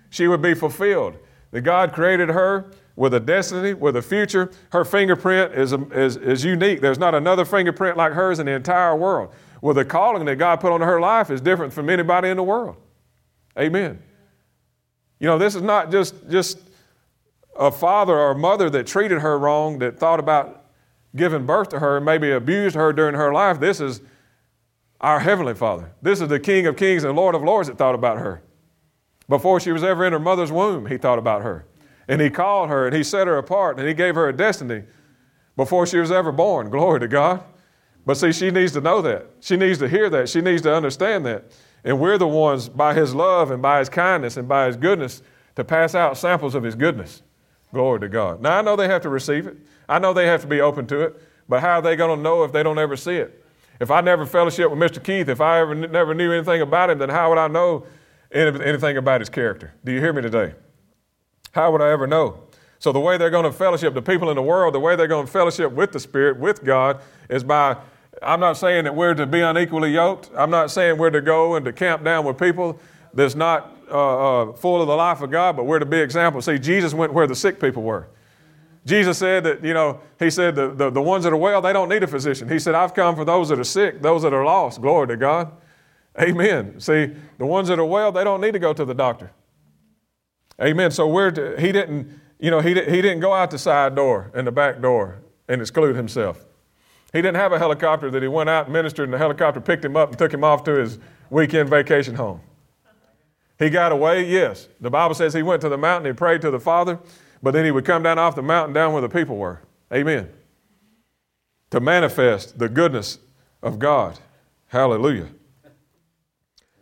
She 0.10 0.28
would 0.28 0.41
be 0.41 0.55
fulfilled. 0.55 1.20
That 1.51 1.62
God 1.62 1.93
created 1.93 2.30
her 2.30 2.72
with 2.95 3.14
a 3.14 3.20
destiny, 3.20 3.76
with 3.76 3.95
a 3.95 4.01
future. 4.01 4.49
Her 4.72 4.84
fingerprint 4.84 5.53
is, 5.53 5.74
is, 5.91 6.18
is 6.18 6.43
unique. 6.43 6.82
There's 6.82 6.97
not 6.97 7.14
another 7.14 7.45
fingerprint 7.45 7.95
like 7.95 8.14
hers 8.14 8.39
in 8.39 8.47
the 8.47 8.53
entire 8.53 8.95
world. 8.95 9.36
Well, 9.62 9.76
the 9.76 9.86
calling 9.86 10.26
that 10.26 10.38
God 10.38 10.62
put 10.62 10.72
on 10.72 10.82
her 10.82 10.99
life 10.99 11.30
is 11.30 11.41
different 11.41 11.74
from 11.74 11.91
anybody 11.91 12.30
in 12.30 12.38
the 12.38 12.43
world. 12.43 12.78
Amen. 13.55 14.01
You 15.20 15.28
know, 15.28 15.38
this 15.38 15.53
is 15.53 15.62
not 15.62 15.91
just, 15.91 16.28
just 16.28 16.58
a 17.58 17.72
father 17.72 18.18
or 18.18 18.32
a 18.32 18.38
mother 18.38 18.70
that 18.70 18.88
treated 18.88 19.20
her 19.20 19.38
wrong, 19.38 19.80
that 19.80 19.99
thought 19.99 20.20
about 20.20 20.66
giving 21.16 21.45
birth 21.45 21.70
to 21.70 21.80
her 21.80 21.97
and 21.97 22.05
maybe 22.05 22.32
abused 22.32 22.76
her 22.76 22.93
during 22.93 23.16
her 23.16 23.34
life. 23.34 23.60
This 23.60 23.80
is 23.80 24.01
our 25.01 25.20
Heavenly 25.20 25.53
Father. 25.53 25.91
This 26.01 26.22
is 26.22 26.28
the 26.28 26.39
King 26.39 26.68
of 26.68 26.76
Kings 26.76 27.03
and 27.03 27.16
Lord 27.16 27.36
of 27.36 27.43
Lords 27.43 27.68
that 27.68 27.78
thought 27.78 27.95
about 27.95 28.20
her. 28.20 28.41
Before 29.30 29.60
she 29.60 29.72
was 29.72 29.84
ever 29.84 30.05
in 30.05 30.14
her 30.14 30.20
mother's 30.20 30.51
womb, 30.51 30.86
He 30.86 30.97
thought 30.97 31.20
about 31.20 31.41
her. 31.41 31.66
And 32.08 32.22
He 32.22 32.30
called 32.30 32.70
her 32.70 32.88
and 32.88 32.95
He 32.95 33.03
set 33.03 33.28
her 33.28 33.38
apart 33.38 33.78
and 33.80 33.88
He 33.88 33.93
gave 33.93 34.16
her 34.16 34.30
a 34.30 34.34
destiny 34.36 34.84
before 35.55 35.86
she 35.86 35.97
was 35.97 36.12
ever 36.12 36.32
born. 36.32 36.70
Glory 36.70 36.99
to 37.01 37.08
God. 37.08 37.43
But 38.05 38.16
see, 38.16 38.32
she 38.32 38.51
needs 38.51 38.72
to 38.72 38.82
know 38.82 39.01
that. 39.01 39.28
She 39.41 39.58
needs 39.58 39.80
to 39.80 39.89
hear 39.89 40.10
that. 40.10 40.30
She 40.30 40.39
needs 40.39 40.62
to 40.62 40.74
understand 40.74 41.26
that. 41.26 41.51
And 41.84 41.99
we're 41.99 42.18
the 42.18 42.28
ones, 42.28 42.70
by 42.70 42.93
His 42.93 43.14
love 43.14 43.51
and 43.51 43.62
by 43.62 43.80
His 43.80 43.89
kindness 43.89 44.38
and 44.38 44.47
by 44.47 44.68
His 44.68 44.78
goodness, 44.78 45.22
to 45.55 45.64
pass 45.64 45.93
out 45.93 46.18
samples 46.18 46.55
of 46.55 46.64
His 46.64 46.76
goodness. 46.76 47.22
Glory 47.78 47.99
to 47.99 48.09
God. 48.09 48.41
Now, 48.41 48.57
I 48.57 48.63
know 48.63 48.75
they 48.75 48.88
have 48.88 49.03
to 49.03 49.09
receive 49.09 49.45
it. 49.45 49.55
I 49.88 49.99
know 49.99 50.11
they 50.11 50.25
have 50.25 50.41
to 50.41 50.47
be 50.47 50.61
open 50.61 50.88
to 50.88 51.01
it. 51.01 51.21
But 51.47 51.61
how 51.61 51.78
are 51.78 51.82
they 51.84 51.95
going 51.95 52.17
to 52.17 52.23
know 52.23 52.43
if 52.43 52.51
they 52.51 52.63
don't 52.63 52.80
ever 52.80 52.97
see 52.97 53.17
it? 53.17 53.45
If 53.80 53.91
I 53.91 54.01
never 54.01 54.25
fellowship 54.25 54.71
with 54.71 54.80
Mr. 54.80 55.01
Keith, 55.01 55.30
if 55.30 55.39
I 55.39 55.59
ever 55.59 55.75
never 55.75 56.15
knew 56.15 56.32
anything 56.32 56.59
about 56.59 56.89
him, 56.89 56.97
then 56.97 57.09
how 57.09 57.30
would 57.30 57.38
I 57.38 57.47
know 57.47 57.86
anything 58.32 58.97
about 58.97 59.21
his 59.21 59.30
character? 59.30 59.75
Do 59.86 59.91
you 59.91 59.99
hear 59.99 60.11
me 60.11 60.23
today? 60.23 60.55
How 61.51 61.71
would 61.71 61.84
I 61.84 61.91
ever 61.91 62.07
know? 62.07 62.39
So, 62.80 62.91
the 62.91 62.99
way 62.99 63.15
they're 63.15 63.30
going 63.30 63.45
to 63.45 63.51
fellowship, 63.51 63.93
the 63.93 64.01
people 64.01 64.32
in 64.32 64.38
the 64.38 64.41
world, 64.41 64.73
the 64.73 64.80
way 64.80 64.95
they're 64.95 65.05
going 65.05 65.28
to 65.28 65.32
fellowship 65.32 65.71
with 65.71 65.91
the 65.91 65.99
Spirit, 65.99 66.39
with 66.39 66.63
God, 66.63 66.99
is 67.30 67.43
by, 67.43 67.78
I'm 68.23 68.39
not 68.39 68.53
saying 68.53 68.86
that 68.86 68.95
we're 68.95 69.13
to 69.13 69.28
be 69.28 69.41
unequally 69.41 69.91
yoked. 69.91 70.32
I'm 70.36 70.49
not 70.49 70.71
saying 70.71 70.97
we're 70.97 71.11
to 71.11 71.21
go 71.21 71.53
and 71.53 71.63
to 71.65 71.71
camp 71.71 72.03
down 72.03 72.25
with 72.25 72.39
people 72.39 72.80
that's 73.13 73.36
not 73.36 73.76
uh, 73.90 74.50
uh, 74.50 74.54
full 74.54 74.82
of 74.82 74.88
the 74.88 74.96
life 74.96 75.22
of 75.22 75.32
God, 75.32 75.56
but 75.56 75.66
we're 75.66 75.80
to 75.80 75.86
be 75.86 75.98
examples. 76.00 76.46
See, 76.46 76.60
Jesus 76.60 76.94
went 76.94 77.14
where 77.14 77.28
the 77.28 77.36
sick 77.36 77.60
people 77.60 77.84
were. 77.84 78.08
Jesus 78.86 79.18
said 79.18 79.44
that, 79.44 79.64
you 79.64 79.74
know, 79.74 80.00
he 80.18 80.30
said 80.30 80.56
the, 80.56 80.70
the, 80.70 80.90
the 80.90 81.02
ones 81.02 81.26
that 81.26 81.34
are 81.34 81.38
well, 81.38 81.62
they 81.62 81.74
don't 81.74 81.90
need 81.90 82.04
a 82.04 82.08
physician. 82.08 82.48
He 82.48 82.58
said, 82.58 82.74
I've 82.74 82.94
come 82.94 83.16
for 83.16 83.26
those 83.26 83.50
that 83.50 83.60
are 83.60 83.66
sick, 83.66 84.02
those 84.02 84.22
that 84.22 84.34
are 84.34 84.46
lost. 84.46 84.82
Glory 84.82 85.08
to 85.08 85.18
God. 85.18 85.52
Amen. 86.20 86.80
See, 86.80 87.12
the 87.38 87.46
ones 87.46 87.68
that 87.68 87.80
are 87.80 87.86
well, 87.86 88.12
they 88.12 88.24
don't 88.24 88.40
need 88.40 88.54
to 88.54 88.60
go 88.60 88.74
to 88.74 88.86
the 88.86 88.94
doctor. 88.94 89.32
Amen. 90.62 90.90
So 90.92 91.08
we're 91.08 91.32
to, 91.32 91.60
he 91.60 91.72
didn't, 91.72 92.20
you 92.40 92.50
know, 92.50 92.62
he, 92.62 92.70
he 92.70 93.02
didn't 93.02 93.20
go 93.20 93.34
out 93.34 93.52
the 93.52 93.60
side 93.60 93.96
door 93.96 94.32
and 94.34 94.48
the 94.48 94.52
back 94.52 94.82
door 94.82 95.22
and 95.48 95.62
exclude 95.62 95.96
himself. 95.96 96.46
He 97.14 97.22
didn't 97.22 97.36
have 97.36 97.52
a 97.52 97.60
helicopter 97.60 98.10
that 98.12 98.22
he 98.22 98.28
went 98.28 98.50
out 98.50 98.66
and 98.66 98.74
ministered, 98.74 99.06
and 99.06 99.14
the 99.14 99.18
helicopter 99.18 99.62
picked 99.62 99.84
him 99.84 99.96
up 99.96 100.10
and 100.10 100.18
took 100.18 100.34
him 100.34 100.44
off 100.44 100.64
to 100.64 100.72
his 100.72 101.00
weekend 101.30 101.70
vacation 101.70 102.16
home. 102.16 102.42
He 103.60 103.70
got 103.70 103.91
away, 103.91 104.26
yes. 104.26 104.68
The 104.80 104.89
Bible 104.89 105.16
says 105.16 105.34
he 105.34 105.43
went 105.43 105.62
to 105.62 105.70
the 105.70 105.78
mountain, 105.78 106.12
he 106.12 106.16
prayed 106.16 106.41
to 106.41 106.51
the 106.51 106.60
Father, 106.60 106.99
but 107.41 107.51
then 107.51 107.66
he 107.66 107.72
would 107.72 107.86
come 107.86 108.03
down 108.03 108.20
off 108.20 108.36
the 108.36 108.41
mountain 108.41 108.74
down 108.74 108.93
where 108.93 109.01
the 109.01 109.10
people 109.10 109.38
were. 109.38 109.62
Amen. 109.91 110.30
To 111.72 111.80
manifest 111.80 112.60
the 112.60 112.70
goodness 112.70 113.20
of 113.64 113.80
God. 113.80 114.20
Hallelujah. 114.68 115.30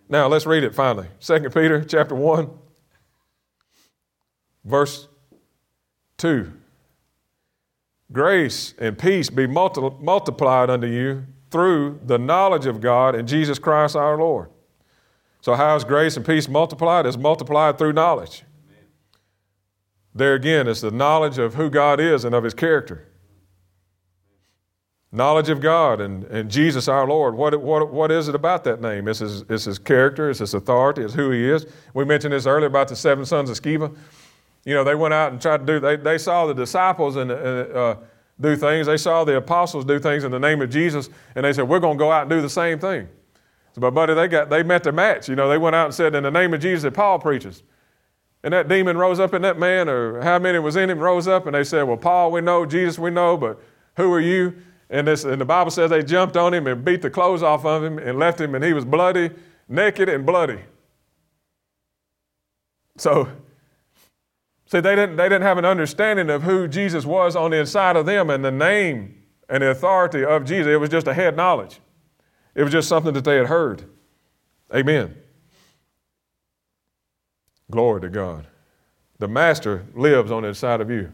Now 0.10 0.28
let's 0.28 0.46
read 0.46 0.64
it 0.64 0.76
finally. 0.76 1.08
2 1.20 1.50
Peter 1.50 1.84
chapter 1.84 2.14
1, 2.14 2.50
verse 4.64 5.08
2. 6.18 6.52
Grace 8.12 8.76
and 8.78 8.98
peace 8.98 9.30
be 9.30 9.48
multi- 9.48 9.90
multiplied 10.00 10.70
unto 10.70 10.88
you 10.88 11.26
through 11.50 12.00
the 12.06 12.20
knowledge 12.20 12.66
of 12.66 12.82
God 12.82 13.16
and 13.16 13.28
Jesus 13.28 13.58
Christ 13.58 13.96
our 13.96 14.18
Lord. 14.18 14.50
So, 15.46 15.54
how 15.54 15.76
is 15.76 15.84
grace 15.84 16.18
and 16.18 16.26
peace 16.26 16.50
multiplied? 16.50 17.06
It's 17.06 17.18
multiplied 17.18 17.78
through 17.78 17.94
knowledge. 17.94 18.42
There 20.16 20.34
again, 20.34 20.68
it's 20.68 20.82
the 20.82 20.90
knowledge 20.90 21.38
of 21.38 21.54
who 21.54 21.70
God 21.70 22.00
is 22.00 22.26
and 22.26 22.34
of 22.34 22.44
His 22.44 22.56
character. 22.56 23.08
Knowledge 25.12 25.50
of 25.50 25.62
God 25.62 26.02
and, 26.02 26.24
and 26.24 26.50
Jesus 26.50 26.88
our 26.88 27.06
Lord. 27.08 27.36
What, 27.36 27.62
what, 27.62 27.94
what 27.94 28.12
is 28.12 28.28
it 28.28 28.34
about 28.34 28.64
that 28.64 28.82
name? 28.82 29.08
It's 29.08 29.20
his, 29.20 29.44
it's 29.48 29.66
his 29.66 29.78
character, 29.78 30.32
it's 30.32 30.40
His 30.40 30.56
authority, 30.56 31.04
it's 31.04 31.14
who 31.14 31.30
He 31.30 31.48
is. 31.48 31.68
We 31.94 32.06
mentioned 32.06 32.34
this 32.34 32.48
earlier 32.48 32.66
about 32.66 32.88
the 32.88 32.96
seven 32.96 33.24
sons 33.24 33.52
of 33.52 33.62
Sceva. 33.62 33.96
You 34.66 34.74
know, 34.74 34.84
they 34.84 34.96
went 34.96 35.14
out 35.14 35.32
and 35.32 35.40
tried 35.40 35.60
to 35.60 35.66
do, 35.68 35.80
they, 35.80 35.96
they 35.96 36.18
saw 36.18 36.48
the 36.48 36.56
disciples 36.56 37.18
and, 37.18 37.30
uh, 37.32 37.98
do 38.42 38.56
things. 38.56 38.88
They 38.88 38.98
saw 38.98 39.24
the 39.24 39.38
apostles 39.38 39.86
do 39.86 40.00
things 40.00 40.24
in 40.24 40.32
the 40.32 40.40
name 40.40 40.64
of 40.64 40.72
Jesus, 40.72 41.08
and 41.36 41.46
they 41.46 41.54
said, 41.54 41.70
We're 41.70 41.80
going 41.80 42.00
to 42.00 42.04
go 42.04 42.12
out 42.12 42.24
and 42.24 42.32
do 42.32 42.42
the 42.42 42.50
same 42.50 42.80
thing. 42.80 43.08
So, 43.76 43.82
but 43.82 43.92
buddy, 43.92 44.14
they 44.14 44.30
got 44.30 44.50
they 44.50 44.64
met 44.64 44.84
their 44.84 44.94
match. 44.94 45.28
You 45.28 45.36
know, 45.36 45.50
they 45.50 45.58
went 45.58 45.76
out 45.76 45.88
and 45.88 45.94
said, 45.94 46.16
"In 46.16 46.24
the 46.24 46.32
name 46.32 46.54
of 46.54 46.62
Jesus," 46.62 46.84
that 46.84 46.94
Paul 46.94 47.20
preaches. 47.20 47.62
And 48.42 48.54
that 48.54 48.70
demon 48.70 48.98
rose 48.98 49.20
up 49.20 49.34
in 49.34 49.42
that 49.42 49.60
man, 49.60 49.90
or 49.90 50.22
how 50.22 50.40
many 50.40 50.60
was 50.60 50.78
in 50.78 50.90
him, 50.90 51.00
rose 51.00 51.28
up, 51.28 51.46
and 51.46 51.54
they 51.54 51.66
said, 51.66 51.84
"Well, 51.84 51.98
Paul, 51.98 52.32
we 52.32 52.40
know, 52.40 52.66
Jesus, 52.66 52.98
we 52.98 53.10
know, 53.10 53.36
but 53.36 53.60
who 53.98 54.14
are 54.14 54.22
you?" 54.22 54.56
And, 54.90 55.06
this, 55.06 55.26
and 55.26 55.42
the 55.42 55.46
Bible 55.46 55.72
says 55.72 55.90
they 55.90 56.04
jumped 56.04 56.38
on 56.38 56.54
him 56.54 56.68
and 56.68 56.86
beat 56.86 57.02
the 57.02 57.10
clothes 57.10 57.44
off 57.44 57.66
of 57.66 57.84
him 57.84 57.98
and 57.98 58.18
left 58.18 58.40
him, 58.40 58.56
and 58.56 58.64
he 58.64 58.72
was 58.72 58.86
bloody, 58.86 59.32
naked, 59.68 60.08
and 60.08 60.26
bloody. 60.26 60.62
So, 62.96 63.28
see, 64.68 64.80
they 64.80 64.96
didn't, 64.96 65.18
they 65.18 65.26
didn't 65.26 65.42
have 65.42 65.58
an 65.58 65.66
understanding 65.66 66.30
of 66.30 66.44
who 66.44 66.70
Jesus 66.70 67.04
was 67.04 67.36
on 67.36 67.52
the 67.52 67.58
inside 67.58 67.98
of 67.98 68.06
them 68.06 68.30
and 68.30 68.46
the 68.46 68.52
name 68.52 69.22
and 69.50 69.64
the 69.64 69.72
authority 69.72 70.24
of 70.24 70.46
Jesus. 70.46 70.68
It 70.68 70.80
was 70.80 70.90
just 70.90 71.08
a 71.08 71.14
head 71.14 71.36
knowledge. 71.36 71.82
It 72.56 72.64
was 72.64 72.72
just 72.72 72.88
something 72.88 73.14
that 73.14 73.26
they 73.26 73.36
had 73.36 73.48
heard. 73.48 73.84
Amen. 74.74 75.16
Glory 77.70 78.02
to 78.02 78.10
God. 78.10 78.48
The 79.20 79.28
master 79.28 79.86
lives 79.94 80.32
on 80.32 80.44
the 80.44 80.50
inside 80.50 80.82
of 80.82 80.90
you. 80.90 81.12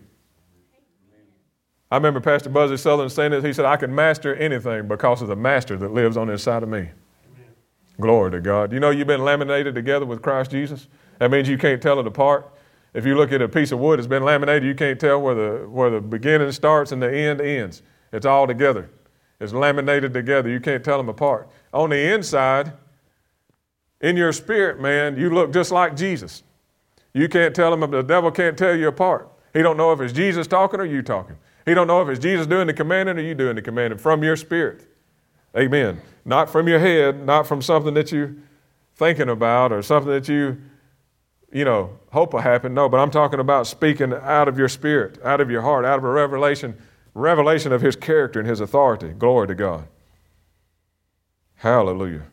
I 1.90 1.98
remember 1.98 2.22
Pastor 2.22 2.50
Buzzy 2.50 2.78
Sutherland 2.78 3.12
saying 3.12 3.32
this. 3.32 3.44
He 3.44 3.52
said, 3.52 3.66
I 3.66 3.76
can 3.76 3.94
master 3.94 4.34
anything 4.36 4.88
because 4.88 5.22
of 5.22 5.28
the 5.28 5.36
master 5.36 5.76
that 5.78 5.92
lives 5.92 6.16
on 6.16 6.28
the 6.28 6.34
inside 6.34 6.64
of 6.64 6.70
me. 6.70 6.80
Amen. 6.80 6.92
Glory 8.00 8.32
to 8.32 8.40
God. 8.40 8.72
You 8.72 8.80
know 8.80 8.92
you've 8.92 9.08
been 9.08 9.26
laminated 9.26 9.76
together 9.76 10.06
with 10.06 10.22
Christ 10.22 10.52
Jesus? 10.52 10.88
That 11.20 11.32
means 11.32 11.50
you 11.50 11.58
can't 11.58 11.82
tell 11.82 12.00
it 12.00 12.08
apart. 12.08 12.50
If 12.94 13.06
you 13.06 13.16
look 13.16 13.32
at 13.34 13.42
a 13.42 13.50
piece 13.50 13.74
of 13.74 13.80
wood 13.80 14.00
that's 14.00 14.08
been 14.08 14.24
laminated, 14.24 14.64
you 14.64 14.74
can't 14.74 15.00
tell 15.00 15.22
where 15.22 15.36
the, 15.36 15.70
where 15.70 15.90
the 15.90 16.02
beginning 16.02 16.52
starts 16.54 16.94
and 16.94 17.02
the 17.02 17.14
end 17.14 17.42
ends. 17.42 17.84
It's 18.14 18.26
all 18.26 18.48
together. 18.48 18.90
It's 19.42 19.54
laminated 19.54 20.14
together. 20.14 20.50
You 20.50 20.60
can't 20.60 20.84
tell 20.84 20.98
them 20.98 21.10
apart. 21.10 21.50
On 21.74 21.90
the 21.90 22.14
inside, 22.14 22.74
in 24.00 24.16
your 24.16 24.32
spirit, 24.32 24.80
man, 24.80 25.18
you 25.18 25.32
look 25.32 25.52
just 25.52 25.72
like 25.72 25.96
Jesus. 25.96 26.44
You 27.14 27.28
can't 27.28 27.56
tell 27.56 27.76
them, 27.76 27.90
the 27.90 28.04
devil 28.04 28.30
can't 28.30 28.58
tell 28.58 28.76
you 28.76 28.88
apart. 28.88 29.28
He 29.52 29.64
don't 29.64 29.78
know 29.78 29.92
if 29.92 30.00
it's 30.00 30.14
Jesus 30.14 30.46
talking 30.46 30.80
or 30.80 30.86
you 30.86 31.02
talking. 31.02 31.38
He 31.66 31.74
don't 31.74 31.88
know 31.88 32.02
if 32.02 32.10
it's 32.10 32.20
Jesus 32.20 32.46
doing 32.46 32.68
the 32.68 32.74
commanding 32.74 33.18
or 33.18 33.22
you 33.22 33.34
doing 33.34 33.56
the 33.56 33.62
commanding 33.64 33.98
from 33.98 34.24
your 34.24 34.36
spirit. 34.36 34.88
Amen. 35.58 36.00
Not 36.24 36.50
from 36.50 36.68
your 36.68 36.80
head, 36.80 37.26
not 37.26 37.48
from 37.48 37.64
something 37.64 37.96
that 37.96 38.12
you 38.12 38.42
thinking 38.96 39.30
about 39.30 39.72
or 39.72 39.82
something 39.82 40.12
that 40.12 40.30
you, 40.30 40.62
you 41.52 41.66
know, 41.66 41.98
hope 42.12 42.34
will 42.34 42.42
happen. 42.42 42.76
No, 42.76 42.88
but 42.88 42.98
I'm 42.98 43.12
talking 43.12 43.40
about 43.40 43.66
speaking 43.66 44.14
out 44.14 44.48
of 44.48 44.58
your 44.58 44.70
spirit, 44.70 45.20
out 45.24 45.42
of 45.42 45.50
your 45.50 45.64
heart, 45.64 45.84
out 45.84 45.98
of 45.98 46.04
a 46.04 46.12
revelation, 46.12 46.78
revelation 47.14 47.72
of 47.72 47.82
his 47.82 47.96
character 47.96 48.40
and 48.40 48.48
his 48.48 48.60
authority. 48.60 49.10
Glory 49.10 49.48
to 49.48 49.56
God. 49.56 49.88
Hallelujah. 51.56 52.24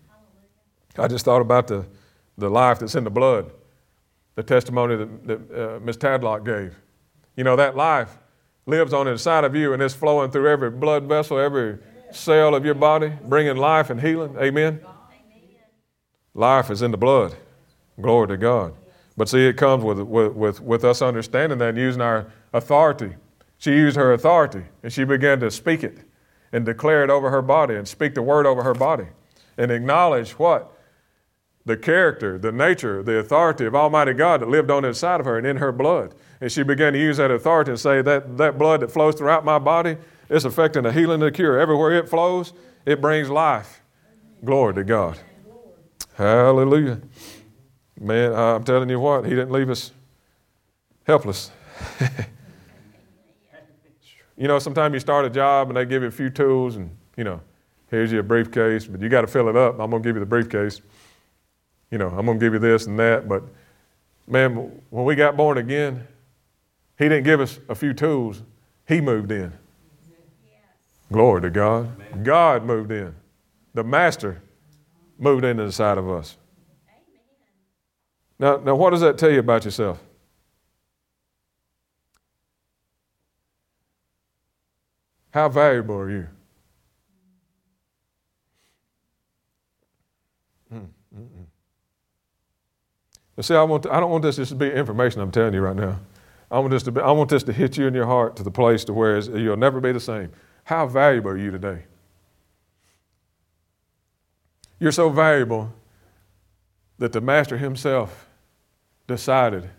I 0.97 1.07
just 1.09 1.25
thought 1.25 1.41
about 1.41 1.67
the, 1.67 1.87
the 2.37 2.49
life 2.49 2.79
that's 2.79 2.95
in 2.95 3.05
the 3.05 3.11
blood, 3.11 3.51
the 4.35 4.43
testimony 4.43 4.97
that, 4.97 5.27
that 5.27 5.77
uh, 5.77 5.81
Ms. 5.81 5.97
Tadlock 5.99 6.45
gave. 6.45 6.75
You 7.37 7.45
know, 7.45 7.57
that 7.57 7.77
life 7.77 8.19
lives 8.67 8.93
on 8.93 9.07
inside 9.07 9.45
of 9.45 9.55
you 9.55 9.73
and 9.73 9.83
it's 9.83 9.95
flowing 9.95 10.31
through 10.31 10.51
every 10.51 10.71
blood 10.71 11.05
vessel, 11.05 11.39
every 11.39 11.79
cell 12.11 12.55
of 12.55 12.65
your 12.65 12.75
body, 12.75 13.13
bringing 13.25 13.57
life 13.57 13.91
and 13.91 14.01
healing. 14.01 14.37
Amen. 14.39 14.81
Life 16.35 16.71
is 16.71 16.83
in 16.83 16.91
the 16.91 16.97
blood. 16.97 17.35
Glory 18.01 18.29
to 18.29 18.37
God. 18.37 18.75
But 19.17 19.29
see, 19.29 19.47
it 19.47 19.57
comes 19.57 19.83
with, 19.83 19.99
with, 20.01 20.33
with, 20.33 20.61
with 20.61 20.85
us 20.85 21.03
understanding 21.03 21.59
that 21.59 21.71
and 21.71 21.79
using 21.79 22.01
our 22.01 22.33
authority. 22.53 23.15
She 23.59 23.73
used 23.73 23.97
her 23.97 24.13
authority 24.13 24.65
and 24.83 24.93
she 24.93 25.05
began 25.05 25.41
to 25.41 25.51
speak 25.51 25.83
it 25.83 25.99
and 26.53 26.65
declare 26.65 27.05
it 27.05 27.11
over 27.11 27.31
her 27.31 27.43
body 27.43 27.75
and 27.75 27.87
speak 27.87 28.15
the 28.15 28.23
word 28.23 28.47
over 28.47 28.63
her 28.63 28.75
body 28.75 29.09
and 29.59 29.71
acknowledge 29.71 30.33
what? 30.33 30.73
The 31.67 31.77
character, 31.77 32.39
the 32.39 32.53
nature, 32.53 33.03
the 33.03 33.19
authority 33.19 33.67
of 33.67 33.75
Almighty 33.75 34.15
God 34.15 34.41
that 34.41 34.49
lived 34.49 34.71
on 34.71 34.85
inside 34.85 35.21
of 35.21 35.27
her 35.27 35.37
and 35.37 35.47
in 35.47 35.59
her 35.59 35.73
blood. 35.73 36.15
And 36.41 36.51
she 36.51 36.63
began 36.63 36.95
to 36.95 36.99
use 36.99 37.19
that 37.19 37.31
authority 37.31 37.73
and 37.73 37.81
say 37.81 38.01
that 38.01 38.39
that 38.39 38.57
blood 38.57 38.81
that 38.81 38.91
flows 38.91 39.17
throughout 39.17 39.45
my 39.45 39.59
body 39.59 39.99
is 40.31 40.45
affecting 40.45 40.85
the 40.85 40.93
healing 40.93 41.15
and 41.15 41.25
the 41.25 41.33
cure. 41.33 41.59
Everywhere 41.59 41.93
it 41.93 42.09
flows, 42.09 42.53
it 42.87 43.01
brings 43.01 43.29
life. 43.29 43.83
Glory 44.45 44.75
to 44.75 44.85
God. 44.85 45.19
Hallelujah. 46.15 47.01
Man, 48.01 48.33
I'm 48.33 48.65
telling 48.65 48.89
you 48.89 49.01
what, 49.01 49.25
He 49.25 49.31
didn't 49.31 49.51
leave 49.51 49.69
us 49.69 49.93
helpless. 51.05 51.51
you 54.39 54.47
know, 54.47 54.59
sometimes 54.61 54.95
you 54.95 55.01
start 55.01 55.25
a 55.25 55.31
job 55.31 55.69
and 55.69 55.77
they 55.77 55.85
give 55.85 56.03
you 56.03 56.09
a 56.09 56.13
few 56.13 56.31
tools 56.31 56.77
and, 56.77 56.97
you 57.17 57.25
know, 57.25 57.41
here's 57.91 58.13
your 58.13 58.23
briefcase, 58.23 58.87
but 58.87 59.01
you 59.01 59.09
got 59.09 59.23
to 59.23 59.27
fill 59.27 59.49
it 59.49 59.57
up. 59.57 59.81
I'm 59.81 59.91
going 59.91 60.03
to 60.03 60.09
give 60.09 60.15
you 60.15 60.21
the 60.21 60.27
briefcase. 60.27 60.81
You 61.91 61.99
know, 61.99 62.09
I'm 62.09 62.25
going 62.25 62.39
to 62.39 62.47
give 62.47 62.53
you 62.53 62.61
this 62.61 62.87
and 62.87 62.97
that. 63.01 63.29
But 63.29 63.43
man, 64.29 64.81
when 64.91 65.05
we 65.05 65.17
got 65.17 65.37
born 65.37 65.59
again, 65.59 66.07
He 66.99 67.09
didn't 67.09 67.25
give 67.25 67.41
us 67.41 67.59
a 67.69 67.75
few 67.75 67.93
tools, 67.93 68.43
He 68.87 69.01
moved 69.01 69.33
in. 69.33 69.53
Glory 71.11 71.43
to 71.43 71.51
God. 71.51 71.91
Amen. 72.11 72.23
God 72.23 72.65
moved 72.65 72.93
in. 72.93 73.15
The 73.75 73.83
Master 73.83 74.41
moved 75.19 75.45
into 75.45 75.65
the 75.65 75.73
side 75.73 75.99
of 75.99 76.09
us. 76.09 76.37
Now, 78.39 78.59
now, 78.59 78.77
what 78.77 78.91
does 78.91 79.01
that 79.01 79.19
tell 79.19 79.31
you 79.31 79.41
about 79.41 79.65
yourself? 79.65 80.01
How 85.39 85.49
valuable 85.49 85.95
are 85.95 86.11
you? 86.11 86.27
Mm, 90.75 90.89
mm, 91.17 91.29
mm. 93.39 93.45
See, 93.45 93.55
I, 93.55 93.63
want 93.63 93.85
to, 93.85 93.95
I 93.95 94.01
don't 94.01 94.11
want 94.11 94.25
this 94.25 94.35
just 94.35 94.49
to 94.49 94.57
be 94.57 94.69
information 94.69 95.21
I'm 95.21 95.31
telling 95.31 95.55
you 95.55 95.61
right 95.61 95.77
now. 95.77 96.01
I 96.51 96.59
want, 96.59 96.73
this 96.73 96.83
to 96.83 96.91
be, 96.91 97.01
I 97.01 97.13
want 97.13 97.31
this 97.31 97.45
to 97.45 97.53
hit 97.53 97.77
you 97.77 97.87
in 97.87 97.95
your 97.95 98.07
heart 98.07 98.35
to 98.35 98.43
the 98.43 98.51
place 98.51 98.85
to 98.87 98.93
where 98.93 99.17
you'll 99.21 99.57
never 99.57 99.81
be 99.81 99.93
the 99.93 100.01
same. 100.01 100.33
How 100.65 100.89
valuable 100.89 101.31
are 101.31 101.39
you 101.39 101.53
today? 101.53 101.85
You're 104.81 104.91
so 104.91 105.09
valuable 105.09 105.73
that 106.99 107.13
the 107.13 107.21
Master 107.21 107.59
himself 107.59 108.27
decided 109.07 109.71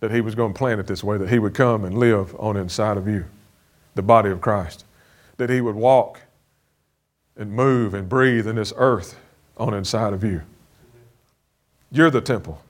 that 0.00 0.10
he 0.10 0.22
was 0.22 0.34
going 0.34 0.54
to 0.54 0.58
plan 0.58 0.80
it 0.80 0.86
this 0.86 1.04
way, 1.04 1.18
that 1.18 1.28
he 1.28 1.38
would 1.38 1.52
come 1.52 1.84
and 1.84 1.98
live 1.98 2.34
on 2.36 2.56
inside 2.56 2.96
of 2.96 3.06
you, 3.06 3.26
the 3.94 4.02
body 4.02 4.30
of 4.30 4.40
Christ, 4.40 4.84
that 5.36 5.50
he 5.50 5.60
would 5.60 5.76
walk 5.76 6.20
and 7.36 7.52
move 7.52 7.94
and 7.94 8.08
breathe 8.08 8.46
in 8.46 8.56
this 8.56 8.72
earth 8.76 9.16
on 9.56 9.74
inside 9.74 10.12
of 10.12 10.22
you. 10.22 10.42
You're 11.90 12.10
the 12.10 12.20
temple. 12.20 12.60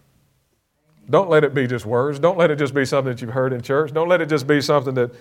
Don't 1.09 1.29
let 1.29 1.45
it 1.45 1.53
be 1.53 1.66
just 1.66 1.85
words. 1.85 2.18
Don't 2.18 2.39
let 2.39 2.51
it 2.51 2.57
just 2.57 2.75
be 2.75 2.85
something 2.85 3.12
that 3.12 3.20
you've 3.20 3.33
heard 3.33 3.53
in 3.53 3.61
church. 3.61 3.93
Don't 3.93 4.09
let 4.09 4.20
it 4.20 4.29
just 4.29 4.47
be 4.47 4.61
something 4.61 4.95
that 4.95 5.14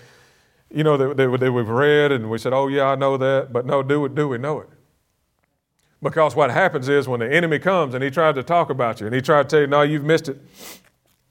you 0.74 0.84
know, 0.84 0.98
that, 0.98 1.16
that, 1.18 1.40
that 1.40 1.52
we've 1.52 1.70
read 1.70 2.12
and 2.12 2.30
we 2.30 2.38
said, 2.38 2.52
oh, 2.52 2.68
yeah, 2.68 2.86
I 2.88 2.96
know 2.96 3.16
that. 3.18 3.54
But 3.54 3.66
no, 3.66 3.84
do 3.84 4.04
it, 4.06 4.16
do 4.16 4.28
we 4.28 4.40
know 4.40 4.60
it? 4.60 4.70
Because 6.02 6.36
what 6.36 6.52
happens 6.52 6.90
is 6.90 7.08
when 7.08 7.22
the 7.22 7.32
enemy 7.32 7.60
comes 7.60 7.94
and 7.94 8.04
he 8.04 8.10
tries 8.10 8.36
to 8.36 8.44
talk 8.44 8.70
about 8.70 9.00
you 9.00 9.06
and 9.06 9.16
he 9.16 9.22
tries 9.22 9.46
to 9.46 9.50
tell 9.50 9.62
you, 9.62 9.68
no, 9.68 9.84
you've 9.84 10.04
missed 10.04 10.28
it. 10.28 10.42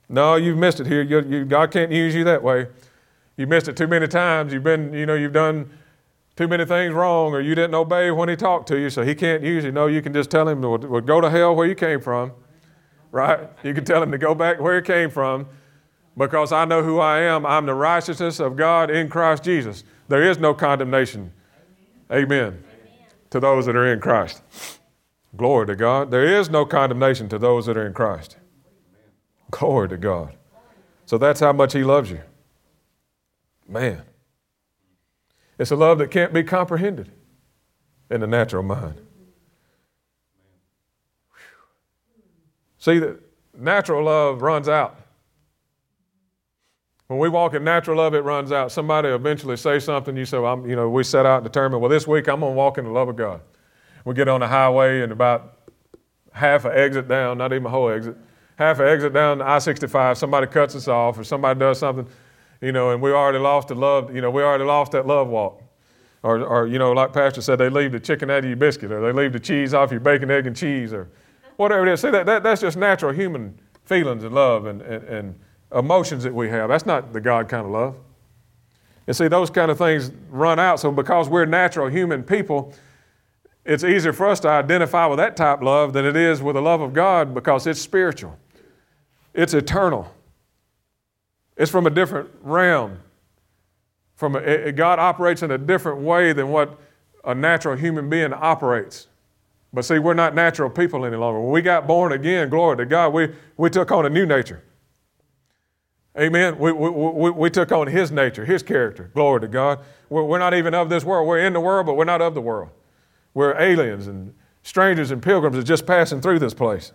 No, 0.08 0.36
you've 0.36 0.56
missed 0.56 0.80
it 0.80 0.86
here. 0.86 1.02
You, 1.02 1.20
you, 1.22 1.44
God 1.44 1.70
can't 1.70 1.90
use 1.90 2.14
you 2.14 2.24
that 2.24 2.42
way. 2.42 2.68
You 3.36 3.46
missed 3.46 3.68
it 3.68 3.76
too 3.76 3.86
many 3.86 4.06
times. 4.08 4.52
You've 4.52 4.62
been, 4.62 4.92
you 4.92 5.06
know, 5.06 5.14
you've 5.14 5.32
done 5.32 5.70
too 6.36 6.48
many 6.48 6.64
things 6.64 6.94
wrong 6.94 7.32
or 7.32 7.40
you 7.40 7.54
didn't 7.54 7.74
obey 7.74 8.10
when 8.10 8.28
he 8.28 8.36
talked 8.36 8.68
to 8.68 8.78
you, 8.78 8.90
so 8.90 9.02
he 9.02 9.14
can't 9.14 9.42
use 9.42 9.64
you. 9.64 9.72
No, 9.72 9.86
you 9.86 10.02
can 10.02 10.12
just 10.12 10.30
tell 10.30 10.48
him, 10.48 10.62
well, 10.62 10.78
go 10.78 11.20
to 11.20 11.30
hell 11.30 11.54
where 11.54 11.66
you 11.66 11.74
came 11.74 12.00
from, 12.00 12.32
right? 13.10 13.48
You 13.62 13.74
can 13.74 13.84
tell 13.84 14.02
him 14.02 14.10
to 14.12 14.18
go 14.18 14.34
back 14.34 14.60
where 14.60 14.76
he 14.76 14.82
came 14.82 15.10
from 15.10 15.46
because 16.16 16.52
I 16.52 16.64
know 16.64 16.82
who 16.82 16.98
I 16.98 17.20
am. 17.20 17.44
I'm 17.46 17.66
the 17.66 17.74
righteousness 17.74 18.40
of 18.40 18.56
God 18.56 18.90
in 18.90 19.08
Christ 19.08 19.44
Jesus. 19.44 19.84
There 20.08 20.22
is 20.22 20.38
no 20.38 20.54
condemnation. 20.54 21.32
Amen. 22.10 22.28
Amen. 22.28 22.64
To 23.30 23.40
those 23.40 23.66
that 23.66 23.76
are 23.76 23.90
in 23.90 24.00
Christ. 24.00 24.42
Glory 25.34 25.66
to 25.66 25.76
God. 25.76 26.10
There 26.10 26.26
is 26.26 26.50
no 26.50 26.66
condemnation 26.66 27.28
to 27.30 27.38
those 27.38 27.64
that 27.66 27.76
are 27.76 27.86
in 27.86 27.94
Christ. 27.94 28.36
Glory 29.50 29.88
to 29.88 29.96
God. 29.96 30.36
So 31.06 31.16
that's 31.16 31.40
how 31.40 31.52
much 31.52 31.72
He 31.72 31.82
loves 31.82 32.10
you. 32.10 32.20
Man. 33.68 34.02
It's 35.58 35.70
a 35.70 35.76
love 35.76 35.98
that 35.98 36.10
can't 36.10 36.32
be 36.32 36.42
comprehended 36.42 37.10
in 38.10 38.20
the 38.20 38.26
natural 38.26 38.62
mind. 38.62 39.00
See, 42.78 42.98
that 42.98 43.20
natural 43.56 44.04
love 44.04 44.42
runs 44.42 44.68
out. 44.68 44.98
When 47.06 47.18
we 47.18 47.28
walk 47.28 47.54
in 47.54 47.62
natural 47.62 47.98
love, 47.98 48.14
it 48.14 48.20
runs 48.20 48.52
out. 48.52 48.72
Somebody 48.72 49.08
eventually 49.08 49.56
say 49.56 49.78
something, 49.78 50.16
you 50.16 50.24
say, 50.24 50.38
well, 50.38 50.54
I'm, 50.54 50.68
you 50.68 50.74
know, 50.74 50.88
we 50.88 51.04
set 51.04 51.26
out 51.26 51.42
and 51.42 51.44
determine, 51.44 51.80
well, 51.80 51.90
this 51.90 52.06
week 52.06 52.28
I'm 52.28 52.40
going 52.40 52.52
to 52.52 52.56
walk 52.56 52.78
in 52.78 52.84
the 52.84 52.90
love 52.90 53.08
of 53.08 53.16
God. 53.16 53.40
We 54.04 54.14
get 54.14 54.28
on 54.28 54.40
the 54.40 54.48
highway 54.48 55.02
and 55.02 55.12
about 55.12 55.58
half 56.32 56.64
an 56.64 56.72
exit 56.72 57.08
down, 57.08 57.38
not 57.38 57.52
even 57.52 57.66
a 57.66 57.68
whole 57.70 57.90
exit, 57.90 58.16
half 58.56 58.80
an 58.80 58.88
exit 58.88 59.12
down 59.12 59.38
the 59.38 59.44
I 59.44 59.58
65, 59.58 60.18
somebody 60.18 60.46
cuts 60.46 60.74
us 60.74 60.88
off 60.88 61.18
or 61.18 61.24
somebody 61.24 61.60
does 61.60 61.78
something, 61.78 62.06
you 62.62 62.72
know, 62.72 62.90
and 62.90 63.02
we 63.02 63.10
already 63.10 63.38
lost 63.38 63.68
the 63.68 63.74
love, 63.74 64.14
you 64.14 64.22
know, 64.22 64.30
we 64.30 64.42
already 64.42 64.64
lost 64.64 64.92
that 64.92 65.06
love 65.06 65.28
walk. 65.28 65.60
Or, 66.22 66.40
or, 66.40 66.66
you 66.68 66.78
know, 66.78 66.92
like 66.92 67.12
Pastor 67.12 67.42
said, 67.42 67.56
they 67.56 67.68
leave 67.68 67.90
the 67.90 67.98
chicken 67.98 68.30
out 68.30 68.38
of 68.38 68.44
your 68.44 68.56
biscuit 68.56 68.92
or 68.92 69.00
they 69.00 69.12
leave 69.12 69.32
the 69.32 69.40
cheese 69.40 69.74
off 69.74 69.90
your 69.90 69.98
bacon, 69.98 70.30
egg, 70.30 70.46
and 70.46 70.56
cheese 70.56 70.92
or 70.92 71.10
whatever 71.56 71.84
it 71.84 71.92
is. 71.92 72.00
See, 72.00 72.10
that, 72.10 72.24
that, 72.26 72.44
that's 72.44 72.60
just 72.60 72.76
natural 72.76 73.12
human 73.12 73.58
feelings 73.84 74.22
and 74.22 74.32
love 74.32 74.66
and, 74.66 74.80
and, 74.82 75.04
and 75.04 75.40
emotions 75.74 76.22
that 76.22 76.32
we 76.32 76.48
have. 76.48 76.68
That's 76.68 76.86
not 76.86 77.12
the 77.12 77.20
God 77.20 77.48
kind 77.48 77.66
of 77.66 77.72
love. 77.72 77.96
And 79.08 79.16
see, 79.16 79.26
those 79.26 79.50
kind 79.50 79.68
of 79.68 79.78
things 79.78 80.12
run 80.30 80.60
out. 80.60 80.78
So, 80.78 80.92
because 80.92 81.28
we're 81.28 81.44
natural 81.44 81.88
human 81.88 82.22
people, 82.22 82.72
it's 83.64 83.82
easier 83.82 84.12
for 84.12 84.28
us 84.28 84.38
to 84.40 84.48
identify 84.48 85.06
with 85.06 85.18
that 85.18 85.36
type 85.36 85.58
of 85.58 85.64
love 85.64 85.92
than 85.92 86.04
it 86.04 86.14
is 86.14 86.40
with 86.40 86.54
the 86.54 86.62
love 86.62 86.80
of 86.80 86.92
God 86.92 87.34
because 87.34 87.66
it's 87.66 87.80
spiritual, 87.80 88.38
it's 89.34 89.54
eternal, 89.54 90.12
it's 91.56 91.70
from 91.70 91.86
a 91.86 91.90
different 91.90 92.30
realm. 92.42 92.98
From 94.14 94.36
a, 94.36 94.72
God 94.72 94.98
operates 94.98 95.42
in 95.42 95.50
a 95.50 95.58
different 95.58 96.00
way 96.00 96.32
than 96.32 96.48
what 96.48 96.78
a 97.24 97.34
natural 97.34 97.76
human 97.76 98.08
being 98.08 98.32
operates. 98.32 99.08
But 99.72 99.84
see, 99.84 99.98
we're 99.98 100.14
not 100.14 100.34
natural 100.34 100.68
people 100.68 101.06
any 101.06 101.16
longer. 101.16 101.40
When 101.40 101.50
we 101.50 101.62
got 101.62 101.86
born 101.86 102.12
again, 102.12 102.48
glory 102.48 102.76
to 102.78 102.86
God, 102.86 103.12
we, 103.12 103.34
we 103.56 103.70
took 103.70 103.90
on 103.90 104.04
a 104.04 104.10
new 104.10 104.26
nature. 104.26 104.62
Amen. 106.18 106.58
We, 106.58 106.72
we, 106.72 106.90
we, 106.90 107.30
we, 107.30 107.50
took 107.50 107.72
on 107.72 107.86
His 107.86 108.12
nature, 108.12 108.44
His 108.44 108.62
character. 108.62 109.10
Glory 109.14 109.40
to 109.40 109.48
God. 109.48 109.80
We're, 110.10 110.24
we're 110.24 110.38
not 110.38 110.52
even 110.52 110.74
of 110.74 110.90
this 110.90 111.04
world. 111.04 111.26
We're 111.26 111.38
in 111.38 111.54
the 111.54 111.60
world, 111.60 111.86
but 111.86 111.94
we're 111.94 112.04
not 112.04 112.20
of 112.20 112.34
the 112.34 112.40
world. 112.42 112.68
We're 113.32 113.58
aliens 113.58 114.08
and 114.08 114.34
strangers 114.62 115.10
and 115.10 115.22
pilgrims 115.22 115.56
that 115.56 115.64
just 115.64 115.86
passing 115.86 116.20
through 116.20 116.38
this 116.38 116.52
place. 116.52 116.92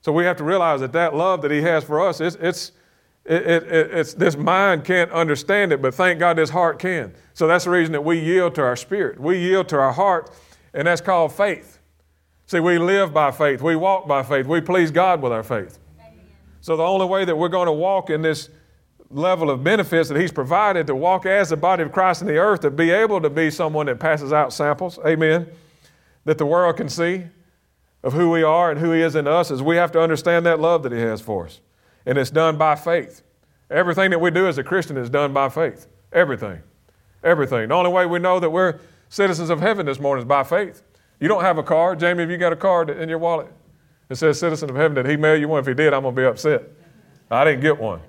So 0.00 0.10
we 0.10 0.24
have 0.24 0.36
to 0.38 0.44
realize 0.44 0.80
that 0.80 0.92
that 0.92 1.14
love 1.14 1.40
that 1.42 1.52
He 1.52 1.62
has 1.62 1.84
for 1.84 2.04
us, 2.04 2.20
it's, 2.20 2.36
it's, 2.40 2.72
it, 3.30 3.46
it, 3.46 3.90
it's, 3.92 4.14
this 4.14 4.36
mind 4.36 4.84
can't 4.84 5.10
understand 5.12 5.72
it, 5.72 5.80
but 5.80 5.94
thank 5.94 6.18
God 6.18 6.36
this 6.36 6.50
heart 6.50 6.80
can. 6.80 7.14
So 7.32 7.46
that's 7.46 7.64
the 7.64 7.70
reason 7.70 7.92
that 7.92 8.04
we 8.04 8.18
yield 8.18 8.56
to 8.56 8.62
our 8.62 8.74
spirit. 8.74 9.20
We 9.20 9.38
yield 9.38 9.68
to 9.68 9.78
our 9.78 9.92
heart, 9.92 10.30
and 10.74 10.88
that's 10.88 11.00
called 11.00 11.32
faith. 11.32 11.78
See, 12.46 12.58
we 12.58 12.78
live 12.78 13.14
by 13.14 13.30
faith. 13.30 13.62
We 13.62 13.76
walk 13.76 14.08
by 14.08 14.24
faith. 14.24 14.46
We 14.46 14.60
please 14.60 14.90
God 14.90 15.22
with 15.22 15.30
our 15.30 15.44
faith. 15.44 15.78
Amen. 16.00 16.26
So 16.60 16.76
the 16.76 16.82
only 16.82 17.06
way 17.06 17.24
that 17.24 17.36
we're 17.36 17.48
going 17.48 17.66
to 17.66 17.72
walk 17.72 18.10
in 18.10 18.20
this 18.20 18.48
level 19.10 19.48
of 19.48 19.62
benefits 19.62 20.08
that 20.08 20.20
He's 20.20 20.32
provided 20.32 20.88
to 20.88 20.96
walk 20.96 21.24
as 21.24 21.50
the 21.50 21.56
body 21.56 21.84
of 21.84 21.92
Christ 21.92 22.22
in 22.22 22.26
the 22.26 22.36
earth, 22.36 22.60
to 22.62 22.70
be 22.70 22.90
able 22.90 23.20
to 23.20 23.30
be 23.30 23.48
someone 23.48 23.86
that 23.86 24.00
passes 24.00 24.32
out 24.32 24.52
samples, 24.52 24.98
amen, 25.06 25.46
that 26.24 26.36
the 26.36 26.46
world 26.46 26.76
can 26.78 26.88
see 26.88 27.26
of 28.02 28.12
who 28.12 28.30
we 28.30 28.42
are 28.42 28.72
and 28.72 28.80
who 28.80 28.90
He 28.90 29.02
is 29.02 29.14
in 29.14 29.28
us, 29.28 29.52
is 29.52 29.62
we 29.62 29.76
have 29.76 29.92
to 29.92 30.00
understand 30.00 30.44
that 30.46 30.58
love 30.58 30.82
that 30.82 30.90
He 30.90 30.98
has 30.98 31.20
for 31.20 31.46
us. 31.46 31.60
And 32.06 32.16
it's 32.18 32.30
done 32.30 32.56
by 32.56 32.76
faith. 32.76 33.22
Everything 33.70 34.10
that 34.10 34.20
we 34.20 34.30
do 34.30 34.46
as 34.46 34.58
a 34.58 34.64
Christian 34.64 34.96
is 34.96 35.10
done 35.10 35.32
by 35.32 35.48
faith. 35.48 35.86
Everything. 36.12 36.60
Everything. 37.22 37.68
The 37.68 37.74
only 37.74 37.90
way 37.90 38.06
we 38.06 38.18
know 38.18 38.40
that 38.40 38.50
we're 38.50 38.80
citizens 39.08 39.50
of 39.50 39.60
heaven 39.60 39.86
this 39.86 40.00
morning 40.00 40.22
is 40.22 40.28
by 40.28 40.42
faith. 40.42 40.82
You 41.20 41.28
don't 41.28 41.42
have 41.42 41.58
a 41.58 41.62
card. 41.62 42.00
Jamie, 42.00 42.22
have 42.22 42.30
you 42.30 42.38
got 42.38 42.52
a 42.52 42.56
card 42.56 42.90
in 42.90 43.08
your 43.08 43.18
wallet 43.18 43.48
that 44.08 44.16
says 44.16 44.38
citizen 44.40 44.70
of 44.70 44.76
heaven? 44.76 44.94
Did 44.94 45.06
he 45.06 45.16
mail 45.16 45.36
you 45.36 45.48
one? 45.48 45.60
If 45.60 45.66
he 45.66 45.74
did, 45.74 45.92
I'm 45.92 46.02
going 46.02 46.14
to 46.14 46.20
be 46.20 46.26
upset. 46.26 46.62
I 47.30 47.44
didn't 47.44 47.60
get 47.60 47.78
one. 47.78 48.00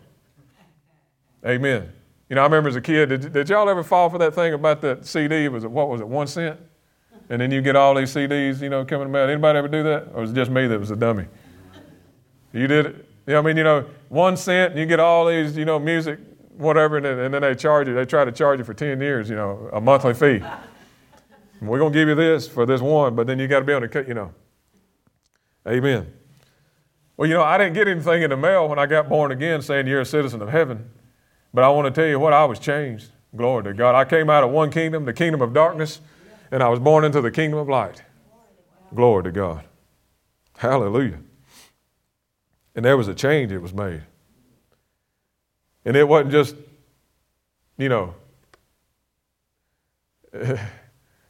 Amen. 1.45 1.91
You 2.29 2.35
know, 2.35 2.41
I 2.41 2.45
remember 2.45 2.69
as 2.69 2.75
a 2.75 2.81
kid, 2.81 3.09
did, 3.09 3.33
did 3.33 3.49
y'all 3.49 3.69
ever 3.69 3.83
fall 3.83 4.09
for 4.09 4.17
that 4.19 4.33
thing 4.33 4.53
about 4.53 4.81
that 4.81 5.05
CD? 5.05 5.49
Was 5.49 5.65
It 5.65 5.71
what 5.71 5.89
was 5.89 5.99
it, 5.99 6.07
one 6.07 6.27
cent? 6.27 6.59
And 7.29 7.41
then 7.41 7.51
you 7.51 7.61
get 7.61 7.75
all 7.75 7.93
these 7.93 8.13
CDs, 8.13 8.61
you 8.61 8.69
know, 8.69 8.85
coming 8.85 9.09
about. 9.09 9.29
Anybody 9.29 9.59
ever 9.59 9.67
do 9.67 9.83
that? 9.83 10.09
Or 10.13 10.21
was 10.21 10.31
it 10.31 10.35
just 10.35 10.49
me 10.49 10.67
that 10.67 10.79
was 10.79 10.91
a 10.91 10.95
dummy? 10.95 11.25
You 12.53 12.67
did 12.67 12.85
it? 12.87 13.10
Yeah, 13.27 13.37
I 13.37 13.41
mean, 13.41 13.57
you 13.57 13.63
know, 13.63 13.85
one 14.09 14.35
cent, 14.35 14.71
and 14.71 14.79
you 14.79 14.85
get 14.85 14.99
all 14.99 15.27
these, 15.27 15.55
you 15.55 15.65
know, 15.65 15.79
music, 15.79 16.19
whatever, 16.57 16.97
and 16.97 17.05
then, 17.05 17.19
and 17.19 17.33
then 17.33 17.41
they 17.41 17.55
charge 17.55 17.87
you. 17.87 17.93
They 17.93 18.05
try 18.05 18.25
to 18.25 18.31
charge 18.31 18.59
you 18.59 18.65
for 18.65 18.73
10 18.73 18.99
years, 18.99 19.29
you 19.29 19.35
know, 19.35 19.69
a 19.71 19.79
monthly 19.79 20.13
fee. 20.13 20.43
We're 21.61 21.77
going 21.77 21.93
to 21.93 21.99
give 21.99 22.07
you 22.07 22.15
this 22.15 22.47
for 22.47 22.65
this 22.65 22.81
one, 22.81 23.15
but 23.15 23.27
then 23.27 23.37
you 23.37 23.47
got 23.47 23.59
to 23.59 23.65
be 23.65 23.71
able 23.71 23.81
to, 23.81 23.87
cut, 23.87 24.07
you 24.07 24.15
know. 24.15 24.33
Amen. 25.67 26.11
Well, 27.15 27.29
you 27.29 27.35
know, 27.35 27.43
I 27.43 27.59
didn't 27.59 27.73
get 27.73 27.87
anything 27.87 28.23
in 28.23 28.31
the 28.31 28.37
mail 28.37 28.67
when 28.67 28.79
I 28.79 28.87
got 28.87 29.07
born 29.07 29.31
again 29.31 29.61
saying 29.61 29.85
you're 29.85 30.01
a 30.01 30.05
citizen 30.05 30.41
of 30.41 30.49
heaven. 30.49 30.89
But 31.53 31.63
I 31.63 31.69
want 31.69 31.93
to 31.93 32.01
tell 32.01 32.09
you 32.09 32.19
what, 32.19 32.33
I 32.33 32.45
was 32.45 32.57
changed. 32.57 33.11
Glory 33.35 33.63
to 33.65 33.73
God. 33.73 33.93
I 33.93 34.05
came 34.05 34.29
out 34.29 34.43
of 34.43 34.49
one 34.49 34.71
kingdom, 34.71 35.05
the 35.05 35.13
kingdom 35.13 35.41
of 35.41 35.53
darkness, 35.53 36.01
and 36.49 36.63
I 36.63 36.69
was 36.69 36.79
born 36.79 37.05
into 37.05 37.21
the 37.21 37.29
kingdom 37.29 37.59
of 37.59 37.69
light. 37.69 38.01
Glory 38.95 39.23
to 39.23 39.31
God. 39.31 39.63
Hallelujah. 40.57 41.19
And 42.75 42.85
there 42.85 42.97
was 42.97 43.07
a 43.07 43.13
change 43.13 43.51
that 43.51 43.61
was 43.61 43.73
made. 43.73 44.03
And 45.83 45.95
it 45.95 46.07
wasn't 46.07 46.31
just, 46.31 46.55
you 47.77 47.89
know, 47.89 48.15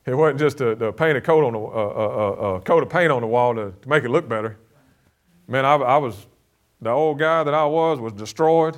It 0.06 0.16
wasn't 0.16 0.40
just 0.40 0.58
to, 0.58 0.76
to 0.76 0.92
paint 0.92 1.18
a 1.18 1.22
coat 1.22 1.46
on 1.46 1.54
a, 1.54 1.60
a, 1.60 1.88
a, 1.88 2.56
a, 2.56 2.62
coat 2.62 2.82
of 2.82 2.90
paint 2.90 3.12
on 3.12 3.22
the 3.22 3.28
wall 3.28 3.54
to, 3.54 3.72
to 3.82 3.90
make 3.90 4.04
it 4.04 4.10
look 4.10 4.28
better. 4.28 4.58
Man, 5.48 5.64
I, 5.64 5.76
I, 5.76 5.98
was 5.98 6.26
the 6.82 6.90
old 6.90 7.20
guy 7.20 7.44
that 7.44 7.54
I 7.54 7.66
was 7.66 8.00
was 8.00 8.14
destroyed, 8.14 8.78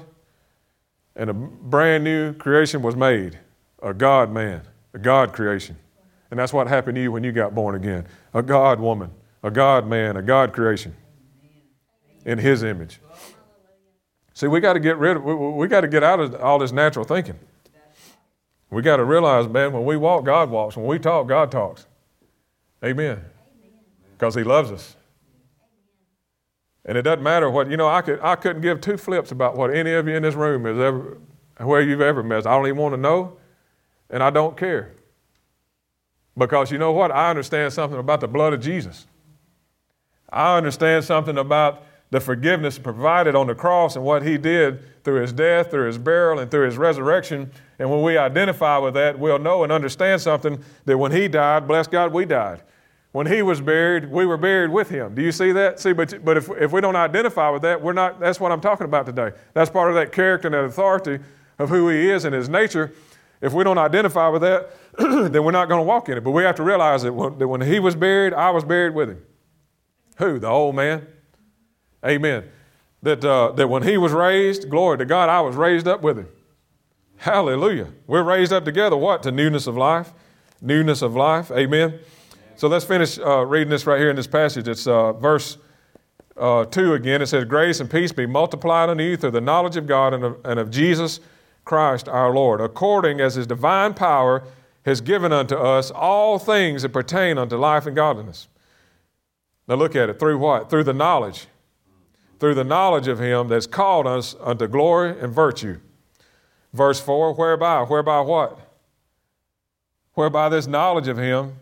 and 1.16 1.30
a 1.30 1.34
brand 1.34 2.04
new 2.04 2.34
creation 2.34 2.82
was 2.82 2.96
made, 2.96 3.40
a 3.82 3.94
God 3.94 4.32
man, 4.32 4.64
a 4.94 5.00
God 5.00 5.32
creation, 5.32 5.78
and 6.30 6.40
that's 6.40 6.52
what 6.52 6.68
happened 6.68 6.96
to 6.96 7.02
you 7.02 7.12
when 7.12 7.24
you 7.24 7.32
got 7.32 7.56
born 7.56 7.76
again, 7.76 8.06
a 8.34 8.44
God 8.44 8.82
woman, 8.82 9.10
a 9.44 9.52
God 9.52 9.88
man, 9.88 10.18
a 10.18 10.22
God 10.22 10.52
creation, 10.52 10.94
in 12.26 12.38
His 12.38 12.64
image. 12.64 13.00
See, 14.34 14.48
we 14.48 14.60
got 14.60 14.74
to 14.74 14.80
get 14.80 14.98
rid 14.98 15.18
of, 15.18 15.24
we, 15.24 15.36
we 15.36 15.68
got 15.68 15.82
to 15.82 15.88
get 15.88 16.04
out 16.04 16.20
of 16.20 16.36
all 16.36 16.60
this 16.60 16.72
natural 16.72 17.06
thinking. 17.06 17.40
We 18.70 18.82
got 18.82 18.98
to 18.98 19.06
realize, 19.06 19.48
man, 19.48 19.72
when 19.72 19.86
we 19.86 19.98
walk, 19.98 20.26
God 20.26 20.50
walks. 20.50 20.76
When 20.76 20.88
we 20.88 20.98
talk, 20.98 21.28
God 21.28 21.52
talks. 21.52 21.86
Amen. 22.84 23.24
Because 24.14 24.34
He 24.34 24.44
loves 24.44 24.72
us. 24.72 24.96
And 26.86 26.98
it 26.98 27.04
doesn't 27.04 27.24
matter 27.24 27.50
what, 27.50 27.70
you 27.70 27.78
know, 27.78 27.88
I, 27.88 28.02
could, 28.02 28.20
I 28.22 28.36
couldn't 28.36 28.62
give 28.62 28.82
two 28.82 28.98
flips 28.98 29.32
about 29.32 29.56
what 29.56 29.74
any 29.74 29.94
of 29.94 30.08
you 30.08 30.16
in 30.16 30.24
this 30.24 30.36
room 30.36 30.66
is 30.66 30.78
ever, 30.80 31.18
where 31.60 31.82
you've 31.82 32.02
ever 32.02 32.24
met. 32.24 32.46
I 32.46 32.56
don't 32.58 32.66
even 32.68 32.78
want 32.78 32.94
to 32.94 33.00
know, 33.00 33.38
and 34.10 34.22
I 34.22 34.32
don't 34.32 34.58
care. 34.58 34.92
Because 36.38 36.72
you 36.72 36.78
know 36.78 36.92
what? 36.92 37.12
I 37.12 37.30
understand 37.30 37.72
something 37.72 38.00
about 38.00 38.20
the 38.20 38.28
blood 38.28 38.54
of 38.54 38.60
Jesus. 38.60 39.06
I 40.30 40.58
understand 40.58 41.06
something 41.06 41.38
about 41.38 41.84
the 42.14 42.20
forgiveness 42.20 42.78
provided 42.78 43.34
on 43.34 43.48
the 43.48 43.56
cross 43.56 43.96
and 43.96 44.06
what 44.06 44.22
he 44.22 44.38
did 44.38 45.04
through 45.04 45.20
his 45.20 45.34
death, 45.34 45.72
through 45.72 45.88
his 45.88 45.98
burial, 45.98 46.38
and 46.38 46.52
through 46.52 46.68
his 46.68 46.78
resurrection. 46.78 47.50
And 47.80 47.90
when 47.90 48.04
we 48.04 48.20
identify 48.20 48.78
with 48.78 48.94
that, 48.94 49.18
we'll 49.18 49.40
know 49.40 49.64
and 49.64 49.72
understand 49.72 50.22
something 50.22 50.64
that 50.86 50.96
when 50.96 51.12
he 51.12 51.28
died, 51.28 51.68
bless 51.68 51.88
God, 51.88 52.14
we 52.14 52.26
died. 52.26 52.62
When 53.14 53.26
he 53.26 53.42
was 53.42 53.62
buried, 53.62 54.12
we 54.12 54.28
were 54.28 54.38
buried 54.38 54.70
with 54.70 54.90
him. 54.90 55.16
Do 55.16 55.24
you 55.24 55.32
see 55.32 55.54
that? 55.54 55.80
See, 55.80 55.92
but, 55.92 56.24
but 56.24 56.38
if, 56.38 56.52
if 56.52 56.72
we 56.72 56.82
don't 56.82 56.96
identify 56.96 57.50
with 57.50 57.64
that, 57.64 57.82
we're 57.82 57.94
not, 57.94 58.20
that's 58.20 58.40
what 58.40 58.52
I'm 58.52 58.62
talking 58.62 58.86
about 58.86 59.08
today. 59.08 59.32
That's 59.56 59.72
part 59.72 59.90
of 59.90 59.96
that 59.96 60.12
character 60.12 60.48
and 60.48 60.54
that 60.54 60.66
authority 60.66 61.18
of 61.58 61.70
who 61.70 61.90
he 61.90 62.12
is 62.12 62.26
and 62.26 62.36
his 62.36 62.48
nature. 62.48 62.94
If 63.42 63.54
we 63.54 63.64
don't 63.64 63.80
identify 63.80 64.28
with 64.28 64.44
that, 64.44 64.70
then 65.00 65.44
we're 65.44 65.50
not 65.50 65.68
going 65.68 65.80
to 65.80 65.88
walk 65.88 66.10
in 66.10 66.20
it. 66.20 66.24
But 66.24 66.30
we 66.30 66.44
have 66.44 66.58
to 66.58 66.64
realize 66.64 67.02
that 67.02 67.14
when, 67.14 67.40
that 67.40 67.48
when 67.48 67.62
he 67.62 67.80
was 67.80 67.96
buried, 67.96 68.36
I 68.36 68.52
was 68.52 68.64
buried 68.64 68.94
with 68.94 69.10
him. 69.10 69.26
Who? 70.18 70.38
The 70.38 70.48
old 70.48 70.76
man? 70.76 71.08
Amen. 72.06 72.50
That, 73.02 73.24
uh, 73.24 73.52
that 73.54 73.68
when 73.68 73.84
he 73.84 73.98
was 73.98 74.12
raised, 74.12 74.70
glory 74.70 74.98
to 74.98 75.06
God, 75.06 75.30
I 75.30 75.42
was 75.42 75.56
raised 75.56 75.88
up 75.88 76.02
with 76.02 76.18
him. 76.18 76.28
Hallelujah. 77.18 77.90
We're 78.08 78.24
raised 78.24 78.52
up 78.52 78.66
together, 78.66 78.98
what? 78.98 79.24
To 79.24 79.32
newness 79.32 79.68
of 79.68 79.78
life. 79.78 80.14
Newness 80.62 81.02
of 81.02 81.16
life. 81.16 81.52
Amen. 81.52 82.00
So 82.56 82.68
let's 82.68 82.86
finish 82.86 83.20
uh, 83.20 83.46
reading 83.46 83.70
this 83.70 83.86
right 83.86 84.00
here 84.00 84.10
in 84.10 84.16
this 84.16 84.28
passage. 84.28 84.68
It's 84.68 84.88
uh, 84.88 85.14
verse 85.14 85.58
uh, 86.38 86.66
2 86.66 86.94
again. 86.94 87.22
It 87.22 87.28
says, 87.28 87.46
Grace 87.46 87.80
and 87.80 87.90
peace 87.90 88.12
be 88.12 88.26
multiplied 88.26 88.90
unto 88.90 89.04
you 89.04 89.18
through 89.18 89.32
the 89.32 89.42
knowledge 89.42 89.76
of 89.76 89.88
God 89.88 90.14
and 90.14 90.24
of, 90.24 90.40
and 90.46 90.60
of 90.60 90.72
Jesus 90.72 91.20
Christ 91.66 92.08
our 92.08 92.34
Lord, 92.34 92.62
according 92.62 93.22
as 93.22 93.36
his 93.36 93.48
divine 93.48 93.94
power 93.94 94.44
has 94.86 95.02
given 95.02 95.32
unto 95.32 95.56
us 95.56 95.92
all 95.92 96.38
things 96.40 96.82
that 96.82 96.90
pertain 96.90 97.38
unto 97.38 97.56
life 97.56 97.86
and 97.86 97.96
godliness. 97.96 98.48
Now 99.68 99.76
look 99.76 99.96
at 99.96 100.10
it. 100.10 100.20
Through 100.20 100.38
what? 100.40 100.70
Through 100.70 100.84
the 100.84 100.94
knowledge 100.94 101.48
through 102.44 102.54
the 102.54 102.64
knowledge 102.66 103.08
of 103.08 103.20
him 103.20 103.48
that's 103.48 103.66
called 103.66 104.06
us 104.06 104.36
unto 104.42 104.68
glory 104.68 105.18
and 105.18 105.34
virtue. 105.34 105.80
Verse 106.74 107.00
4 107.00 107.36
Whereby? 107.36 107.84
Whereby 107.84 108.20
what? 108.20 108.60
Whereby 110.16 110.50
this 110.50 110.68
knowledge 110.68 111.08
of 111.08 111.18
him 111.18 111.56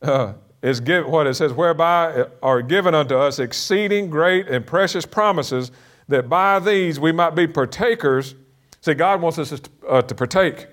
uh, 0.00 0.34
is 0.62 0.78
given, 0.78 1.10
what 1.10 1.26
it 1.26 1.34
says, 1.34 1.52
whereby 1.52 2.26
are 2.44 2.62
given 2.62 2.94
unto 2.94 3.16
us 3.16 3.40
exceeding 3.40 4.08
great 4.08 4.46
and 4.46 4.64
precious 4.64 5.04
promises, 5.04 5.72
that 6.06 6.28
by 6.28 6.60
these 6.60 7.00
we 7.00 7.10
might 7.10 7.34
be 7.34 7.48
partakers. 7.48 8.36
See, 8.80 8.94
God 8.94 9.20
wants 9.20 9.36
us 9.40 9.50
to, 9.50 9.70
uh, 9.88 10.02
to 10.02 10.14
partake. 10.14 10.68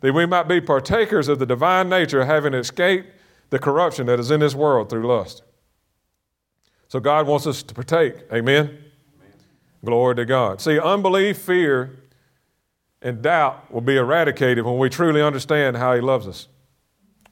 That 0.00 0.12
we 0.12 0.26
might 0.26 0.48
be 0.48 0.60
partakers 0.60 1.28
of 1.28 1.38
the 1.38 1.46
divine 1.46 1.88
nature, 1.88 2.24
having 2.24 2.54
escaped 2.54 3.06
the 3.50 3.60
corruption 3.60 4.06
that 4.06 4.18
is 4.18 4.32
in 4.32 4.40
this 4.40 4.56
world 4.56 4.90
through 4.90 5.06
lust. 5.06 5.44
So 6.90 6.98
God 6.98 7.28
wants 7.28 7.46
us 7.46 7.62
to 7.62 7.72
partake. 7.72 8.14
Amen? 8.32 8.66
Amen? 8.66 8.78
Glory 9.84 10.16
to 10.16 10.24
God. 10.24 10.60
See, 10.60 10.76
unbelief, 10.76 11.38
fear, 11.38 12.00
and 13.00 13.22
doubt 13.22 13.72
will 13.72 13.80
be 13.80 13.96
eradicated 13.96 14.64
when 14.64 14.76
we 14.76 14.90
truly 14.90 15.22
understand 15.22 15.76
how 15.76 15.94
He 15.94 16.00
loves 16.00 16.26
us. 16.26 16.48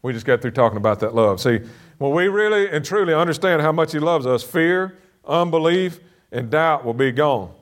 We 0.01 0.13
just 0.13 0.25
got 0.25 0.43
through 0.43 0.53
talking 0.53 0.77
about 0.77 1.01
that 1.01 1.13
love. 1.13 1.41
See, 1.41 1.59
when 1.99 2.13
we 2.13 2.29
really 2.29 2.71
and 2.71 2.85
truly 2.85 3.13
understand 3.13 3.61
how 3.61 3.73
much 3.73 3.91
He 3.91 3.99
loves 3.99 4.27
us, 4.27 4.45
fear, 4.45 4.97
unbelief, 5.27 5.99
and 6.31 6.51
doubt 6.51 6.85
will 6.85 6.95
be 6.95 7.11
gone. 7.11 7.53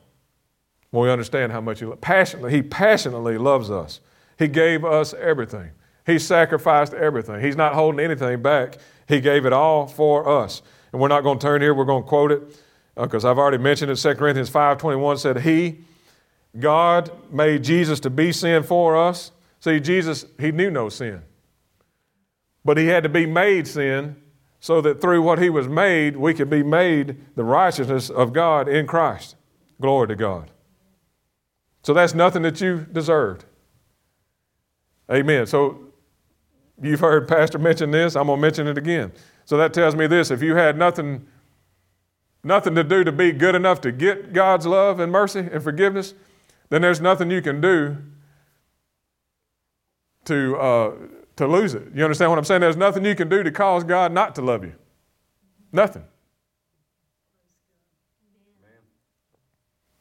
When 0.90 1.05
we 1.05 1.11
understand 1.11 1.51
how 1.51 1.62
much 1.62 1.80
He 1.80 1.86
passionately, 1.86 2.53
He 2.53 2.61
passionately 2.61 3.38
loves 3.38 3.70
us. 3.70 4.01
He 4.38 4.49
gave 4.49 4.84
us 4.84 5.14
everything. 5.14 5.70
He 6.05 6.18
sacrificed 6.18 6.92
everything. 6.92 7.40
He's 7.40 7.57
not 7.57 7.72
holding 7.72 8.01
anything 8.05 8.42
back. 8.42 8.76
He 9.09 9.22
gave 9.22 9.47
it 9.47 9.55
all 9.55 9.86
for 9.86 10.28
us 10.28 10.61
and 10.97 11.01
we're 11.03 11.09
not 11.09 11.24
going 11.24 11.38
to 11.38 11.47
turn 11.47 11.61
here, 11.61 11.74
we're 11.74 11.84
going 11.84 12.05
to 12.05 12.09
quote 12.09 12.32
it 12.32 12.42
because 12.97 13.26
uh, 13.26 13.30
I've 13.30 13.36
already 13.36 13.59
mentioned 13.59 13.90
it. 13.90 13.97
2 13.97 14.14
Corinthians 14.14 14.49
5.21 14.49 15.18
said, 15.18 15.40
He, 15.40 15.80
God, 16.59 17.11
made 17.30 17.62
Jesus 17.64 18.01
to 18.01 18.09
be 18.09 18.32
sin 18.32 18.62
for 18.62 18.97
us. 18.97 19.30
See, 19.61 19.78
Jesus, 19.78 20.24
He 20.40 20.53
knew 20.53 20.70
no 20.70 20.88
sin. 20.88 21.20
But 22.64 22.78
He 22.78 22.86
had 22.86 23.03
to 23.03 23.11
be 23.11 23.26
made 23.26 23.68
sin 23.68 24.16
so 24.59 24.80
that 24.80 25.03
through 25.03 25.20
what 25.20 25.38
He 25.38 25.51
was 25.51 25.68
made, 25.68 26.16
we 26.16 26.32
could 26.32 26.49
be 26.49 26.62
made 26.62 27.18
the 27.36 27.44
righteousness 27.44 28.09
of 28.09 28.32
God 28.32 28.66
in 28.66 28.86
Christ. 28.86 29.36
Glory 29.78 30.09
to 30.09 30.16
God. 30.16 30.51
So 31.82 31.92
that's 31.92 32.14
nothing 32.14 32.40
that 32.40 32.59
you 32.62 32.86
deserved. 32.90 33.44
Amen. 35.12 35.44
So 35.44 35.92
you've 36.80 37.01
heard 37.01 37.28
Pastor 37.28 37.59
mention 37.59 37.90
this. 37.90 38.16
I'm 38.16 38.28
going 38.28 38.38
to 38.38 38.40
mention 38.40 38.66
it 38.66 38.78
again. 38.78 39.12
So 39.47 39.57
that 39.57 39.72
tells 39.72 39.94
me 39.94 40.07
this 40.07 40.30
if 40.30 40.42
you 40.42 40.57
had 40.57 40.76
nothing, 40.76 41.26
nothing 42.44 42.74
to 42.74 42.84
do 42.84 43.05
to 43.05 43.12
be 43.12 43.32
good 43.32 43.55
enough 43.55 43.80
to 43.82 43.92
get 43.92 44.32
God's 44.32 44.66
love 44.66 45.01
and 45.01 45.11
mercy 45.11 45.49
and 45.51 45.62
forgiveness, 45.62 46.12
then 46.68 46.82
there's 46.82 47.01
nothing 47.01 47.30
you 47.30 47.40
can 47.40 47.61
do 47.61 47.97
to, 50.24 50.57
uh, 50.57 50.94
to 51.36 51.47
lose 51.47 51.74
it. 51.74 51.84
You 51.94 52.03
understand 52.05 52.30
what 52.30 52.38
I'm 52.38 52.44
saying? 52.44 52.61
There's 52.61 52.76
nothing 52.76 53.05
you 53.05 53.14
can 53.14 53.28
do 53.28 53.44
to 53.44 53.53
cause 53.53 53.84
God 53.84 54.12
not 54.12 54.34
to 54.34 54.42
love 54.42 54.64
you. 54.64 54.74
Nothing. 55.72 56.05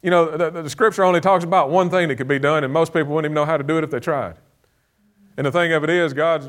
You 0.01 0.11
know, 0.11 0.37
the, 0.37 0.49
the, 0.51 0.69
scripture 0.69 1.03
only 1.03 1.19
talks 1.19 1.43
about 1.43 1.71
one 1.71 1.89
thing 1.89 2.09
that 2.09 2.15
could 2.15 2.27
be 2.27 2.37
done, 2.37 2.63
and 2.63 2.71
most 2.71 2.93
people 2.93 3.13
wouldn't 3.13 3.31
even 3.31 3.33
know 3.33 3.45
how 3.45 3.57
to 3.57 3.63
do 3.63 3.79
it 3.79 3.83
if 3.83 3.89
they 3.89 3.99
tried. 3.99 4.35
And 5.35 5.47
the 5.47 5.51
thing 5.51 5.73
of 5.73 5.83
it 5.83 5.89
is, 5.89 6.13
God's, 6.13 6.47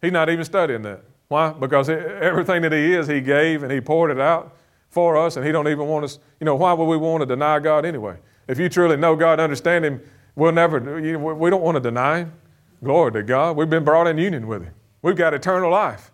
He's 0.00 0.12
not 0.12 0.30
even 0.30 0.42
studying 0.42 0.80
that. 0.82 1.02
Why? 1.28 1.52
Because 1.52 1.88
everything 1.88 2.62
that 2.62 2.72
He 2.72 2.94
is, 2.94 3.06
He 3.06 3.20
gave 3.20 3.62
and 3.62 3.72
He 3.72 3.80
poured 3.80 4.10
it 4.10 4.20
out 4.20 4.56
for 4.88 5.16
us, 5.16 5.36
and 5.36 5.44
He 5.44 5.52
don't 5.52 5.68
even 5.68 5.86
want 5.86 6.04
us, 6.04 6.18
you 6.40 6.44
know, 6.44 6.54
why 6.54 6.72
would 6.72 6.84
we 6.84 6.96
want 6.96 7.22
to 7.22 7.26
deny 7.26 7.58
God 7.58 7.84
anyway? 7.84 8.16
If 8.48 8.58
you 8.58 8.68
truly 8.68 8.96
know 8.96 9.16
God, 9.16 9.34
and 9.34 9.42
understand 9.42 9.84
Him, 9.84 10.00
we'll 10.36 10.52
never, 10.52 11.00
you 11.00 11.18
know, 11.18 11.34
we 11.34 11.50
don't 11.50 11.62
want 11.62 11.76
to 11.76 11.80
deny 11.80 12.20
Him. 12.20 12.32
Glory 12.84 13.12
to 13.12 13.22
God. 13.22 13.56
We've 13.56 13.70
been 13.70 13.84
brought 13.84 14.06
in 14.06 14.18
union 14.18 14.46
with 14.46 14.62
Him. 14.62 14.74
We've 15.02 15.16
got 15.16 15.34
eternal 15.34 15.70
life. 15.70 16.12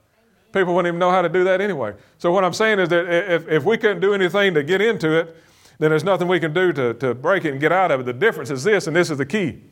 People 0.52 0.74
wouldn't 0.74 0.90
even 0.90 0.98
know 0.98 1.10
how 1.10 1.22
to 1.22 1.28
do 1.28 1.44
that 1.44 1.60
anyway. 1.60 1.94
So, 2.18 2.30
what 2.30 2.44
I'm 2.44 2.52
saying 2.52 2.78
is 2.78 2.88
that 2.90 3.08
if, 3.08 3.48
if 3.48 3.64
we 3.64 3.78
couldn't 3.78 4.00
do 4.00 4.14
anything 4.14 4.54
to 4.54 4.62
get 4.62 4.80
into 4.80 5.18
it, 5.18 5.36
then 5.78 5.90
there's 5.90 6.04
nothing 6.04 6.28
we 6.28 6.38
can 6.38 6.52
do 6.52 6.72
to, 6.72 6.94
to 6.94 7.14
break 7.14 7.44
it 7.44 7.52
and 7.52 7.60
get 7.60 7.72
out 7.72 7.90
of 7.90 8.00
it. 8.00 8.02
The 8.04 8.12
difference 8.12 8.50
is 8.50 8.62
this, 8.62 8.86
and 8.86 8.94
this 8.94 9.10
is 9.10 9.18
the 9.18 9.26
key. 9.26 9.62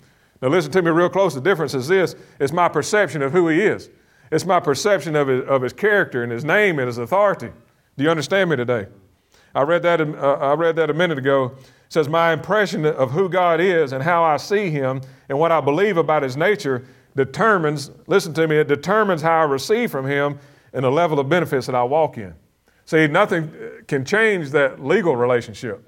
Now, 0.41 0.49
listen 0.49 0.73
to 0.73 0.83
me 0.83 0.91
real 0.91 1.11
close. 1.11 1.35
The 1.35 1.41
difference 1.41 1.75
is 1.75 1.87
this 1.87 2.17
it's 2.39 2.53
my 2.53 2.69
perception 2.69 3.23
of 3.23 3.33
who 3.33 3.49
He 3.49 3.61
is, 3.61 3.91
it's 4.31 4.47
my 4.47 4.61
perception 4.61 5.17
of 5.17 5.29
His, 5.29 5.45
of 5.47 5.63
his 5.63 5.73
character 5.73 6.23
and 6.23 6.31
His 6.31 6.45
name 6.45 6.79
and 6.79 6.87
His 6.87 6.99
authority. 6.99 7.51
Do 7.97 8.05
you 8.05 8.11
understand 8.11 8.51
me 8.51 8.57
today? 8.57 8.87
I 9.55 9.63
read 9.63 9.83
that, 9.83 10.01
uh, 10.01 10.39
I 10.41 10.55
read 10.55 10.77
that 10.77 10.91
a 10.91 10.95
minute 10.95 11.19
ago. 11.19 11.57
It 11.57 11.93
says, 11.93 12.09
My 12.09 12.33
impression 12.33 12.87
of 12.87 13.11
who 13.11 13.29
God 13.29 13.61
is 13.61 13.93
and 13.93 14.03
how 14.03 14.23
I 14.23 14.37
see 14.37 14.71
Him 14.71 15.01
and 15.29 15.39
what 15.39 15.51
I 15.53 15.61
believe 15.61 15.97
about 15.97 16.23
His 16.23 16.37
nature 16.37 16.85
determines, 17.17 17.91
listen 18.07 18.33
to 18.35 18.47
me, 18.47 18.57
it 18.57 18.69
determines 18.69 19.23
how 19.23 19.41
I 19.41 19.45
receive 19.45 19.91
from 19.91 20.07
Him 20.07 20.39
and 20.73 20.85
the 20.85 20.91
level 20.91 21.19
of 21.19 21.29
benefits 21.29 21.67
that 21.67 21.75
I 21.75 21.83
walk 21.83 22.17
in. 22.17 22.35
See, 22.85 23.07
nothing 23.07 23.53
can 23.87 24.05
change 24.05 24.51
that 24.51 24.85
legal 24.85 25.17
relationship. 25.17 25.85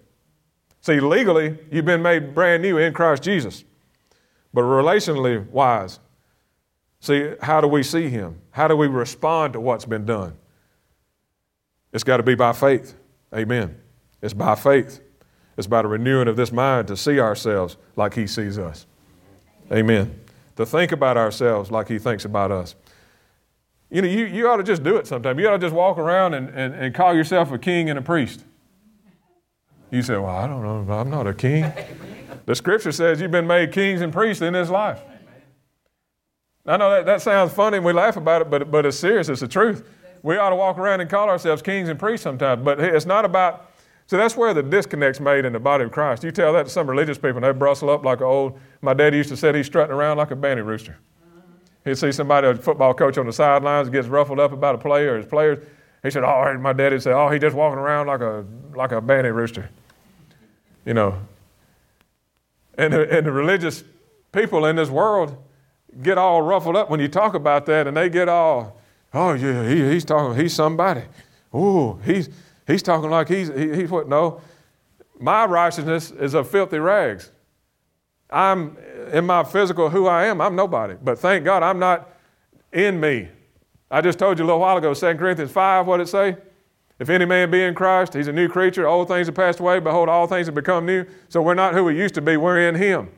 See, 0.80 0.99
legally, 0.99 1.59
you've 1.70 1.84
been 1.84 2.03
made 2.03 2.34
brand 2.34 2.62
new 2.62 2.78
in 2.78 2.93
Christ 2.93 3.22
Jesus. 3.22 3.64
But 4.53 4.62
relationally 4.62 5.49
wise, 5.49 6.01
see, 7.03 7.34
how 7.42 7.61
do 7.61 7.68
we 7.68 7.82
see 7.82 8.09
Him? 8.09 8.40
How 8.53 8.66
do 8.66 8.76
we 8.76 8.86
respond 8.86 9.53
to 9.53 9.61
what's 9.61 9.84
been 9.84 10.07
done? 10.07 10.34
It's 11.92 12.05
got 12.05 12.16
to 12.16 12.22
be 12.22 12.34
by 12.34 12.53
faith. 12.55 12.94
Amen. 13.34 13.78
It's 14.22 14.32
by 14.32 14.55
faith. 14.55 15.00
It's 15.59 15.66
by 15.66 15.82
the 15.82 15.88
renewing 15.88 16.28
of 16.28 16.36
this 16.36 16.50
mind 16.50 16.88
to 16.88 16.96
see 16.96 17.20
ourselves 17.20 17.76
like 17.96 18.14
He 18.14 18.26
sees 18.26 18.57
us. 18.57 18.86
Amen. 19.70 20.18
To 20.57 20.64
think 20.64 20.92
about 20.92 21.18
ourselves 21.18 21.70
like 21.70 21.88
He 21.88 21.98
thinks 21.98 22.24
about 22.24 22.50
us. 22.50 22.74
You 23.90 24.00
know, 24.00 24.09
you, 24.09 24.24
you 24.24 24.48
ought 24.48 24.57
to 24.57 24.62
just 24.62 24.82
do 24.82 24.96
it 24.96 25.07
sometime. 25.07 25.38
You 25.38 25.48
ought 25.48 25.53
to 25.53 25.59
just 25.59 25.74
walk 25.74 25.98
around 25.98 26.32
and, 26.32 26.48
and, 26.48 26.74
and 26.74 26.94
call 26.94 27.14
yourself 27.14 27.53
a 27.53 27.59
king 27.59 27.90
and 27.90 27.98
a 27.98 28.03
priest. 28.03 28.42
You 29.90 30.00
say, 30.00 30.16
Well, 30.16 30.34
I 30.34 30.46
don't 30.46 30.62
know. 30.62 30.94
I'm 30.94 31.11
not 31.11 31.26
a 31.26 31.34
king. 31.34 31.70
The 32.44 32.57
scripture 32.57 32.90
says 32.90 33.20
you've 33.20 33.30
been 33.30 33.46
made 33.46 33.70
kings 33.70 34.00
and 34.00 34.12
priests 34.12 34.42
in 34.42 34.55
this 34.55 34.68
life. 34.68 35.00
I 36.66 36.76
know 36.76 36.90
that, 36.90 37.06
that 37.06 37.22
sounds 37.22 37.52
funny 37.52 37.78
and 37.78 37.86
we 37.86 37.92
laugh 37.92 38.16
about 38.16 38.42
it, 38.42 38.50
but, 38.50 38.70
but 38.70 38.86
it's 38.86 38.98
serious. 38.98 39.28
It's 39.28 39.40
the 39.40 39.48
truth. 39.48 39.88
We 40.22 40.36
ought 40.36 40.50
to 40.50 40.56
walk 40.56 40.78
around 40.78 41.00
and 41.00 41.10
call 41.10 41.28
ourselves 41.28 41.62
kings 41.62 41.88
and 41.88 41.98
priests 41.98 42.22
sometimes, 42.22 42.62
but 42.62 42.80
it's 42.80 43.06
not 43.06 43.24
about. 43.24 43.70
So 44.06 44.16
that's 44.16 44.36
where 44.36 44.54
the 44.54 44.62
disconnect's 44.62 45.20
made 45.20 45.44
in 45.44 45.52
the 45.52 45.58
body 45.58 45.84
of 45.84 45.90
Christ. 45.90 46.22
You 46.22 46.30
tell 46.30 46.52
that 46.52 46.64
to 46.64 46.70
some 46.70 46.88
religious 46.88 47.18
people, 47.18 47.38
and 47.38 47.44
they 47.44 47.52
bristle 47.52 47.90
up 47.90 48.04
like 48.04 48.18
an 48.18 48.26
old. 48.26 48.60
My 48.80 48.94
daddy 48.94 49.16
used 49.16 49.30
to 49.30 49.36
say 49.36 49.52
he's 49.56 49.66
strutting 49.66 49.94
around 49.94 50.18
like 50.18 50.30
a 50.30 50.36
banty 50.36 50.62
rooster. 50.62 50.98
He'd 51.84 51.96
see 51.96 52.12
somebody, 52.12 52.46
a 52.46 52.54
football 52.54 52.94
coach 52.94 53.18
on 53.18 53.26
the 53.26 53.32
sidelines, 53.32 53.88
gets 53.88 54.06
ruffled 54.06 54.38
up 54.38 54.52
about 54.52 54.76
a 54.76 54.78
player 54.78 55.14
or 55.14 55.16
his 55.16 55.26
players. 55.26 55.58
He 56.02 56.10
said, 56.10 56.22
"Oh, 56.24 56.56
my 56.58 56.72
daddy 56.72 57.00
said, 57.00 57.14
oh, 57.14 57.28
he's 57.30 57.40
just 57.40 57.56
walking 57.56 57.78
around 57.78 58.06
like 58.06 58.20
a 58.20 58.44
like 58.74 58.92
a 58.92 59.00
banty 59.00 59.30
rooster." 59.30 59.70
You 60.84 60.94
know. 60.94 61.18
And 62.78 62.92
the, 62.92 63.10
and 63.10 63.26
the 63.26 63.32
religious 63.32 63.84
people 64.32 64.64
in 64.66 64.76
this 64.76 64.88
world 64.88 65.36
get 66.03 66.18
all 66.18 66.43
ruffled 66.43 66.76
up 66.76 66.90
when 66.90 67.01
you 67.01 67.09
talk 67.09 67.34
about 67.34 67.66
that, 67.66 67.86
and 67.86 67.97
they 67.97 68.09
get 68.09 68.28
all, 68.28 68.78
"Oh 69.12 69.32
yeah, 69.34 69.68
he, 69.68 69.90
he's 69.90 70.05
talking, 70.05 70.40
he's 70.40 70.55
somebody. 70.55 71.03
Oh, 71.53 71.99
he's 72.05 72.30
he's 72.66 72.82
talking 72.82 73.11
like 73.11 73.28
he's 73.28 73.49
he, 73.49 73.74
he's 73.74 73.90
what? 73.90 74.09
No, 74.09 74.40
my 75.18 75.45
righteousness 75.45 76.11
is 76.11 76.34
of 76.34 76.49
filthy 76.49 76.78
rags." 76.78 77.30
I'm 78.32 78.78
in 79.12 79.26
my 79.26 79.45
physical 79.45 79.90
who 79.90 80.07
I 80.07 80.24
am, 80.24 80.40
I'm 80.40 80.57
nobody. 80.57 80.95
But 81.01 81.18
thank 81.18 81.45
God 81.45 81.62
I'm 81.62 81.78
not 81.78 82.09
in 82.72 82.99
me. 82.99 83.28
I 83.90 84.01
just 84.01 84.18
told 84.18 84.38
you 84.38 84.45
a 84.45 84.47
little 84.47 84.61
while 84.61 84.78
ago, 84.78 84.95
2 84.95 85.14
Corinthians 85.16 85.53
5, 85.53 85.86
what 85.86 86.01
it 86.01 86.09
say? 86.09 86.36
If 86.99 87.11
any 87.11 87.26
man 87.26 87.51
be 87.51 87.62
in 87.62 87.74
Christ, 87.74 88.14
he's 88.14 88.28
a 88.28 88.32
new 88.32 88.49
creature. 88.49 88.86
Old 88.86 89.09
things 89.09 89.26
have 89.26 89.34
passed 89.34 89.61
away. 89.61 89.80
Behold, 89.80 90.09
all 90.09 90.26
things 90.26 90.47
have 90.47 90.55
become 90.55 90.86
new. 90.86 91.05
So 91.28 91.43
we're 91.43 91.55
not 91.55 91.74
who 91.74 91.84
we 91.84 91.97
used 91.97 92.14
to 92.14 92.22
be. 92.22 92.36
We're 92.36 92.68
in 92.68 92.74
him. 92.74 93.11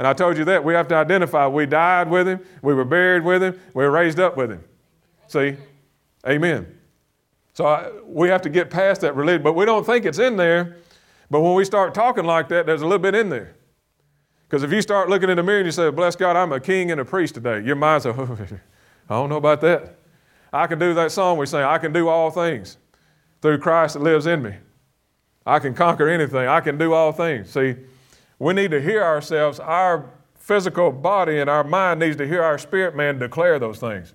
And 0.00 0.06
I 0.06 0.14
told 0.14 0.38
you 0.38 0.46
that. 0.46 0.64
We 0.64 0.72
have 0.72 0.88
to 0.88 0.94
identify. 0.94 1.46
We 1.46 1.66
died 1.66 2.08
with 2.08 2.26
him. 2.26 2.40
We 2.62 2.72
were 2.72 2.86
buried 2.86 3.22
with 3.22 3.42
him. 3.42 3.60
We 3.74 3.84
were 3.84 3.90
raised 3.90 4.18
up 4.18 4.34
with 4.34 4.50
him. 4.50 4.64
See? 5.26 5.58
Amen. 6.26 6.74
So 7.52 7.66
I, 7.66 7.90
we 8.06 8.30
have 8.30 8.40
to 8.40 8.48
get 8.48 8.70
past 8.70 9.02
that 9.02 9.14
religion. 9.14 9.42
But 9.42 9.52
we 9.52 9.66
don't 9.66 9.84
think 9.84 10.06
it's 10.06 10.18
in 10.18 10.36
there. 10.36 10.78
But 11.30 11.42
when 11.42 11.52
we 11.52 11.66
start 11.66 11.92
talking 11.92 12.24
like 12.24 12.48
that, 12.48 12.64
there's 12.64 12.80
a 12.80 12.86
little 12.86 12.98
bit 12.98 13.14
in 13.14 13.28
there. 13.28 13.54
Because 14.48 14.62
if 14.62 14.72
you 14.72 14.80
start 14.80 15.10
looking 15.10 15.28
in 15.28 15.36
the 15.36 15.42
mirror 15.42 15.58
and 15.58 15.66
you 15.66 15.72
say, 15.72 15.90
Bless 15.90 16.16
God, 16.16 16.34
I'm 16.34 16.52
a 16.52 16.60
king 16.60 16.90
and 16.90 16.98
a 16.98 17.04
priest 17.04 17.34
today, 17.34 17.60
your 17.60 17.76
mind's 17.76 18.06
oh, 18.06 18.12
I 19.10 19.14
don't 19.14 19.28
know 19.28 19.36
about 19.36 19.60
that. 19.60 19.98
I 20.50 20.66
can 20.66 20.78
do 20.78 20.94
that 20.94 21.12
song 21.12 21.36
we 21.36 21.44
sing, 21.44 21.60
I 21.60 21.76
can 21.76 21.92
do 21.92 22.08
all 22.08 22.30
things 22.30 22.78
through 23.42 23.58
Christ 23.58 23.92
that 23.94 24.02
lives 24.02 24.24
in 24.24 24.40
me. 24.40 24.54
I 25.44 25.58
can 25.58 25.74
conquer 25.74 26.08
anything, 26.08 26.48
I 26.48 26.60
can 26.60 26.78
do 26.78 26.94
all 26.94 27.12
things. 27.12 27.50
See, 27.50 27.76
we 28.40 28.54
need 28.54 28.70
to 28.72 28.80
hear 28.80 29.04
ourselves, 29.04 29.60
our 29.60 30.10
physical 30.34 30.90
body 30.90 31.38
and 31.38 31.48
our 31.48 31.62
mind 31.62 32.00
needs 32.00 32.16
to 32.16 32.26
hear 32.26 32.42
our 32.42 32.58
spirit 32.58 32.96
man 32.96 33.18
declare 33.18 33.58
those 33.60 33.78
things 33.78 34.14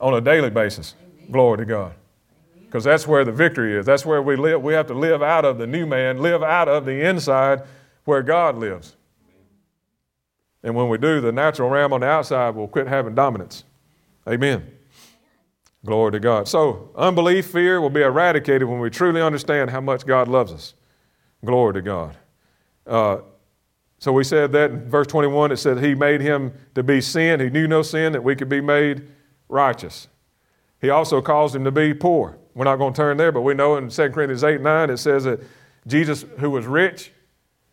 on 0.00 0.14
a 0.14 0.20
daily 0.20 0.50
basis. 0.50 0.94
Glory 1.30 1.58
to 1.58 1.64
God. 1.66 1.92
Because 2.64 2.84
that's 2.84 3.06
where 3.06 3.24
the 3.24 3.32
victory 3.32 3.76
is. 3.76 3.86
That's 3.86 4.04
where 4.04 4.22
we 4.22 4.36
live. 4.36 4.62
We 4.62 4.72
have 4.72 4.86
to 4.88 4.94
live 4.94 5.22
out 5.22 5.44
of 5.44 5.58
the 5.58 5.66
new 5.66 5.86
man, 5.86 6.18
live 6.18 6.42
out 6.42 6.68
of 6.68 6.86
the 6.86 7.06
inside 7.06 7.62
where 8.04 8.22
God 8.22 8.56
lives. 8.56 8.96
And 10.62 10.74
when 10.74 10.88
we 10.88 10.98
do, 10.98 11.20
the 11.20 11.32
natural 11.32 11.68
realm 11.68 11.92
on 11.92 12.00
the 12.00 12.06
outside 12.06 12.54
will 12.54 12.68
quit 12.68 12.86
having 12.88 13.14
dominance. 13.14 13.64
Amen. 14.26 14.66
Glory 15.84 16.12
to 16.12 16.20
God. 16.20 16.48
So, 16.48 16.90
unbelief, 16.96 17.46
fear 17.46 17.80
will 17.80 17.90
be 17.90 18.02
eradicated 18.02 18.66
when 18.66 18.80
we 18.80 18.90
truly 18.90 19.20
understand 19.20 19.70
how 19.70 19.80
much 19.80 20.06
God 20.06 20.26
loves 20.26 20.52
us. 20.52 20.74
Glory 21.44 21.74
to 21.74 21.82
God. 21.82 22.16
Uh, 22.88 23.18
so, 24.00 24.12
we 24.12 24.24
said 24.24 24.52
that 24.52 24.70
in 24.70 24.88
verse 24.88 25.08
21, 25.08 25.52
it 25.52 25.56
said, 25.56 25.82
He 25.82 25.94
made 25.94 26.20
him 26.20 26.52
to 26.74 26.82
be 26.82 27.00
sin. 27.00 27.40
He 27.40 27.50
knew 27.50 27.66
no 27.66 27.82
sin, 27.82 28.12
that 28.12 28.22
we 28.22 28.36
could 28.36 28.48
be 28.48 28.60
made 28.60 29.08
righteous. 29.48 30.08
He 30.80 30.90
also 30.90 31.20
caused 31.20 31.56
him 31.56 31.64
to 31.64 31.72
be 31.72 31.92
poor. 31.92 32.38
We're 32.54 32.64
not 32.64 32.76
going 32.76 32.92
to 32.92 32.96
turn 32.96 33.16
there, 33.16 33.32
but 33.32 33.42
we 33.42 33.54
know 33.54 33.76
in 33.76 33.88
2 33.88 34.10
Corinthians 34.10 34.44
8 34.44 34.60
9, 34.60 34.90
it 34.90 34.96
says 34.98 35.24
that 35.24 35.40
Jesus, 35.86 36.24
who 36.38 36.50
was 36.50 36.66
rich, 36.66 37.12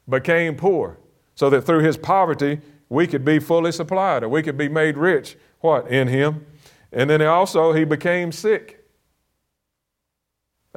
became 0.09 0.55
poor 0.55 0.99
so 1.35 1.49
that 1.49 1.61
through 1.61 1.79
his 1.79 1.97
poverty 1.97 2.59
we 2.89 3.07
could 3.07 3.25
be 3.25 3.39
fully 3.39 3.71
supplied 3.71 4.23
or 4.23 4.29
we 4.29 4.43
could 4.43 4.57
be 4.57 4.69
made 4.69 4.97
rich 4.97 5.37
what 5.59 5.87
in 5.89 6.07
him 6.07 6.45
and 6.91 7.09
then 7.09 7.21
also 7.21 7.73
he 7.73 7.83
became 7.83 8.31
sick 8.31 8.85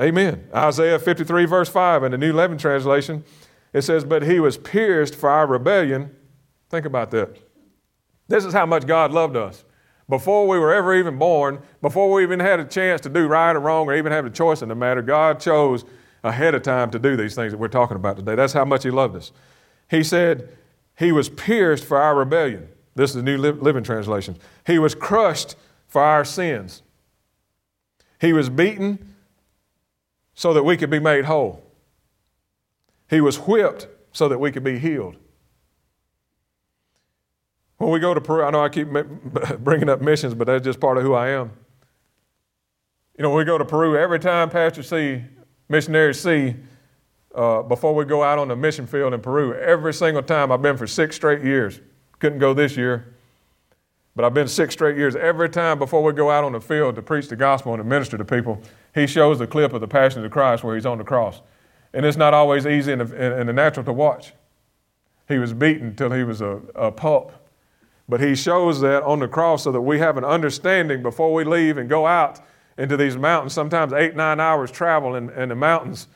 amen 0.01 0.49
isaiah 0.55 0.99
53 0.99 1.45
verse 1.45 1.69
5 1.69 2.05
in 2.05 2.13
the 2.13 2.19
new 2.19 2.33
living 2.33 2.59
translation 2.59 3.23
it 3.73 3.83
says 3.83 4.05
but 4.05 4.23
he 4.23 4.41
was 4.41 4.57
pierced 4.57 5.15
for 5.15 5.29
our 5.31 5.47
rebellion 5.47 6.11
think 6.71 6.87
about 6.87 7.11
that 7.11 7.39
this 8.29 8.45
is 8.45 8.53
how 8.53 8.67
much 8.67 8.87
god 8.87 9.13
loved 9.13 9.37
us 9.37 9.65
before 10.09 10.49
we 10.49 10.59
were 10.59 10.73
ever 10.73 10.95
even 10.95 11.19
born 11.19 11.61
before 11.83 12.13
we 12.13 12.23
even 12.23 12.41
had 12.41 12.61
a 12.61 12.65
chance 12.65 13.01
to 13.01 13.09
do 13.09 13.27
right 13.27 13.57
or 13.57 13.61
wrong 13.61 13.87
or 13.87 13.95
even 13.95 14.13
have 14.13 14.27
a 14.27 14.31
choice 14.31 14.63
in 14.63 14.69
the 14.69 14.75
matter 14.75 15.03
god 15.03 15.41
chose 15.41 15.85
ahead 16.23 16.55
of 16.55 16.63
time 16.63 16.91
to 16.91 16.99
do 16.99 17.17
these 17.17 17.35
things 17.35 17.53
that 17.53 17.59
we're 17.59 17.69
talking 17.69 17.97
about 17.97 18.17
today. 18.17 18.35
That's 18.35 18.53
how 18.53 18.65
much 18.65 18.83
He 18.85 18.91
loved 18.91 19.17
us. 19.17 19.33
He 19.91 20.03
said, 20.03 20.49
He 20.99 21.13
was 21.13 21.29
pierced 21.29 21.85
for 21.85 21.99
our 21.99 22.15
rebellion. 22.15 22.69
This 22.95 23.11
is 23.11 23.17
the 23.17 23.23
New 23.23 23.39
Living 23.39 23.85
Translation. 23.85 24.37
He 24.67 24.79
was 24.79 24.95
crushed 24.95 25.57
for 25.87 26.03
our 26.03 26.25
sins. 26.25 26.83
He 28.21 28.33
was 28.33 28.49
beaten 28.49 29.15
so 30.35 30.53
that 30.53 30.65
we 30.65 30.77
could 30.77 30.91
be 30.91 30.99
made 30.99 31.25
whole. 31.25 31.65
He 33.09 33.21
was 33.21 33.37
whipped 33.39 33.89
so 34.13 34.29
that 34.29 34.39
we 34.39 34.53
could 34.53 34.65
be 34.65 34.79
healed. 34.79 35.17
When 37.79 37.91
we 37.91 38.01
go 38.01 38.13
to 38.13 38.21
Peru, 38.21 38.43
I 38.43 38.51
know 38.51 38.63
I 38.63 38.69
keep 38.69 38.89
bringing 39.61 39.89
up 39.89 40.01
missions, 40.01 40.35
but 40.35 40.47
that's 40.47 40.65
just 40.65 40.81
part 40.81 40.99
of 40.99 41.05
who 41.05 41.15
I 41.15 41.29
am. 41.29 41.53
You 43.17 43.23
know, 43.23 43.31
when 43.31 43.39
we 43.39 43.45
go 43.45 43.59
to 43.59 43.65
Peru, 43.65 43.97
every 43.97 44.19
time 44.19 44.51
Pastor 44.51 44.83
C 44.83 45.23
missionaries 45.69 46.21
see 46.21 46.57
uh, 47.35 47.63
before 47.63 47.95
we 47.95 48.05
go 48.05 48.23
out 48.23 48.39
on 48.39 48.49
the 48.49 48.57
mission 48.57 48.87
field 48.87 49.15
in 49.15 49.21
Peru. 49.21 49.55
Every 49.55 49.95
single 49.95 50.23
time 50.23 50.51
I've 50.51 50.63
been 50.63 50.77
for 50.77 50.87
six 50.87 51.17
straight 51.17 51.43
years. 51.45 51.81
Couldn't 52.19 52.39
go 52.39 52.53
this 52.53 52.77
year, 52.77 53.15
but 54.17 54.25
I've 54.25 54.35
been 54.35 54.49
six 54.49 54.75
straight 54.75 54.97
years. 54.97 55.15
Every 55.15 55.49
time 55.49 55.79
before 55.79 56.03
we 56.03 56.13
go 56.13 56.31
out 56.31 56.43
on 56.43 56.53
the 56.53 56.61
field 56.61 56.97
to 56.97 57.03
preach 57.03 57.29
the 57.29 57.37
gospel 57.37 57.75
and 57.75 57.81
to 57.81 57.85
minister 57.85 58.19
to 58.19 58.25
people, 58.25 58.61
he 58.95 59.07
shows 59.07 59.39
the 59.39 59.47
clip 59.47 59.73
of 59.73 59.81
the 59.81 59.87
Passion 59.87 60.19
of 60.19 60.25
the 60.25 60.31
Christ 60.31 60.65
where 60.65 60.75
he's 60.75 60.87
on 60.87 60.99
the 60.99 61.05
cross. 61.05 61.41
And 61.99 62.07
it's 62.07 62.17
not 62.17 62.33
always 62.33 62.65
easy 62.65 62.93
in 62.93 63.01
the, 63.01 63.41
in 63.41 63.49
the 63.49 63.53
natural 63.53 63.85
to 63.85 63.93
watch. 63.93 64.33
He 65.27 65.37
was 65.37 65.53
beaten 65.53 65.97
till 65.97 66.13
he 66.13 66.23
was 66.23 66.41
a, 66.41 66.61
a 66.77 66.93
pup. 66.93 67.49
But 68.09 68.21
he 68.21 68.37
shows 68.37 68.81
that 68.83 69.03
on 69.03 69.19
the 69.19 69.27
cross 69.27 69.65
so 69.65 69.73
that 69.73 69.81
we 69.81 69.99
have 69.99 70.17
an 70.17 70.25
understanding 70.25 71.03
before 71.03 71.35
we 71.35 71.43
leave 71.43 71.77
and 71.77 71.89
go 71.89 72.07
out 72.07 72.39
into 72.79 72.97
these 72.97 73.17
mountains, 73.17 73.53
sometimes 73.53 73.93
eight, 73.93 74.15
nine 74.15 74.39
hours 74.39 74.71
travel 74.71 75.17
in, 75.17 75.29
in 75.31 75.49
the 75.49 75.57
mountains 75.57 76.07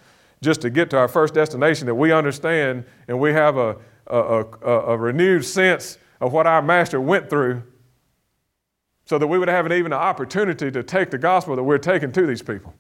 just 0.40 0.60
to 0.60 0.70
get 0.70 0.88
to 0.90 0.98
our 0.98 1.08
first 1.08 1.34
destination, 1.34 1.88
that 1.88 1.96
we 1.96 2.12
understand 2.12 2.84
and 3.08 3.18
we 3.18 3.32
have 3.32 3.56
a, 3.56 3.76
a, 4.06 4.44
a, 4.62 4.80
a 4.92 4.96
renewed 4.96 5.44
sense 5.44 5.98
of 6.20 6.32
what 6.32 6.46
our 6.46 6.62
master 6.62 7.00
went 7.00 7.28
through 7.28 7.60
so 9.04 9.18
that 9.18 9.26
we 9.26 9.36
would 9.36 9.48
have 9.48 9.66
an, 9.66 9.72
even 9.72 9.92
an 9.92 9.98
opportunity 9.98 10.70
to 10.70 10.84
take 10.84 11.10
the 11.10 11.18
gospel 11.18 11.56
that 11.56 11.64
we're 11.64 11.76
taking 11.76 12.12
to 12.12 12.24
these 12.24 12.40
people. 12.40 12.72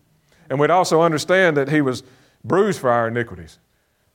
And 0.48 0.60
we'd 0.60 0.70
also 0.70 1.02
understand 1.02 1.56
that 1.56 1.68
he 1.68 1.80
was 1.80 2.04
bruised 2.44 2.80
for 2.80 2.90
our 2.90 3.08
iniquities. 3.08 3.58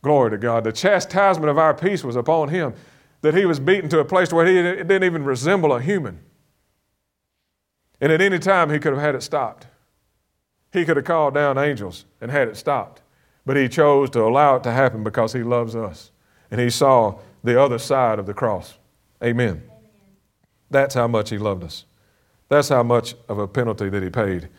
Glory 0.01 0.31
to 0.31 0.37
God. 0.37 0.63
The 0.63 0.71
chastisement 0.71 1.49
of 1.49 1.57
our 1.57 1.73
peace 1.73 2.03
was 2.03 2.15
upon 2.15 2.49
him, 2.49 2.73
that 3.21 3.33
he 3.33 3.45
was 3.45 3.59
beaten 3.59 3.89
to 3.89 3.99
a 3.99 4.05
place 4.05 4.31
where 4.31 4.45
he 4.45 4.53
didn't 4.53 5.03
even 5.03 5.23
resemble 5.23 5.73
a 5.73 5.81
human. 5.81 6.19
And 7.99 8.11
at 8.11 8.21
any 8.21 8.39
time, 8.39 8.69
he 8.69 8.79
could 8.79 8.93
have 8.93 9.01
had 9.01 9.15
it 9.15 9.23
stopped. 9.23 9.67
He 10.71 10.85
could 10.85 10.97
have 10.97 11.05
called 11.05 11.33
down 11.33 11.57
angels 11.57 12.05
and 12.21 12.29
had 12.29 12.47
it 12.47 12.57
stopped. 12.57 13.01
But 13.45 13.57
he 13.57 13.67
chose 13.67 14.09
to 14.11 14.21
allow 14.21 14.57
it 14.57 14.63
to 14.63 14.71
happen 14.71 15.03
because 15.03 15.33
he 15.33 15.41
loves 15.41 15.75
us. 15.75 16.11
And 16.51 16.61
he 16.61 16.69
saw 16.69 17.19
the 17.43 17.59
other 17.59 17.79
side 17.79 18.19
of 18.19 18.25
the 18.25 18.33
cross. 18.33 18.77
Amen. 19.23 19.49
Amen. 19.49 19.63
That's 20.69 20.93
how 20.93 21.07
much 21.07 21.29
he 21.29 21.37
loved 21.37 21.63
us. 21.63 21.85
That's 22.49 22.69
how 22.69 22.83
much 22.83 23.15
of 23.27 23.39
a 23.39 23.47
penalty 23.47 23.89
that 23.89 24.03
he 24.03 24.09
paid. 24.09 24.49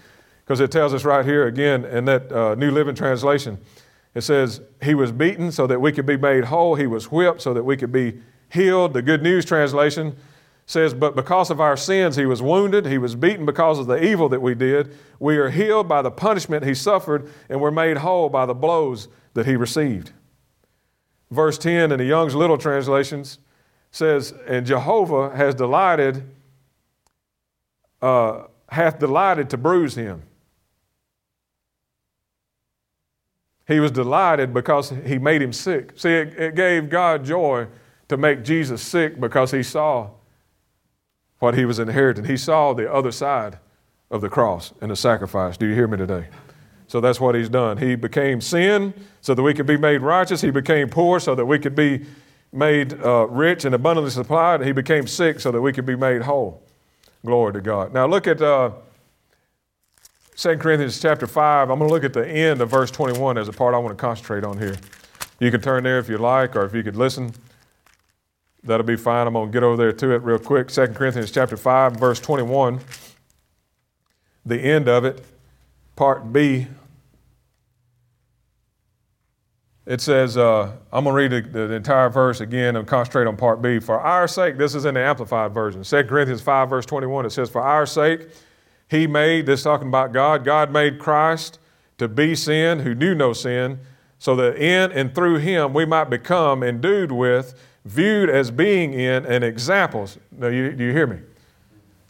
Because 0.48 0.60
it 0.60 0.70
tells 0.70 0.94
us 0.94 1.04
right 1.04 1.26
here 1.26 1.46
again 1.46 1.84
in 1.84 2.06
that 2.06 2.32
uh, 2.32 2.54
New 2.54 2.70
Living 2.70 2.94
Translation, 2.94 3.58
it 4.14 4.22
says, 4.22 4.62
He 4.82 4.94
was 4.94 5.12
beaten 5.12 5.52
so 5.52 5.66
that 5.66 5.78
we 5.78 5.92
could 5.92 6.06
be 6.06 6.16
made 6.16 6.44
whole. 6.44 6.74
He 6.74 6.86
was 6.86 7.12
whipped 7.12 7.42
so 7.42 7.52
that 7.52 7.64
we 7.64 7.76
could 7.76 7.92
be 7.92 8.22
healed. 8.48 8.94
The 8.94 9.02
Good 9.02 9.22
News 9.22 9.44
Translation 9.44 10.16
says, 10.64 10.94
But 10.94 11.14
because 11.14 11.50
of 11.50 11.60
our 11.60 11.76
sins, 11.76 12.16
He 12.16 12.24
was 12.24 12.40
wounded. 12.40 12.86
He 12.86 12.96
was 12.96 13.14
beaten 13.14 13.44
because 13.44 13.78
of 13.78 13.88
the 13.88 14.02
evil 14.02 14.30
that 14.30 14.40
we 14.40 14.54
did. 14.54 14.96
We 15.20 15.36
are 15.36 15.50
healed 15.50 15.86
by 15.86 16.00
the 16.00 16.10
punishment 16.10 16.64
He 16.64 16.72
suffered, 16.72 17.30
and 17.50 17.60
we're 17.60 17.70
made 17.70 17.98
whole 17.98 18.30
by 18.30 18.46
the 18.46 18.54
blows 18.54 19.08
that 19.34 19.44
He 19.44 19.54
received. 19.54 20.12
Verse 21.30 21.58
10 21.58 21.92
in 21.92 21.98
the 21.98 22.06
Young's 22.06 22.34
Literal 22.34 22.56
Translations 22.56 23.38
says, 23.90 24.32
And 24.46 24.64
Jehovah 24.64 25.36
has 25.36 25.54
delighted, 25.54 26.22
uh, 28.00 28.44
hath 28.70 28.98
delighted 28.98 29.50
to 29.50 29.58
bruise 29.58 29.94
him. 29.94 30.22
He 33.68 33.80
was 33.80 33.90
delighted 33.90 34.54
because 34.54 34.94
he 35.04 35.18
made 35.18 35.42
him 35.42 35.52
sick. 35.52 35.92
See, 35.94 36.08
it, 36.08 36.34
it 36.38 36.54
gave 36.54 36.88
God 36.88 37.24
joy 37.24 37.68
to 38.08 38.16
make 38.16 38.42
Jesus 38.42 38.80
sick 38.80 39.20
because 39.20 39.50
he 39.50 39.62
saw 39.62 40.08
what 41.38 41.54
he 41.54 41.66
was 41.66 41.78
inheriting. 41.78 42.24
He 42.24 42.38
saw 42.38 42.72
the 42.72 42.90
other 42.90 43.12
side 43.12 43.58
of 44.10 44.22
the 44.22 44.30
cross 44.30 44.72
and 44.80 44.90
the 44.90 44.96
sacrifice. 44.96 45.58
Do 45.58 45.66
you 45.66 45.74
hear 45.74 45.86
me 45.86 45.98
today? 45.98 46.28
So 46.86 47.02
that's 47.02 47.20
what 47.20 47.34
he's 47.34 47.50
done. 47.50 47.76
He 47.76 47.94
became 47.94 48.40
sin 48.40 48.94
so 49.20 49.34
that 49.34 49.42
we 49.42 49.52
could 49.52 49.66
be 49.66 49.76
made 49.76 50.00
righteous. 50.00 50.40
He 50.40 50.50
became 50.50 50.88
poor 50.88 51.20
so 51.20 51.34
that 51.34 51.44
we 51.44 51.58
could 51.58 51.76
be 51.76 52.06
made 52.50 52.94
uh, 53.04 53.26
rich 53.26 53.66
and 53.66 53.74
abundantly 53.74 54.10
supplied. 54.10 54.64
He 54.64 54.72
became 54.72 55.06
sick 55.06 55.38
so 55.40 55.52
that 55.52 55.60
we 55.60 55.74
could 55.74 55.84
be 55.84 55.96
made 55.96 56.22
whole. 56.22 56.62
Glory 57.26 57.52
to 57.52 57.60
God. 57.60 57.92
Now 57.92 58.06
look 58.06 58.26
at 58.26 58.40
uh, 58.40 58.70
2 60.38 60.56
Corinthians 60.58 61.00
chapter 61.00 61.26
5. 61.26 61.68
I'm 61.68 61.80
going 61.80 61.88
to 61.88 61.92
look 61.92 62.04
at 62.04 62.12
the 62.12 62.24
end 62.24 62.60
of 62.60 62.70
verse 62.70 62.92
21 62.92 63.38
as 63.38 63.48
a 63.48 63.52
part 63.52 63.74
I 63.74 63.78
want 63.78 63.98
to 63.98 64.00
concentrate 64.00 64.44
on 64.44 64.56
here. 64.56 64.76
You 65.40 65.50
can 65.50 65.60
turn 65.60 65.82
there 65.82 65.98
if 65.98 66.08
you 66.08 66.16
like, 66.16 66.54
or 66.54 66.64
if 66.64 66.72
you 66.72 66.84
could 66.84 66.94
listen. 66.94 67.32
That'll 68.62 68.86
be 68.86 68.94
fine. 68.94 69.26
I'm 69.26 69.32
going 69.32 69.48
to 69.48 69.52
get 69.52 69.64
over 69.64 69.76
there 69.76 69.90
to 69.90 70.10
it 70.12 70.22
real 70.22 70.38
quick. 70.38 70.68
2 70.68 70.88
Corinthians 70.88 71.32
chapter 71.32 71.56
5, 71.56 71.96
verse 71.96 72.20
21. 72.20 72.78
The 74.46 74.60
end 74.60 74.86
of 74.86 75.04
it, 75.04 75.24
part 75.96 76.32
B. 76.32 76.68
It 79.86 80.00
says, 80.00 80.36
uh, 80.36 80.70
I'm 80.92 81.02
going 81.02 81.16
to 81.30 81.36
read 81.36 81.52
the, 81.52 81.66
the, 81.66 81.74
entire 81.74 82.10
verse 82.10 82.40
again 82.40 82.76
and 82.76 82.86
concentrate 82.86 83.26
on 83.26 83.36
part 83.36 83.60
B. 83.60 83.80
For 83.80 83.98
our 83.98 84.28
sake, 84.28 84.56
this 84.56 84.76
is 84.76 84.84
in 84.84 84.94
the 84.94 85.00
Amplified 85.00 85.52
Version. 85.52 85.82
2 85.82 86.04
Corinthians 86.04 86.42
5, 86.42 86.70
verse 86.70 86.86
21, 86.86 87.26
it 87.26 87.30
says, 87.30 87.50
For 87.50 87.62
our 87.62 87.86
sake, 87.86 88.28
he 88.90 89.06
made, 89.06 89.46
this 89.46 89.62
talking 89.62 89.88
about 89.88 90.12
God, 90.12 90.44
God 90.44 90.72
made 90.72 90.98
Christ 90.98 91.58
to 91.98 92.08
be 92.08 92.34
sin 92.34 92.80
who 92.80 92.94
knew 92.94 93.14
no 93.14 93.32
sin, 93.32 93.80
so 94.18 94.34
that 94.36 94.56
in 94.56 94.90
and 94.92 95.14
through 95.14 95.36
him 95.38 95.74
we 95.74 95.84
might 95.84 96.04
become 96.04 96.62
endued 96.62 97.12
with, 97.12 97.60
viewed 97.84 98.30
as 98.30 98.50
being 98.50 98.92
in, 98.92 99.26
and 99.26 99.44
examples. 99.44 100.18
Now, 100.36 100.48
you, 100.48 100.72
do 100.72 100.84
you 100.84 100.92
hear 100.92 101.06
me? 101.06 101.18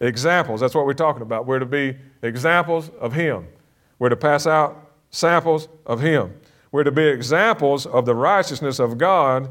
Examples, 0.01 0.61
that's 0.61 0.75
what 0.75 0.87
we're 0.87 0.95
talking 0.95 1.23
about. 1.23 1.47
We're 1.47 1.59
to 1.59 1.67
be 1.67 1.97
examples 2.23 2.91
of 3.01 3.13
him. 3.13 3.49
We're 3.99 4.11
to 4.11 4.17
pass 4.17 4.47
out 4.47 4.93
samples 5.11 5.69
of 5.85 6.01
him. 6.01 6.35
We're 6.71 6.85
to 6.85 6.93
be 6.93 7.07
examples 7.07 7.87
of 7.87 8.07
the 8.07 8.15
righteousness 8.15 8.79
of 8.79 8.99
God, 8.99 9.51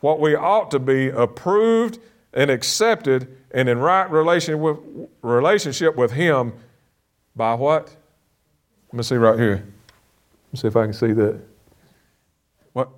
what 0.00 0.18
we 0.18 0.34
ought 0.34 0.70
to 0.72 0.78
be 0.78 1.08
approved 1.08 1.98
and 2.32 2.50
accepted 2.50 3.28
and 3.52 3.68
in 3.68 3.78
right 3.78 4.10
relation 4.10 4.60
with, 4.60 4.78
relationship 5.22 5.96
with 5.96 6.12
Him 6.12 6.52
by 7.34 7.54
what? 7.54 7.94
Let 8.88 8.94
me 8.94 9.02
see 9.02 9.16
right 9.16 9.38
here. 9.38 9.56
Let 9.56 10.52
me 10.52 10.58
see 10.58 10.68
if 10.68 10.76
I 10.76 10.84
can 10.84 10.92
see 10.92 11.12
that. 11.12 11.40
What? 12.72 12.88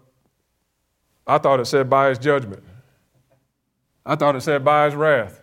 I 1.26 1.39
thought 1.39 1.61
it 1.61 1.66
said 1.66 1.89
by 1.89 2.11
His 2.11 2.18
judgment. 2.18 2.62
I 4.05 4.14
thought 4.14 4.37
it 4.37 4.43
said 4.43 4.64
by 4.64 4.87
His 4.87 4.95
wrath. 4.95 5.41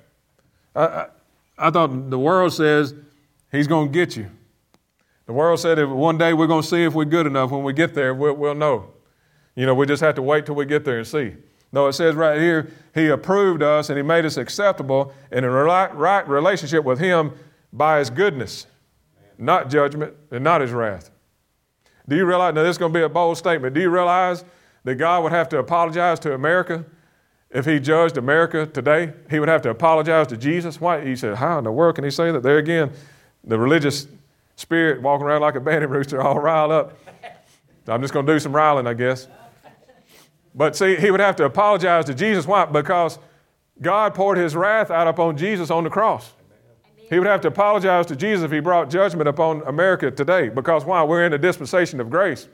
I, 0.76 0.86
I, 0.86 1.08
I 1.58 1.70
thought 1.72 2.10
the 2.10 2.20
world 2.20 2.54
says 2.54 2.94
He's 3.52 3.68
going 3.68 3.88
to 3.88 3.94
get 3.94 4.18
you. 4.18 4.30
The 5.26 5.34
world 5.34 5.60
said 5.60 5.78
that 5.78 5.88
one 5.88 6.18
day 6.18 6.34
we're 6.34 6.48
going 6.48 6.64
to 6.64 6.68
see 6.68 6.84
if 6.84 6.94
we're 6.94 7.06
good 7.06 7.28
enough. 7.28 7.52
When 7.52 7.64
we 7.64 7.72
get 7.72 7.94
there, 7.94 8.14
we'll, 8.14 8.34
we'll 8.34 8.56
know. 8.56 8.91
You 9.56 9.66
know, 9.66 9.76
we 9.76 9.86
just 9.86 10.02
have 10.02 10.16
to 10.16 10.22
wait 10.22 10.46
till 10.46 10.56
we 10.56 10.66
get 10.66 10.84
there 10.84 10.98
and 10.98 11.08
see. 11.08 11.36
No, 11.72 11.88
it 11.88 11.94
says 11.94 12.16
right 12.16 12.39
here, 12.39 12.72
He 12.94 13.08
approved 13.08 13.64
us 13.64 13.89
and 13.89 13.98
He 13.98 14.04
made 14.04 14.26
us 14.26 14.38
acceptable 14.38 15.14
in 15.32 15.44
a 15.44 15.50
right 15.50 16.28
relationship 16.28 16.84
with 16.84 17.00
Him 17.00 17.32
by 17.72 18.00
His 18.00 18.10
goodness, 18.10 18.68
not 19.38 19.69
judgment 19.69 20.13
and 20.31 20.43
not 20.43 20.61
His 20.61 20.71
wrath. 20.71 21.11
Do 22.07 22.15
you 22.15 22.25
realize, 22.25 22.53
now 22.53 22.63
this 22.63 22.71
is 22.71 22.77
going 22.77 22.93
to 22.93 22.99
be 22.99 23.03
a 23.03 23.09
bold 23.09 23.38
statement, 23.38 23.73
do 23.73 23.81
you 23.81 23.89
realize 23.89 24.43
that 24.84 24.95
God 24.95 25.23
would 25.23 25.31
have 25.31 25.47
to 25.49 25.59
apologize 25.59 26.19
to 26.21 26.34
America 26.34 26.86
if 27.49 27.65
He 27.65 27.79
judged 27.79 28.17
America 28.17 28.65
today? 28.65 29.13
He 29.29 29.39
would 29.39 29.49
have 29.49 29.61
to 29.63 29.69
apologize 29.69 30.27
to 30.27 30.38
Jesus. 30.38 30.81
Why? 30.81 31.03
He 31.03 31.15
said, 31.15 31.36
How 31.36 31.57
in 31.57 31.63
the 31.63 31.71
world 31.71 31.95
can 31.95 32.03
He 32.03 32.11
say 32.11 32.31
that? 32.31 32.43
There 32.43 32.57
again, 32.57 32.91
the 33.43 33.57
religious 33.57 34.07
spirit 34.55 35.01
walking 35.01 35.25
around 35.25 35.41
like 35.41 35.55
a 35.55 35.59
banty 35.59 35.86
rooster, 35.86 36.21
all 36.21 36.39
riled 36.39 36.71
up. 36.71 36.97
I'm 37.88 38.01
just 38.01 38.13
going 38.13 38.25
to 38.25 38.34
do 38.34 38.39
some 38.39 38.55
riling, 38.55 38.88
I 38.88 38.93
guess. 38.93 39.27
But 40.55 40.75
see, 40.75 40.95
he 40.95 41.11
would 41.11 41.19
have 41.19 41.36
to 41.38 41.45
apologize 41.45 42.05
to 42.05 42.13
Jesus. 42.13 42.45
Why? 42.45 42.65
Because 42.65 43.19
God 43.81 44.13
poured 44.13 44.38
his 44.38 44.55
wrath 44.55 44.91
out 44.91 45.07
upon 45.07 45.36
Jesus 45.36 45.69
on 45.71 45.84
the 45.84 45.89
cross. 45.89 46.31
He 47.14 47.20
would 47.20 47.28
have 47.28 47.41
to 47.41 47.49
apologize 47.49 48.07
to 48.07 48.16
Jesus 48.16 48.43
if 48.43 48.51
he 48.51 48.59
brought 48.59 48.89
judgment 48.89 49.30
upon 49.30 49.61
America 49.68 50.09
today. 50.09 50.49
Because 50.49 50.84
why? 50.84 51.03
We're 51.03 51.28
in 51.28 51.34
a 51.34 51.38
dispensation 51.38 51.99
of 51.99 52.09
grace. 52.09 52.47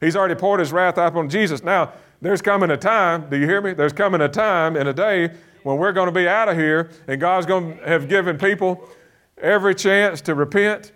He's 0.00 0.16
already 0.16 0.36
poured 0.36 0.60
his 0.60 0.72
wrath 0.72 0.96
out 0.96 1.08
upon 1.08 1.28
Jesus. 1.28 1.62
Now, 1.62 1.92
there's 2.22 2.40
coming 2.40 2.70
a 2.70 2.78
time, 2.78 3.28
do 3.28 3.36
you 3.36 3.46
hear 3.46 3.60
me? 3.60 3.74
There's 3.74 3.92
coming 3.92 4.22
a 4.22 4.28
time 4.28 4.74
and 4.74 4.88
a 4.88 4.94
day 4.94 5.34
when 5.64 5.76
we're 5.76 5.92
going 5.92 6.06
to 6.06 6.12
be 6.12 6.26
out 6.26 6.48
of 6.48 6.56
here 6.56 6.88
and 7.06 7.20
God's 7.20 7.44
going 7.44 7.76
to 7.76 7.84
have 7.86 8.08
given 8.08 8.38
people 8.38 8.88
every 9.36 9.74
chance 9.74 10.22
to 10.22 10.34
repent 10.34 10.92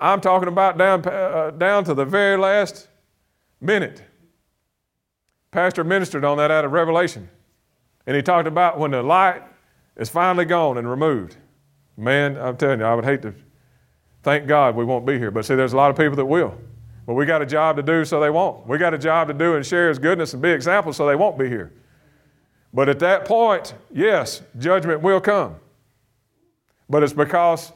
I'm 0.00 0.20
talking 0.20 0.48
about 0.48 0.76
down, 0.76 1.06
uh, 1.06 1.52
down 1.52 1.84
to 1.84 1.94
the 1.94 2.04
very 2.04 2.36
last 2.36 2.88
minute. 3.60 4.02
Pastor 5.52 5.84
ministered 5.84 6.24
on 6.24 6.38
that 6.38 6.50
out 6.50 6.64
of 6.64 6.72
Revelation. 6.72 7.28
And 8.04 8.16
he 8.16 8.22
talked 8.22 8.48
about 8.48 8.76
when 8.76 8.90
the 8.90 9.04
light 9.04 9.42
is 9.96 10.08
finally 10.08 10.44
gone 10.44 10.78
and 10.78 10.90
removed. 10.90 11.36
Man, 11.96 12.36
I'm 12.36 12.56
telling 12.56 12.80
you, 12.80 12.86
I 12.86 12.94
would 12.94 13.04
hate 13.04 13.22
to 13.22 13.34
thank 14.22 14.46
God 14.46 14.74
we 14.74 14.84
won't 14.84 15.06
be 15.06 15.18
here. 15.18 15.30
But 15.30 15.44
see, 15.44 15.54
there's 15.54 15.72
a 15.72 15.76
lot 15.76 15.90
of 15.90 15.96
people 15.96 16.16
that 16.16 16.24
will. 16.24 16.56
But 17.06 17.14
we 17.14 17.26
got 17.26 17.42
a 17.42 17.46
job 17.46 17.76
to 17.76 17.82
do, 17.82 18.04
so 18.04 18.20
they 18.20 18.30
won't. 18.30 18.66
We 18.66 18.78
got 18.78 18.94
a 18.94 18.98
job 18.98 19.28
to 19.28 19.34
do 19.34 19.56
and 19.56 19.64
share 19.64 19.88
His 19.88 19.98
goodness 19.98 20.32
and 20.32 20.42
be 20.42 20.50
examples, 20.50 20.96
so 20.96 21.06
they 21.06 21.16
won't 21.16 21.38
be 21.38 21.48
here. 21.48 21.72
But 22.72 22.88
at 22.88 22.98
that 23.00 23.24
point, 23.26 23.74
yes, 23.92 24.42
judgment 24.58 25.02
will 25.02 25.20
come. 25.20 25.56
But 26.88 27.02
it's 27.02 27.12
because 27.12 27.72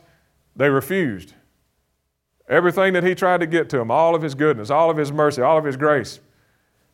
they 0.56 0.68
refused 0.68 1.34
Everything 2.48 2.94
that 2.94 3.04
he 3.04 3.14
tried 3.14 3.40
to 3.40 3.46
get 3.46 3.68
to 3.70 3.76
them, 3.76 3.90
all 3.90 4.14
of 4.14 4.22
his 4.22 4.34
goodness, 4.34 4.70
all 4.70 4.90
of 4.90 4.96
his 4.96 5.12
mercy, 5.12 5.42
all 5.42 5.58
of 5.58 5.64
his 5.64 5.76
grace, 5.76 6.18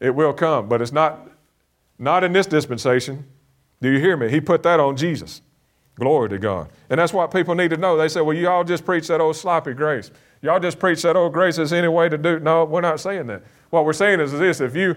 it 0.01 0.14
will 0.14 0.33
come. 0.33 0.68
But 0.68 0.83
it's 0.83 0.91
not, 0.91 1.31
not 1.97 2.25
in 2.25 2.33
this 2.33 2.47
dispensation. 2.47 3.25
Do 3.81 3.89
you 3.89 4.01
hear 4.01 4.16
me? 4.16 4.29
He 4.31 4.41
put 4.41 4.64
that 4.64 4.81
on 4.81 4.97
Jesus. 4.97 5.43
Glory 5.97 6.29
to 6.31 6.39
God. 6.39 6.71
And 6.91 6.99
that's 6.99 7.13
what 7.13 7.31
people 7.31 7.55
need 7.55 7.71
to 7.71 7.77
know. 7.77 7.97
They 7.97 8.09
say, 8.09 8.21
well, 8.21 8.37
you 8.37 8.49
all 8.49 8.65
just 8.65 8.85
preach 8.85 9.07
that 9.09 9.21
old 9.21 9.37
sloppy 9.37 9.75
grace. 9.75 10.11
Y'all 10.43 10.61
just 10.61 10.79
preach 10.79 11.03
that 11.03 11.17
old 11.17 11.33
grace 11.33 11.59
is 11.59 11.73
any 11.73 11.89
way 11.89 12.09
to 12.09 12.19
do. 12.19 12.41
No, 12.41 12.65
we're 12.65 12.81
not 12.81 13.01
saying 13.01 13.29
that. 13.29 13.43
What 13.71 13.85
we're 13.85 13.93
saying 13.93 14.21
is 14.21 14.33
this 14.33 14.61
if 14.61 14.75
you, 14.75 14.97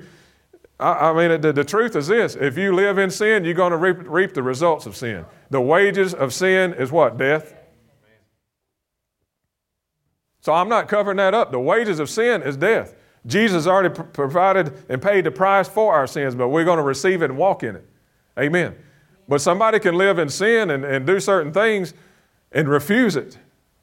I, 0.79 1.09
I 1.09 1.13
mean, 1.13 1.41
the, 1.41 1.53
the, 1.53 1.63
truth 1.63 1.95
is 1.95 2.07
this 2.07 2.35
if 2.35 2.57
you 2.57 2.73
live 2.73 2.97
in 2.97 3.11
sin, 3.11 3.45
you're 3.45 3.53
going 3.53 3.71
to 3.71 3.77
reap, 3.77 3.97
reap 4.01 4.33
the 4.33 4.43
results 4.43 4.85
of 4.85 4.95
sin. 4.95 5.25
The 5.49 5.61
wages 5.61 6.13
of 6.13 6.33
sin 6.33 6.73
is 6.73 6.91
what? 6.91 7.17
Death. 7.17 7.53
So 10.41 10.53
I'm 10.53 10.69
not 10.69 10.87
covering 10.87 11.17
that 11.17 11.33
up. 11.33 11.51
The 11.51 11.59
wages 11.59 11.99
of 11.99 12.09
sin 12.09 12.41
is 12.41 12.57
death. 12.57 12.95
Jesus 13.25 13.67
already 13.67 13.93
pr- 13.93 14.03
provided 14.03 14.73
and 14.89 15.01
paid 15.01 15.25
the 15.25 15.31
price 15.31 15.67
for 15.67 15.93
our 15.93 16.07
sins, 16.07 16.35
but 16.35 16.49
we're 16.49 16.65
going 16.65 16.77
to 16.77 16.83
receive 16.83 17.21
it 17.21 17.29
and 17.29 17.37
walk 17.37 17.63
in 17.63 17.75
it. 17.75 17.85
Amen. 18.39 18.75
But 19.27 19.41
somebody 19.41 19.79
can 19.79 19.95
live 19.95 20.19
in 20.19 20.29
sin 20.29 20.69
and, 20.69 20.85
and 20.85 21.05
do 21.05 21.19
certain 21.19 21.51
things 21.51 21.93
and 22.51 22.69
refuse 22.69 23.15
it. 23.15 23.37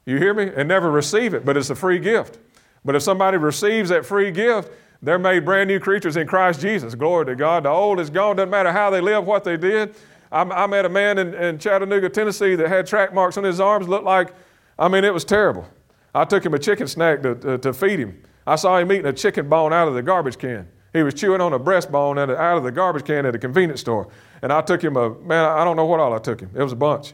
You 0.05 0.17
hear 0.17 0.33
me? 0.33 0.51
And 0.55 0.67
never 0.67 0.91
receive 0.91 1.33
it, 1.33 1.45
but 1.45 1.57
it's 1.57 1.69
a 1.69 1.75
free 1.75 1.99
gift. 1.99 2.39
But 2.83 2.95
if 2.95 3.03
somebody 3.03 3.37
receives 3.37 3.89
that 3.89 4.05
free 4.05 4.31
gift, 4.31 4.71
they're 5.01 5.19
made 5.19 5.45
brand 5.45 5.67
new 5.67 5.79
creatures 5.79 6.17
in 6.17 6.27
Christ 6.27 6.61
Jesus. 6.61 6.95
Glory 6.95 7.25
to 7.27 7.35
God. 7.35 7.63
The 7.63 7.69
old 7.69 7.99
is 7.99 8.09
gone. 8.09 8.35
Doesn't 8.35 8.49
matter 8.49 8.71
how 8.71 8.89
they 8.89 9.01
live, 9.01 9.25
what 9.25 9.43
they 9.43 9.57
did. 9.57 9.95
I, 10.31 10.41
I 10.41 10.67
met 10.67 10.85
a 10.85 10.89
man 10.89 11.17
in, 11.17 11.33
in 11.33 11.59
Chattanooga, 11.59 12.09
Tennessee 12.09 12.55
that 12.55 12.67
had 12.67 12.87
track 12.87 13.13
marks 13.13 13.37
on 13.37 13.43
his 13.43 13.59
arms. 13.59 13.87
Looked 13.87 14.05
like, 14.05 14.33
I 14.77 14.87
mean, 14.87 15.03
it 15.03 15.13
was 15.13 15.25
terrible. 15.25 15.67
I 16.13 16.25
took 16.25 16.45
him 16.45 16.53
a 16.53 16.59
chicken 16.59 16.87
snack 16.87 17.21
to, 17.23 17.35
to, 17.35 17.57
to 17.57 17.73
feed 17.73 17.99
him. 17.99 18.21
I 18.47 18.55
saw 18.55 18.77
him 18.77 18.91
eating 18.91 19.05
a 19.05 19.13
chicken 19.13 19.49
bone 19.49 19.73
out 19.73 19.87
of 19.87 19.95
the 19.95 20.01
garbage 20.01 20.37
can. 20.37 20.67
He 20.93 21.03
was 21.03 21.13
chewing 21.13 21.41
on 21.41 21.53
a 21.53 21.59
breastbone 21.59 22.17
out 22.17 22.57
of 22.57 22.63
the 22.63 22.71
garbage 22.71 23.05
can 23.05 23.25
at 23.25 23.35
a 23.35 23.39
convenience 23.39 23.81
store. 23.81 24.07
And 24.41 24.51
I 24.51 24.61
took 24.61 24.83
him 24.83 24.97
a, 24.97 25.09
man, 25.19 25.45
I 25.45 25.63
don't 25.63 25.75
know 25.75 25.85
what 25.85 25.99
all 25.99 26.13
I 26.13 26.19
took 26.19 26.41
him. 26.41 26.51
It 26.53 26.61
was 26.61 26.73
a 26.73 26.75
bunch. 26.75 27.13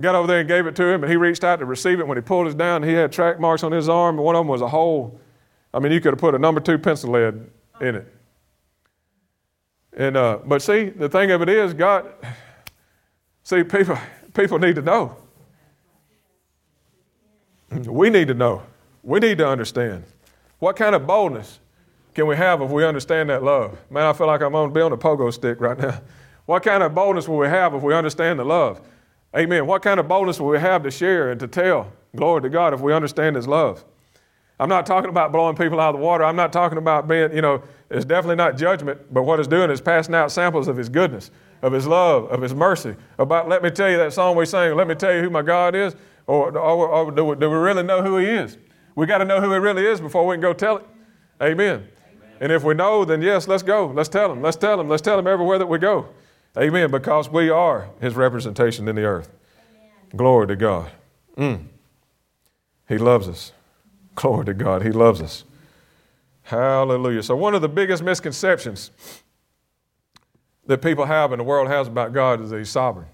Got 0.00 0.14
over 0.14 0.26
there 0.26 0.40
and 0.40 0.48
gave 0.48 0.66
it 0.66 0.76
to 0.76 0.86
him, 0.86 1.02
and 1.02 1.10
he 1.10 1.16
reached 1.16 1.42
out 1.42 1.58
to 1.60 1.64
receive 1.64 2.00
it. 2.00 2.06
When 2.06 2.18
he 2.18 2.22
pulled 2.22 2.48
it 2.48 2.58
down, 2.58 2.82
he 2.82 2.92
had 2.92 3.12
track 3.12 3.40
marks 3.40 3.62
on 3.62 3.72
his 3.72 3.88
arm, 3.88 4.16
one 4.18 4.34
of 4.34 4.40
them 4.40 4.48
was 4.48 4.60
a 4.60 4.68
hole. 4.68 5.18
I 5.72 5.78
mean, 5.78 5.92
you 5.92 6.00
could 6.00 6.12
have 6.12 6.20
put 6.20 6.34
a 6.34 6.38
number 6.38 6.60
two 6.60 6.78
pencil 6.78 7.12
lead 7.12 7.50
in 7.80 7.94
it. 7.96 8.12
And, 9.96 10.16
uh, 10.16 10.38
but 10.44 10.60
see, 10.60 10.90
the 10.90 11.08
thing 11.08 11.30
of 11.30 11.40
it 11.40 11.48
is, 11.48 11.72
God, 11.72 12.12
see, 13.42 13.62
people, 13.62 13.98
people 14.34 14.58
need 14.58 14.74
to 14.74 14.82
know. 14.82 15.16
We 17.70 18.10
need 18.10 18.28
to 18.28 18.34
know. 18.34 18.62
We 19.02 19.18
need 19.18 19.38
to 19.38 19.48
understand. 19.48 20.04
What 20.58 20.76
kind 20.76 20.94
of 20.94 21.06
boldness 21.06 21.58
can 22.16 22.26
we 22.26 22.34
have 22.34 22.62
if 22.62 22.70
we 22.70 22.82
understand 22.82 23.28
that 23.28 23.42
love? 23.42 23.78
Man, 23.90 24.04
I 24.04 24.14
feel 24.14 24.26
like 24.26 24.40
I'm 24.40 24.54
on 24.54 24.74
on 24.74 24.92
a 24.92 24.96
pogo 24.96 25.30
stick 25.32 25.60
right 25.60 25.78
now. 25.78 26.00
What 26.46 26.62
kind 26.62 26.84
of 26.84 26.94
boldness 26.94 27.26
will 27.26 27.38
we 27.38 27.48
have 27.48 27.74
if 27.74 27.82
we 27.82 27.92
understand 27.92 28.38
the 28.38 28.44
love? 28.44 28.80
Amen. 29.36 29.66
What 29.66 29.82
kind 29.82 29.98
of 29.98 30.06
boldness 30.06 30.38
will 30.38 30.46
we 30.46 30.60
have 30.60 30.84
to 30.84 30.92
share 30.92 31.32
and 31.32 31.40
to 31.40 31.48
tell? 31.48 31.92
Glory 32.14 32.40
to 32.42 32.48
God 32.48 32.72
if 32.72 32.80
we 32.80 32.92
understand 32.92 33.34
His 33.34 33.48
love. 33.48 33.84
I'm 34.60 34.68
not 34.68 34.86
talking 34.86 35.10
about 35.10 35.32
blowing 35.32 35.56
people 35.56 35.80
out 35.80 35.96
of 35.96 36.00
the 36.00 36.06
water. 36.06 36.22
I'm 36.22 36.36
not 36.36 36.52
talking 36.52 36.78
about 36.78 37.08
being, 37.08 37.34
you 37.34 37.42
know, 37.42 37.64
it's 37.90 38.04
definitely 38.04 38.36
not 38.36 38.56
judgment, 38.56 39.12
but 39.12 39.24
what 39.24 39.40
it's 39.40 39.48
doing 39.48 39.72
is 39.72 39.80
passing 39.80 40.14
out 40.14 40.30
samples 40.30 40.68
of 40.68 40.76
His 40.76 40.88
goodness, 40.88 41.32
of 41.62 41.72
His 41.72 41.88
love, 41.88 42.30
of 42.30 42.40
His 42.40 42.54
mercy. 42.54 42.94
About, 43.18 43.48
let 43.48 43.64
me 43.64 43.70
tell 43.70 43.90
you 43.90 43.96
that 43.96 44.12
song 44.12 44.36
we 44.36 44.46
sang, 44.46 44.76
let 44.76 44.86
me 44.86 44.94
tell 44.94 45.12
you 45.12 45.20
who 45.20 45.30
my 45.30 45.42
God 45.42 45.74
is, 45.74 45.96
or, 46.28 46.56
or, 46.56 46.88
or 46.88 47.10
do, 47.10 47.24
we, 47.24 47.34
do 47.36 47.50
we 47.50 47.56
really 47.56 47.82
know 47.82 48.02
who 48.02 48.18
He 48.18 48.26
is? 48.26 48.56
We 48.94 49.04
got 49.04 49.18
to 49.18 49.24
know 49.24 49.40
who 49.40 49.50
He 49.52 49.58
really 49.58 49.84
is 49.84 50.00
before 50.00 50.24
we 50.24 50.36
can 50.36 50.42
go 50.42 50.52
tell 50.52 50.76
it. 50.76 50.86
Amen. 51.42 51.88
And 52.40 52.52
if 52.52 52.62
we 52.64 52.74
know, 52.74 53.04
then 53.04 53.22
yes, 53.22 53.48
let's 53.48 53.62
go. 53.62 53.86
Let's 53.86 54.08
tell 54.08 54.30
him. 54.30 54.42
Let's 54.42 54.56
tell 54.56 54.80
him. 54.80 54.88
Let's 54.88 55.02
tell 55.02 55.18
him 55.18 55.26
everywhere 55.26 55.58
that 55.58 55.66
we 55.66 55.78
go. 55.78 56.08
Amen. 56.56 56.90
Because 56.90 57.30
we 57.30 57.50
are 57.50 57.88
his 58.00 58.14
representation 58.14 58.88
in 58.88 58.96
the 58.96 59.04
earth. 59.04 59.30
Amen. 59.58 59.90
Glory 60.16 60.46
to 60.48 60.56
God. 60.56 60.90
Mm. 61.36 61.66
He 62.88 62.98
loves 62.98 63.28
us. 63.28 63.52
Glory 64.14 64.46
to 64.46 64.54
God. 64.54 64.82
He 64.82 64.90
loves 64.90 65.20
us. 65.20 65.44
Hallelujah. 66.42 67.22
So, 67.22 67.34
one 67.34 67.54
of 67.54 67.62
the 67.62 67.68
biggest 67.68 68.02
misconceptions 68.02 68.90
that 70.66 70.82
people 70.82 71.04
have 71.04 71.32
and 71.32 71.40
the 71.40 71.44
world 71.44 71.68
has 71.68 71.88
about 71.88 72.12
God 72.12 72.40
is 72.40 72.50
that 72.50 72.58
He's 72.58 72.70
sovereign. 72.70 73.08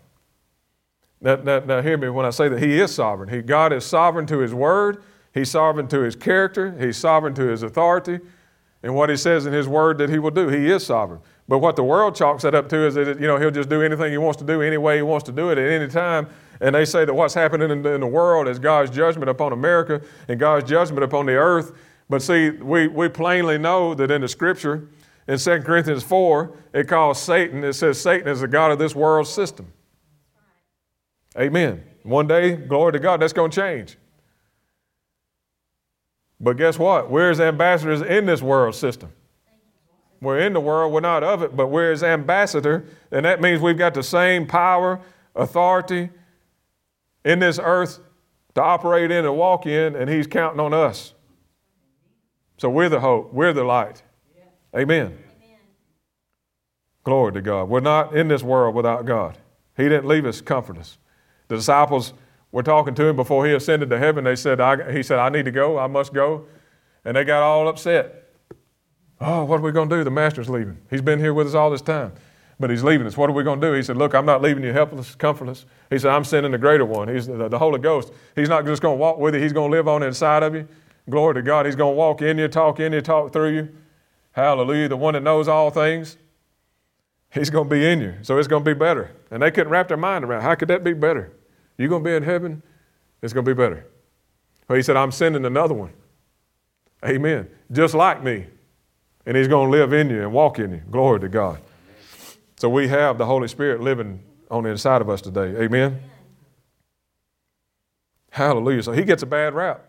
Now, 1.21 1.37
now, 1.37 1.61
now 1.61 1.83
hear 1.83 1.97
me 1.97 2.09
when 2.11 2.27
I 2.27 2.31
say 2.31 2.49
that 2.49 2.63
He 2.63 2.79
is 2.79 2.95
sovereign. 2.95 3.29
He, 3.29 3.41
God 3.41 3.73
is 3.73 3.85
sovereign 3.85 4.27
to 4.27 4.39
His 4.39 4.53
word, 4.53 5.03
He's 5.33 5.51
sovereign 5.51 5.89
to 5.89 6.01
His 6.01 6.15
character, 6.15 6.77
He's 6.79 6.97
sovereign 6.99 7.35
to 7.35 7.49
His 7.49 7.63
authority, 7.63 8.21
and 8.83 8.95
what 8.95 9.11
he 9.11 9.17
says 9.17 9.47
in 9.47 9.53
his 9.53 9.69
word 9.69 9.99
that 9.99 10.11
he 10.11 10.19
will 10.19 10.31
do. 10.31 10.49
He 10.49 10.71
is 10.71 10.85
sovereign. 10.85 11.21
But 11.49 11.59
what 11.59 11.77
the 11.77 11.85
world 11.85 12.15
chalks 12.15 12.43
that 12.43 12.55
up 12.55 12.69
to 12.71 12.87
is 12.87 12.95
that 12.95 13.21
you 13.21 13.27
know 13.27 13.37
he'll 13.37 13.51
just 13.51 13.69
do 13.69 13.83
anything 13.83 14.11
he 14.11 14.19
wants 14.19 14.39
to 14.39 14.45
do 14.45 14.63
any 14.63 14.79
way 14.79 14.97
he 14.97 15.03
wants 15.03 15.25
to 15.25 15.33
do 15.33 15.51
it 15.51 15.59
at 15.59 15.71
any 15.71 15.89
time. 15.89 16.29
And 16.61 16.75
they 16.75 16.85
say 16.85 17.05
that 17.05 17.13
what's 17.13 17.35
happening 17.35 17.71
in 17.71 17.83
the, 17.83 18.07
world 18.07 18.47
is 18.47 18.59
God's 18.59 18.91
judgment 18.91 19.29
upon 19.29 19.53
America 19.53 20.01
and 20.29 20.39
God's 20.39 20.69
judgment 20.69 21.03
upon 21.03 21.27
the 21.27 21.35
earth. 21.35 21.73
But 22.09 22.23
see, 22.23 22.51
we, 22.51 22.87
we 22.87 23.09
plainly 23.09 23.59
know 23.59 23.95
that 23.95 24.13
in 24.13 24.21
the 24.21 24.29
scripture, 24.29 24.89
in 25.27 25.39
2 25.39 25.63
Corinthians 25.63 26.05
4, 26.05 26.57
it 26.75 26.87
calls 26.87 27.21
Satan, 27.21 27.65
it 27.65 27.73
says 27.73 28.01
Satan 28.01 28.29
is 28.29 28.41
the 28.41 28.49
God 28.49 28.71
of 28.71 28.79
this 28.79 28.95
world 28.95 29.27
system. 29.27 29.73
Amen. 31.37 31.83
One 32.05 32.29
day, 32.29 32.55
glory 32.55 32.93
to 32.93 32.99
God, 32.99 33.21
that's 33.21 33.33
going 33.33 33.51
to 33.51 33.61
change. 33.61 33.97
But 36.43 36.57
guess 36.57 36.77
what? 36.77 37.09
We're 37.09 37.31
as 37.31 37.41
ambassadors 37.41 38.03
in 38.03 38.27
this 38.27 38.43
world 38.43 38.75
system. 38.75 39.13
We're 40.21 40.41
in 40.41 40.53
the 40.53 40.61
world, 40.61 40.93
we're 40.93 41.01
not 41.01 41.23
of 41.23 41.43
it, 41.43 41.57
but 41.57 41.69
we're 41.69 41.93
as 41.93 42.03
ambassador, 42.03 42.85
and 43.11 43.25
that 43.25 43.41
means 43.41 43.61
we've 43.61 43.79
got 43.79 43.95
the 43.95 44.03
same 44.03 44.47
power, 44.47 45.01
authority 45.35 46.11
in 47.25 47.39
this 47.39 47.59
earth 47.63 47.99
to 48.55 48.63
operate 48.63 49.11
in 49.11 49.25
and 49.25 49.37
walk 49.37 49.67
in, 49.67 49.97
and 49.97 50.11
He's 50.11 50.27
counting 50.27 50.61
on 50.61 50.75
us. 50.75 51.15
So 52.59 52.71
we're 52.71 52.89
the 52.89 53.01
hope, 53.01 53.33
we're 53.33 53.53
the 53.53 53.65
light. 53.65 54.03
Amen. 54.77 55.07
Amen. 55.07 55.19
Glory 57.05 57.33
to 57.33 57.43
God. 57.43 57.69
We're 57.69 57.81
not 57.81 58.17
in 58.17 58.29
this 58.29 58.43
world 58.43 58.77
without 58.77 59.05
God. 59.05 59.39
He 59.77 59.85
didn't 59.85 60.07
leave 60.07 60.25
us 60.25 60.41
comfortless. 60.41 60.99
The 61.49 61.57
disciples 61.57 62.13
were 62.53 62.63
talking 62.63 62.95
to 62.95 63.07
him 63.07 63.17
before 63.17 63.47
he 63.47 63.53
ascended 63.55 63.91
to 63.91 63.99
heaven. 63.99 64.25
They 64.25 64.37
said, 64.37 64.61
I, 64.61 64.93
he 64.93 65.03
said, 65.03 65.19
I 65.19 65.31
need 65.31 65.47
to 65.47 65.51
go. 65.51 65.79
I 65.79 65.87
must 65.87 66.13
go. 66.13 66.47
And 67.05 67.17
they 67.17 67.25
got 67.25 67.43
all 67.43 67.67
upset. 67.67 68.29
Oh, 69.21 69.45
what 69.45 69.61
are 69.61 69.63
we 69.63 69.73
going 69.73 69.89
to 69.89 69.97
do? 69.97 70.05
The 70.05 70.11
master's 70.11 70.49
leaving. 70.49 70.79
He's 70.91 71.01
been 71.01 71.19
here 71.19 71.33
with 71.33 71.47
us 71.47 71.55
all 71.55 71.71
this 71.71 71.81
time, 71.81 72.13
but 72.61 72.71
he's 72.71 72.83
leaving 72.83 73.07
us. 73.07 73.17
What 73.17 73.31
are 73.31 73.33
we 73.33 73.43
going 73.43 73.61
to 73.61 73.67
do? 73.69 73.73
He 73.73 73.83
said, 73.83 73.97
Look, 73.97 74.15
I'm 74.15 74.27
not 74.27 74.43
leaving 74.43 74.65
you 74.65 74.73
helpless, 74.73 75.15
comfortless. 75.15 75.65
He 75.91 75.99
said, 75.99 76.11
I'm 76.11 76.25
sending 76.25 76.53
the 76.53 76.59
greater 76.59 76.85
one. 76.85 77.09
He's 77.09 77.27
the, 77.27 77.49
the 77.49 77.59
Holy 77.59 77.79
Ghost. 77.79 78.13
He's 78.37 78.49
not 78.49 78.67
just 78.67 78.83
going 78.83 78.97
to 78.97 79.01
walk 79.01 79.19
with 79.19 79.35
you, 79.35 79.41
he's 79.41 79.53
going 79.53 79.71
to 79.71 79.77
live 79.77 79.89
on 79.89 80.03
inside 80.03 80.43
of 80.43 80.55
you. 80.55 80.69
Glory 81.09 81.35
to 81.35 81.43
God. 81.43 81.67
He's 81.67 81.77
going 81.77 81.95
to 81.95 81.97
walk 81.97 82.23
in 82.23 82.39
you, 82.39 82.49
talk 82.49 82.79
in 82.79 82.93
you, 82.93 83.01
talk 83.01 83.33
through 83.33 83.55
you. 83.55 83.69
Hallelujah. 84.33 84.89
The 84.89 84.97
one 84.97 85.15
that 85.15 85.23
knows 85.23 85.49
all 85.49 85.71
things. 85.71 86.17
He's 87.31 87.49
going 87.49 87.69
to 87.69 87.71
be 87.71 87.87
in 87.87 88.01
you. 88.01 88.15
So 88.23 88.39
it's 88.39 88.49
going 88.49 88.65
to 88.65 88.75
be 88.75 88.79
better. 88.79 89.11
And 89.31 89.43
they 89.43 89.51
couldn't 89.51 89.71
wrap 89.71 89.89
their 89.89 89.97
mind 89.97 90.25
around 90.25 90.43
how 90.43 90.55
could 90.55 90.69
that 90.69 90.85
be 90.85 90.93
better? 90.93 91.33
You're 91.83 91.91
going 91.91 92.05
to 92.05 92.09
be 92.09 92.15
in 92.15 92.23
heaven, 92.23 92.63
it's 93.21 93.33
going 93.33 93.45
to 93.45 93.55
be 93.55 93.57
better. 93.57 93.87
But 94.67 94.77
he 94.77 94.83
said, 94.83 94.97
I'm 94.97 95.11
sending 95.11 95.45
another 95.45 95.75
one. 95.75 95.93
Amen. 97.05 97.49
Just 97.71 97.95
like 97.95 98.23
me. 98.23 98.47
And 99.27 99.37
he's 99.37 99.49
going 99.49 99.71
to 99.71 99.77
live 99.77 99.93
in 99.93 100.09
you 100.09 100.23
and 100.23 100.33
walk 100.33 100.59
in 100.59 100.71
you. 100.71 100.83
Glory 100.91 101.21
to 101.21 101.29
God. 101.29 101.61
So 102.57 102.69
we 102.69 102.89
have 102.89 103.19
the 103.19 103.27
Holy 103.27 103.49
Spirit 103.49 103.81
living 103.81 104.23
on 104.51 104.63
the 104.63 104.71
inside 104.71 105.01
of 105.01 105.11
us 105.11 105.21
today. 105.21 105.65
Amen. 105.65 106.01
Hallelujah. 108.31 108.83
So 108.83 108.93
he 108.93 109.05
gets 109.05 109.23
a 109.23 109.27
bad 109.27 109.55
rap. 109.55 109.85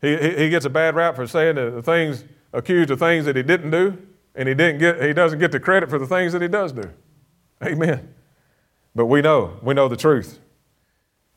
He, 0.00 0.16
he, 0.16 0.36
he 0.36 0.48
gets 0.48 0.64
a 0.64 0.70
bad 0.70 0.94
rap 0.94 1.16
for 1.16 1.26
saying 1.26 1.56
the 1.56 1.82
things, 1.82 2.24
accused 2.52 2.90
of 2.90 2.98
things 2.98 3.24
that 3.26 3.36
he 3.36 3.42
didn't 3.42 3.70
do, 3.70 3.98
and 4.34 4.48
he, 4.48 4.54
didn't 4.54 4.78
get, 4.78 5.02
he 5.02 5.12
doesn't 5.12 5.38
get 5.38 5.52
the 5.52 5.60
credit 5.60 5.90
for 5.90 5.98
the 5.98 6.06
things 6.06 6.32
that 6.32 6.40
he 6.40 6.48
does 6.48 6.72
do. 6.72 6.88
Amen. 7.62 8.14
But 8.94 9.06
we 9.06 9.20
know, 9.20 9.58
we 9.62 9.74
know 9.74 9.88
the 9.88 9.96
truth. 9.96 10.38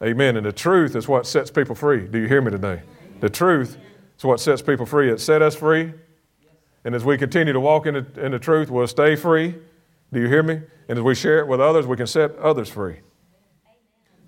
Amen. 0.01 0.37
And 0.37 0.45
the 0.45 0.51
truth 0.51 0.95
is 0.95 1.07
what 1.07 1.27
sets 1.27 1.51
people 1.51 1.75
free. 1.75 2.07
Do 2.07 2.19
you 2.19 2.27
hear 2.27 2.41
me 2.41 2.51
today? 2.51 2.81
The 3.19 3.29
truth 3.29 3.77
is 4.17 4.23
what 4.23 4.39
sets 4.39 4.61
people 4.61 4.85
free. 4.85 5.11
It 5.11 5.19
set 5.19 5.41
us 5.41 5.55
free. 5.55 5.93
And 6.85 6.95
as 6.95 7.05
we 7.05 7.17
continue 7.17 7.53
to 7.53 7.59
walk 7.59 7.85
in 7.85 7.93
the, 7.93 8.25
in 8.25 8.31
the 8.31 8.39
truth, 8.39 8.69
we'll 8.69 8.87
stay 8.87 9.15
free. 9.15 9.55
Do 10.11 10.19
you 10.19 10.27
hear 10.27 10.43
me? 10.43 10.61
And 10.89 10.99
as 10.99 11.03
we 11.03 11.15
share 11.15 11.39
it 11.39 11.47
with 11.47 11.61
others, 11.61 11.87
we 11.87 11.95
can 11.95 12.07
set 12.07 12.35
others 12.37 12.69
free. 12.69 12.99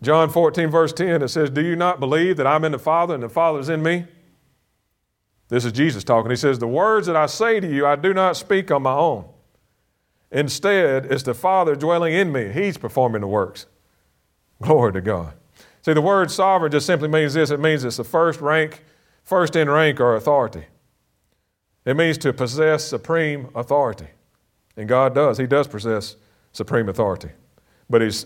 John 0.02 0.30
14, 0.30 0.70
verse 0.70 0.94
10, 0.94 1.22
it 1.22 1.30
says, 1.30 1.50
Do 1.50 1.62
you 1.62 1.76
not 1.76 2.00
believe 2.00 2.38
that 2.38 2.48
I'm 2.48 2.64
in 2.64 2.72
the 2.72 2.80
Father 2.80 3.14
and 3.14 3.24
the 3.24 3.30
Father 3.30 3.60
is 3.60 3.70
in 3.70 3.82
me? 3.82 4.06
This 5.48 5.66
is 5.66 5.72
Jesus 5.72 6.04
talking. 6.04 6.32
He 6.32 6.38
says, 6.38 6.60
The 6.60 6.68
words 6.68 7.08
that 7.08 7.16
I 7.16 7.26
say 7.28 7.60
to 7.60 7.68
you, 7.68 7.86
I 7.86 7.96
do 7.96 8.14
not 8.14 8.36
speak 8.38 8.72
on 8.72 8.84
my 8.84 8.94
own. 8.94 9.26
Instead, 10.32 11.06
it's 11.06 11.24
the 11.24 11.34
Father 11.34 11.76
dwelling 11.76 12.14
in 12.14 12.32
me. 12.32 12.52
He's 12.52 12.78
performing 12.78 13.22
the 13.22 13.28
works. 13.28 13.68
Glory 14.62 14.94
to 14.94 15.02
God. 15.02 15.34
See, 15.86 15.94
the 15.94 16.02
word 16.02 16.32
sovereign 16.32 16.72
just 16.72 16.88
simply 16.88 17.08
means 17.08 17.36
this 17.36 17.52
it 17.52 17.60
means 17.60 17.84
it's 17.84 17.98
the 17.98 18.04
first 18.04 18.42
rank, 18.42 18.84
first 19.24 19.56
in 19.56 19.70
rank 19.70 20.00
or 20.00 20.16
authority. 20.16 20.66
It 21.86 21.96
means 21.96 22.18
to 22.20 22.34
possess 22.34 22.84
supreme 22.84 23.50
authority. 23.54 24.08
And 24.76 24.90
God 24.90 25.14
does. 25.14 25.38
He 25.38 25.46
does 25.46 25.68
possess 25.68 26.16
supreme 26.54 26.90
authority. 26.90 27.30
But 27.88 28.02
He's 28.02 28.26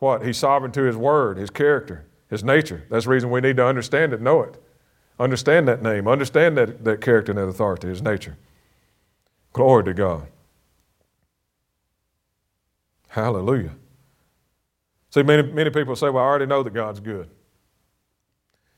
what? 0.00 0.26
He's 0.26 0.38
sovereign 0.38 0.72
to 0.72 0.82
His 0.82 0.96
word, 0.96 1.38
His 1.38 1.50
character, 1.50 2.04
His 2.30 2.42
nature. 2.42 2.82
That's 2.90 3.04
the 3.04 3.12
reason 3.12 3.30
we 3.30 3.42
need 3.42 3.58
to 3.58 3.64
understand 3.64 4.12
it, 4.12 4.20
know 4.20 4.42
it. 4.42 4.60
Understand 5.20 5.68
that 5.68 5.80
name, 5.80 6.08
understand 6.08 6.58
that, 6.58 6.82
that 6.82 7.00
character 7.00 7.30
and 7.30 7.38
that 7.38 7.46
authority, 7.46 7.86
His 7.86 8.02
nature. 8.02 8.36
Glory 9.52 9.84
to 9.84 9.94
God. 9.94 10.26
Hallelujah. 13.10 13.76
See, 15.10 15.22
many, 15.22 15.42
many 15.42 15.70
people 15.70 15.96
say, 15.96 16.10
Well, 16.10 16.22
I 16.22 16.26
already 16.26 16.46
know 16.46 16.62
that 16.62 16.74
God's 16.74 17.00
good. 17.00 17.28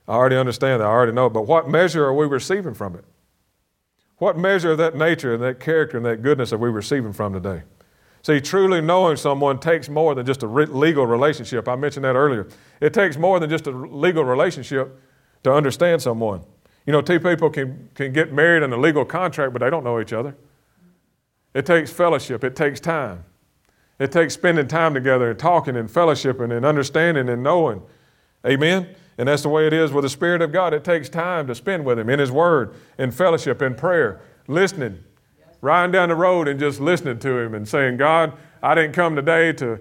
I 0.06 0.14
already 0.14 0.36
understand 0.36 0.80
that. 0.80 0.86
I 0.86 0.90
already 0.90 1.12
know. 1.12 1.30
But 1.30 1.42
what 1.42 1.68
measure 1.68 2.04
are 2.04 2.14
we 2.14 2.26
receiving 2.26 2.74
from 2.74 2.96
it? 2.96 3.04
What 4.18 4.36
measure 4.36 4.72
of 4.72 4.78
that 4.78 4.96
nature 4.96 5.34
and 5.34 5.42
that 5.42 5.60
character 5.60 5.96
and 5.96 6.04
that 6.06 6.22
goodness 6.22 6.52
are 6.52 6.58
we 6.58 6.68
receiving 6.68 7.12
from 7.12 7.32
today? 7.32 7.62
See, 8.22 8.40
truly 8.40 8.82
knowing 8.82 9.16
someone 9.16 9.58
takes 9.58 9.88
more 9.88 10.14
than 10.14 10.26
just 10.26 10.42
a 10.42 10.46
re- 10.46 10.66
legal 10.66 11.06
relationship. 11.06 11.68
I 11.68 11.76
mentioned 11.76 12.04
that 12.04 12.16
earlier. 12.16 12.48
It 12.80 12.92
takes 12.92 13.16
more 13.16 13.40
than 13.40 13.48
just 13.48 13.66
a 13.66 13.70
legal 13.70 14.24
relationship 14.24 15.00
to 15.42 15.52
understand 15.52 16.02
someone. 16.02 16.44
You 16.86 16.92
know, 16.92 17.00
two 17.00 17.18
people 17.18 17.48
can, 17.48 17.88
can 17.94 18.12
get 18.12 18.32
married 18.32 18.62
in 18.62 18.72
a 18.72 18.76
legal 18.76 19.06
contract, 19.06 19.54
but 19.54 19.60
they 19.60 19.70
don't 19.70 19.84
know 19.84 20.00
each 20.00 20.12
other. 20.12 20.36
It 21.54 21.64
takes 21.64 21.90
fellowship, 21.90 22.44
it 22.44 22.54
takes 22.54 22.78
time. 22.78 23.24
It 24.01 24.11
takes 24.11 24.32
spending 24.32 24.66
time 24.66 24.94
together 24.94 25.30
and 25.30 25.38
talking 25.38 25.76
and 25.76 25.88
fellowshipping 25.88 26.57
and 26.57 26.64
understanding 26.64 27.28
and 27.28 27.42
knowing. 27.42 27.82
Amen? 28.46 28.88
And 29.18 29.28
that's 29.28 29.42
the 29.42 29.51
way 29.51 29.66
it 29.66 29.74
is 29.74 29.92
with 29.92 30.05
the 30.05 30.09
Spirit 30.09 30.40
of 30.40 30.53
God. 30.53 30.72
It 30.72 30.84
takes 30.84 31.11
time 31.11 31.46
to 31.46 31.55
spend 31.55 31.84
with 31.84 31.98
Him 31.98 32.09
in 32.09 32.18
His 32.18 32.32
Word, 32.32 32.74
in 32.98 33.11
fellowship, 33.11 33.61
in 33.61 33.74
prayer, 33.74 34.22
listening, 34.48 35.05
riding 35.61 35.92
down 35.92 36.09
the 36.09 36.14
road 36.14 36.48
and 36.48 36.59
just 36.59 36.80
listening 36.80 37.18
to 37.18 37.38
Him 37.38 37.55
and 37.55 37.68
saying, 37.68 37.98
God, 37.98 38.32
I 38.62 38.74
didn't 38.74 38.94
come 38.94 39.14
today 39.14 39.53
to, 39.53 39.78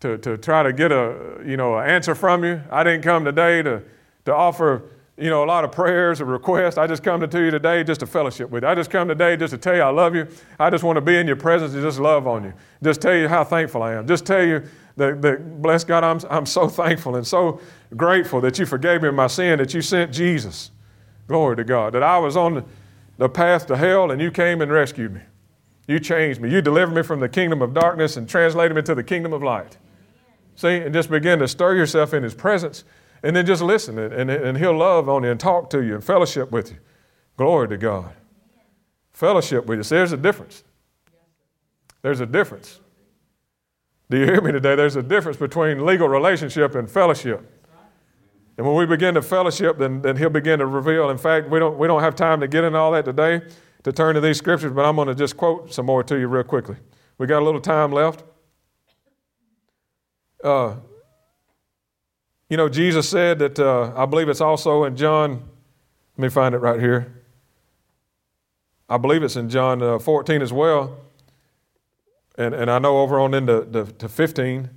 to, 0.00 0.18
to 0.18 0.36
try 0.36 0.62
to 0.62 0.74
get 0.74 0.92
a, 0.92 1.40
you 1.42 1.56
know, 1.56 1.78
an 1.78 1.88
answer 1.88 2.14
from 2.14 2.44
you. 2.44 2.60
I 2.70 2.84
didn't 2.84 3.02
come 3.02 3.24
today 3.24 3.62
to, 3.62 3.82
to 4.26 4.34
offer 4.34 4.82
you 5.18 5.30
know, 5.30 5.42
a 5.42 5.46
lot 5.46 5.64
of 5.64 5.72
prayers 5.72 6.20
or 6.20 6.26
requests. 6.26 6.78
I 6.78 6.86
just 6.86 7.02
come 7.02 7.20
to 7.28 7.44
you 7.44 7.50
today 7.50 7.82
just 7.82 8.00
to 8.00 8.06
fellowship 8.06 8.50
with 8.50 8.62
you. 8.62 8.68
I 8.68 8.74
just 8.74 8.90
come 8.90 9.08
today 9.08 9.36
just 9.36 9.50
to 9.52 9.58
tell 9.58 9.74
you 9.74 9.82
I 9.82 9.90
love 9.90 10.14
you. 10.14 10.28
I 10.60 10.70
just 10.70 10.84
want 10.84 10.96
to 10.96 11.00
be 11.00 11.16
in 11.16 11.26
your 11.26 11.36
presence 11.36 11.74
and 11.74 11.82
just 11.82 11.98
love 11.98 12.28
on 12.28 12.44
you. 12.44 12.52
Just 12.82 13.00
tell 13.00 13.14
you 13.14 13.26
how 13.26 13.42
thankful 13.42 13.82
I 13.82 13.94
am. 13.94 14.06
Just 14.06 14.24
tell 14.24 14.44
you 14.44 14.62
that, 14.96 15.20
that 15.22 15.60
bless 15.60 15.82
God, 15.82 16.04
I'm, 16.04 16.20
I'm 16.30 16.46
so 16.46 16.68
thankful 16.68 17.16
and 17.16 17.26
so 17.26 17.60
grateful 17.96 18.40
that 18.42 18.58
you 18.58 18.66
forgave 18.66 19.02
me 19.02 19.10
my 19.10 19.26
sin, 19.26 19.58
that 19.58 19.74
you 19.74 19.82
sent 19.82 20.12
Jesus. 20.12 20.70
Glory 21.26 21.56
to 21.56 21.64
God. 21.64 21.94
That 21.94 22.04
I 22.04 22.18
was 22.18 22.36
on 22.36 22.64
the 23.16 23.28
path 23.28 23.66
to 23.66 23.76
hell 23.76 24.12
and 24.12 24.22
you 24.22 24.30
came 24.30 24.62
and 24.62 24.70
rescued 24.70 25.14
me. 25.14 25.20
You 25.88 25.98
changed 25.98 26.40
me. 26.40 26.50
You 26.50 26.62
delivered 26.62 26.94
me 26.94 27.02
from 27.02 27.18
the 27.18 27.28
kingdom 27.28 27.60
of 27.60 27.74
darkness 27.74 28.16
and 28.16 28.28
translated 28.28 28.76
me 28.76 28.82
to 28.82 28.94
the 28.94 29.02
kingdom 29.02 29.32
of 29.32 29.42
light. 29.42 29.78
See, 30.54 30.76
and 30.76 30.92
just 30.92 31.10
begin 31.10 31.38
to 31.40 31.48
stir 31.48 31.74
yourself 31.76 32.12
in 32.14 32.22
His 32.22 32.34
presence 32.34 32.84
and 33.22 33.34
then 33.34 33.44
just 33.46 33.62
listen, 33.62 33.98
and, 33.98 34.30
and, 34.30 34.58
He'll 34.58 34.76
love 34.76 35.08
on 35.08 35.24
you 35.24 35.30
and 35.30 35.40
talk 35.40 35.70
to 35.70 35.82
you 35.82 35.94
and 35.94 36.04
fellowship 36.04 36.50
with 36.50 36.70
you. 36.70 36.78
Glory 37.36 37.68
to 37.68 37.76
God. 37.76 38.12
Fellowship 39.12 39.66
with 39.66 39.78
you. 39.78 39.82
So 39.82 39.96
there's 39.96 40.12
a 40.12 40.16
difference. 40.16 40.64
There's 42.02 42.20
a 42.20 42.26
difference. 42.26 42.80
Do 44.10 44.18
you 44.18 44.24
hear 44.24 44.40
me 44.40 44.52
today? 44.52 44.76
There's 44.76 44.96
a 44.96 45.02
difference 45.02 45.36
between 45.36 45.84
legal 45.84 46.08
relationship 46.08 46.74
and 46.74 46.90
fellowship. 46.90 47.58
And 48.56 48.66
when 48.66 48.74
we 48.74 48.86
begin 48.86 49.14
to 49.14 49.22
fellowship, 49.22 49.78
then, 49.78 50.02
then 50.02 50.16
he'll 50.16 50.30
begin 50.30 50.58
to 50.58 50.66
reveal. 50.66 51.10
In 51.10 51.18
fact, 51.18 51.48
we 51.48 51.58
don't, 51.58 51.78
we 51.78 51.86
don't 51.86 52.02
have 52.02 52.16
time 52.16 52.40
to 52.40 52.48
get 52.48 52.64
into 52.64 52.78
all 52.78 52.92
that 52.92 53.04
today 53.04 53.42
to 53.84 53.92
turn 53.92 54.14
to 54.14 54.20
these 54.20 54.38
scriptures, 54.38 54.72
but 54.72 54.84
I'm 54.84 54.96
going 54.96 55.08
to 55.08 55.14
just 55.14 55.36
quote 55.36 55.72
some 55.72 55.86
more 55.86 56.02
to 56.02 56.18
you 56.18 56.26
real 56.26 56.42
quickly. 56.42 56.76
We 57.18 57.26
got 57.26 57.40
a 57.40 57.44
little 57.44 57.60
time 57.60 57.92
left. 57.92 58.24
Uh, 60.42 60.76
you 62.48 62.56
know, 62.56 62.68
Jesus 62.68 63.08
said 63.08 63.38
that, 63.40 63.58
uh, 63.58 63.92
I 63.96 64.06
believe 64.06 64.28
it's 64.28 64.40
also 64.40 64.84
in 64.84 64.96
John, 64.96 65.42
let 66.16 66.22
me 66.22 66.28
find 66.28 66.54
it 66.54 66.58
right 66.58 66.80
here. 66.80 67.14
I 68.88 68.96
believe 68.96 69.22
it's 69.22 69.36
in 69.36 69.50
John 69.50 69.82
uh, 69.82 69.98
14 69.98 70.40
as 70.40 70.52
well. 70.52 70.96
And, 72.36 72.54
and 72.54 72.70
I 72.70 72.78
know 72.78 73.00
over 73.00 73.20
on 73.20 73.34
into 73.34 73.62
the, 73.62 73.84
to 73.84 74.08
15. 74.08 74.70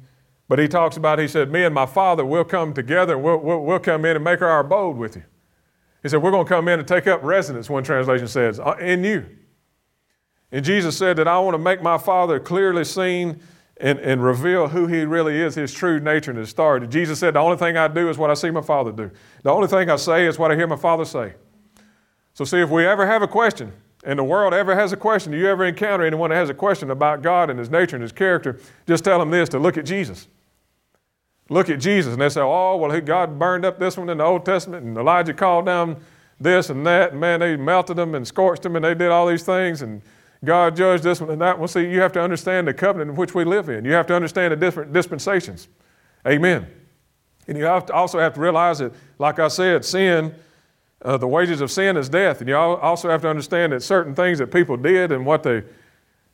But 0.49 0.59
he 0.59 0.67
talks 0.67 0.97
about, 0.97 1.17
he 1.17 1.29
said, 1.29 1.49
Me 1.49 1.63
and 1.63 1.73
my 1.73 1.85
Father 1.85 2.25
will 2.25 2.43
come 2.43 2.73
together 2.73 3.13
and 3.13 3.23
we'll, 3.23 3.37
we'll, 3.37 3.63
we'll 3.63 3.79
come 3.79 4.03
in 4.03 4.17
and 4.17 4.23
make 4.25 4.41
our 4.41 4.59
abode 4.59 4.97
with 4.97 5.15
you. 5.15 5.23
He 6.03 6.09
said, 6.09 6.21
We're 6.21 6.31
going 6.31 6.45
to 6.45 6.49
come 6.49 6.67
in 6.67 6.79
and 6.79 6.87
take 6.87 7.07
up 7.07 7.23
residence, 7.23 7.69
one 7.69 7.85
translation 7.85 8.27
says, 8.27 8.59
uh, 8.59 8.75
in 8.79 9.03
you. 9.03 9.25
And 10.51 10.65
Jesus 10.65 10.97
said 10.97 11.15
that 11.17 11.27
I 11.29 11.39
want 11.39 11.53
to 11.53 11.57
make 11.57 11.81
my 11.81 11.97
Father 11.97 12.37
clearly 12.37 12.83
seen 12.83 13.39
and, 13.81 13.99
and 13.99 14.23
reveal 14.23 14.69
who 14.69 14.87
he 14.87 15.05
really 15.05 15.41
is, 15.41 15.55
his 15.55 15.73
true 15.73 15.99
nature 15.99 16.31
and 16.31 16.39
his 16.39 16.51
authority. 16.51 16.87
Jesus 16.87 17.19
said, 17.19 17.33
The 17.33 17.39
only 17.39 17.57
thing 17.57 17.77
I 17.77 17.87
do 17.87 18.09
is 18.09 18.17
what 18.17 18.29
I 18.29 18.35
see 18.35 18.51
my 18.51 18.61
Father 18.61 18.91
do. 18.91 19.11
The 19.43 19.49
only 19.49 19.67
thing 19.67 19.89
I 19.89 19.95
say 19.95 20.27
is 20.27 20.37
what 20.37 20.51
I 20.51 20.55
hear 20.55 20.67
my 20.67 20.75
Father 20.75 21.05
say. 21.05 21.33
So, 22.33 22.45
see, 22.45 22.59
if 22.59 22.69
we 22.69 22.85
ever 22.85 23.05
have 23.05 23.21
a 23.21 23.27
question, 23.27 23.73
and 24.03 24.17
the 24.17 24.23
world 24.23 24.53
ever 24.53 24.75
has 24.75 24.93
a 24.93 24.97
question, 24.97 25.31
do 25.31 25.37
you 25.37 25.47
ever 25.47 25.65
encounter 25.65 26.05
anyone 26.05 26.29
that 26.29 26.37
has 26.37 26.49
a 26.49 26.53
question 26.53 26.89
about 26.89 27.21
God 27.21 27.49
and 27.49 27.59
his 27.59 27.69
nature 27.69 27.95
and 27.95 28.03
his 28.03 28.11
character, 28.11 28.59
just 28.87 29.03
tell 29.03 29.19
them 29.19 29.31
this 29.31 29.49
to 29.49 29.59
look 29.59 29.77
at 29.77 29.85
Jesus. 29.85 30.27
Look 31.49 31.69
at 31.69 31.79
Jesus. 31.79 32.13
And 32.13 32.21
they 32.21 32.29
say, 32.29 32.41
Oh, 32.41 32.77
well, 32.77 33.01
God 33.01 33.37
burned 33.37 33.65
up 33.65 33.79
this 33.79 33.97
one 33.97 34.09
in 34.09 34.19
the 34.19 34.23
Old 34.23 34.45
Testament, 34.45 34.85
and 34.85 34.97
Elijah 34.97 35.33
called 35.33 35.65
down 35.65 36.01
this 36.39 36.69
and 36.71 36.85
that, 36.87 37.11
and 37.11 37.19
man, 37.19 37.39
they 37.39 37.55
melted 37.55 37.97
them 37.97 38.15
and 38.15 38.27
scorched 38.27 38.63
them, 38.63 38.75
and 38.75 38.83
they 38.83 38.95
did 38.95 39.11
all 39.11 39.27
these 39.27 39.43
things. 39.43 39.81
And 39.81 40.01
God 40.43 40.75
judged 40.75 41.03
this 41.03 41.21
one 41.21 41.29
and 41.29 41.41
that 41.41 41.59
one. 41.59 41.67
See, 41.67 41.81
you 41.81 42.01
have 42.01 42.11
to 42.13 42.21
understand 42.21 42.67
the 42.67 42.73
covenant 42.73 43.11
in 43.11 43.15
which 43.15 43.35
we 43.35 43.43
live 43.43 43.69
in. 43.69 43.85
You 43.85 43.93
have 43.93 44.07
to 44.07 44.15
understand 44.15 44.51
the 44.51 44.55
different 44.55 44.91
dispensations. 44.91 45.67
Amen. 46.27 46.67
And 47.47 47.57
you 47.57 47.65
have 47.65 47.89
also 47.91 48.19
have 48.19 48.33
to 48.35 48.39
realize 48.39 48.79
that, 48.79 48.93
like 49.19 49.39
I 49.39 49.47
said, 49.47 49.85
sin, 49.85 50.33
uh, 51.03 51.17
the 51.17 51.27
wages 51.27 51.61
of 51.61 51.71
sin 51.71 51.97
is 51.97 52.09
death. 52.09 52.39
And 52.39 52.49
you 52.49 52.55
also 52.55 53.09
have 53.09 53.21
to 53.21 53.29
understand 53.29 53.73
that 53.73 53.83
certain 53.83 54.15
things 54.15 54.39
that 54.39 54.51
people 54.51 54.77
did 54.77 55.11
and 55.11 55.25
what 55.25 55.43
they, 55.43 55.63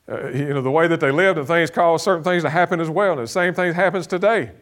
uh, 0.08 0.28
you 0.28 0.54
know, 0.54 0.62
the 0.62 0.70
way 0.70 0.86
that 0.88 1.00
they 1.00 1.10
lived 1.10 1.38
and 1.38 1.46
things 1.46 1.70
caused 1.70 2.04
certain 2.04 2.24
things 2.24 2.42
to 2.44 2.50
happen 2.50 2.80
as 2.80 2.90
well. 2.90 3.12
And 3.12 3.22
the 3.22 3.26
same 3.26 3.54
thing 3.54 3.74
happens 3.74 4.06
today. 4.06 4.52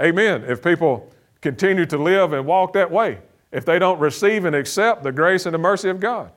Amen. 0.00 0.44
If 0.44 0.62
people 0.62 1.10
continue 1.40 1.86
to 1.86 1.98
live 1.98 2.32
and 2.32 2.46
walk 2.46 2.72
that 2.74 2.90
way, 2.90 3.18
if 3.50 3.64
they 3.64 3.78
don't 3.78 3.98
receive 3.98 4.44
and 4.44 4.54
accept 4.54 5.02
the 5.02 5.12
grace 5.12 5.46
and 5.46 5.54
the 5.54 5.58
mercy 5.58 5.88
of 5.88 6.00
God. 6.00 6.32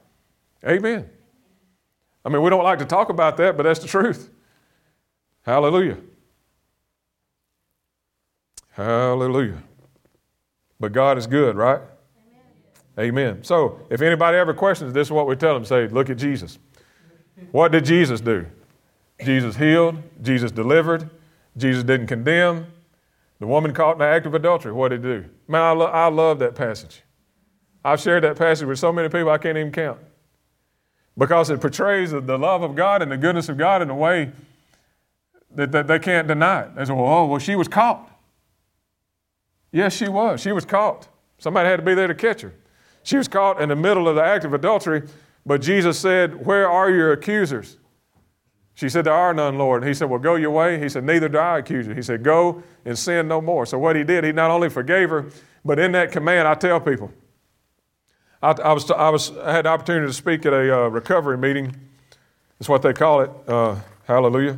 Amen. 0.65 1.09
I 2.23 2.29
mean, 2.29 2.41
we 2.41 2.49
don't 2.49 2.63
like 2.63 2.79
to 2.79 2.85
talk 2.85 3.09
about 3.09 3.37
that, 3.37 3.57
but 3.57 3.63
that's 3.63 3.79
the 3.79 3.87
truth. 3.87 4.29
Hallelujah. 5.43 5.97
Hallelujah. 8.71 9.61
But 10.79 10.93
God 10.93 11.17
is 11.17 11.27
good, 11.27 11.55
right? 11.55 11.81
Amen. 12.97 13.09
Amen. 13.09 13.43
So, 13.43 13.79
if 13.89 14.01
anybody 14.01 14.37
ever 14.37 14.53
questions 14.53 14.93
this 14.93 15.07
is 15.07 15.11
what 15.11 15.27
we 15.27 15.35
tell 15.35 15.53
them 15.53 15.65
say, 15.65 15.87
look 15.87 16.09
at 16.09 16.17
Jesus. 16.17 16.59
What 17.51 17.71
did 17.71 17.85
Jesus 17.85 18.21
do? 18.21 18.45
Jesus 19.23 19.55
healed, 19.55 20.01
Jesus 20.21 20.51
delivered, 20.51 21.09
Jesus 21.57 21.83
didn't 21.83 22.07
condemn. 22.07 22.67
The 23.39 23.47
woman 23.47 23.73
caught 23.73 23.93
in 23.93 23.99
the 23.99 24.05
act 24.05 24.27
of 24.27 24.35
adultery, 24.35 24.71
what 24.71 24.89
did 24.89 25.03
he 25.03 25.09
do? 25.09 25.25
Man, 25.47 25.61
I, 25.61 25.71
lo- 25.71 25.85
I 25.87 26.07
love 26.07 26.37
that 26.39 26.53
passage. 26.53 27.01
I've 27.83 27.99
shared 27.99 28.23
that 28.23 28.37
passage 28.37 28.67
with 28.67 28.77
so 28.77 28.93
many 28.93 29.09
people 29.09 29.31
I 29.31 29.39
can't 29.39 29.57
even 29.57 29.71
count 29.71 29.99
because 31.21 31.51
it 31.51 31.61
portrays 31.61 32.09
the 32.09 32.19
love 32.19 32.63
of 32.63 32.73
God 32.73 33.03
and 33.03 33.11
the 33.11 33.17
goodness 33.17 33.47
of 33.47 33.55
God 33.55 33.83
in 33.83 33.91
a 33.91 33.95
way 33.95 34.31
that, 35.53 35.71
that 35.71 35.85
they 35.85 35.99
can't 35.99 36.27
deny 36.27 36.61
it. 36.61 36.75
They 36.75 36.83
say, 36.83 36.93
well, 36.93 37.05
oh, 37.05 37.25
well, 37.27 37.37
she 37.37 37.55
was 37.55 37.67
caught. 37.67 38.09
Yes, 39.71 39.95
she 39.95 40.09
was. 40.09 40.41
She 40.41 40.51
was 40.51 40.65
caught. 40.65 41.07
Somebody 41.37 41.69
had 41.69 41.75
to 41.75 41.85
be 41.85 41.93
there 41.93 42.07
to 42.07 42.15
catch 42.15 42.41
her. 42.41 42.55
She 43.03 43.17
was 43.17 43.27
caught 43.27 43.61
in 43.61 43.69
the 43.69 43.75
middle 43.75 44.07
of 44.07 44.15
the 44.15 44.23
act 44.23 44.45
of 44.45 44.55
adultery, 44.55 45.03
but 45.45 45.61
Jesus 45.61 45.99
said, 45.99 46.43
Where 46.43 46.67
are 46.67 46.89
your 46.89 47.11
accusers? 47.11 47.77
She 48.73 48.89
said, 48.89 49.03
There 49.03 49.13
are 49.13 49.31
none, 49.31 49.59
Lord. 49.59 49.83
And 49.83 49.89
he 49.89 49.93
said, 49.93 50.09
Well, 50.09 50.19
go 50.19 50.33
your 50.33 50.49
way. 50.49 50.79
He 50.79 50.89
said, 50.89 51.03
Neither 51.03 51.29
do 51.29 51.37
I 51.37 51.59
accuse 51.59 51.85
you. 51.85 51.93
He 51.93 52.01
said, 52.01 52.23
Go 52.23 52.63
and 52.83 52.97
sin 52.97 53.27
no 53.27 53.41
more. 53.41 53.67
So, 53.67 53.77
what 53.77 53.95
he 53.95 54.03
did, 54.03 54.23
he 54.23 54.31
not 54.31 54.49
only 54.49 54.69
forgave 54.69 55.11
her, 55.11 55.29
but 55.63 55.77
in 55.77 55.91
that 55.91 56.11
command, 56.11 56.47
I 56.47 56.55
tell 56.55 56.79
people, 56.79 57.11
I, 58.41 58.51
I, 58.51 58.73
was, 58.73 58.89
I, 58.89 59.09
was, 59.09 59.37
I 59.37 59.51
had 59.51 59.65
the 59.65 59.69
opportunity 59.69 60.07
to 60.07 60.13
speak 60.13 60.45
at 60.45 60.53
a 60.53 60.85
uh, 60.85 60.87
recovery 60.87 61.37
meeting. 61.37 61.75
That's 62.57 62.69
what 62.69 62.81
they 62.81 62.93
call 62.93 63.21
it. 63.21 63.31
Uh, 63.47 63.75
hallelujah. 64.05 64.57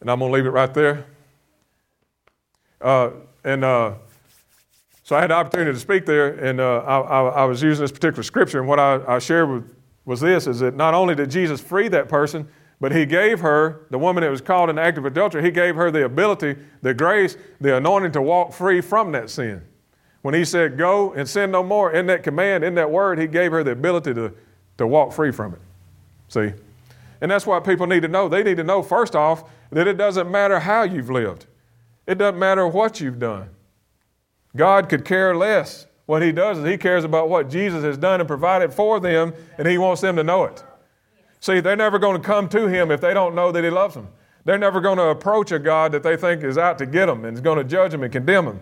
And 0.00 0.10
I'm 0.10 0.18
going 0.18 0.30
to 0.30 0.34
leave 0.34 0.46
it 0.46 0.50
right 0.50 0.72
there. 0.74 1.06
Uh, 2.80 3.10
and 3.44 3.64
uh, 3.64 3.94
so 5.04 5.16
I 5.16 5.20
had 5.20 5.30
the 5.30 5.34
opportunity 5.34 5.72
to 5.72 5.78
speak 5.78 6.04
there, 6.04 6.34
and 6.34 6.60
uh, 6.60 6.78
I, 6.78 7.22
I, 7.28 7.44
was 7.44 7.62
using 7.62 7.84
this 7.84 7.92
particular 7.92 8.22
scripture. 8.24 8.58
And 8.58 8.66
what 8.66 8.80
I, 8.80 9.00
I 9.06 9.18
shared 9.20 9.48
with, 9.48 9.74
was 10.04 10.20
this: 10.20 10.48
is 10.48 10.58
that 10.60 10.74
not 10.74 10.94
only 10.94 11.14
did 11.14 11.30
Jesus 11.30 11.60
free 11.60 11.86
that 11.88 12.08
person, 12.08 12.48
But 12.82 12.90
he 12.90 13.06
gave 13.06 13.38
her, 13.38 13.86
the 13.90 13.98
woman 13.98 14.22
that 14.22 14.30
was 14.30 14.40
caught 14.40 14.68
in 14.68 14.76
act 14.76 14.98
of 14.98 15.04
adultery, 15.04 15.40
he 15.40 15.52
gave 15.52 15.76
her 15.76 15.92
the 15.92 16.04
ability, 16.04 16.56
the 16.82 16.92
grace, 16.92 17.36
the 17.60 17.76
anointing 17.76 18.10
to 18.10 18.20
walk 18.20 18.52
free 18.52 18.80
from 18.80 19.12
that 19.12 19.30
sin. 19.30 19.62
When 20.22 20.34
he 20.34 20.44
said, 20.44 20.78
Go 20.78 21.12
and 21.12 21.28
sin 21.28 21.50
no 21.50 21.62
more, 21.62 21.92
in 21.92 22.06
that 22.06 22.22
command, 22.22 22.64
in 22.64 22.74
that 22.76 22.90
word, 22.90 23.18
he 23.18 23.26
gave 23.26 23.52
her 23.52 23.62
the 23.62 23.72
ability 23.72 24.14
to, 24.14 24.32
to 24.78 24.86
walk 24.86 25.12
free 25.12 25.32
from 25.32 25.54
it. 25.54 25.60
See? 26.28 26.52
And 27.20 27.30
that's 27.30 27.46
what 27.46 27.64
people 27.64 27.86
need 27.86 28.02
to 28.02 28.08
know. 28.08 28.28
They 28.28 28.42
need 28.42 28.56
to 28.56 28.64
know, 28.64 28.82
first 28.82 29.14
off, 29.14 29.44
that 29.70 29.86
it 29.86 29.96
doesn't 29.96 30.30
matter 30.30 30.60
how 30.60 30.82
you've 30.82 31.10
lived, 31.10 31.46
it 32.06 32.18
doesn't 32.18 32.38
matter 32.38 32.66
what 32.66 33.00
you've 33.00 33.18
done. 33.18 33.48
God 34.56 34.88
could 34.88 35.04
care 35.04 35.34
less. 35.34 35.86
What 36.06 36.20
he 36.20 36.32
does 36.32 36.58
is 36.58 36.66
he 36.66 36.76
cares 36.76 37.04
about 37.04 37.28
what 37.28 37.48
Jesus 37.48 37.84
has 37.84 37.96
done 37.96 38.20
and 38.20 38.28
provided 38.28 38.74
for 38.74 38.98
them, 38.98 39.32
and 39.56 39.68
he 39.68 39.78
wants 39.78 40.00
them 40.02 40.16
to 40.16 40.24
know 40.24 40.44
it. 40.44 40.62
See, 41.40 41.60
they're 41.60 41.76
never 41.76 41.98
going 41.98 42.20
to 42.20 42.26
come 42.26 42.48
to 42.50 42.66
him 42.66 42.90
if 42.90 43.00
they 43.00 43.14
don't 43.14 43.34
know 43.34 43.52
that 43.52 43.64
he 43.64 43.70
loves 43.70 43.94
them. 43.94 44.08
They're 44.44 44.58
never 44.58 44.80
going 44.80 44.98
to 44.98 45.04
approach 45.04 45.52
a 45.52 45.58
God 45.58 45.92
that 45.92 46.02
they 46.02 46.16
think 46.16 46.42
is 46.42 46.58
out 46.58 46.78
to 46.78 46.86
get 46.86 47.06
them 47.06 47.24
and 47.24 47.36
is 47.36 47.40
going 47.40 47.58
to 47.58 47.64
judge 47.64 47.92
them 47.92 48.02
and 48.02 48.12
condemn 48.12 48.46
them. 48.46 48.60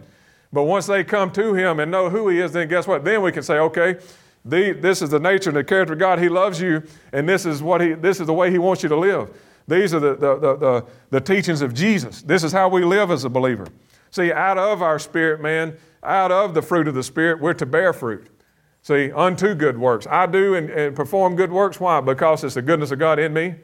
But 0.53 0.65
once 0.65 0.87
they 0.87 1.05
come 1.05 1.31
to 1.33 1.55
him 1.55 1.79
and 1.79 1.91
know 1.91 2.11
who 2.11 2.29
he 2.29 2.41
is, 2.41 2.53
then 2.53 2.69
guess 2.69 2.87
what? 2.87 3.05
Then 3.05 3.23
we 3.23 3.31
can 3.31 3.43
say, 3.43 3.59
okay, 3.59 3.99
the, 4.45 4.73
this 4.73 5.03
is 5.03 5.11
the 5.11 5.21
nature 5.21 5.51
and 5.51 5.57
the 5.57 5.65
character 5.65 5.93
of 5.93 5.99
God. 5.99 6.19
He 6.19 6.29
loves 6.29 6.61
you, 6.61 6.83
and 7.13 7.29
this 7.29 7.47
is, 7.47 7.63
what 7.63 7.81
he, 7.81 7.93
this 7.93 8.21
is 8.21 8.27
the 8.27 8.33
way 8.33 8.51
He 8.51 8.59
wants 8.59 8.83
you 8.83 8.89
to 8.89 8.97
live. 8.97 9.31
These 9.69 9.95
are 9.95 10.01
the, 10.01 10.15
the, 10.17 10.39
the, 10.39 10.57
the, 10.57 10.87
the 11.11 11.21
teachings 11.21 11.63
of 11.63 11.75
Jesus. 11.75 12.23
This 12.23 12.43
is 12.43 12.51
how 12.51 12.69
we 12.69 12.85
live 12.85 13.11
as 13.11 13.25
a 13.25 13.29
believer. 13.29 13.67
See, 14.11 14.33
out 14.33 14.59
of 14.59 14.83
our 14.83 14.99
spirit, 14.99 15.41
man, 15.41 15.77
out 16.03 16.33
of 16.33 16.55
the 16.55 16.63
fruit 16.63 16.89
of 16.89 16.95
the 16.95 17.03
Spirit, 17.03 17.41
we're 17.41 17.55
to 17.55 17.67
bear 17.67 17.93
fruit. 17.93 18.27
See, 18.83 19.13
unto 19.13 19.55
good 19.55 19.79
works. 19.79 20.07
I 20.07 20.27
do 20.27 20.55
and, 20.55 20.71
and, 20.71 20.97
perform 20.97 21.37
good 21.37 21.53
works. 21.53 21.79
Why? 21.79 22.01
Because 22.01 22.43
it's 22.43 22.55
the 22.55 22.63
goodness 22.63 22.91
of 22.91 22.99
God 22.99 23.19
in 23.19 23.33
me. 23.33 23.57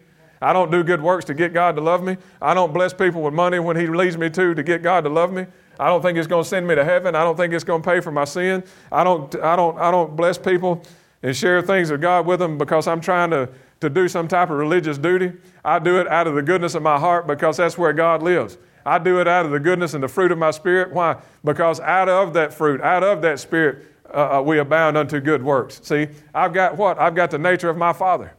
I 0.42 0.52
don't 0.52 0.70
do 0.70 0.84
good 0.84 1.00
works 1.00 1.24
to 1.24 1.34
get 1.34 1.54
God 1.54 1.74
to 1.76 1.80
love 1.80 2.02
me. 2.02 2.18
I 2.42 2.52
don't 2.52 2.74
bless 2.74 2.92
people 2.92 3.22
with 3.22 3.32
money 3.32 3.58
when 3.58 3.76
He 3.76 3.86
leads 3.86 4.18
me 4.18 4.28
to 4.30 4.54
to 4.54 4.62
get 4.62 4.82
God 4.82 5.04
to 5.04 5.08
love 5.08 5.32
me. 5.32 5.46
I 5.78 5.88
don't 5.88 6.02
think 6.02 6.18
it's 6.18 6.26
going 6.26 6.42
to 6.42 6.48
send 6.48 6.66
me 6.66 6.74
to 6.74 6.84
heaven. 6.84 7.14
I 7.14 7.22
don't 7.22 7.36
think 7.36 7.52
it's 7.52 7.64
going 7.64 7.82
to 7.82 7.88
pay 7.88 8.00
for 8.00 8.10
my 8.10 8.24
sin. 8.24 8.64
I 8.90 9.04
don't, 9.04 9.34
I 9.36 9.56
don't, 9.56 9.78
I 9.78 9.90
don't 9.90 10.16
bless 10.16 10.38
people 10.38 10.82
and 11.22 11.36
share 11.36 11.62
things 11.62 11.90
of 11.90 12.00
God 12.00 12.26
with 12.26 12.40
them 12.40 12.58
because 12.58 12.86
I'm 12.86 13.00
trying 13.00 13.30
to, 13.30 13.48
to 13.80 13.90
do 13.90 14.08
some 14.08 14.28
type 14.28 14.50
of 14.50 14.56
religious 14.58 14.98
duty. 14.98 15.32
I 15.64 15.78
do 15.78 16.00
it 16.00 16.08
out 16.08 16.26
of 16.26 16.34
the 16.34 16.42
goodness 16.42 16.74
of 16.74 16.82
my 16.82 16.98
heart 16.98 17.26
because 17.26 17.56
that's 17.56 17.76
where 17.76 17.92
God 17.92 18.22
lives. 18.22 18.58
I 18.84 18.98
do 18.98 19.20
it 19.20 19.26
out 19.26 19.44
of 19.44 19.50
the 19.50 19.58
goodness 19.58 19.94
and 19.94 20.02
the 20.02 20.08
fruit 20.08 20.30
of 20.30 20.38
my 20.38 20.52
spirit. 20.52 20.92
Why? 20.92 21.16
Because 21.44 21.80
out 21.80 22.08
of 22.08 22.34
that 22.34 22.54
fruit, 22.54 22.80
out 22.80 23.02
of 23.02 23.20
that 23.22 23.40
spirit, 23.40 23.84
uh, 24.14 24.38
uh 24.38 24.42
we 24.42 24.58
abound 24.58 24.96
unto 24.96 25.18
good 25.20 25.42
works. 25.42 25.80
See, 25.82 26.06
I've 26.32 26.52
got 26.52 26.76
what? 26.76 26.98
I've 26.98 27.16
got 27.16 27.32
the 27.32 27.38
nature 27.38 27.68
of 27.68 27.76
my 27.76 27.92
Father. 27.92 28.32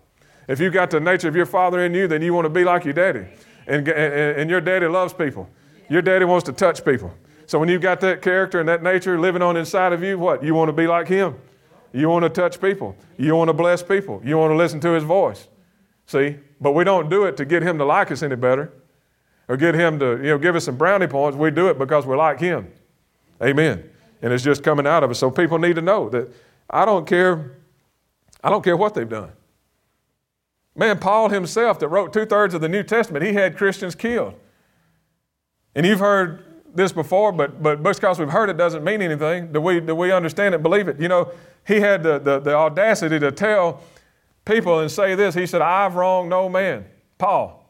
If 0.47 0.61
you've 0.61 0.73
got 0.73 0.89
the 0.89 1.01
nature 1.01 1.27
of 1.27 1.35
your 1.35 1.45
Father 1.45 1.83
in 1.83 1.93
you, 1.93 2.07
then 2.07 2.21
you 2.21 2.33
want 2.33 2.45
to 2.45 2.49
be 2.49 2.63
like 2.63 2.85
your 2.85 2.93
daddy. 2.93 3.25
And, 3.67 3.85
and, 3.89 4.39
and 4.39 4.49
your 4.49 4.61
daddy 4.61 4.87
loves 4.87 5.13
people. 5.13 5.49
Your 5.89 6.01
daddy 6.01 6.23
wants 6.23 6.45
to 6.45 6.53
touch 6.53 6.85
people. 6.85 7.13
So 7.47 7.57
when 7.57 7.69
you've 7.69 7.81
got 7.81 8.01
that 8.01 8.21
character 8.21 8.59
and 8.59 8.67
that 8.69 8.83
nature 8.83 9.19
living 9.19 9.41
on 9.41 9.57
inside 9.57 9.93
of 9.93 10.03
you, 10.03 10.19
what? 10.19 10.43
You 10.43 10.53
want 10.53 10.67
to 10.69 10.73
be 10.73 10.85
like 10.85 11.07
him. 11.07 11.35
You 11.93 12.09
want 12.09 12.23
to 12.23 12.29
touch 12.29 12.61
people. 12.61 12.95
You 13.17 13.35
want 13.35 13.47
to 13.47 13.53
bless 13.53 13.81
people. 13.81 14.21
You 14.23 14.37
want 14.37 14.51
to 14.51 14.55
listen 14.55 14.81
to 14.81 14.91
his 14.91 15.03
voice. 15.03 15.47
See? 16.05 16.35
But 16.59 16.73
we 16.73 16.83
don't 16.83 17.09
do 17.09 17.23
it 17.23 17.37
to 17.37 17.45
get 17.45 17.63
him 17.63 17.77
to 17.77 17.85
like 17.85 18.11
us 18.11 18.21
any 18.21 18.35
better 18.35 18.73
or 19.47 19.55
get 19.55 19.75
him 19.75 19.97
to, 19.99 20.17
you 20.17 20.23
know, 20.23 20.37
give 20.37 20.57
us 20.57 20.65
some 20.65 20.75
brownie 20.75 21.07
points. 21.07 21.37
We 21.37 21.49
do 21.49 21.69
it 21.69 21.79
because 21.79 22.05
we're 22.05 22.17
like 22.17 22.39
him. 22.39 22.71
Amen. 23.41 23.89
And 24.21 24.33
it's 24.33 24.43
just 24.43 24.61
coming 24.61 24.85
out 24.85 25.03
of 25.03 25.11
us. 25.11 25.17
So 25.17 25.31
people 25.31 25.57
need 25.57 25.75
to 25.75 25.81
know 25.81 26.09
that 26.09 26.27
I 26.69 26.83
don't 26.83 27.07
care, 27.07 27.55
I 28.43 28.49
don't 28.49 28.63
care 28.63 28.75
what 28.75 28.93
they've 28.93 29.07
done. 29.07 29.31
Man, 30.75 30.99
Paul 30.99 31.29
himself 31.29 31.79
that 31.79 31.87
wrote 31.87 32.11
two-thirds 32.11 32.53
of 32.53 32.61
the 32.61 32.69
New 32.69 32.83
Testament, 32.83 33.25
he 33.25 33.33
had 33.33 33.55
Christians 33.55 33.95
killed. 33.95 34.33
And 35.75 35.85
you've 35.85 35.99
heard 35.99 36.43
this 36.73 36.91
before, 36.91 37.31
but, 37.31 37.61
but 37.61 37.81
because 37.81 38.19
we've 38.19 38.29
heard 38.29 38.49
it 38.49 38.57
doesn't 38.57 38.83
mean 38.83 39.01
anything. 39.01 39.51
Do 39.51 39.61
we, 39.61 39.79
do 39.79 39.95
we 39.95 40.11
understand 40.11 40.53
it, 40.53 40.61
believe 40.61 40.87
it? 40.87 40.99
You 40.99 41.07
know, 41.07 41.31
he 41.65 41.79
had 41.79 42.03
the, 42.03 42.19
the, 42.19 42.39
the 42.39 42.53
audacity 42.53 43.19
to 43.19 43.31
tell 43.31 43.81
people 44.45 44.79
and 44.79 44.91
say 44.91 45.15
this. 45.15 45.35
He 45.35 45.45
said, 45.45 45.61
I've 45.61 45.95
wronged 45.95 46.29
no 46.29 46.49
man. 46.49 46.85
Paul. 47.17 47.63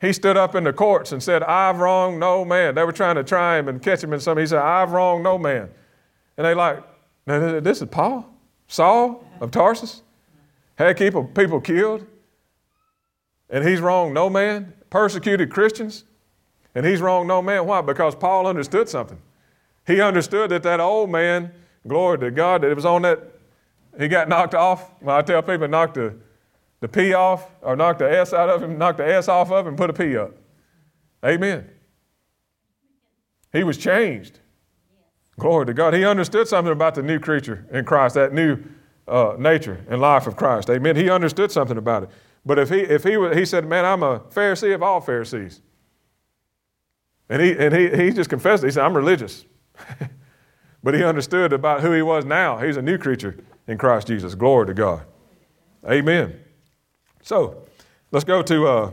He 0.00 0.12
stood 0.12 0.36
up 0.36 0.54
in 0.54 0.64
the 0.64 0.72
courts 0.72 1.12
and 1.12 1.22
said, 1.22 1.42
I've 1.42 1.78
wronged 1.78 2.20
no 2.20 2.44
man. 2.44 2.74
They 2.74 2.84
were 2.84 2.92
trying 2.92 3.16
to 3.16 3.24
try 3.24 3.58
him 3.58 3.68
and 3.68 3.82
catch 3.82 4.02
him 4.02 4.12
in 4.12 4.20
something. 4.20 4.42
He 4.42 4.46
said, 4.46 4.60
I've 4.60 4.92
wronged 4.92 5.24
no 5.24 5.36
man. 5.36 5.68
And 6.36 6.46
they 6.46 6.54
like, 6.54 6.82
this 7.26 7.82
is 7.82 7.88
Paul, 7.88 8.26
Saul 8.66 9.24
of 9.40 9.50
Tarsus, 9.50 10.02
had 10.76 10.96
people, 10.96 11.24
people 11.24 11.60
killed, 11.60 12.06
and 13.50 13.66
he's 13.66 13.80
wronged 13.80 14.14
no 14.14 14.30
man, 14.30 14.72
persecuted 14.88 15.50
Christians. 15.50 16.04
And 16.74 16.86
he's 16.86 17.00
wrong 17.00 17.26
no 17.26 17.42
man. 17.42 17.66
Why? 17.66 17.80
Because 17.80 18.14
Paul 18.14 18.46
understood 18.46 18.88
something. 18.88 19.18
He 19.86 20.00
understood 20.00 20.50
that 20.50 20.62
that 20.62 20.78
old 20.80 21.10
man, 21.10 21.52
glory 21.86 22.18
to 22.18 22.30
God, 22.30 22.62
that 22.62 22.70
it 22.70 22.74
was 22.76 22.84
on 22.84 23.02
that, 23.02 23.20
he 23.98 24.06
got 24.08 24.28
knocked 24.28 24.54
off. 24.54 24.90
Well, 25.00 25.16
I 25.16 25.22
tell 25.22 25.42
people, 25.42 25.66
knock 25.66 25.94
the, 25.94 26.14
the 26.80 26.88
P 26.88 27.12
off 27.12 27.50
or 27.60 27.74
knock 27.74 27.98
the 27.98 28.10
S 28.10 28.32
out 28.32 28.48
of 28.48 28.62
him, 28.62 28.78
knock 28.78 28.98
the 28.98 29.06
S 29.06 29.28
off 29.28 29.50
of 29.50 29.66
him, 29.66 29.74
put 29.74 29.90
a 29.90 29.92
P 29.92 30.16
up. 30.16 30.32
Amen. 31.24 31.68
He 33.52 33.64
was 33.64 33.76
changed. 33.76 34.38
Glory 35.38 35.66
to 35.66 35.74
God. 35.74 35.94
He 35.94 36.04
understood 36.04 36.46
something 36.46 36.72
about 36.72 36.94
the 36.94 37.02
new 37.02 37.18
creature 37.18 37.66
in 37.72 37.84
Christ, 37.84 38.14
that 38.14 38.32
new 38.32 38.58
uh, 39.08 39.34
nature 39.38 39.84
and 39.88 40.00
life 40.00 40.26
of 40.26 40.36
Christ. 40.36 40.70
Amen. 40.70 40.94
He 40.94 41.10
understood 41.10 41.50
something 41.50 41.78
about 41.78 42.04
it. 42.04 42.10
But 42.46 42.58
if 42.58 42.68
he, 42.68 42.80
if 42.80 43.02
he, 43.02 43.16
he 43.34 43.44
said, 43.44 43.66
man, 43.66 43.84
I'm 43.84 44.02
a 44.02 44.20
Pharisee 44.20 44.74
of 44.74 44.82
all 44.82 45.00
Pharisees. 45.00 45.60
And 47.30 47.40
he, 47.40 47.56
and 47.56 47.72
he, 47.72 47.88
he 47.88 48.10
just 48.10 48.28
confessed 48.28 48.64
it. 48.64 48.66
He 48.66 48.72
said, 48.72 48.84
I'm 48.84 48.94
religious. 48.94 49.46
but 50.82 50.94
he 50.94 51.04
understood 51.04 51.52
about 51.52 51.80
who 51.80 51.92
he 51.92 52.02
was 52.02 52.24
now. 52.24 52.58
He's 52.58 52.76
a 52.76 52.82
new 52.82 52.98
creature 52.98 53.36
in 53.68 53.78
Christ 53.78 54.08
Jesus. 54.08 54.34
Glory 54.34 54.66
to 54.66 54.74
God. 54.74 55.04
Amen. 55.88 56.40
So 57.22 57.62
let's 58.10 58.24
go 58.24 58.42
to 58.42 58.66
uh, 58.66 58.90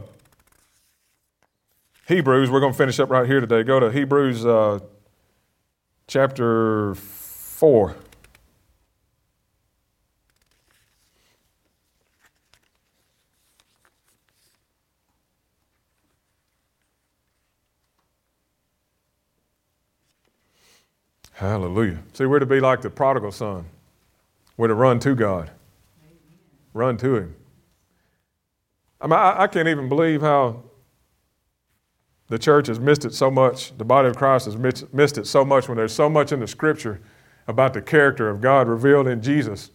Hebrews. 2.08 2.52
We're 2.52 2.60
going 2.60 2.74
to 2.74 2.78
finish 2.78 3.00
up 3.00 3.10
right 3.10 3.26
here 3.26 3.40
today. 3.40 3.64
Go 3.64 3.80
to 3.80 3.92
Hebrews 3.92 4.46
uh, 4.46 4.80
chapter 6.06 6.94
4. 6.94 7.96
Hallelujah. 21.38 22.00
See, 22.14 22.26
we're 22.26 22.40
to 22.40 22.48
be 22.48 22.60
like 22.60 22.82
the 22.82 22.90
prodigal 22.90 23.32
son. 23.32 23.66
We're 24.58 24.70
to 24.70 24.74
run 24.74 24.98
to 25.02 25.14
God, 25.14 25.52
run 26.74 26.98
to 26.98 27.16
Him. 27.16 27.36
I 29.00 29.06
mean, 29.06 29.14
I, 29.14 29.44
I, 29.44 29.48
can't 29.48 29.68
even 29.68 29.88
believe 29.88 30.22
how 30.22 30.64
the 32.28 32.40
church 32.40 32.66
has 32.66 32.80
missed 32.80 33.06
it 33.06 33.14
so 33.14 33.30
much. 33.30 33.78
The 33.78 33.86
body 33.86 34.08
of 34.08 34.16
Christ 34.18 34.46
has 34.46 34.58
missed, 34.58 34.92
missed 34.92 35.20
it 35.20 35.28
so 35.28 35.46
much 35.46 35.68
when 35.68 35.78
there's 35.78 35.94
so 35.94 36.10
much 36.10 36.32
in 36.32 36.40
the 36.40 36.48
Scripture 36.48 37.00
about 37.48 37.76
the 37.76 37.84
character 37.84 38.30
of 38.30 38.42
God 38.42 38.68
revealed 38.68 39.08
in 39.08 39.22
Jesus, 39.22 39.70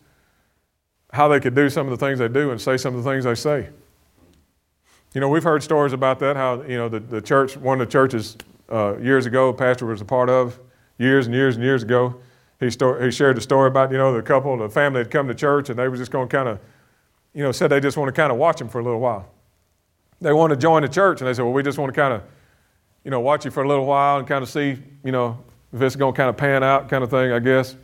how 1.12 1.28
they 1.28 1.38
could 1.38 1.54
do 1.54 1.70
some 1.70 1.86
of 1.86 1.96
the 1.96 2.04
things 2.04 2.18
they 2.18 2.26
do 2.26 2.50
and 2.50 2.60
say 2.60 2.76
some 2.76 2.96
of 2.96 3.04
the 3.04 3.08
things 3.08 3.22
they 3.22 3.36
say. 3.36 3.68
You 5.14 5.20
know, 5.20 5.28
we've 5.28 5.44
heard 5.44 5.62
stories 5.62 5.92
about 5.92 6.18
that, 6.18 6.34
how, 6.34 6.62
you 6.62 6.76
know, 6.76 6.88
the, 6.88 6.98
the 6.98 7.20
church, 7.22 7.56
one 7.56 7.80
of 7.80 7.86
the 7.86 7.92
churches 7.92 8.36
uh, 8.68 8.96
years 8.98 9.26
ago, 9.26 9.52
pastor 9.52 9.86
was 9.86 10.00
a 10.00 10.04
part 10.04 10.28
of, 10.28 10.58
years 11.02 11.26
and 11.26 11.34
years 11.34 11.56
and 11.56 11.64
years 11.64 11.82
ago. 11.82 12.20
He, 12.60 12.70
sto- 12.70 13.00
he 13.00 13.10
shared 13.10 13.36
a 13.36 13.40
story 13.40 13.68
about, 13.68 13.90
you 13.90 13.98
know, 13.98 14.14
the 14.14 14.22
couple, 14.22 14.56
the 14.56 14.68
family 14.68 14.98
had 14.98 15.10
come 15.10 15.26
to 15.26 15.34
church 15.34 15.68
and 15.68 15.78
they 15.78 15.88
were 15.88 15.96
just 15.96 16.12
going 16.12 16.28
to 16.28 16.36
kind 16.36 16.48
of, 16.48 16.60
you 17.34 17.42
know, 17.42 17.50
said 17.50 17.68
they 17.68 17.80
just 17.80 17.96
want 17.96 18.08
to 18.08 18.12
kind 18.12 18.30
of 18.30 18.38
watch 18.38 18.60
him 18.60 18.68
for 18.68 18.80
a 18.80 18.84
little 18.84 19.00
while. 19.00 19.28
They 20.20 20.32
want 20.32 20.52
to 20.52 20.56
join 20.56 20.82
the 20.82 20.88
church 20.88 21.20
and 21.20 21.28
they 21.28 21.34
said, 21.34 21.42
well, 21.42 21.52
we 21.52 21.64
just 21.64 21.76
want 21.76 21.92
to 21.92 22.00
kind 22.00 22.14
of, 22.14 22.22
you 23.04 23.10
know, 23.10 23.18
watch 23.18 23.44
you 23.44 23.50
for 23.50 23.64
a 23.64 23.68
little 23.68 23.84
while 23.84 24.18
and 24.18 24.28
kind 24.28 24.42
of 24.44 24.48
see, 24.48 24.78
you 25.04 25.10
know, 25.10 25.42
if 25.72 25.82
it's 25.82 25.96
going 25.96 26.14
to 26.14 26.16
kind 26.16 26.30
of 26.30 26.36
pan 26.36 26.62
out 26.62 26.88
kind 26.88 27.02
of 27.02 27.10
thing, 27.10 27.32
I 27.32 27.40
guess. 27.40 27.74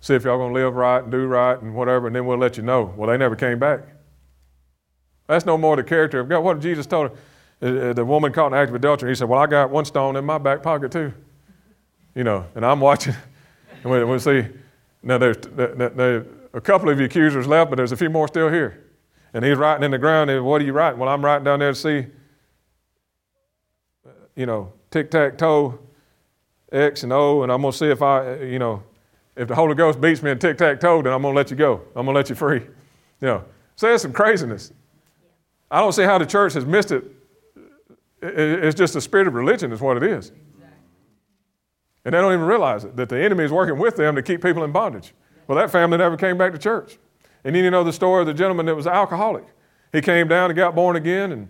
See 0.00 0.12
if 0.12 0.24
y'all 0.24 0.36
going 0.36 0.52
to 0.52 0.60
live 0.60 0.74
right 0.74 1.02
and 1.02 1.10
do 1.10 1.24
right 1.24 1.58
and 1.62 1.74
whatever, 1.74 2.08
and 2.08 2.14
then 2.14 2.26
we'll 2.26 2.36
let 2.36 2.58
you 2.58 2.62
know. 2.62 2.92
Well, 2.96 3.08
they 3.08 3.16
never 3.16 3.36
came 3.36 3.58
back. 3.58 3.80
That's 5.26 5.46
no 5.46 5.56
more 5.56 5.76
the 5.76 5.82
character 5.82 6.20
of 6.20 6.28
God. 6.28 6.40
What 6.40 6.60
Jesus 6.60 6.84
told 6.84 7.10
her? 7.10 7.16
Uh, 7.88 7.94
the 7.94 8.04
woman 8.04 8.30
caught 8.30 8.48
in 8.48 8.54
act 8.54 8.68
of 8.68 8.74
adultery. 8.74 9.10
He 9.10 9.14
said, 9.14 9.30
Well, 9.30 9.40
I 9.40 9.46
got 9.46 9.70
one 9.70 9.86
stone 9.86 10.16
in 10.16 10.24
my 10.26 10.36
back 10.36 10.62
pocket 10.62 10.92
too 10.92 11.14
you 12.14 12.24
know, 12.24 12.46
and 12.54 12.64
I'm 12.64 12.80
watching. 12.80 13.14
And 13.82 13.92
we, 13.92 14.02
we 14.02 14.18
see, 14.18 14.46
now 15.02 15.18
there's 15.18 15.36
there, 15.36 15.90
there, 15.90 16.24
a 16.54 16.60
couple 16.60 16.88
of 16.88 16.96
the 16.96 17.04
accusers 17.04 17.46
left, 17.46 17.68
but 17.70 17.76
there's 17.76 17.92
a 17.92 17.98
few 17.98 18.08
more 18.08 18.26
still 18.26 18.48
here. 18.48 18.82
And 19.34 19.44
he's 19.44 19.58
writing 19.58 19.84
in 19.84 19.90
the 19.90 19.98
ground, 19.98 20.30
and 20.30 20.42
what 20.42 20.62
are 20.62 20.64
you 20.64 20.72
writing? 20.72 20.98
Well, 20.98 21.10
I'm 21.10 21.22
writing 21.22 21.44
down 21.44 21.58
there 21.58 21.72
to 21.72 21.74
see, 21.74 22.06
uh, 24.06 24.10
you 24.36 24.46
know, 24.46 24.72
tic 24.90 25.10
tac 25.10 25.36
toe, 25.36 25.78
X 26.72 27.02
and 27.02 27.12
O, 27.12 27.42
and 27.42 27.52
I'm 27.52 27.60
going 27.60 27.72
to 27.72 27.76
see 27.76 27.88
if 27.88 28.00
I, 28.00 28.26
uh, 28.26 28.36
you 28.36 28.58
know, 28.58 28.82
if 29.36 29.48
the 29.48 29.54
Holy 29.54 29.74
Ghost 29.74 30.00
beats 30.00 30.22
me 30.22 30.30
in 30.30 30.38
tic 30.38 30.56
tac 30.56 30.80
toe, 30.80 31.02
then 31.02 31.12
I'm 31.12 31.20
going 31.20 31.34
to 31.34 31.36
let 31.36 31.50
you 31.50 31.56
go. 31.56 31.82
I'm 31.94 32.06
going 32.06 32.06
to 32.06 32.12
let 32.12 32.30
you 32.30 32.36
free. 32.36 32.60
You 32.60 33.28
know, 33.28 33.44
so 33.76 33.88
there's 33.88 34.00
some 34.00 34.14
craziness. 34.14 34.72
I 35.70 35.80
don't 35.80 35.92
see 35.92 36.04
how 36.04 36.16
the 36.16 36.26
church 36.26 36.54
has 36.54 36.64
missed 36.64 36.90
it. 36.90 37.04
It's 38.22 38.78
just 38.78 38.94
the 38.94 39.00
spirit 39.02 39.26
of 39.26 39.34
religion, 39.34 39.72
is 39.72 39.80
what 39.80 39.98
it 39.98 40.04
is. 40.04 40.32
And 42.04 42.14
they 42.14 42.18
don't 42.18 42.32
even 42.32 42.44
realize 42.44 42.84
it, 42.84 42.96
that 42.96 43.08
the 43.08 43.18
enemy 43.18 43.44
is 43.44 43.52
working 43.52 43.78
with 43.78 43.96
them 43.96 44.14
to 44.14 44.22
keep 44.22 44.42
people 44.42 44.62
in 44.64 44.72
bondage. 44.72 45.14
Well, 45.46 45.56
that 45.58 45.70
family 45.70 45.98
never 45.98 46.16
came 46.16 46.36
back 46.36 46.52
to 46.52 46.58
church. 46.58 46.98
And 47.44 47.54
then 47.54 47.64
you 47.64 47.70
know 47.70 47.84
the 47.84 47.92
story 47.92 48.22
of 48.22 48.26
the 48.26 48.34
gentleman 48.34 48.66
that 48.66 48.74
was 48.74 48.86
alcoholic. 48.86 49.44
He 49.92 50.00
came 50.00 50.28
down 50.28 50.50
and 50.50 50.56
got 50.56 50.74
born 50.74 50.96
again, 50.96 51.32
and 51.32 51.48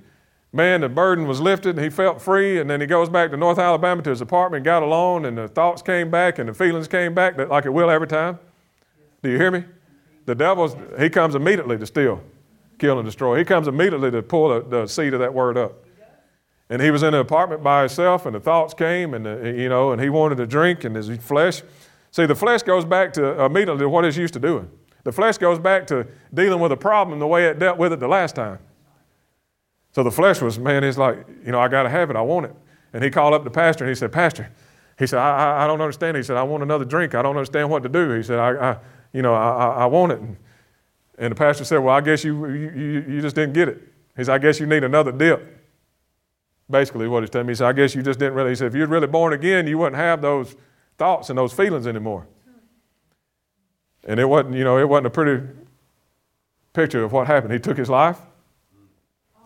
man, 0.53 0.83
the 0.83 0.89
burden 0.89 1.27
was 1.27 1.41
lifted, 1.41 1.77
and 1.77 1.85
he 1.85 1.91
felt 1.91 2.21
free. 2.21 2.59
And 2.61 2.69
then 2.69 2.81
he 2.81 2.87
goes 2.87 3.09
back 3.09 3.31
to 3.31 3.37
North 3.37 3.59
Alabama 3.59 4.03
to 4.03 4.11
his 4.11 4.21
apartment, 4.21 4.65
got 4.65 4.83
alone, 4.83 5.25
and 5.25 5.39
the 5.39 5.49
thoughts 5.49 5.83
came 5.83 6.11
back, 6.11 6.39
and 6.39 6.49
the 6.49 6.55
feelings 6.55 6.89
came 6.89 7.15
back, 7.15 7.39
like 7.39 7.65
it 7.65 7.71
will 7.71 7.91
every 7.91 8.09
time. 8.09 8.39
Do 9.23 9.31
you 9.31 9.39
hear 9.39 9.51
me? 9.51 9.65
The 10.27 10.35
devil, 10.35 10.77
he 10.99 11.11
comes 11.11 11.35
immediately 11.35 11.79
to 11.79 11.87
steal, 11.87 12.23
kill, 12.79 12.99
and 12.99 13.07
destroy. 13.07 13.39
He 13.39 13.45
comes 13.45 13.69
immediately 13.69 14.11
to 14.11 14.23
pull 14.23 14.49
the, 14.49 14.69
the 14.69 14.87
seed 14.87 15.15
of 15.15 15.21
that 15.21 15.33
word 15.33 15.57
up. 15.57 15.84
And 16.71 16.81
he 16.81 16.91
was 16.91 17.03
in 17.03 17.13
an 17.15 17.21
apartment 17.21 17.63
by 17.63 17.81
himself, 17.81 18.27
and 18.27 18.35
the 18.35 18.41
thoughts 18.41 18.75
came, 18.75 19.15
and 19.15 19.27
the, 19.27 19.55
you 19.57 19.69
know, 19.69 19.93
and 19.93 20.01
he 20.01 20.09
wanted 20.09 20.37
to 20.37 20.47
drink, 20.47 20.85
and 20.85 20.97
his 20.97 21.09
flesh. 21.19 21.63
See, 22.11 22.27
the 22.27 22.35
flesh 22.35 22.63
goes 22.63 22.85
back 22.85 23.13
to 23.15 23.43
uh, 23.43 23.47
immediately 23.47 23.81
to 23.81 23.89
what 23.89 24.05
it's 24.05 24.17
used 24.17 24.35
to 24.35 24.41
doing. 24.41 24.71
The 25.03 25.13
flesh 25.13 25.37
goes 25.37 25.59
back 25.59 25.87
to 25.89 26.07
dealing 26.33 26.61
with 26.61 26.73
a 26.73 26.77
problem 26.77 27.19
the 27.19 27.27
way 27.27 27.47
it 27.47 27.59
dealt 27.59 27.77
with 27.77 27.93
it 27.93 28.01
the 28.01 28.09
last 28.09 28.35
time. 28.35 28.59
So 29.93 30.03
the 30.03 30.11
flesh 30.11 30.41
was, 30.41 30.59
man, 30.59 30.83
it's 30.83 30.99
like, 30.99 31.27
you 31.45 31.53
know, 31.53 31.61
I 31.61 31.69
got 31.69 31.85
to 31.85 31.91
have 31.91 32.11
it. 32.11 32.17
I 32.17 32.23
want 32.23 32.47
it. 32.47 32.55
And 32.93 33.05
he 33.05 33.11
called 33.11 33.35
up 33.35 33.45
the 33.45 33.51
pastor 33.51 33.85
and 33.85 33.91
he 33.91 33.95
said, 33.95 34.11
Pastor, 34.11 34.51
he 34.99 35.07
said, 35.07 35.19
I, 35.19 35.37
I, 35.37 35.65
I 35.65 35.67
don't 35.67 35.81
understand. 35.81 36.17
He 36.17 36.23
said, 36.23 36.37
I 36.37 36.43
want 36.43 36.63
another 36.63 36.85
drink. 36.85 37.15
I 37.15 37.23
don't 37.23 37.37
understand 37.37 37.69
what 37.69 37.83
to 37.83 37.89
do. 37.89 38.11
He 38.13 38.23
said, 38.23 38.39
I, 38.39 38.71
I 38.71 38.77
you 39.13 39.23
know, 39.23 39.35
I, 39.35 39.83
I, 39.83 39.87
want 39.87 40.13
it. 40.13 40.21
And, 40.21 40.37
and 41.19 41.31
the 41.33 41.37
pastor 41.37 41.65
said, 41.65 41.79
Well, 41.79 41.95
I 41.95 42.01
guess 42.01 42.25
you, 42.25 42.47
you, 42.47 43.05
you 43.09 43.21
just 43.21 43.37
didn't 43.37 43.53
get 43.53 43.69
it. 43.69 43.81
He 44.17 44.25
said, 44.25 44.35
I 44.35 44.39
guess 44.39 44.59
you 44.59 44.67
need 44.67 44.85
another 44.85 45.13
dip. 45.13 45.54
Basically, 46.71 47.09
what 47.09 47.23
he's 47.23 47.31
telling 47.31 47.47
me. 47.47 47.55
Said, 47.55 47.69
I 47.69 47.73
guess 47.73 47.95
you 47.95 48.03
just 48.03 48.19
didn't 48.19 48.35
really. 48.35 48.51
He 48.51 48.57
said, 48.57 48.69
If 48.69 48.75
you're 48.75 48.87
really 48.87 49.07
born 49.07 49.33
again, 49.33 49.67
you 49.67 49.79
wouldn't 49.79 49.97
have 49.97 50.23
those 50.23 50.57
thoughts 50.97 51.29
and 51.31 51.39
those 51.39 51.53
feelings 51.53 51.87
anymore. 51.87 52.27
And 54.07 54.21
it 54.21 54.27
wasn't, 54.27 54.55
you 54.55 54.65
know, 54.65 54.79
it 54.79 54.89
wasn't 54.89 55.07
a 55.07 55.11
pretty 55.11 55.47
picture 56.73 57.03
of 57.03 57.13
what 57.13 57.27
happened. 57.27 57.53
He 57.53 57.59
took 57.59 57.77
his 57.77 57.89
life 57.89 58.19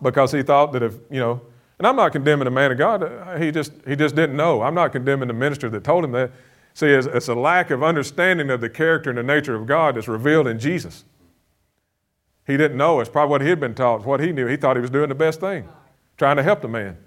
because 0.01 0.31
he 0.31 0.43
thought 0.43 0.73
that 0.73 0.83
if, 0.83 0.95
you 1.09 1.19
know, 1.19 1.41
and 1.79 1.87
I'm 1.87 1.95
not 1.95 2.11
condemning 2.11 2.45
the 2.45 2.51
man 2.51 2.71
of 2.73 2.77
God. 2.77 3.41
He 3.41 3.51
just, 3.51 3.71
he 3.87 3.95
just 3.95 4.13
didn't 4.13 4.35
know. 4.35 4.61
I'm 4.61 4.75
not 4.75 4.91
condemning 4.91 5.29
the 5.29 5.33
minister 5.33 5.69
that 5.69 5.83
told 5.83 6.03
him 6.03 6.11
that. 6.11 6.31
See, 6.73 6.87
it's, 6.87 7.07
it's 7.07 7.29
a 7.29 7.35
lack 7.35 7.71
of 7.71 7.83
understanding 7.83 8.49
of 8.49 8.59
the 8.59 8.69
character 8.69 9.09
and 9.09 9.17
the 9.17 9.23
nature 9.23 9.55
of 9.55 9.65
God 9.65 9.95
that's 9.95 10.07
revealed 10.07 10.45
in 10.45 10.59
Jesus. 10.59 11.05
He 12.45 12.57
didn't 12.57 12.77
know. 12.77 12.99
It's 12.99 13.09
probably 13.09 13.31
what 13.31 13.41
he 13.41 13.49
had 13.49 13.61
been 13.61 13.75
taught. 13.75 14.05
What 14.05 14.19
he 14.19 14.33
knew. 14.33 14.45
He 14.45 14.57
thought 14.57 14.75
he 14.75 14.81
was 14.81 14.89
doing 14.89 15.07
the 15.07 15.15
best 15.15 15.39
thing, 15.39 15.69
trying 16.17 16.35
to 16.35 16.43
help 16.43 16.61
the 16.61 16.67
man. 16.67 16.97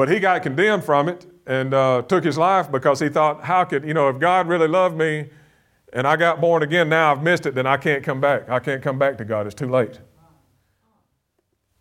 But 0.00 0.08
he 0.08 0.18
got 0.18 0.42
condemned 0.42 0.82
from 0.82 1.10
it 1.10 1.26
and 1.46 1.74
uh, 1.74 2.00
took 2.00 2.24
his 2.24 2.38
life 2.38 2.72
because 2.72 3.00
he 3.00 3.10
thought, 3.10 3.44
how 3.44 3.64
could, 3.64 3.84
you 3.84 3.92
know, 3.92 4.08
if 4.08 4.18
God 4.18 4.48
really 4.48 4.66
loved 4.66 4.96
me, 4.96 5.28
and 5.92 6.06
I 6.06 6.16
got 6.16 6.40
born 6.40 6.62
again, 6.62 6.88
now 6.88 7.12
I've 7.12 7.22
missed 7.22 7.44
it, 7.44 7.54
then 7.54 7.66
I 7.66 7.76
can't 7.76 8.02
come 8.02 8.18
back. 8.18 8.48
I 8.48 8.60
can't 8.60 8.82
come 8.82 8.98
back 8.98 9.18
to 9.18 9.26
God. 9.26 9.44
It's 9.44 9.54
too 9.54 9.68
late. 9.68 10.00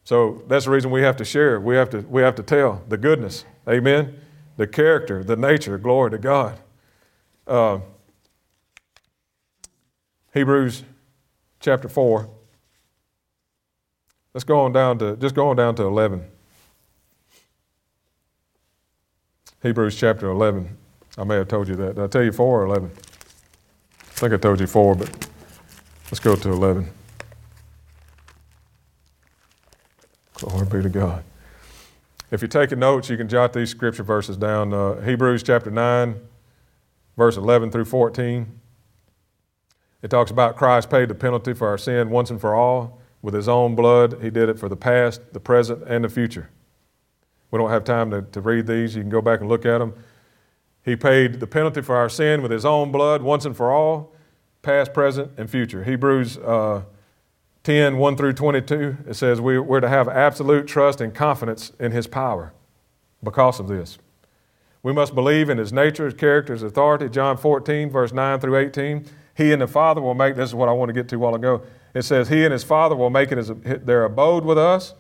So 0.03 0.43
that's 0.49 0.65
the 0.65 0.71
reason 0.71 0.91
we 0.91 1.01
have 1.01 1.15
to 1.15 1.23
share. 1.23 1.61
We 1.61 1.77
have 1.77 1.89
to, 1.91 1.99
we 2.09 2.21
have 2.21 2.35
to 2.35 2.43
tell 2.43 2.83
the 2.89 2.97
goodness. 2.97 3.45
Amen. 3.69 4.19
The 4.57 4.67
character, 4.67 5.23
the 5.23 5.37
nature. 5.37 5.77
Glory 5.77 6.11
to 6.11 6.17
God. 6.17 6.59
Uh, 7.47 7.79
Hebrews 10.33 10.83
chapter 11.61 11.87
4. 11.87 12.29
Let's 14.33 14.43
go 14.43 14.59
on 14.59 14.73
down 14.73 14.99
to, 14.99 15.15
just 15.15 15.35
go 15.35 15.47
on 15.47 15.55
down 15.55 15.75
to 15.75 15.83
11. 15.83 16.25
Hebrews 19.61 19.95
chapter 19.95 20.30
11. 20.30 20.77
I 21.18 21.23
may 21.26 21.36
have 21.36 21.48
told 21.48 21.68
you 21.68 21.76
that. 21.76 21.95
Did 21.95 22.03
I 22.03 22.07
tell 22.07 22.23
you 22.23 22.31
4 22.31 22.61
or 22.61 22.65
11? 22.65 22.91
I 24.19 24.22
think 24.22 24.34
I 24.34 24.38
told 24.38 24.60
you 24.60 24.68
four, 24.68 24.95
but 24.95 25.10
let's 26.07 26.19
go 26.19 26.36
to 26.36 26.52
11. 26.52 26.90
Glory 30.34 30.65
be 30.65 30.84
to 30.84 30.90
God. 30.90 31.23
If 32.30 32.41
you're 32.41 32.49
taking 32.49 32.80
notes, 32.80 33.10
you 33.10 33.15
can 33.15 33.30
jot 33.30 33.53
these 33.53 33.69
scripture 33.69 34.03
verses 34.03 34.36
down. 34.36 34.73
Uh, 34.73 34.99
Hebrews 34.99 35.41
chapter 35.41 35.72
9, 35.72 36.19
verse 37.15 37.38
11 37.38 37.72
through 37.72 37.86
14. 37.86 38.60
It 40.02 40.10
talks 40.10 40.31
about 40.31 40.57
Christ 40.57 40.90
paid 40.90 41.07
the 41.07 41.15
penalty 41.15 41.53
for 41.53 41.69
our 41.69 41.77
sin 41.77 42.10
once 42.10 42.30
and 42.30 42.41
for 42.41 42.56
all. 42.56 43.02
With 43.22 43.34
his 43.34 43.48
own 43.48 43.73
blood, 43.73 44.19
he 44.22 44.30
did 44.30 44.49
it 44.49 44.60
for 44.60 44.68
the 44.68 44.76
past, 44.76 45.31
the 45.31 45.40
present, 45.40 45.84
and 45.88 46.03
the 46.03 46.10
future. 46.10 46.49
We 47.51 47.57
don't 47.57 47.69
have 47.69 47.84
time 47.84 48.11
to, 48.11 48.21
to 48.21 48.41
read 48.41 48.67
these. 48.67 48.95
You 48.95 49.01
can 49.01 49.09
go 49.09 49.21
back 49.21 49.39
and 49.39 49.49
look 49.49 49.65
at 49.65 49.80
them. 49.80 49.93
He 50.84 50.95
paid 50.95 51.39
the 51.39 51.47
penalty 51.47 51.81
for 51.81 51.95
our 51.95 52.09
sin 52.09 52.41
with 52.41 52.51
his 52.51 52.65
own 52.65 52.91
blood 52.91 53.21
once 53.21 53.45
and 53.45 53.55
for 53.55 53.71
all, 53.71 54.13
past, 54.61 54.93
present, 54.93 55.31
and 55.38 55.49
future. 55.49 55.84
Hebrews 55.84 56.38
uh, 56.38 56.84
10 57.63 57.97
1 57.97 58.15
through 58.15 58.34
22, 58.34 58.97
it 59.07 59.13
says 59.15 59.41
we, 59.41 59.59
we're 59.59 59.81
to 59.81 59.89
have 59.89 60.07
absolute 60.07 60.67
trust 60.67 61.01
and 61.01 61.13
confidence 61.13 61.71
in 61.80 61.91
his 61.91 62.07
power 62.07 62.53
because 63.23 63.59
of 63.59 63.67
this. 63.67 63.97
We 64.81 64.93
must 64.93 65.13
believe 65.13 65.49
in 65.49 65.57
his 65.57 65.73
nature, 65.73 66.05
his 66.05 66.13
character, 66.13 66.53
his 66.53 66.63
authority. 66.63 67.09
John 67.09 67.38
14, 67.38 67.89
verse 67.89 68.13
9 68.13 68.39
through 68.39 68.55
18. 68.57 69.05
He 69.35 69.51
and 69.51 69.61
the 69.61 69.67
Father 69.67 70.01
will 70.01 70.13
make, 70.13 70.35
this 70.35 70.49
is 70.49 70.55
what 70.55 70.69
I 70.69 70.71
want 70.71 70.89
to 70.89 70.93
get 70.93 71.09
to 71.09 71.15
a 71.15 71.19
while 71.19 71.35
ago. 71.35 71.63
It 71.93 72.03
says, 72.03 72.30
He 72.30 72.43
and 72.43 72.53
his 72.53 72.63
Father 72.63 72.95
will 72.95 73.09
make 73.09 73.31
it 73.31 73.38
his, 73.38 73.51
their 73.63 74.05
abode 74.05 74.45
with 74.45 74.57
us. 74.57 74.93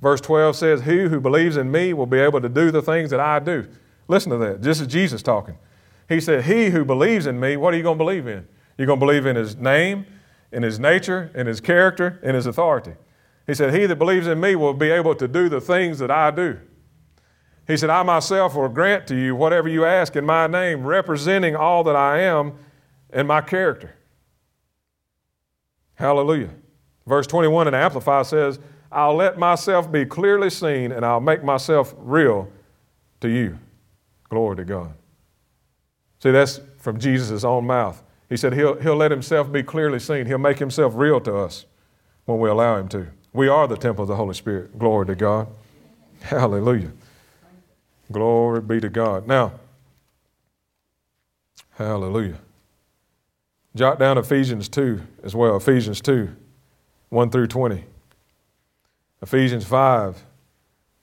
Verse 0.00 0.20
12 0.20 0.56
says, 0.56 0.82
He 0.82 1.00
who 1.00 1.20
believes 1.20 1.56
in 1.56 1.70
me 1.70 1.92
will 1.92 2.06
be 2.06 2.18
able 2.18 2.40
to 2.40 2.48
do 2.48 2.70
the 2.70 2.82
things 2.82 3.10
that 3.10 3.20
I 3.20 3.38
do. 3.38 3.66
Listen 4.08 4.30
to 4.32 4.38
that. 4.38 4.62
This 4.62 4.80
is 4.80 4.86
Jesus 4.86 5.22
talking. 5.22 5.58
He 6.08 6.20
said, 6.20 6.44
He 6.44 6.70
who 6.70 6.84
believes 6.84 7.26
in 7.26 7.40
me, 7.40 7.56
what 7.56 7.74
are 7.74 7.76
you 7.76 7.82
going 7.82 7.98
to 7.98 8.04
believe 8.04 8.26
in? 8.26 8.46
You're 8.78 8.86
going 8.86 9.00
to 9.00 9.06
believe 9.06 9.26
in 9.26 9.36
his 9.36 9.56
name, 9.56 10.06
in 10.52 10.62
his 10.62 10.78
nature, 10.78 11.30
in 11.34 11.46
his 11.46 11.60
character, 11.60 12.20
in 12.22 12.34
his 12.34 12.46
authority. 12.46 12.92
He 13.46 13.54
said, 13.54 13.74
He 13.74 13.86
that 13.86 13.96
believes 13.96 14.26
in 14.26 14.40
me 14.40 14.54
will 14.54 14.74
be 14.74 14.90
able 14.90 15.14
to 15.14 15.26
do 15.26 15.48
the 15.48 15.60
things 15.60 15.98
that 15.98 16.10
I 16.10 16.30
do. 16.30 16.58
He 17.66 17.76
said, 17.76 17.90
I 17.90 18.02
myself 18.02 18.54
will 18.54 18.68
grant 18.68 19.06
to 19.08 19.16
you 19.16 19.34
whatever 19.34 19.68
you 19.68 19.84
ask 19.84 20.14
in 20.14 20.24
my 20.24 20.46
name, 20.46 20.84
representing 20.84 21.56
all 21.56 21.82
that 21.84 21.96
I 21.96 22.20
am 22.20 22.54
and 23.10 23.26
my 23.26 23.40
character. 23.40 23.96
Hallelujah. 25.94 26.50
Verse 27.06 27.26
21 27.26 27.68
in 27.68 27.74
Amplify 27.74 28.22
says, 28.22 28.60
I'll 28.90 29.14
let 29.14 29.38
myself 29.38 29.90
be 29.90 30.04
clearly 30.04 30.50
seen 30.50 30.92
and 30.92 31.04
I'll 31.04 31.20
make 31.20 31.42
myself 31.42 31.94
real 31.98 32.50
to 33.20 33.28
you. 33.28 33.58
Glory 34.28 34.56
to 34.56 34.64
God. 34.64 34.92
See, 36.18 36.30
that's 36.30 36.60
from 36.78 36.98
Jesus' 36.98 37.44
own 37.44 37.66
mouth. 37.66 38.02
He 38.28 38.36
said 38.36 38.54
he'll, 38.54 38.80
he'll 38.80 38.96
let 38.96 39.10
himself 39.10 39.52
be 39.52 39.62
clearly 39.62 39.98
seen. 39.98 40.26
He'll 40.26 40.38
make 40.38 40.58
himself 40.58 40.94
real 40.96 41.20
to 41.20 41.36
us 41.36 41.66
when 42.24 42.38
we 42.38 42.48
allow 42.48 42.76
him 42.76 42.88
to. 42.88 43.08
We 43.32 43.48
are 43.48 43.68
the 43.68 43.76
temple 43.76 44.02
of 44.02 44.08
the 44.08 44.16
Holy 44.16 44.34
Spirit. 44.34 44.78
Glory 44.78 45.06
to 45.06 45.14
God. 45.14 45.48
Hallelujah. 46.22 46.90
Glory 48.10 48.60
be 48.60 48.80
to 48.80 48.88
God. 48.88 49.26
Now, 49.26 49.52
hallelujah. 51.72 52.38
Jot 53.74 53.98
down 53.98 54.16
Ephesians 54.16 54.68
2 54.68 55.02
as 55.22 55.34
well. 55.34 55.56
Ephesians 55.56 56.00
2, 56.00 56.34
1 57.10 57.30
through 57.30 57.46
20. 57.46 57.84
Ephesians 59.22 59.64
5, 59.64 60.24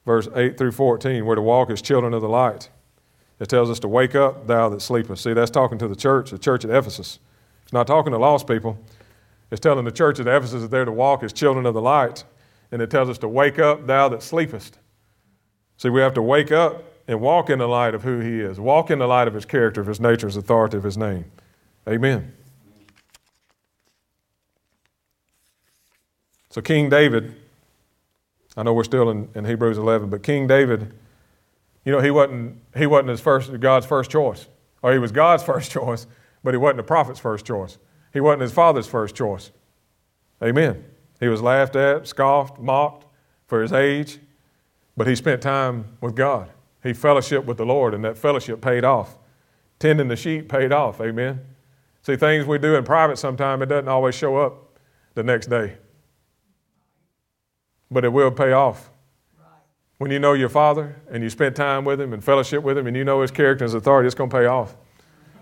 verse 0.06 0.28
8 0.36 0.58
through 0.58 0.72
14, 0.72 1.26
we're 1.26 1.36
to 1.36 1.42
walk 1.42 1.70
as 1.70 1.82
children 1.82 2.14
of 2.14 2.22
the 2.22 2.30
light. 2.30 2.70
It 3.40 3.50
tells 3.50 3.70
us 3.70 3.80
to 3.80 3.88
wake 3.88 4.16
up, 4.16 4.48
thou 4.48 4.70
that 4.70 4.82
sleepest. 4.82 5.24
See, 5.24 5.34
that's 5.34 5.52
talking 5.52 5.78
to 5.80 5.88
the 5.88 5.96
church, 5.96 6.32
the 6.32 6.38
church 6.38 6.64
at 6.64 6.72
Ephesus. 6.72 7.20
It's 7.64 7.74
not 7.74 7.88
talking 7.88 8.12
to 8.12 8.18
lost 8.18 8.48
people. 8.48 8.78
It's 9.52 9.60
telling 9.60 9.86
the 9.86 9.92
church 9.92 10.20
at 10.20 10.28
Ephesus 10.28 10.62
that 10.62 10.72
they're 10.72 10.86
to 10.86 10.92
walk 10.92 11.24
as 11.24 11.34
children 11.34 11.66
of 11.66 11.74
the 11.74 11.82
light. 11.82 12.24
And 12.72 12.82
it 12.82 12.90
tells 12.90 13.10
us 13.10 13.18
to 13.20 13.28
wake 13.28 13.60
up, 13.60 13.86
thou 13.86 14.10
that 14.10 14.24
sleepest. 14.24 14.78
See, 15.78 15.90
we 15.90 16.02
have 16.02 16.14
to 16.14 16.22
wake 16.22 16.52
up 16.52 16.84
and 17.08 17.20
walk 17.20 17.50
in 17.50 17.60
the 17.60 17.68
light 17.68 17.94
of 17.94 18.04
who 18.04 18.20
He 18.20 18.40
is, 18.40 18.60
walk 18.60 18.90
in 18.90 19.00
the 19.00 19.08
light 19.08 19.28
of 19.28 19.34
His 19.34 19.46
character, 19.46 19.82
of 19.82 19.88
His 19.88 20.00
nature, 20.00 20.28
His 20.28 20.38
authority, 20.38 20.78
of 20.78 20.84
His 20.84 20.98
name. 20.98 21.26
Amen. 21.88 22.34
So, 26.50 26.62
King 26.62 26.90
David, 26.90 27.36
I 28.56 28.64
know 28.64 28.74
we're 28.74 28.84
still 28.84 29.10
in, 29.10 29.30
in 29.36 29.46
Hebrews 29.46 29.78
11, 29.78 30.10
but 30.10 30.24
King 30.24 30.48
David 30.48 30.94
you 31.86 31.92
know, 31.92 32.00
he 32.00 32.12
wasn't, 32.12 32.62
he 32.76 32.86
wasn't 32.86 33.10
his 33.10 33.22
first, 33.22 33.60
God's 33.60 33.86
first 33.86 34.10
choice. 34.10 34.48
Or 34.82 34.94
he 34.94 35.00
was 35.00 35.12
God's 35.12 35.44
first 35.52 35.72
choice, 35.72 36.08
but 36.44 36.54
he 36.54 36.58
wasn't 36.58 36.78
the 36.78 36.84
prophet's 36.84 37.20
first 37.20 37.46
choice. 37.46 37.78
He 38.12 38.20
wasn't 38.20 38.42
his 38.42 38.54
father's 38.54 38.88
first 38.88 39.16
choice. 39.16 39.52
Amen. 40.42 40.84
He 41.20 41.28
was 41.28 41.42
laughed 41.42 41.76
at, 41.76 42.08
scoffed, 42.08 42.60
mocked 42.60 43.06
for 43.48 43.62
his 43.62 43.74
age, 43.74 44.20
but 44.96 45.08
he 45.08 45.16
spent 45.16 45.42
time 45.42 45.98
with 46.02 46.16
God. 46.16 46.50
He 46.84 46.92
fellowshiped 46.92 47.46
with 47.46 47.58
the 47.58 47.66
Lord, 47.66 47.94
and 47.94 48.04
that 48.04 48.18
fellowship 48.18 48.62
paid 48.62 48.84
off. 48.84 49.18
Tending 49.80 50.10
the 50.10 50.16
sheep 50.16 50.50
paid 50.50 50.72
off. 50.72 51.02
Amen. 51.02 51.42
See, 52.02 52.18
things 52.18 52.46
we 52.46 52.58
do 52.58 52.76
in 52.76 52.84
private 52.84 53.18
sometimes, 53.18 53.64
it 53.64 53.68
doesn't 53.68 53.88
always 53.88 54.16
show 54.16 54.38
up 54.38 54.78
the 55.14 55.24
next 55.24 55.48
day. 55.48 55.78
But 57.94 58.04
it 58.04 58.10
will 58.12 58.32
pay 58.32 58.52
off. 58.52 58.90
When 60.00 60.12
you 60.12 60.20
know 60.20 60.34
your 60.34 60.50
father 60.50 60.96
and 61.10 61.24
you 61.24 61.30
spent 61.30 61.56
time 61.56 61.86
with 61.86 62.02
him 62.02 62.12
and 62.12 62.24
fellowship 62.24 62.64
with 62.64 62.78
him 62.78 62.88
and 62.88 62.98
you 62.98 63.06
know 63.06 63.22
his 63.22 63.32
character 63.32 63.64
and 63.64 63.70
his 63.70 63.76
authority, 63.76 64.08
it's 64.08 64.16
going 64.16 64.30
to 64.30 64.36
pay 64.36 64.46
off. 64.46 64.76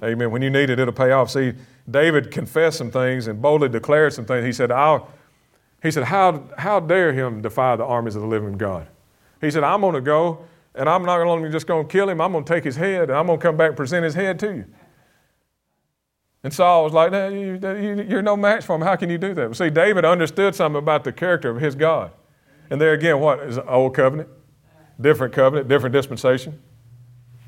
Amen. 0.03 0.29
When 0.29 0.41
you 0.41 0.49
need 0.49 0.69
it, 0.69 0.79
it'll 0.79 0.93
pay 0.93 1.11
off. 1.11 1.31
See, 1.31 1.53
David 1.89 2.31
confessed 2.31 2.77
some 2.77 2.91
things 2.91 3.27
and 3.27 3.41
boldly 3.41 3.69
declared 3.69 4.13
some 4.13 4.25
things. 4.25 4.45
He 4.45 4.53
said, 4.53 4.71
I'll, 4.71 5.09
he 5.81 5.89
said, 5.89 6.03
how, 6.03 6.43
how 6.57 6.79
dare 6.79 7.13
him 7.13 7.41
defy 7.41 7.75
the 7.75 7.85
armies 7.85 8.15
of 8.15 8.21
the 8.21 8.27
living 8.27 8.57
God? 8.57 8.87
He 9.39 9.49
said, 9.49 9.63
I'm 9.63 9.81
going 9.81 9.95
to 9.95 10.01
go 10.01 10.45
and 10.75 10.87
I'm 10.87 11.03
not 11.03 11.19
only 11.21 11.49
just 11.49 11.67
going 11.67 11.87
to 11.87 11.91
kill 11.91 12.09
him, 12.09 12.21
I'm 12.21 12.31
going 12.31 12.43
to 12.43 12.53
take 12.53 12.63
his 12.63 12.75
head 12.75 13.09
and 13.09 13.13
I'm 13.13 13.27
going 13.27 13.39
to 13.39 13.43
come 13.43 13.57
back 13.57 13.69
and 13.69 13.77
present 13.77 14.03
his 14.03 14.13
head 14.13 14.37
to 14.39 14.53
you. 14.53 14.65
And 16.43 16.53
Saul 16.53 16.83
was 16.83 16.93
like, 16.93 17.11
You're 17.11 18.21
no 18.21 18.35
match 18.35 18.65
for 18.65 18.75
him. 18.75 18.81
How 18.81 18.95
can 18.95 19.09
you 19.09 19.17
do 19.17 19.33
that? 19.35 19.45
Well, 19.45 19.53
see, 19.53 19.69
David 19.69 20.05
understood 20.05 20.55
something 20.55 20.79
about 20.79 21.03
the 21.03 21.11
character 21.11 21.49
of 21.49 21.61
his 21.61 21.75
God. 21.75 22.11
And 22.71 22.79
there 22.79 22.93
again, 22.93 23.19
what 23.19 23.41
is 23.41 23.57
an 23.57 23.67
old 23.67 23.93
covenant? 23.93 24.29
Different 24.99 25.33
covenant, 25.33 25.67
different 25.67 25.91
dispensation. 25.91 26.59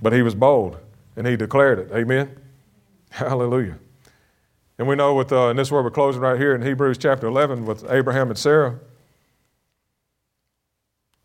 But 0.01 0.11
he 0.11 0.21
was 0.21 0.35
bold 0.35 0.77
and 1.15 1.25
he 1.25 1.37
declared 1.37 1.79
it. 1.79 1.91
Amen. 1.93 2.37
Hallelujah. 3.09 3.79
And 4.77 4.87
we 4.87 4.95
know 4.95 5.15
with, 5.15 5.31
uh, 5.31 5.47
and 5.47 5.57
this 5.57 5.69
is 5.69 5.71
where 5.71 5.81
we're 5.81 5.91
closing 5.91 6.21
right 6.21 6.37
here 6.37 6.53
in 6.53 6.61
Hebrews 6.61 6.97
chapter 6.97 7.25
11 7.27 7.65
with 7.65 7.89
Abraham 7.89 8.29
and 8.29 8.37
Sarah. 8.37 8.79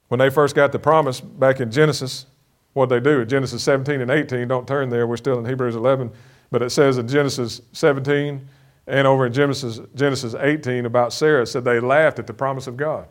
When 0.07 0.21
they 0.21 0.31
first 0.31 0.55
got 0.55 0.71
the 0.71 0.79
promise 0.79 1.21
back 1.21 1.59
in 1.59 1.73
Genesis, 1.73 2.27
what 2.75 2.91
they 2.91 3.01
do, 3.01 3.25
Genesis 3.25 3.65
17 3.65 4.01
and 4.01 4.11
18, 4.13 4.47
don't 4.47 4.69
turn 4.69 4.91
there, 4.91 5.09
we're 5.09 5.17
still 5.17 5.41
in 5.41 5.45
Hebrews 5.45 5.75
11, 5.75 6.13
but 6.53 6.63
it 6.63 6.71
says 6.71 6.99
in 6.99 7.09
Genesis 7.09 7.61
17 7.73 8.47
and 8.87 9.07
over 9.09 9.27
in 9.27 9.33
Genesis, 9.33 9.81
Genesis 9.97 10.35
18 10.35 10.87
about 10.87 11.13
Sarah, 11.13 11.43
it 11.43 11.47
said 11.47 11.65
they 11.65 11.81
laughed 11.81 12.21
at 12.21 12.29
the 12.29 12.33
promise 12.33 12.69
of 12.69 12.77
God. 12.77 13.09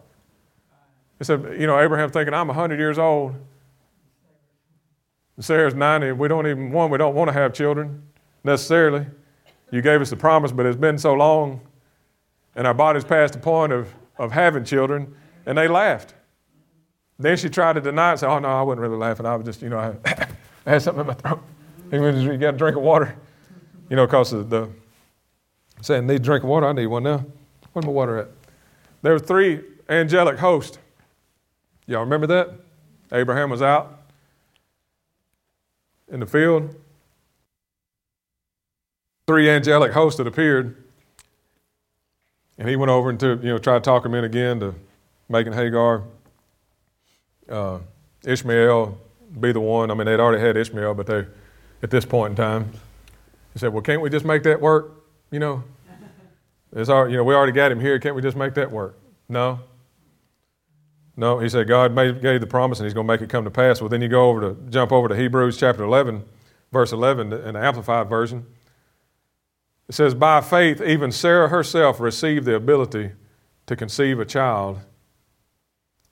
It 1.19 1.26
said, 1.26 1.60
you 1.60 1.68
know, 1.68 1.80
Abraham 1.80 2.10
thinking, 2.10 2.34
I'm 2.34 2.48
100 2.48 2.77
years 2.80 2.98
old. 2.99 3.35
Sarah's 5.39 5.76
90. 5.76 6.14
We 6.14 6.27
don't 6.27 6.48
even, 6.48 6.72
one, 6.72 6.89
we 6.89 6.98
don't 6.98 7.15
want 7.15 7.30
to 7.30 7.34
have 7.34 7.53
children 7.53 8.03
necessarily. 8.44 9.06
You 9.72 9.81
gave 9.81 10.02
us 10.02 10.10
the 10.10 10.15
promise, 10.15 10.52
but 10.52 10.65
it's 10.65 10.77
been 10.77 10.98
so 10.98 11.14
long, 11.14 11.61
and 12.56 12.65
our 12.65 12.73
bodies 12.73 13.03
past 13.03 13.34
the 13.34 13.39
point 13.39 13.73
of, 13.73 13.94
of 14.18 14.31
having 14.31 14.64
children, 14.64 15.14
and 15.45 15.57
they 15.57 15.68
laughed. 15.68 16.14
Then 17.19 17.35
she 17.38 17.49
tried 17.49 17.73
to 17.73 17.81
deny 17.81 18.14
it, 18.14 18.19
say, 18.19 18.27
Oh, 18.27 18.39
no, 18.39 18.48
I 18.48 18.61
wasn't 18.61 18.81
really 18.81 18.98
laughing. 18.98 19.26
I 19.26 19.35
was 19.35 19.45
just, 19.45 19.61
you 19.61 19.69
know, 19.69 19.80
I, 19.80 19.95
I 20.65 20.72
had 20.72 20.81
something 20.81 21.02
in 21.02 21.07
my 21.07 21.14
throat. 21.14 21.41
He 21.89 21.98
You 21.98 22.38
got 22.38 22.53
a 22.53 22.57
drink 22.57 22.77
of 22.77 22.84
water. 22.84 23.15
You 23.89 23.95
know, 23.95 24.06
because 24.06 24.31
the, 24.31 24.44
the 24.44 24.69
saying, 25.81 26.07
need 26.07 26.15
a 26.15 26.19
drink 26.19 26.44
of 26.44 26.49
water. 26.49 26.68
I 26.68 26.73
need 26.73 26.88
one 26.88 27.03
now. 27.03 27.26
Where's 27.73 27.85
my 27.85 27.91
water 27.91 28.18
at? 28.18 28.30
There 29.02 29.14
were 29.14 29.19
three 29.19 29.61
angelic 29.89 30.38
hosts. 30.38 30.77
Y'all 31.88 32.01
remember 32.01 32.27
that? 32.27 32.51
Abraham 33.14 33.49
was 33.49 33.61
out 33.61 34.01
in 36.11 36.19
the 36.19 36.26
field. 36.26 36.76
Three 39.26 39.49
angelic 39.49 39.93
hosts 39.93 40.18
had 40.18 40.27
appeared. 40.27 40.84
And 42.57 42.68
he 42.68 42.76
went 42.76 42.89
over 42.89 43.09
and 43.09 43.19
to, 43.22 43.39
you 43.41 43.49
know, 43.49 43.57
try 43.57 43.76
to 43.76 43.80
talk 43.80 44.05
him 44.05 44.14
in 44.14 44.26
again 44.26 44.59
to 44.59 44.76
making 45.30 45.53
Hagar, 45.53 46.03
uh, 47.49 47.80
Ishmael 48.26 48.97
be 49.39 49.51
the 49.51 49.59
one. 49.59 49.91
I 49.91 49.93
mean, 49.93 50.07
they'd 50.07 50.19
already 50.19 50.41
had 50.41 50.57
Ishmael, 50.57 50.93
but 50.93 51.05
they, 51.05 51.26
at 51.84 51.89
this 51.89 52.03
point 52.03 52.31
in 52.31 52.35
time, 52.35 52.72
he 53.53 53.59
said, 53.59 53.72
well, 53.72 53.81
can't 53.81 54.01
we 54.01 54.09
just 54.09 54.26
make 54.26 54.43
that 54.43 54.59
work? 54.59 54.91
You 55.31 55.39
know, 55.39 55.64
it's 56.73 56.89
our, 56.89 57.07
you 57.07 57.15
know, 57.15 57.23
we 57.23 57.34
already 57.34 57.51
got 57.51 57.72
him 57.72 57.80
here. 57.80 57.99
Can't 57.99 58.15
we 58.15 58.22
just 58.22 58.38
make 58.38 58.55
that 58.55 58.72
work? 58.72 58.97
No, 59.30 59.59
no, 61.19 61.39
he 61.39 61.49
said 61.49 61.68
God 61.68 61.94
made, 61.94 62.22
gave 62.22 62.41
the 62.41 62.48
promise 62.48 62.80
and 62.80 62.85
he's 62.85 62.94
going 62.94 63.07
to 63.07 63.11
make 63.11 63.22
it 63.22 63.30
come 63.30 63.44
to 63.44 63.52
pass. 63.52 63.81
Well, 63.81 63.89
then 63.89 64.03
you 64.03 64.07
go 64.07 64.30
over 64.30 64.39
to 64.41 64.69
jump 64.69 64.91
over 64.91 65.07
to 65.07 65.15
Hebrews 65.15 65.57
chapter 65.57 65.84
11, 65.84 66.23
verse 66.72 66.91
11 66.91 67.34
in 67.34 67.53
the 67.56 67.60
Amplified 67.60 68.07
Version. 68.07 68.45
It 69.89 69.95
says, 69.95 70.14
By 70.14 70.41
faith, 70.41 70.80
even 70.80 71.11
Sarah 71.11 71.49
herself 71.49 71.99
received 71.99 72.45
the 72.45 72.56
ability 72.56 73.14
to 73.65 73.76
conceive 73.76 74.19
a 74.19 74.26
child, 74.26 74.80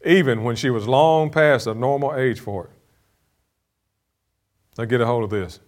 even 0.03 0.43
when 0.43 0.55
she 0.55 0.71
was 0.71 0.87
long 0.87 1.29
past 1.29 1.65
the 1.65 1.75
normal 1.75 2.15
age 2.15 2.39
for 2.39 2.65
it. 2.65 2.71
Now 4.77 4.85
get 4.85 5.01
a 5.01 5.05
hold 5.05 5.23
of 5.23 5.29
this. 5.29 5.59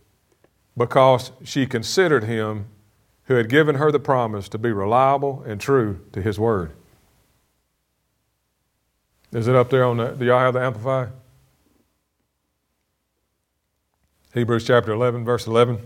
Because 0.76 1.32
she 1.44 1.68
considered 1.68 2.24
him 2.24 2.68
who 3.26 3.36
had 3.36 3.50
given 3.50 3.76
her 3.76 3.92
the 3.92 4.00
promise 4.00 4.50
to 4.50 4.58
be 4.58 4.72
reliable 4.72 5.44
and 5.46 5.62
true 5.62 6.00
to 6.14 6.22
his 6.22 6.40
word. 6.40 6.74
Is 9.38 9.48
it 9.48 9.56
up 9.56 9.70
there 9.70 9.86
on 9.86 9.98
the, 9.98 10.08
do 10.08 10.26
y'all 10.26 10.40
have 10.40 10.56
the 10.56 10.62
Amplified? 10.62 11.10
Hebrews 14.34 14.66
chapter 14.66 14.92
11, 14.92 15.24
verse 15.26 15.46
11. 15.46 15.78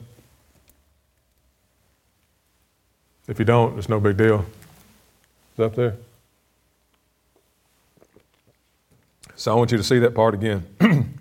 If 3.28 3.40
you 3.40 3.44
don't, 3.44 3.78
it's 3.78 3.90
no 3.90 4.00
big 4.00 4.16
deal. 4.16 4.46
It's 5.52 5.60
up 5.60 5.76
there. 5.76 5.98
So 9.36 9.52
I 9.52 9.56
want 9.56 9.74
you 9.74 9.78
to 9.78 9.84
see 9.84 10.00
that 10.00 10.16
part 10.16 10.34
again. 10.34 10.66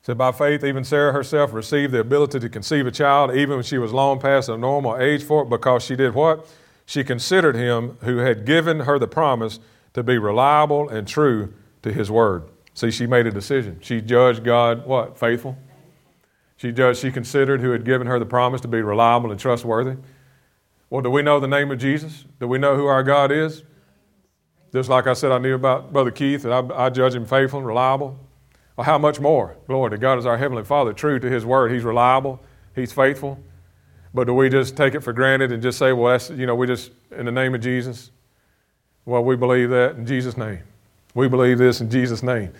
said, 0.00 0.16
by 0.16 0.32
faith, 0.32 0.64
even 0.64 0.82
Sarah 0.82 1.12
herself 1.12 1.52
received 1.52 1.92
the 1.92 2.00
ability 2.00 2.40
to 2.40 2.48
conceive 2.48 2.86
a 2.86 2.90
child, 2.90 3.36
even 3.36 3.56
when 3.56 3.64
she 3.64 3.76
was 3.76 3.92
long 3.92 4.18
past 4.18 4.46
the 4.46 4.56
normal 4.56 4.96
age 4.96 5.22
for 5.22 5.42
it, 5.42 5.50
because 5.50 5.84
she 5.84 5.94
did 5.94 6.14
what? 6.14 6.46
She 6.86 7.04
considered 7.04 7.54
him 7.54 7.98
who 8.00 8.16
had 8.16 8.46
given 8.46 8.80
her 8.80 8.98
the 8.98 9.06
promise 9.06 9.60
to 9.98 10.04
be 10.04 10.16
reliable 10.16 10.88
and 10.88 11.06
true 11.08 11.52
to 11.82 11.92
his 11.92 12.08
word. 12.08 12.48
See, 12.72 12.92
she 12.92 13.06
made 13.06 13.26
a 13.26 13.32
decision. 13.32 13.80
She 13.82 14.00
judged 14.00 14.44
God 14.44 14.86
what? 14.86 15.18
Faithful. 15.18 15.58
She 16.56 16.70
judged, 16.70 17.00
she 17.00 17.10
considered 17.10 17.60
who 17.60 17.72
had 17.72 17.84
given 17.84 18.06
her 18.06 18.20
the 18.20 18.26
promise 18.26 18.60
to 18.60 18.68
be 18.68 18.80
reliable 18.80 19.32
and 19.32 19.40
trustworthy. 19.40 19.96
Well, 20.88 21.02
do 21.02 21.10
we 21.10 21.22
know 21.22 21.40
the 21.40 21.48
name 21.48 21.72
of 21.72 21.78
Jesus? 21.78 22.24
Do 22.38 22.46
we 22.46 22.58
know 22.58 22.76
who 22.76 22.86
our 22.86 23.02
God 23.02 23.32
is? 23.32 23.64
Just 24.72 24.88
like 24.88 25.08
I 25.08 25.14
said, 25.14 25.32
I 25.32 25.38
knew 25.38 25.54
about 25.54 25.92
Brother 25.92 26.12
Keith, 26.12 26.44
and 26.44 26.54
I, 26.54 26.86
I 26.86 26.90
judge 26.90 27.14
him 27.14 27.26
faithful 27.26 27.58
and 27.58 27.66
reliable. 27.66 28.18
Well, 28.76 28.84
how 28.84 28.98
much 28.98 29.18
more? 29.18 29.56
Glory 29.66 29.90
to 29.90 29.98
God 29.98 30.18
is 30.18 30.26
our 30.26 30.38
Heavenly 30.38 30.62
Father, 30.62 30.92
true 30.92 31.18
to 31.18 31.28
His 31.28 31.44
word. 31.44 31.72
He's 31.72 31.82
reliable, 31.82 32.40
He's 32.76 32.92
faithful. 32.92 33.42
But 34.14 34.28
do 34.28 34.34
we 34.34 34.48
just 34.48 34.76
take 34.76 34.94
it 34.94 35.00
for 35.00 35.12
granted 35.12 35.50
and 35.50 35.60
just 35.62 35.78
say, 35.78 35.92
well, 35.92 36.12
that's, 36.12 36.30
you 36.30 36.46
know, 36.46 36.54
we 36.54 36.68
just, 36.68 36.92
in 37.10 37.26
the 37.26 37.32
name 37.32 37.54
of 37.54 37.60
Jesus, 37.60 38.10
well, 39.08 39.24
we 39.24 39.36
believe 39.36 39.70
that 39.70 39.96
in 39.96 40.04
Jesus' 40.04 40.36
name. 40.36 40.58
We 41.14 41.28
believe 41.28 41.56
this 41.56 41.80
in 41.80 41.88
Jesus' 41.88 42.22
name. 42.22 42.52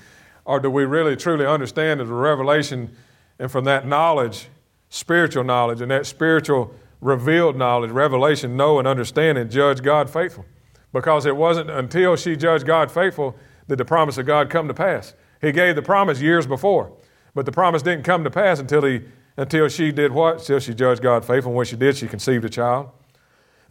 Or 0.47 0.59
do 0.59 0.70
we 0.70 0.87
really 0.87 1.15
truly 1.15 1.45
understand 1.45 2.01
the 2.01 2.07
revelation 2.07 2.97
and 3.39 3.51
from 3.51 3.65
that 3.65 3.87
knowledge, 3.87 4.49
spiritual 4.89 5.45
knowledge, 5.45 5.83
and 5.83 5.91
that 5.91 6.07
spiritual 6.07 6.75
revealed 7.03 7.55
knowledge, 7.55 7.91
revelation, 7.91 8.57
know 8.57 8.79
and 8.79 8.89
understand 8.89 9.37
and 9.37 9.51
judge 9.51 9.83
God 9.83 10.09
faithful? 10.09 10.47
Because 10.91 11.27
it 11.27 11.37
wasn't 11.37 11.69
until 11.69 12.16
she 12.16 12.35
judged 12.35 12.65
God 12.65 12.91
faithful 12.91 13.37
that 13.66 13.77
the 13.77 13.85
promise 13.85 14.16
of 14.16 14.25
God 14.25 14.49
come 14.49 14.69
to 14.69 14.75
pass. 14.75 15.12
He 15.43 15.53
gave 15.53 15.77
the 15.77 15.83
promise 15.83 16.19
years 16.23 16.47
before, 16.47 16.91
but 17.35 17.45
the 17.45 17.53
promise 17.53 17.83
didn't 17.83 18.05
come 18.05 18.25
to 18.25 18.31
pass 18.31 18.59
until 18.59 18.87
he 18.87 19.03
until 19.37 19.69
she 19.69 19.93
did 19.93 20.12
what? 20.12 20.39
Until 20.39 20.61
she 20.61 20.73
judged 20.73 21.03
God 21.03 21.27
faithful. 21.27 21.51
And 21.51 21.57
when 21.59 21.66
she 21.66 21.77
did, 21.77 21.95
she 21.95 22.09
conceived 22.09 22.47
a 22.47 22.49
child. 22.49 22.89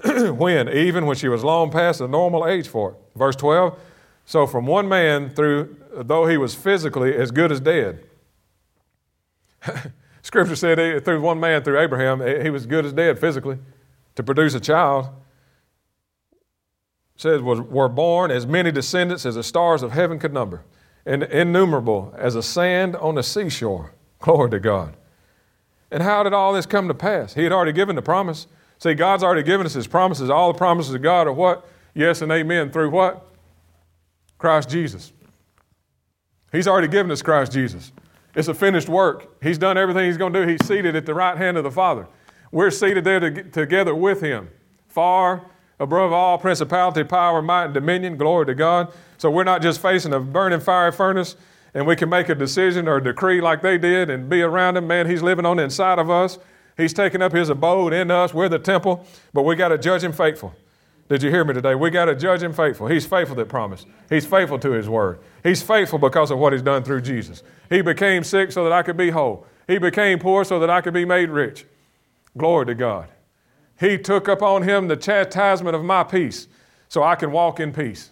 when? 0.34 0.70
Even 0.70 1.06
when 1.06 1.16
she 1.16 1.28
was 1.28 1.44
long 1.44 1.72
past 1.72 2.00
the 2.00 2.08
normal 2.08 2.48
age 2.48 2.68
for 2.68 2.92
it. 2.92 2.98
Verse 3.16 3.36
12. 3.36 3.78
So 4.26 4.46
from 4.46 4.66
one 4.66 4.88
man 4.88 5.30
through, 5.30 5.78
though 5.94 6.28
he 6.28 6.38
was 6.38 6.54
physically 6.54 7.16
as 7.16 7.32
good 7.32 7.52
as 7.52 7.60
dead. 7.60 8.04
Scripture 10.22 10.56
said 10.56 10.80
eh, 10.80 11.00
through 11.00 11.22
one 11.22 11.40
man, 11.40 11.64
through 11.64 11.80
Abraham, 11.80 12.22
eh, 12.22 12.44
he 12.44 12.50
was 12.50 12.66
good 12.66 12.86
as 12.86 12.94
dead 12.94 13.18
physically 13.18 13.58
to 14.16 14.24
produce 14.24 14.54
a 14.54 14.60
child. 14.60 15.08
It 17.16 17.22
says 17.22 17.42
was, 17.42 17.62
were 17.62 17.88
born 17.88 18.30
as 18.30 18.46
many 18.46 18.72
descendants 18.72 19.26
as 19.26 19.36
the 19.36 19.44
stars 19.44 19.82
of 19.82 19.94
heaven 19.94 20.20
could 20.20 20.34
number, 20.34 20.66
and 21.06 21.24
innumerable 21.24 22.14
as 22.18 22.36
a 22.36 22.44
sand 22.44 22.96
on 22.98 23.16
the 23.16 23.24
seashore. 23.24 23.94
Glory 24.20 24.50
to 24.52 24.60
God. 24.60 24.98
And 25.90 26.04
how 26.04 26.24
did 26.24 26.34
all 26.34 26.52
this 26.52 26.66
come 26.66 26.90
to 26.90 26.94
pass? 26.94 27.34
He 27.34 27.44
had 27.44 27.54
already 27.54 27.72
given 27.72 27.96
the 27.96 28.02
promise. 28.02 28.48
See, 28.80 28.94
God's 28.94 29.24
already 29.24 29.44
given 29.44 29.66
us 29.66 29.74
His 29.74 29.88
promises. 29.88 30.30
All 30.30 30.52
the 30.52 30.58
promises 30.58 30.94
of 30.94 31.02
God 31.02 31.28
are 31.28 31.34
what? 31.34 31.68
Yes 31.94 32.22
and 32.22 32.32
amen. 32.32 32.72
Through 32.72 32.92
what? 32.92 33.26
Christ 34.38 34.70
Jesus. 34.70 35.14
He's 36.52 36.68
already 36.68 36.88
given 36.88 37.12
us 37.12 37.22
Christ 37.22 37.52
Jesus. 37.52 37.92
It's 38.36 38.48
a 38.48 38.54
finished 38.54 38.88
work. 38.88 39.42
He's 39.42 39.58
done 39.58 39.78
everything 39.78 40.06
He's 40.06 40.18
going 40.18 40.34
to 40.34 40.46
do. 40.46 40.52
He's 40.52 40.66
seated 40.66 40.96
at 40.96 41.06
the 41.06 41.14
right 41.14 41.38
hand 41.38 41.58
of 41.58 41.64
the 41.64 41.72
Father. 41.72 42.08
We're 42.52 42.72
seated 42.72 43.04
there 43.04 43.20
to, 43.20 43.44
together 43.44 43.96
with 43.96 44.22
Him, 44.22 44.50
far 44.88 45.50
above 45.80 46.14
all 46.14 46.38
principality, 46.38 47.04
power, 47.04 47.42
might, 47.42 47.66
and 47.66 47.74
dominion. 47.74 48.18
Glory 48.18 48.46
to 48.46 48.56
God. 48.56 48.94
So 49.18 49.30
we're 49.30 49.44
not 49.44 49.62
just 49.62 49.82
facing 49.82 50.14
a 50.14 50.20
burning 50.20 50.60
fiery 50.60 50.92
furnace 50.92 51.36
and 51.74 51.86
we 51.86 51.96
can 51.96 52.10
make 52.10 52.30
a 52.30 52.36
decision 52.36 52.88
or 52.88 52.98
a 52.98 53.04
decree 53.04 53.42
like 53.42 53.62
they 53.62 53.78
did 53.78 54.10
and 54.10 54.30
be 54.30 54.42
around 54.42 54.78
Him. 54.78 54.88
Man, 54.88 55.10
He's 55.10 55.22
living 55.22 55.46
on 55.46 55.58
the 55.58 55.64
inside 55.64 56.00
of 56.00 56.10
us. 56.10 56.40
He's 56.78 56.94
taken 56.94 57.22
up 57.22 57.34
his 57.34 57.50
abode 57.50 57.92
in 57.92 58.12
us. 58.12 58.34
We're 58.34 58.50
the 58.50 58.60
temple, 58.60 59.06
but 59.34 59.44
we 59.44 59.56
got 59.56 59.70
to 59.70 59.78
judge 59.78 60.04
him 60.04 60.14
faithful. 60.14 60.54
Did 61.10 61.24
you 61.24 61.30
hear 61.30 61.44
me 61.44 61.54
today? 61.54 61.74
We 61.74 61.90
got 61.90 62.06
to 62.06 62.16
judge 62.16 62.44
him 62.44 62.54
faithful. 62.54 62.88
He's 62.88 63.06
faithful 63.06 63.36
that 63.38 63.48
promised. 63.48 63.88
He's 64.10 64.26
faithful 64.26 64.60
to 64.60 64.72
his 64.72 64.90
word. 64.90 65.20
He's 65.44 65.62
faithful 65.62 66.00
because 66.00 66.32
of 66.32 66.38
what 66.38 66.54
he's 66.54 66.62
done 66.62 66.84
through 66.84 67.02
Jesus. 67.02 67.44
He 67.70 67.82
became 67.82 68.24
sick 68.24 68.52
so 68.52 68.64
that 68.64 68.74
I 68.74 68.84
could 68.84 68.98
be 68.98 69.10
whole. 69.10 69.46
He 69.68 69.78
became 69.78 70.20
poor 70.20 70.44
so 70.44 70.60
that 70.60 70.70
I 70.70 70.82
could 70.82 70.94
be 70.94 71.06
made 71.06 71.30
rich. 71.30 71.66
Glory 72.38 72.66
to 72.68 72.76
God. 72.76 73.10
He 73.80 73.98
took 73.98 74.28
upon 74.28 74.64
him 74.64 74.88
the 74.88 74.98
chastisement 74.98 75.76
of 75.76 75.84
my 75.84 76.04
peace 76.04 76.48
so 76.90 77.04
I 77.04 77.16
can 77.16 77.32
walk 77.32 77.60
in 77.60 77.72
peace. 77.72 78.12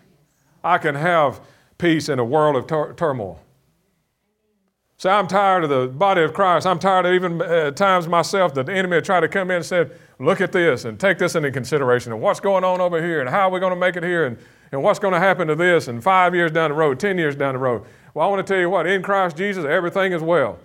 I 0.63 0.77
can 0.77 0.95
have 0.95 1.41
peace 1.77 2.07
in 2.07 2.17
a 2.17 2.25
world 2.25 2.55
of 2.55 2.65
tur- 2.67 2.93
turmoil. 2.93 3.41
So 4.97 5.09
I'm 5.09 5.27
tired 5.27 5.65
of 5.65 5.69
the 5.69 5.87
body 5.87 6.21
of 6.21 6.33
Christ. 6.33 6.65
I'm 6.65 6.79
tired 6.79 7.05
of 7.05 7.13
even 7.13 7.41
uh, 7.41 7.71
times 7.71 8.07
myself 8.07 8.53
that 8.53 8.65
the 8.65 8.73
enemy 8.73 8.95
had 8.95 9.05
tried 9.05 9.21
to 9.21 9.27
come 9.27 9.51
in 9.51 9.57
and 9.57 9.65
said, 9.65 9.99
look 10.19 10.39
at 10.39 10.53
this 10.53 10.85
and 10.85 10.97
take 10.97 11.17
this 11.17 11.35
into 11.35 11.51
consideration 11.51 12.13
and 12.13 12.21
what's 12.21 12.39
going 12.39 12.63
on 12.63 12.79
over 12.79 13.03
here 13.03 13.19
and 13.19 13.29
how 13.29 13.49
are 13.49 13.51
we 13.51 13.59
going 13.59 13.73
to 13.73 13.79
make 13.79 13.97
it 13.97 14.03
here 14.03 14.25
and, 14.25 14.37
and 14.71 14.81
what's 14.81 14.99
going 14.99 15.13
to 15.13 15.19
happen 15.19 15.49
to 15.49 15.55
this 15.55 15.89
and 15.89 16.01
five 16.01 16.33
years 16.33 16.51
down 16.51 16.69
the 16.69 16.75
road, 16.75 16.97
10 16.97 17.17
years 17.17 17.35
down 17.35 17.55
the 17.55 17.59
road. 17.59 17.83
Well, 18.13 18.25
I 18.25 18.29
want 18.29 18.45
to 18.47 18.53
tell 18.53 18.61
you 18.61 18.69
what, 18.69 18.87
in 18.87 19.03
Christ 19.03 19.35
Jesus, 19.35 19.65
everything 19.65 20.13
is 20.13 20.21
well. 20.21 20.57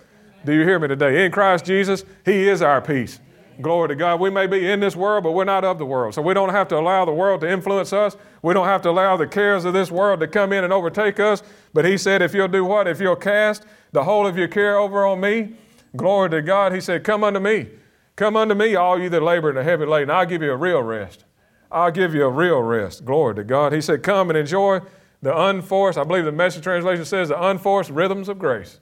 Do 0.45 0.53
you 0.53 0.63
hear 0.63 0.79
me 0.79 0.87
today? 0.87 1.27
In 1.27 1.33
Christ 1.33 1.65
Jesus, 1.65 2.05
He 2.25 2.49
is 2.49 2.63
our 2.63 2.81
peace. 2.81 3.19
Glory 3.61 3.89
to 3.89 3.97
God. 3.97 4.21
We 4.21 4.31
may 4.31 4.47
be 4.47 4.71
in 4.71 4.81
this 4.81 4.95
world, 4.95 5.25
but 5.25 5.33
we're 5.33 5.45
not 5.45 5.65
of 5.65 5.79
the 5.79 5.85
world. 5.85 6.15
So 6.15 6.23
we 6.23 6.33
don't 6.33 6.49
have 6.49 6.69
to 6.69 6.79
allow 6.79 7.05
the 7.05 7.13
world 7.13 7.41
to 7.43 7.51
influence 7.51 7.93
us. 7.93 8.17
We 8.43 8.55
don't 8.55 8.67
have 8.67 8.81
to 8.83 8.91
allow 8.91 9.17
the 9.17 9.27
cares 9.27 9.65
of 9.65 9.75
this 9.75 9.91
world 9.91 10.21
to 10.21 10.29
come 10.29 10.53
in 10.53 10.65
and 10.65 10.73
overtake 10.73 11.21
us. 11.21 11.43
But 11.75 11.85
He 11.85 11.99
said, 11.99 12.23
if 12.23 12.33
you'll 12.33 12.49
do 12.49 12.65
what? 12.65 12.87
If 12.87 13.01
you'll 13.01 13.17
cast 13.17 13.67
the 13.93 14.05
whole 14.05 14.27
of 14.27 14.37
your 14.37 14.49
care 14.49 14.77
over 14.77 15.07
on 15.07 15.21
me, 15.21 15.55
glory 15.97 16.31
to 16.31 16.43
God. 16.43 16.73
He 16.73 16.81
said, 16.81 17.05
Come 17.05 17.25
unto 17.25 17.41
me. 17.41 17.69
Come 18.17 18.37
unto 18.37 18.55
me, 18.55 18.75
all 18.77 19.01
you 19.01 19.09
that 19.09 19.23
labor 19.23 19.49
and 19.49 19.59
are 19.59 19.63
heavy 19.63 19.87
laden. 19.87 20.11
I'll 20.11 20.27
give 20.27 20.43
you 20.43 20.53
a 20.53 20.57
real 20.57 20.83
rest. 20.83 21.25
I'll 21.73 21.91
give 21.91 22.15
you 22.15 22.25
a 22.25 22.31
real 22.31 22.61
rest. 22.61 23.05
Glory 23.05 23.35
to 23.37 23.45
God. 23.45 23.73
He 23.73 23.81
said, 23.81 24.03
Come 24.03 24.31
and 24.31 24.39
enjoy 24.39 24.81
the 25.23 25.39
unforced, 25.39 25.99
I 25.99 26.05
believe 26.05 26.25
the 26.25 26.33
message 26.33 26.63
translation 26.63 27.05
says, 27.05 27.29
the 27.29 27.43
unforced 27.43 27.91
rhythms 27.91 28.29
of 28.29 28.39
grace. 28.39 28.81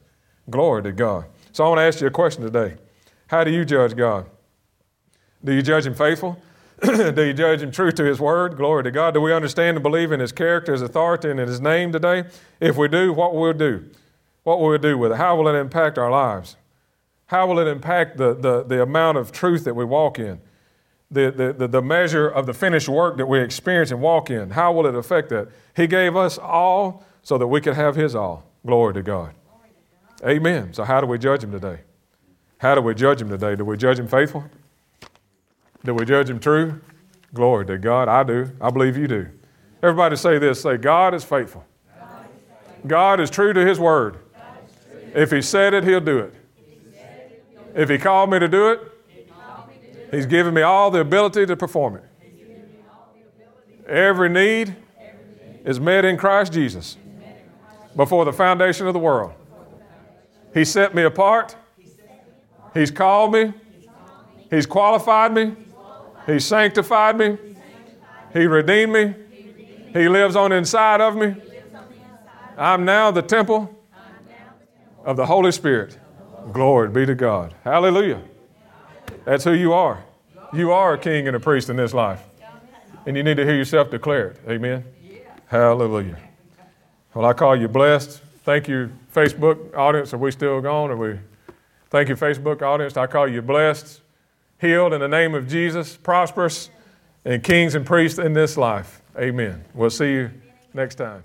Glory 0.49 0.83
to 0.85 0.93
God. 0.93 1.27
So 1.53 1.65
I 1.65 1.69
want 1.69 1.79
to 1.79 1.83
ask 1.83 2.01
you 2.01 2.07
a 2.07 2.11
question 2.11 2.43
today. 2.43 2.77
How 3.27 3.45
do 3.45 3.51
you 3.51 3.65
judge 3.65 3.97
God? 3.97 4.27
Do 5.45 5.53
you 5.53 5.63
judge 5.63 5.87
him 5.87 5.95
faithful? 5.95 6.41
do 6.83 7.25
you 7.25 7.33
judge 7.33 7.61
him 7.61 7.73
true 7.73 7.91
to 7.91 8.05
his 8.05 8.21
word? 8.21 8.57
Glory 8.57 8.85
to 8.85 8.91
God. 8.91 9.15
Do 9.15 9.21
we 9.21 9.33
understand 9.33 9.77
and 9.77 9.83
believe 9.83 10.13
in 10.13 10.21
his 10.21 10.31
character, 10.31 10.73
his 10.73 10.83
authority, 10.83 11.31
and 11.31 11.41
in 11.41 11.49
his 11.49 11.61
name 11.61 11.91
today? 11.93 12.25
If 12.61 12.77
we 12.77 12.87
do, 12.87 13.13
what 13.13 13.35
will 13.35 13.49
we 13.49 13.53
do? 13.53 13.91
What 14.49 14.61
will 14.61 14.71
we 14.71 14.79
do 14.79 14.97
with 14.97 15.13
it? 15.13 15.17
How 15.17 15.37
will 15.37 15.47
it 15.47 15.59
impact 15.61 15.99
our 15.99 16.11
lives? 16.11 16.57
How 17.27 17.47
will 17.47 17.59
it 17.59 17.67
impact 17.67 18.17
the, 18.17 18.33
the, 18.33 18.65
the 18.65 18.83
amount 18.83 19.19
of 19.19 19.31
truth 19.31 19.65
that 19.65 19.75
we 19.75 19.85
walk 19.85 20.19
in? 20.19 20.41
The, 21.11 21.31
the, 21.31 21.53
the, 21.53 21.69
the 21.69 21.83
measure 21.83 22.27
of 22.27 22.47
the 22.47 22.55
finished 22.55 22.89
work 22.89 23.19
that 23.19 23.27
we 23.27 23.41
experience 23.41 23.91
and 23.91 24.01
walk 24.01 24.31
in? 24.31 24.49
How 24.49 24.73
will 24.73 24.87
it 24.87 24.95
affect 24.95 25.29
that? 25.29 25.49
He 25.77 25.87
gave 25.87 26.17
us 26.17 26.39
all 26.39 27.05
so 27.23 27.37
that 27.37 27.47
we 27.47 27.61
could 27.61 27.75
have 27.75 27.95
his 27.95 28.15
all. 28.15 28.51
Glory 28.65 28.95
to 28.95 29.03
God. 29.03 29.35
Amen. 30.25 30.73
So, 30.73 30.83
how 30.83 31.03
do 31.03 31.07
we 31.07 31.19
judge 31.19 31.45
him 31.45 31.53
today? 31.53 31.81
How 32.57 32.75
do 32.75 32.81
we 32.81 32.95
judge 32.95 33.21
him 33.21 33.29
today? 33.29 33.55
Do 33.55 33.67
we 33.67 33.77
judge 33.77 33.99
him 33.99 34.09
faithful? 34.09 34.45
Do 35.85 35.93
we 35.93 36.07
judge 36.07 36.31
him 36.31 36.41
true? 36.41 36.81
Glory 37.35 37.67
to 37.67 37.77
God. 37.77 38.09
I 38.09 38.23
do. 38.23 38.51
I 38.63 38.71
believe 38.71 38.97
you 38.97 39.09
do. 39.09 39.29
Everybody 39.83 40.17
say 40.17 40.39
this 40.39 40.63
say, 40.63 40.79
God 40.79 41.13
is 41.13 41.23
faithful. 41.23 41.67
God 42.87 43.21
is 43.21 43.29
true 43.29 43.53
to 43.53 43.67
his 43.67 43.79
word. 43.79 44.21
If 45.15 45.31
he 45.31 45.43
said 45.43 45.75
it, 45.75 45.85
he'll 45.85 46.01
do 46.01 46.19
it. 46.19 46.35
If 47.75 47.89
he 47.89 47.99
called 47.99 48.31
me 48.31 48.39
to 48.39 48.49
do 48.49 48.71
it, 48.71 48.81
he's 50.11 50.27
given 50.27 50.55
me 50.55 50.63
all 50.63 50.91
the 50.91 51.01
ability 51.01 51.47
to 51.47 51.57
perform 51.57 51.97
it. 51.97 52.05
Every 53.87 54.29
need 54.29 54.77
is 55.65 55.81
met 55.81 56.05
in 56.05 56.17
Christ 56.17 56.53
Jesus 56.53 56.97
before 57.97 58.25
the 58.25 58.33
foundation 58.33 58.87
of 58.87 58.95
the 58.95 58.99
world. 58.99 59.33
He 60.55 60.65
set 60.65 60.95
me 60.95 61.03
apart. 61.03 61.57
He's 62.75 62.91
called 62.91 63.33
me. 63.33 63.53
He's 64.51 64.67
qualified 64.67 65.33
me. 65.33 65.57
He 66.27 66.39
sanctified 66.39 67.17
me. 67.17 67.39
He 68.33 68.47
redeemed 68.47 68.93
me. 68.93 69.15
He 69.93 70.09
lives 70.09 70.37
on 70.37 70.53
inside 70.53 71.01
of 71.01 71.17
me. 71.17 71.35
I'm 72.57 72.85
now 72.85 73.11
the 73.11 73.23
temple 73.23 73.75
of 75.09 75.17
the 75.17 75.25
Holy 75.25 75.51
Spirit. 75.51 75.99
Glory 76.53 76.91
be 76.91 77.07
to 77.07 77.15
God. 77.15 77.55
Hallelujah. 77.65 78.21
That's 79.25 79.43
who 79.43 79.55
you 79.55 79.73
are. 79.73 80.05
You 80.53 80.71
are 80.73 80.93
a 80.95 80.99
king 80.99 81.27
and 81.27 81.35
a 81.35 81.41
priest 81.41 81.71
in 81.71 81.77
this 81.77 81.95
life. 81.95 82.23
And 83.07 83.17
you 83.17 83.23
need 83.23 83.39
to 83.39 83.45
hear 83.45 83.57
yourself 83.57 83.91
declare 83.91 84.29
it. 84.29 84.41
Amen. 84.47 84.85
Hallelujah. 85.47 86.19
Well, 87.15 87.25
I 87.25 87.33
call 87.33 87.57
you 87.57 87.69
blessed. 87.69 88.21
Thank 88.45 88.69
you, 88.69 88.93
Facebook 89.15 89.75
audience. 89.75 90.13
Are 90.13 90.19
we 90.19 90.31
still 90.31 90.61
gone? 90.61 90.91
Are 90.91 90.97
we? 90.97 91.19
Thank 91.89 92.11
you, 92.11 92.15
Facebook 92.15 92.61
audience. 92.61 92.99
I 92.99 93.07
call 93.07 93.27
you 93.27 93.41
blessed 93.41 94.03
healed 94.61 94.93
in 94.93 95.01
the 95.01 95.09
name 95.09 95.35
of 95.35 95.49
Jesus, 95.49 95.97
prosperous, 95.97 96.69
and 97.25 97.43
kings 97.43 97.75
and 97.75 97.87
priests 97.87 98.19
in 98.19 98.33
this 98.33 98.57
life. 98.57 99.01
Amen. 99.19 99.65
We'll 99.73 99.91
see 99.91 100.13
you 100.13 100.31
next 100.75 100.97
time. 100.97 101.25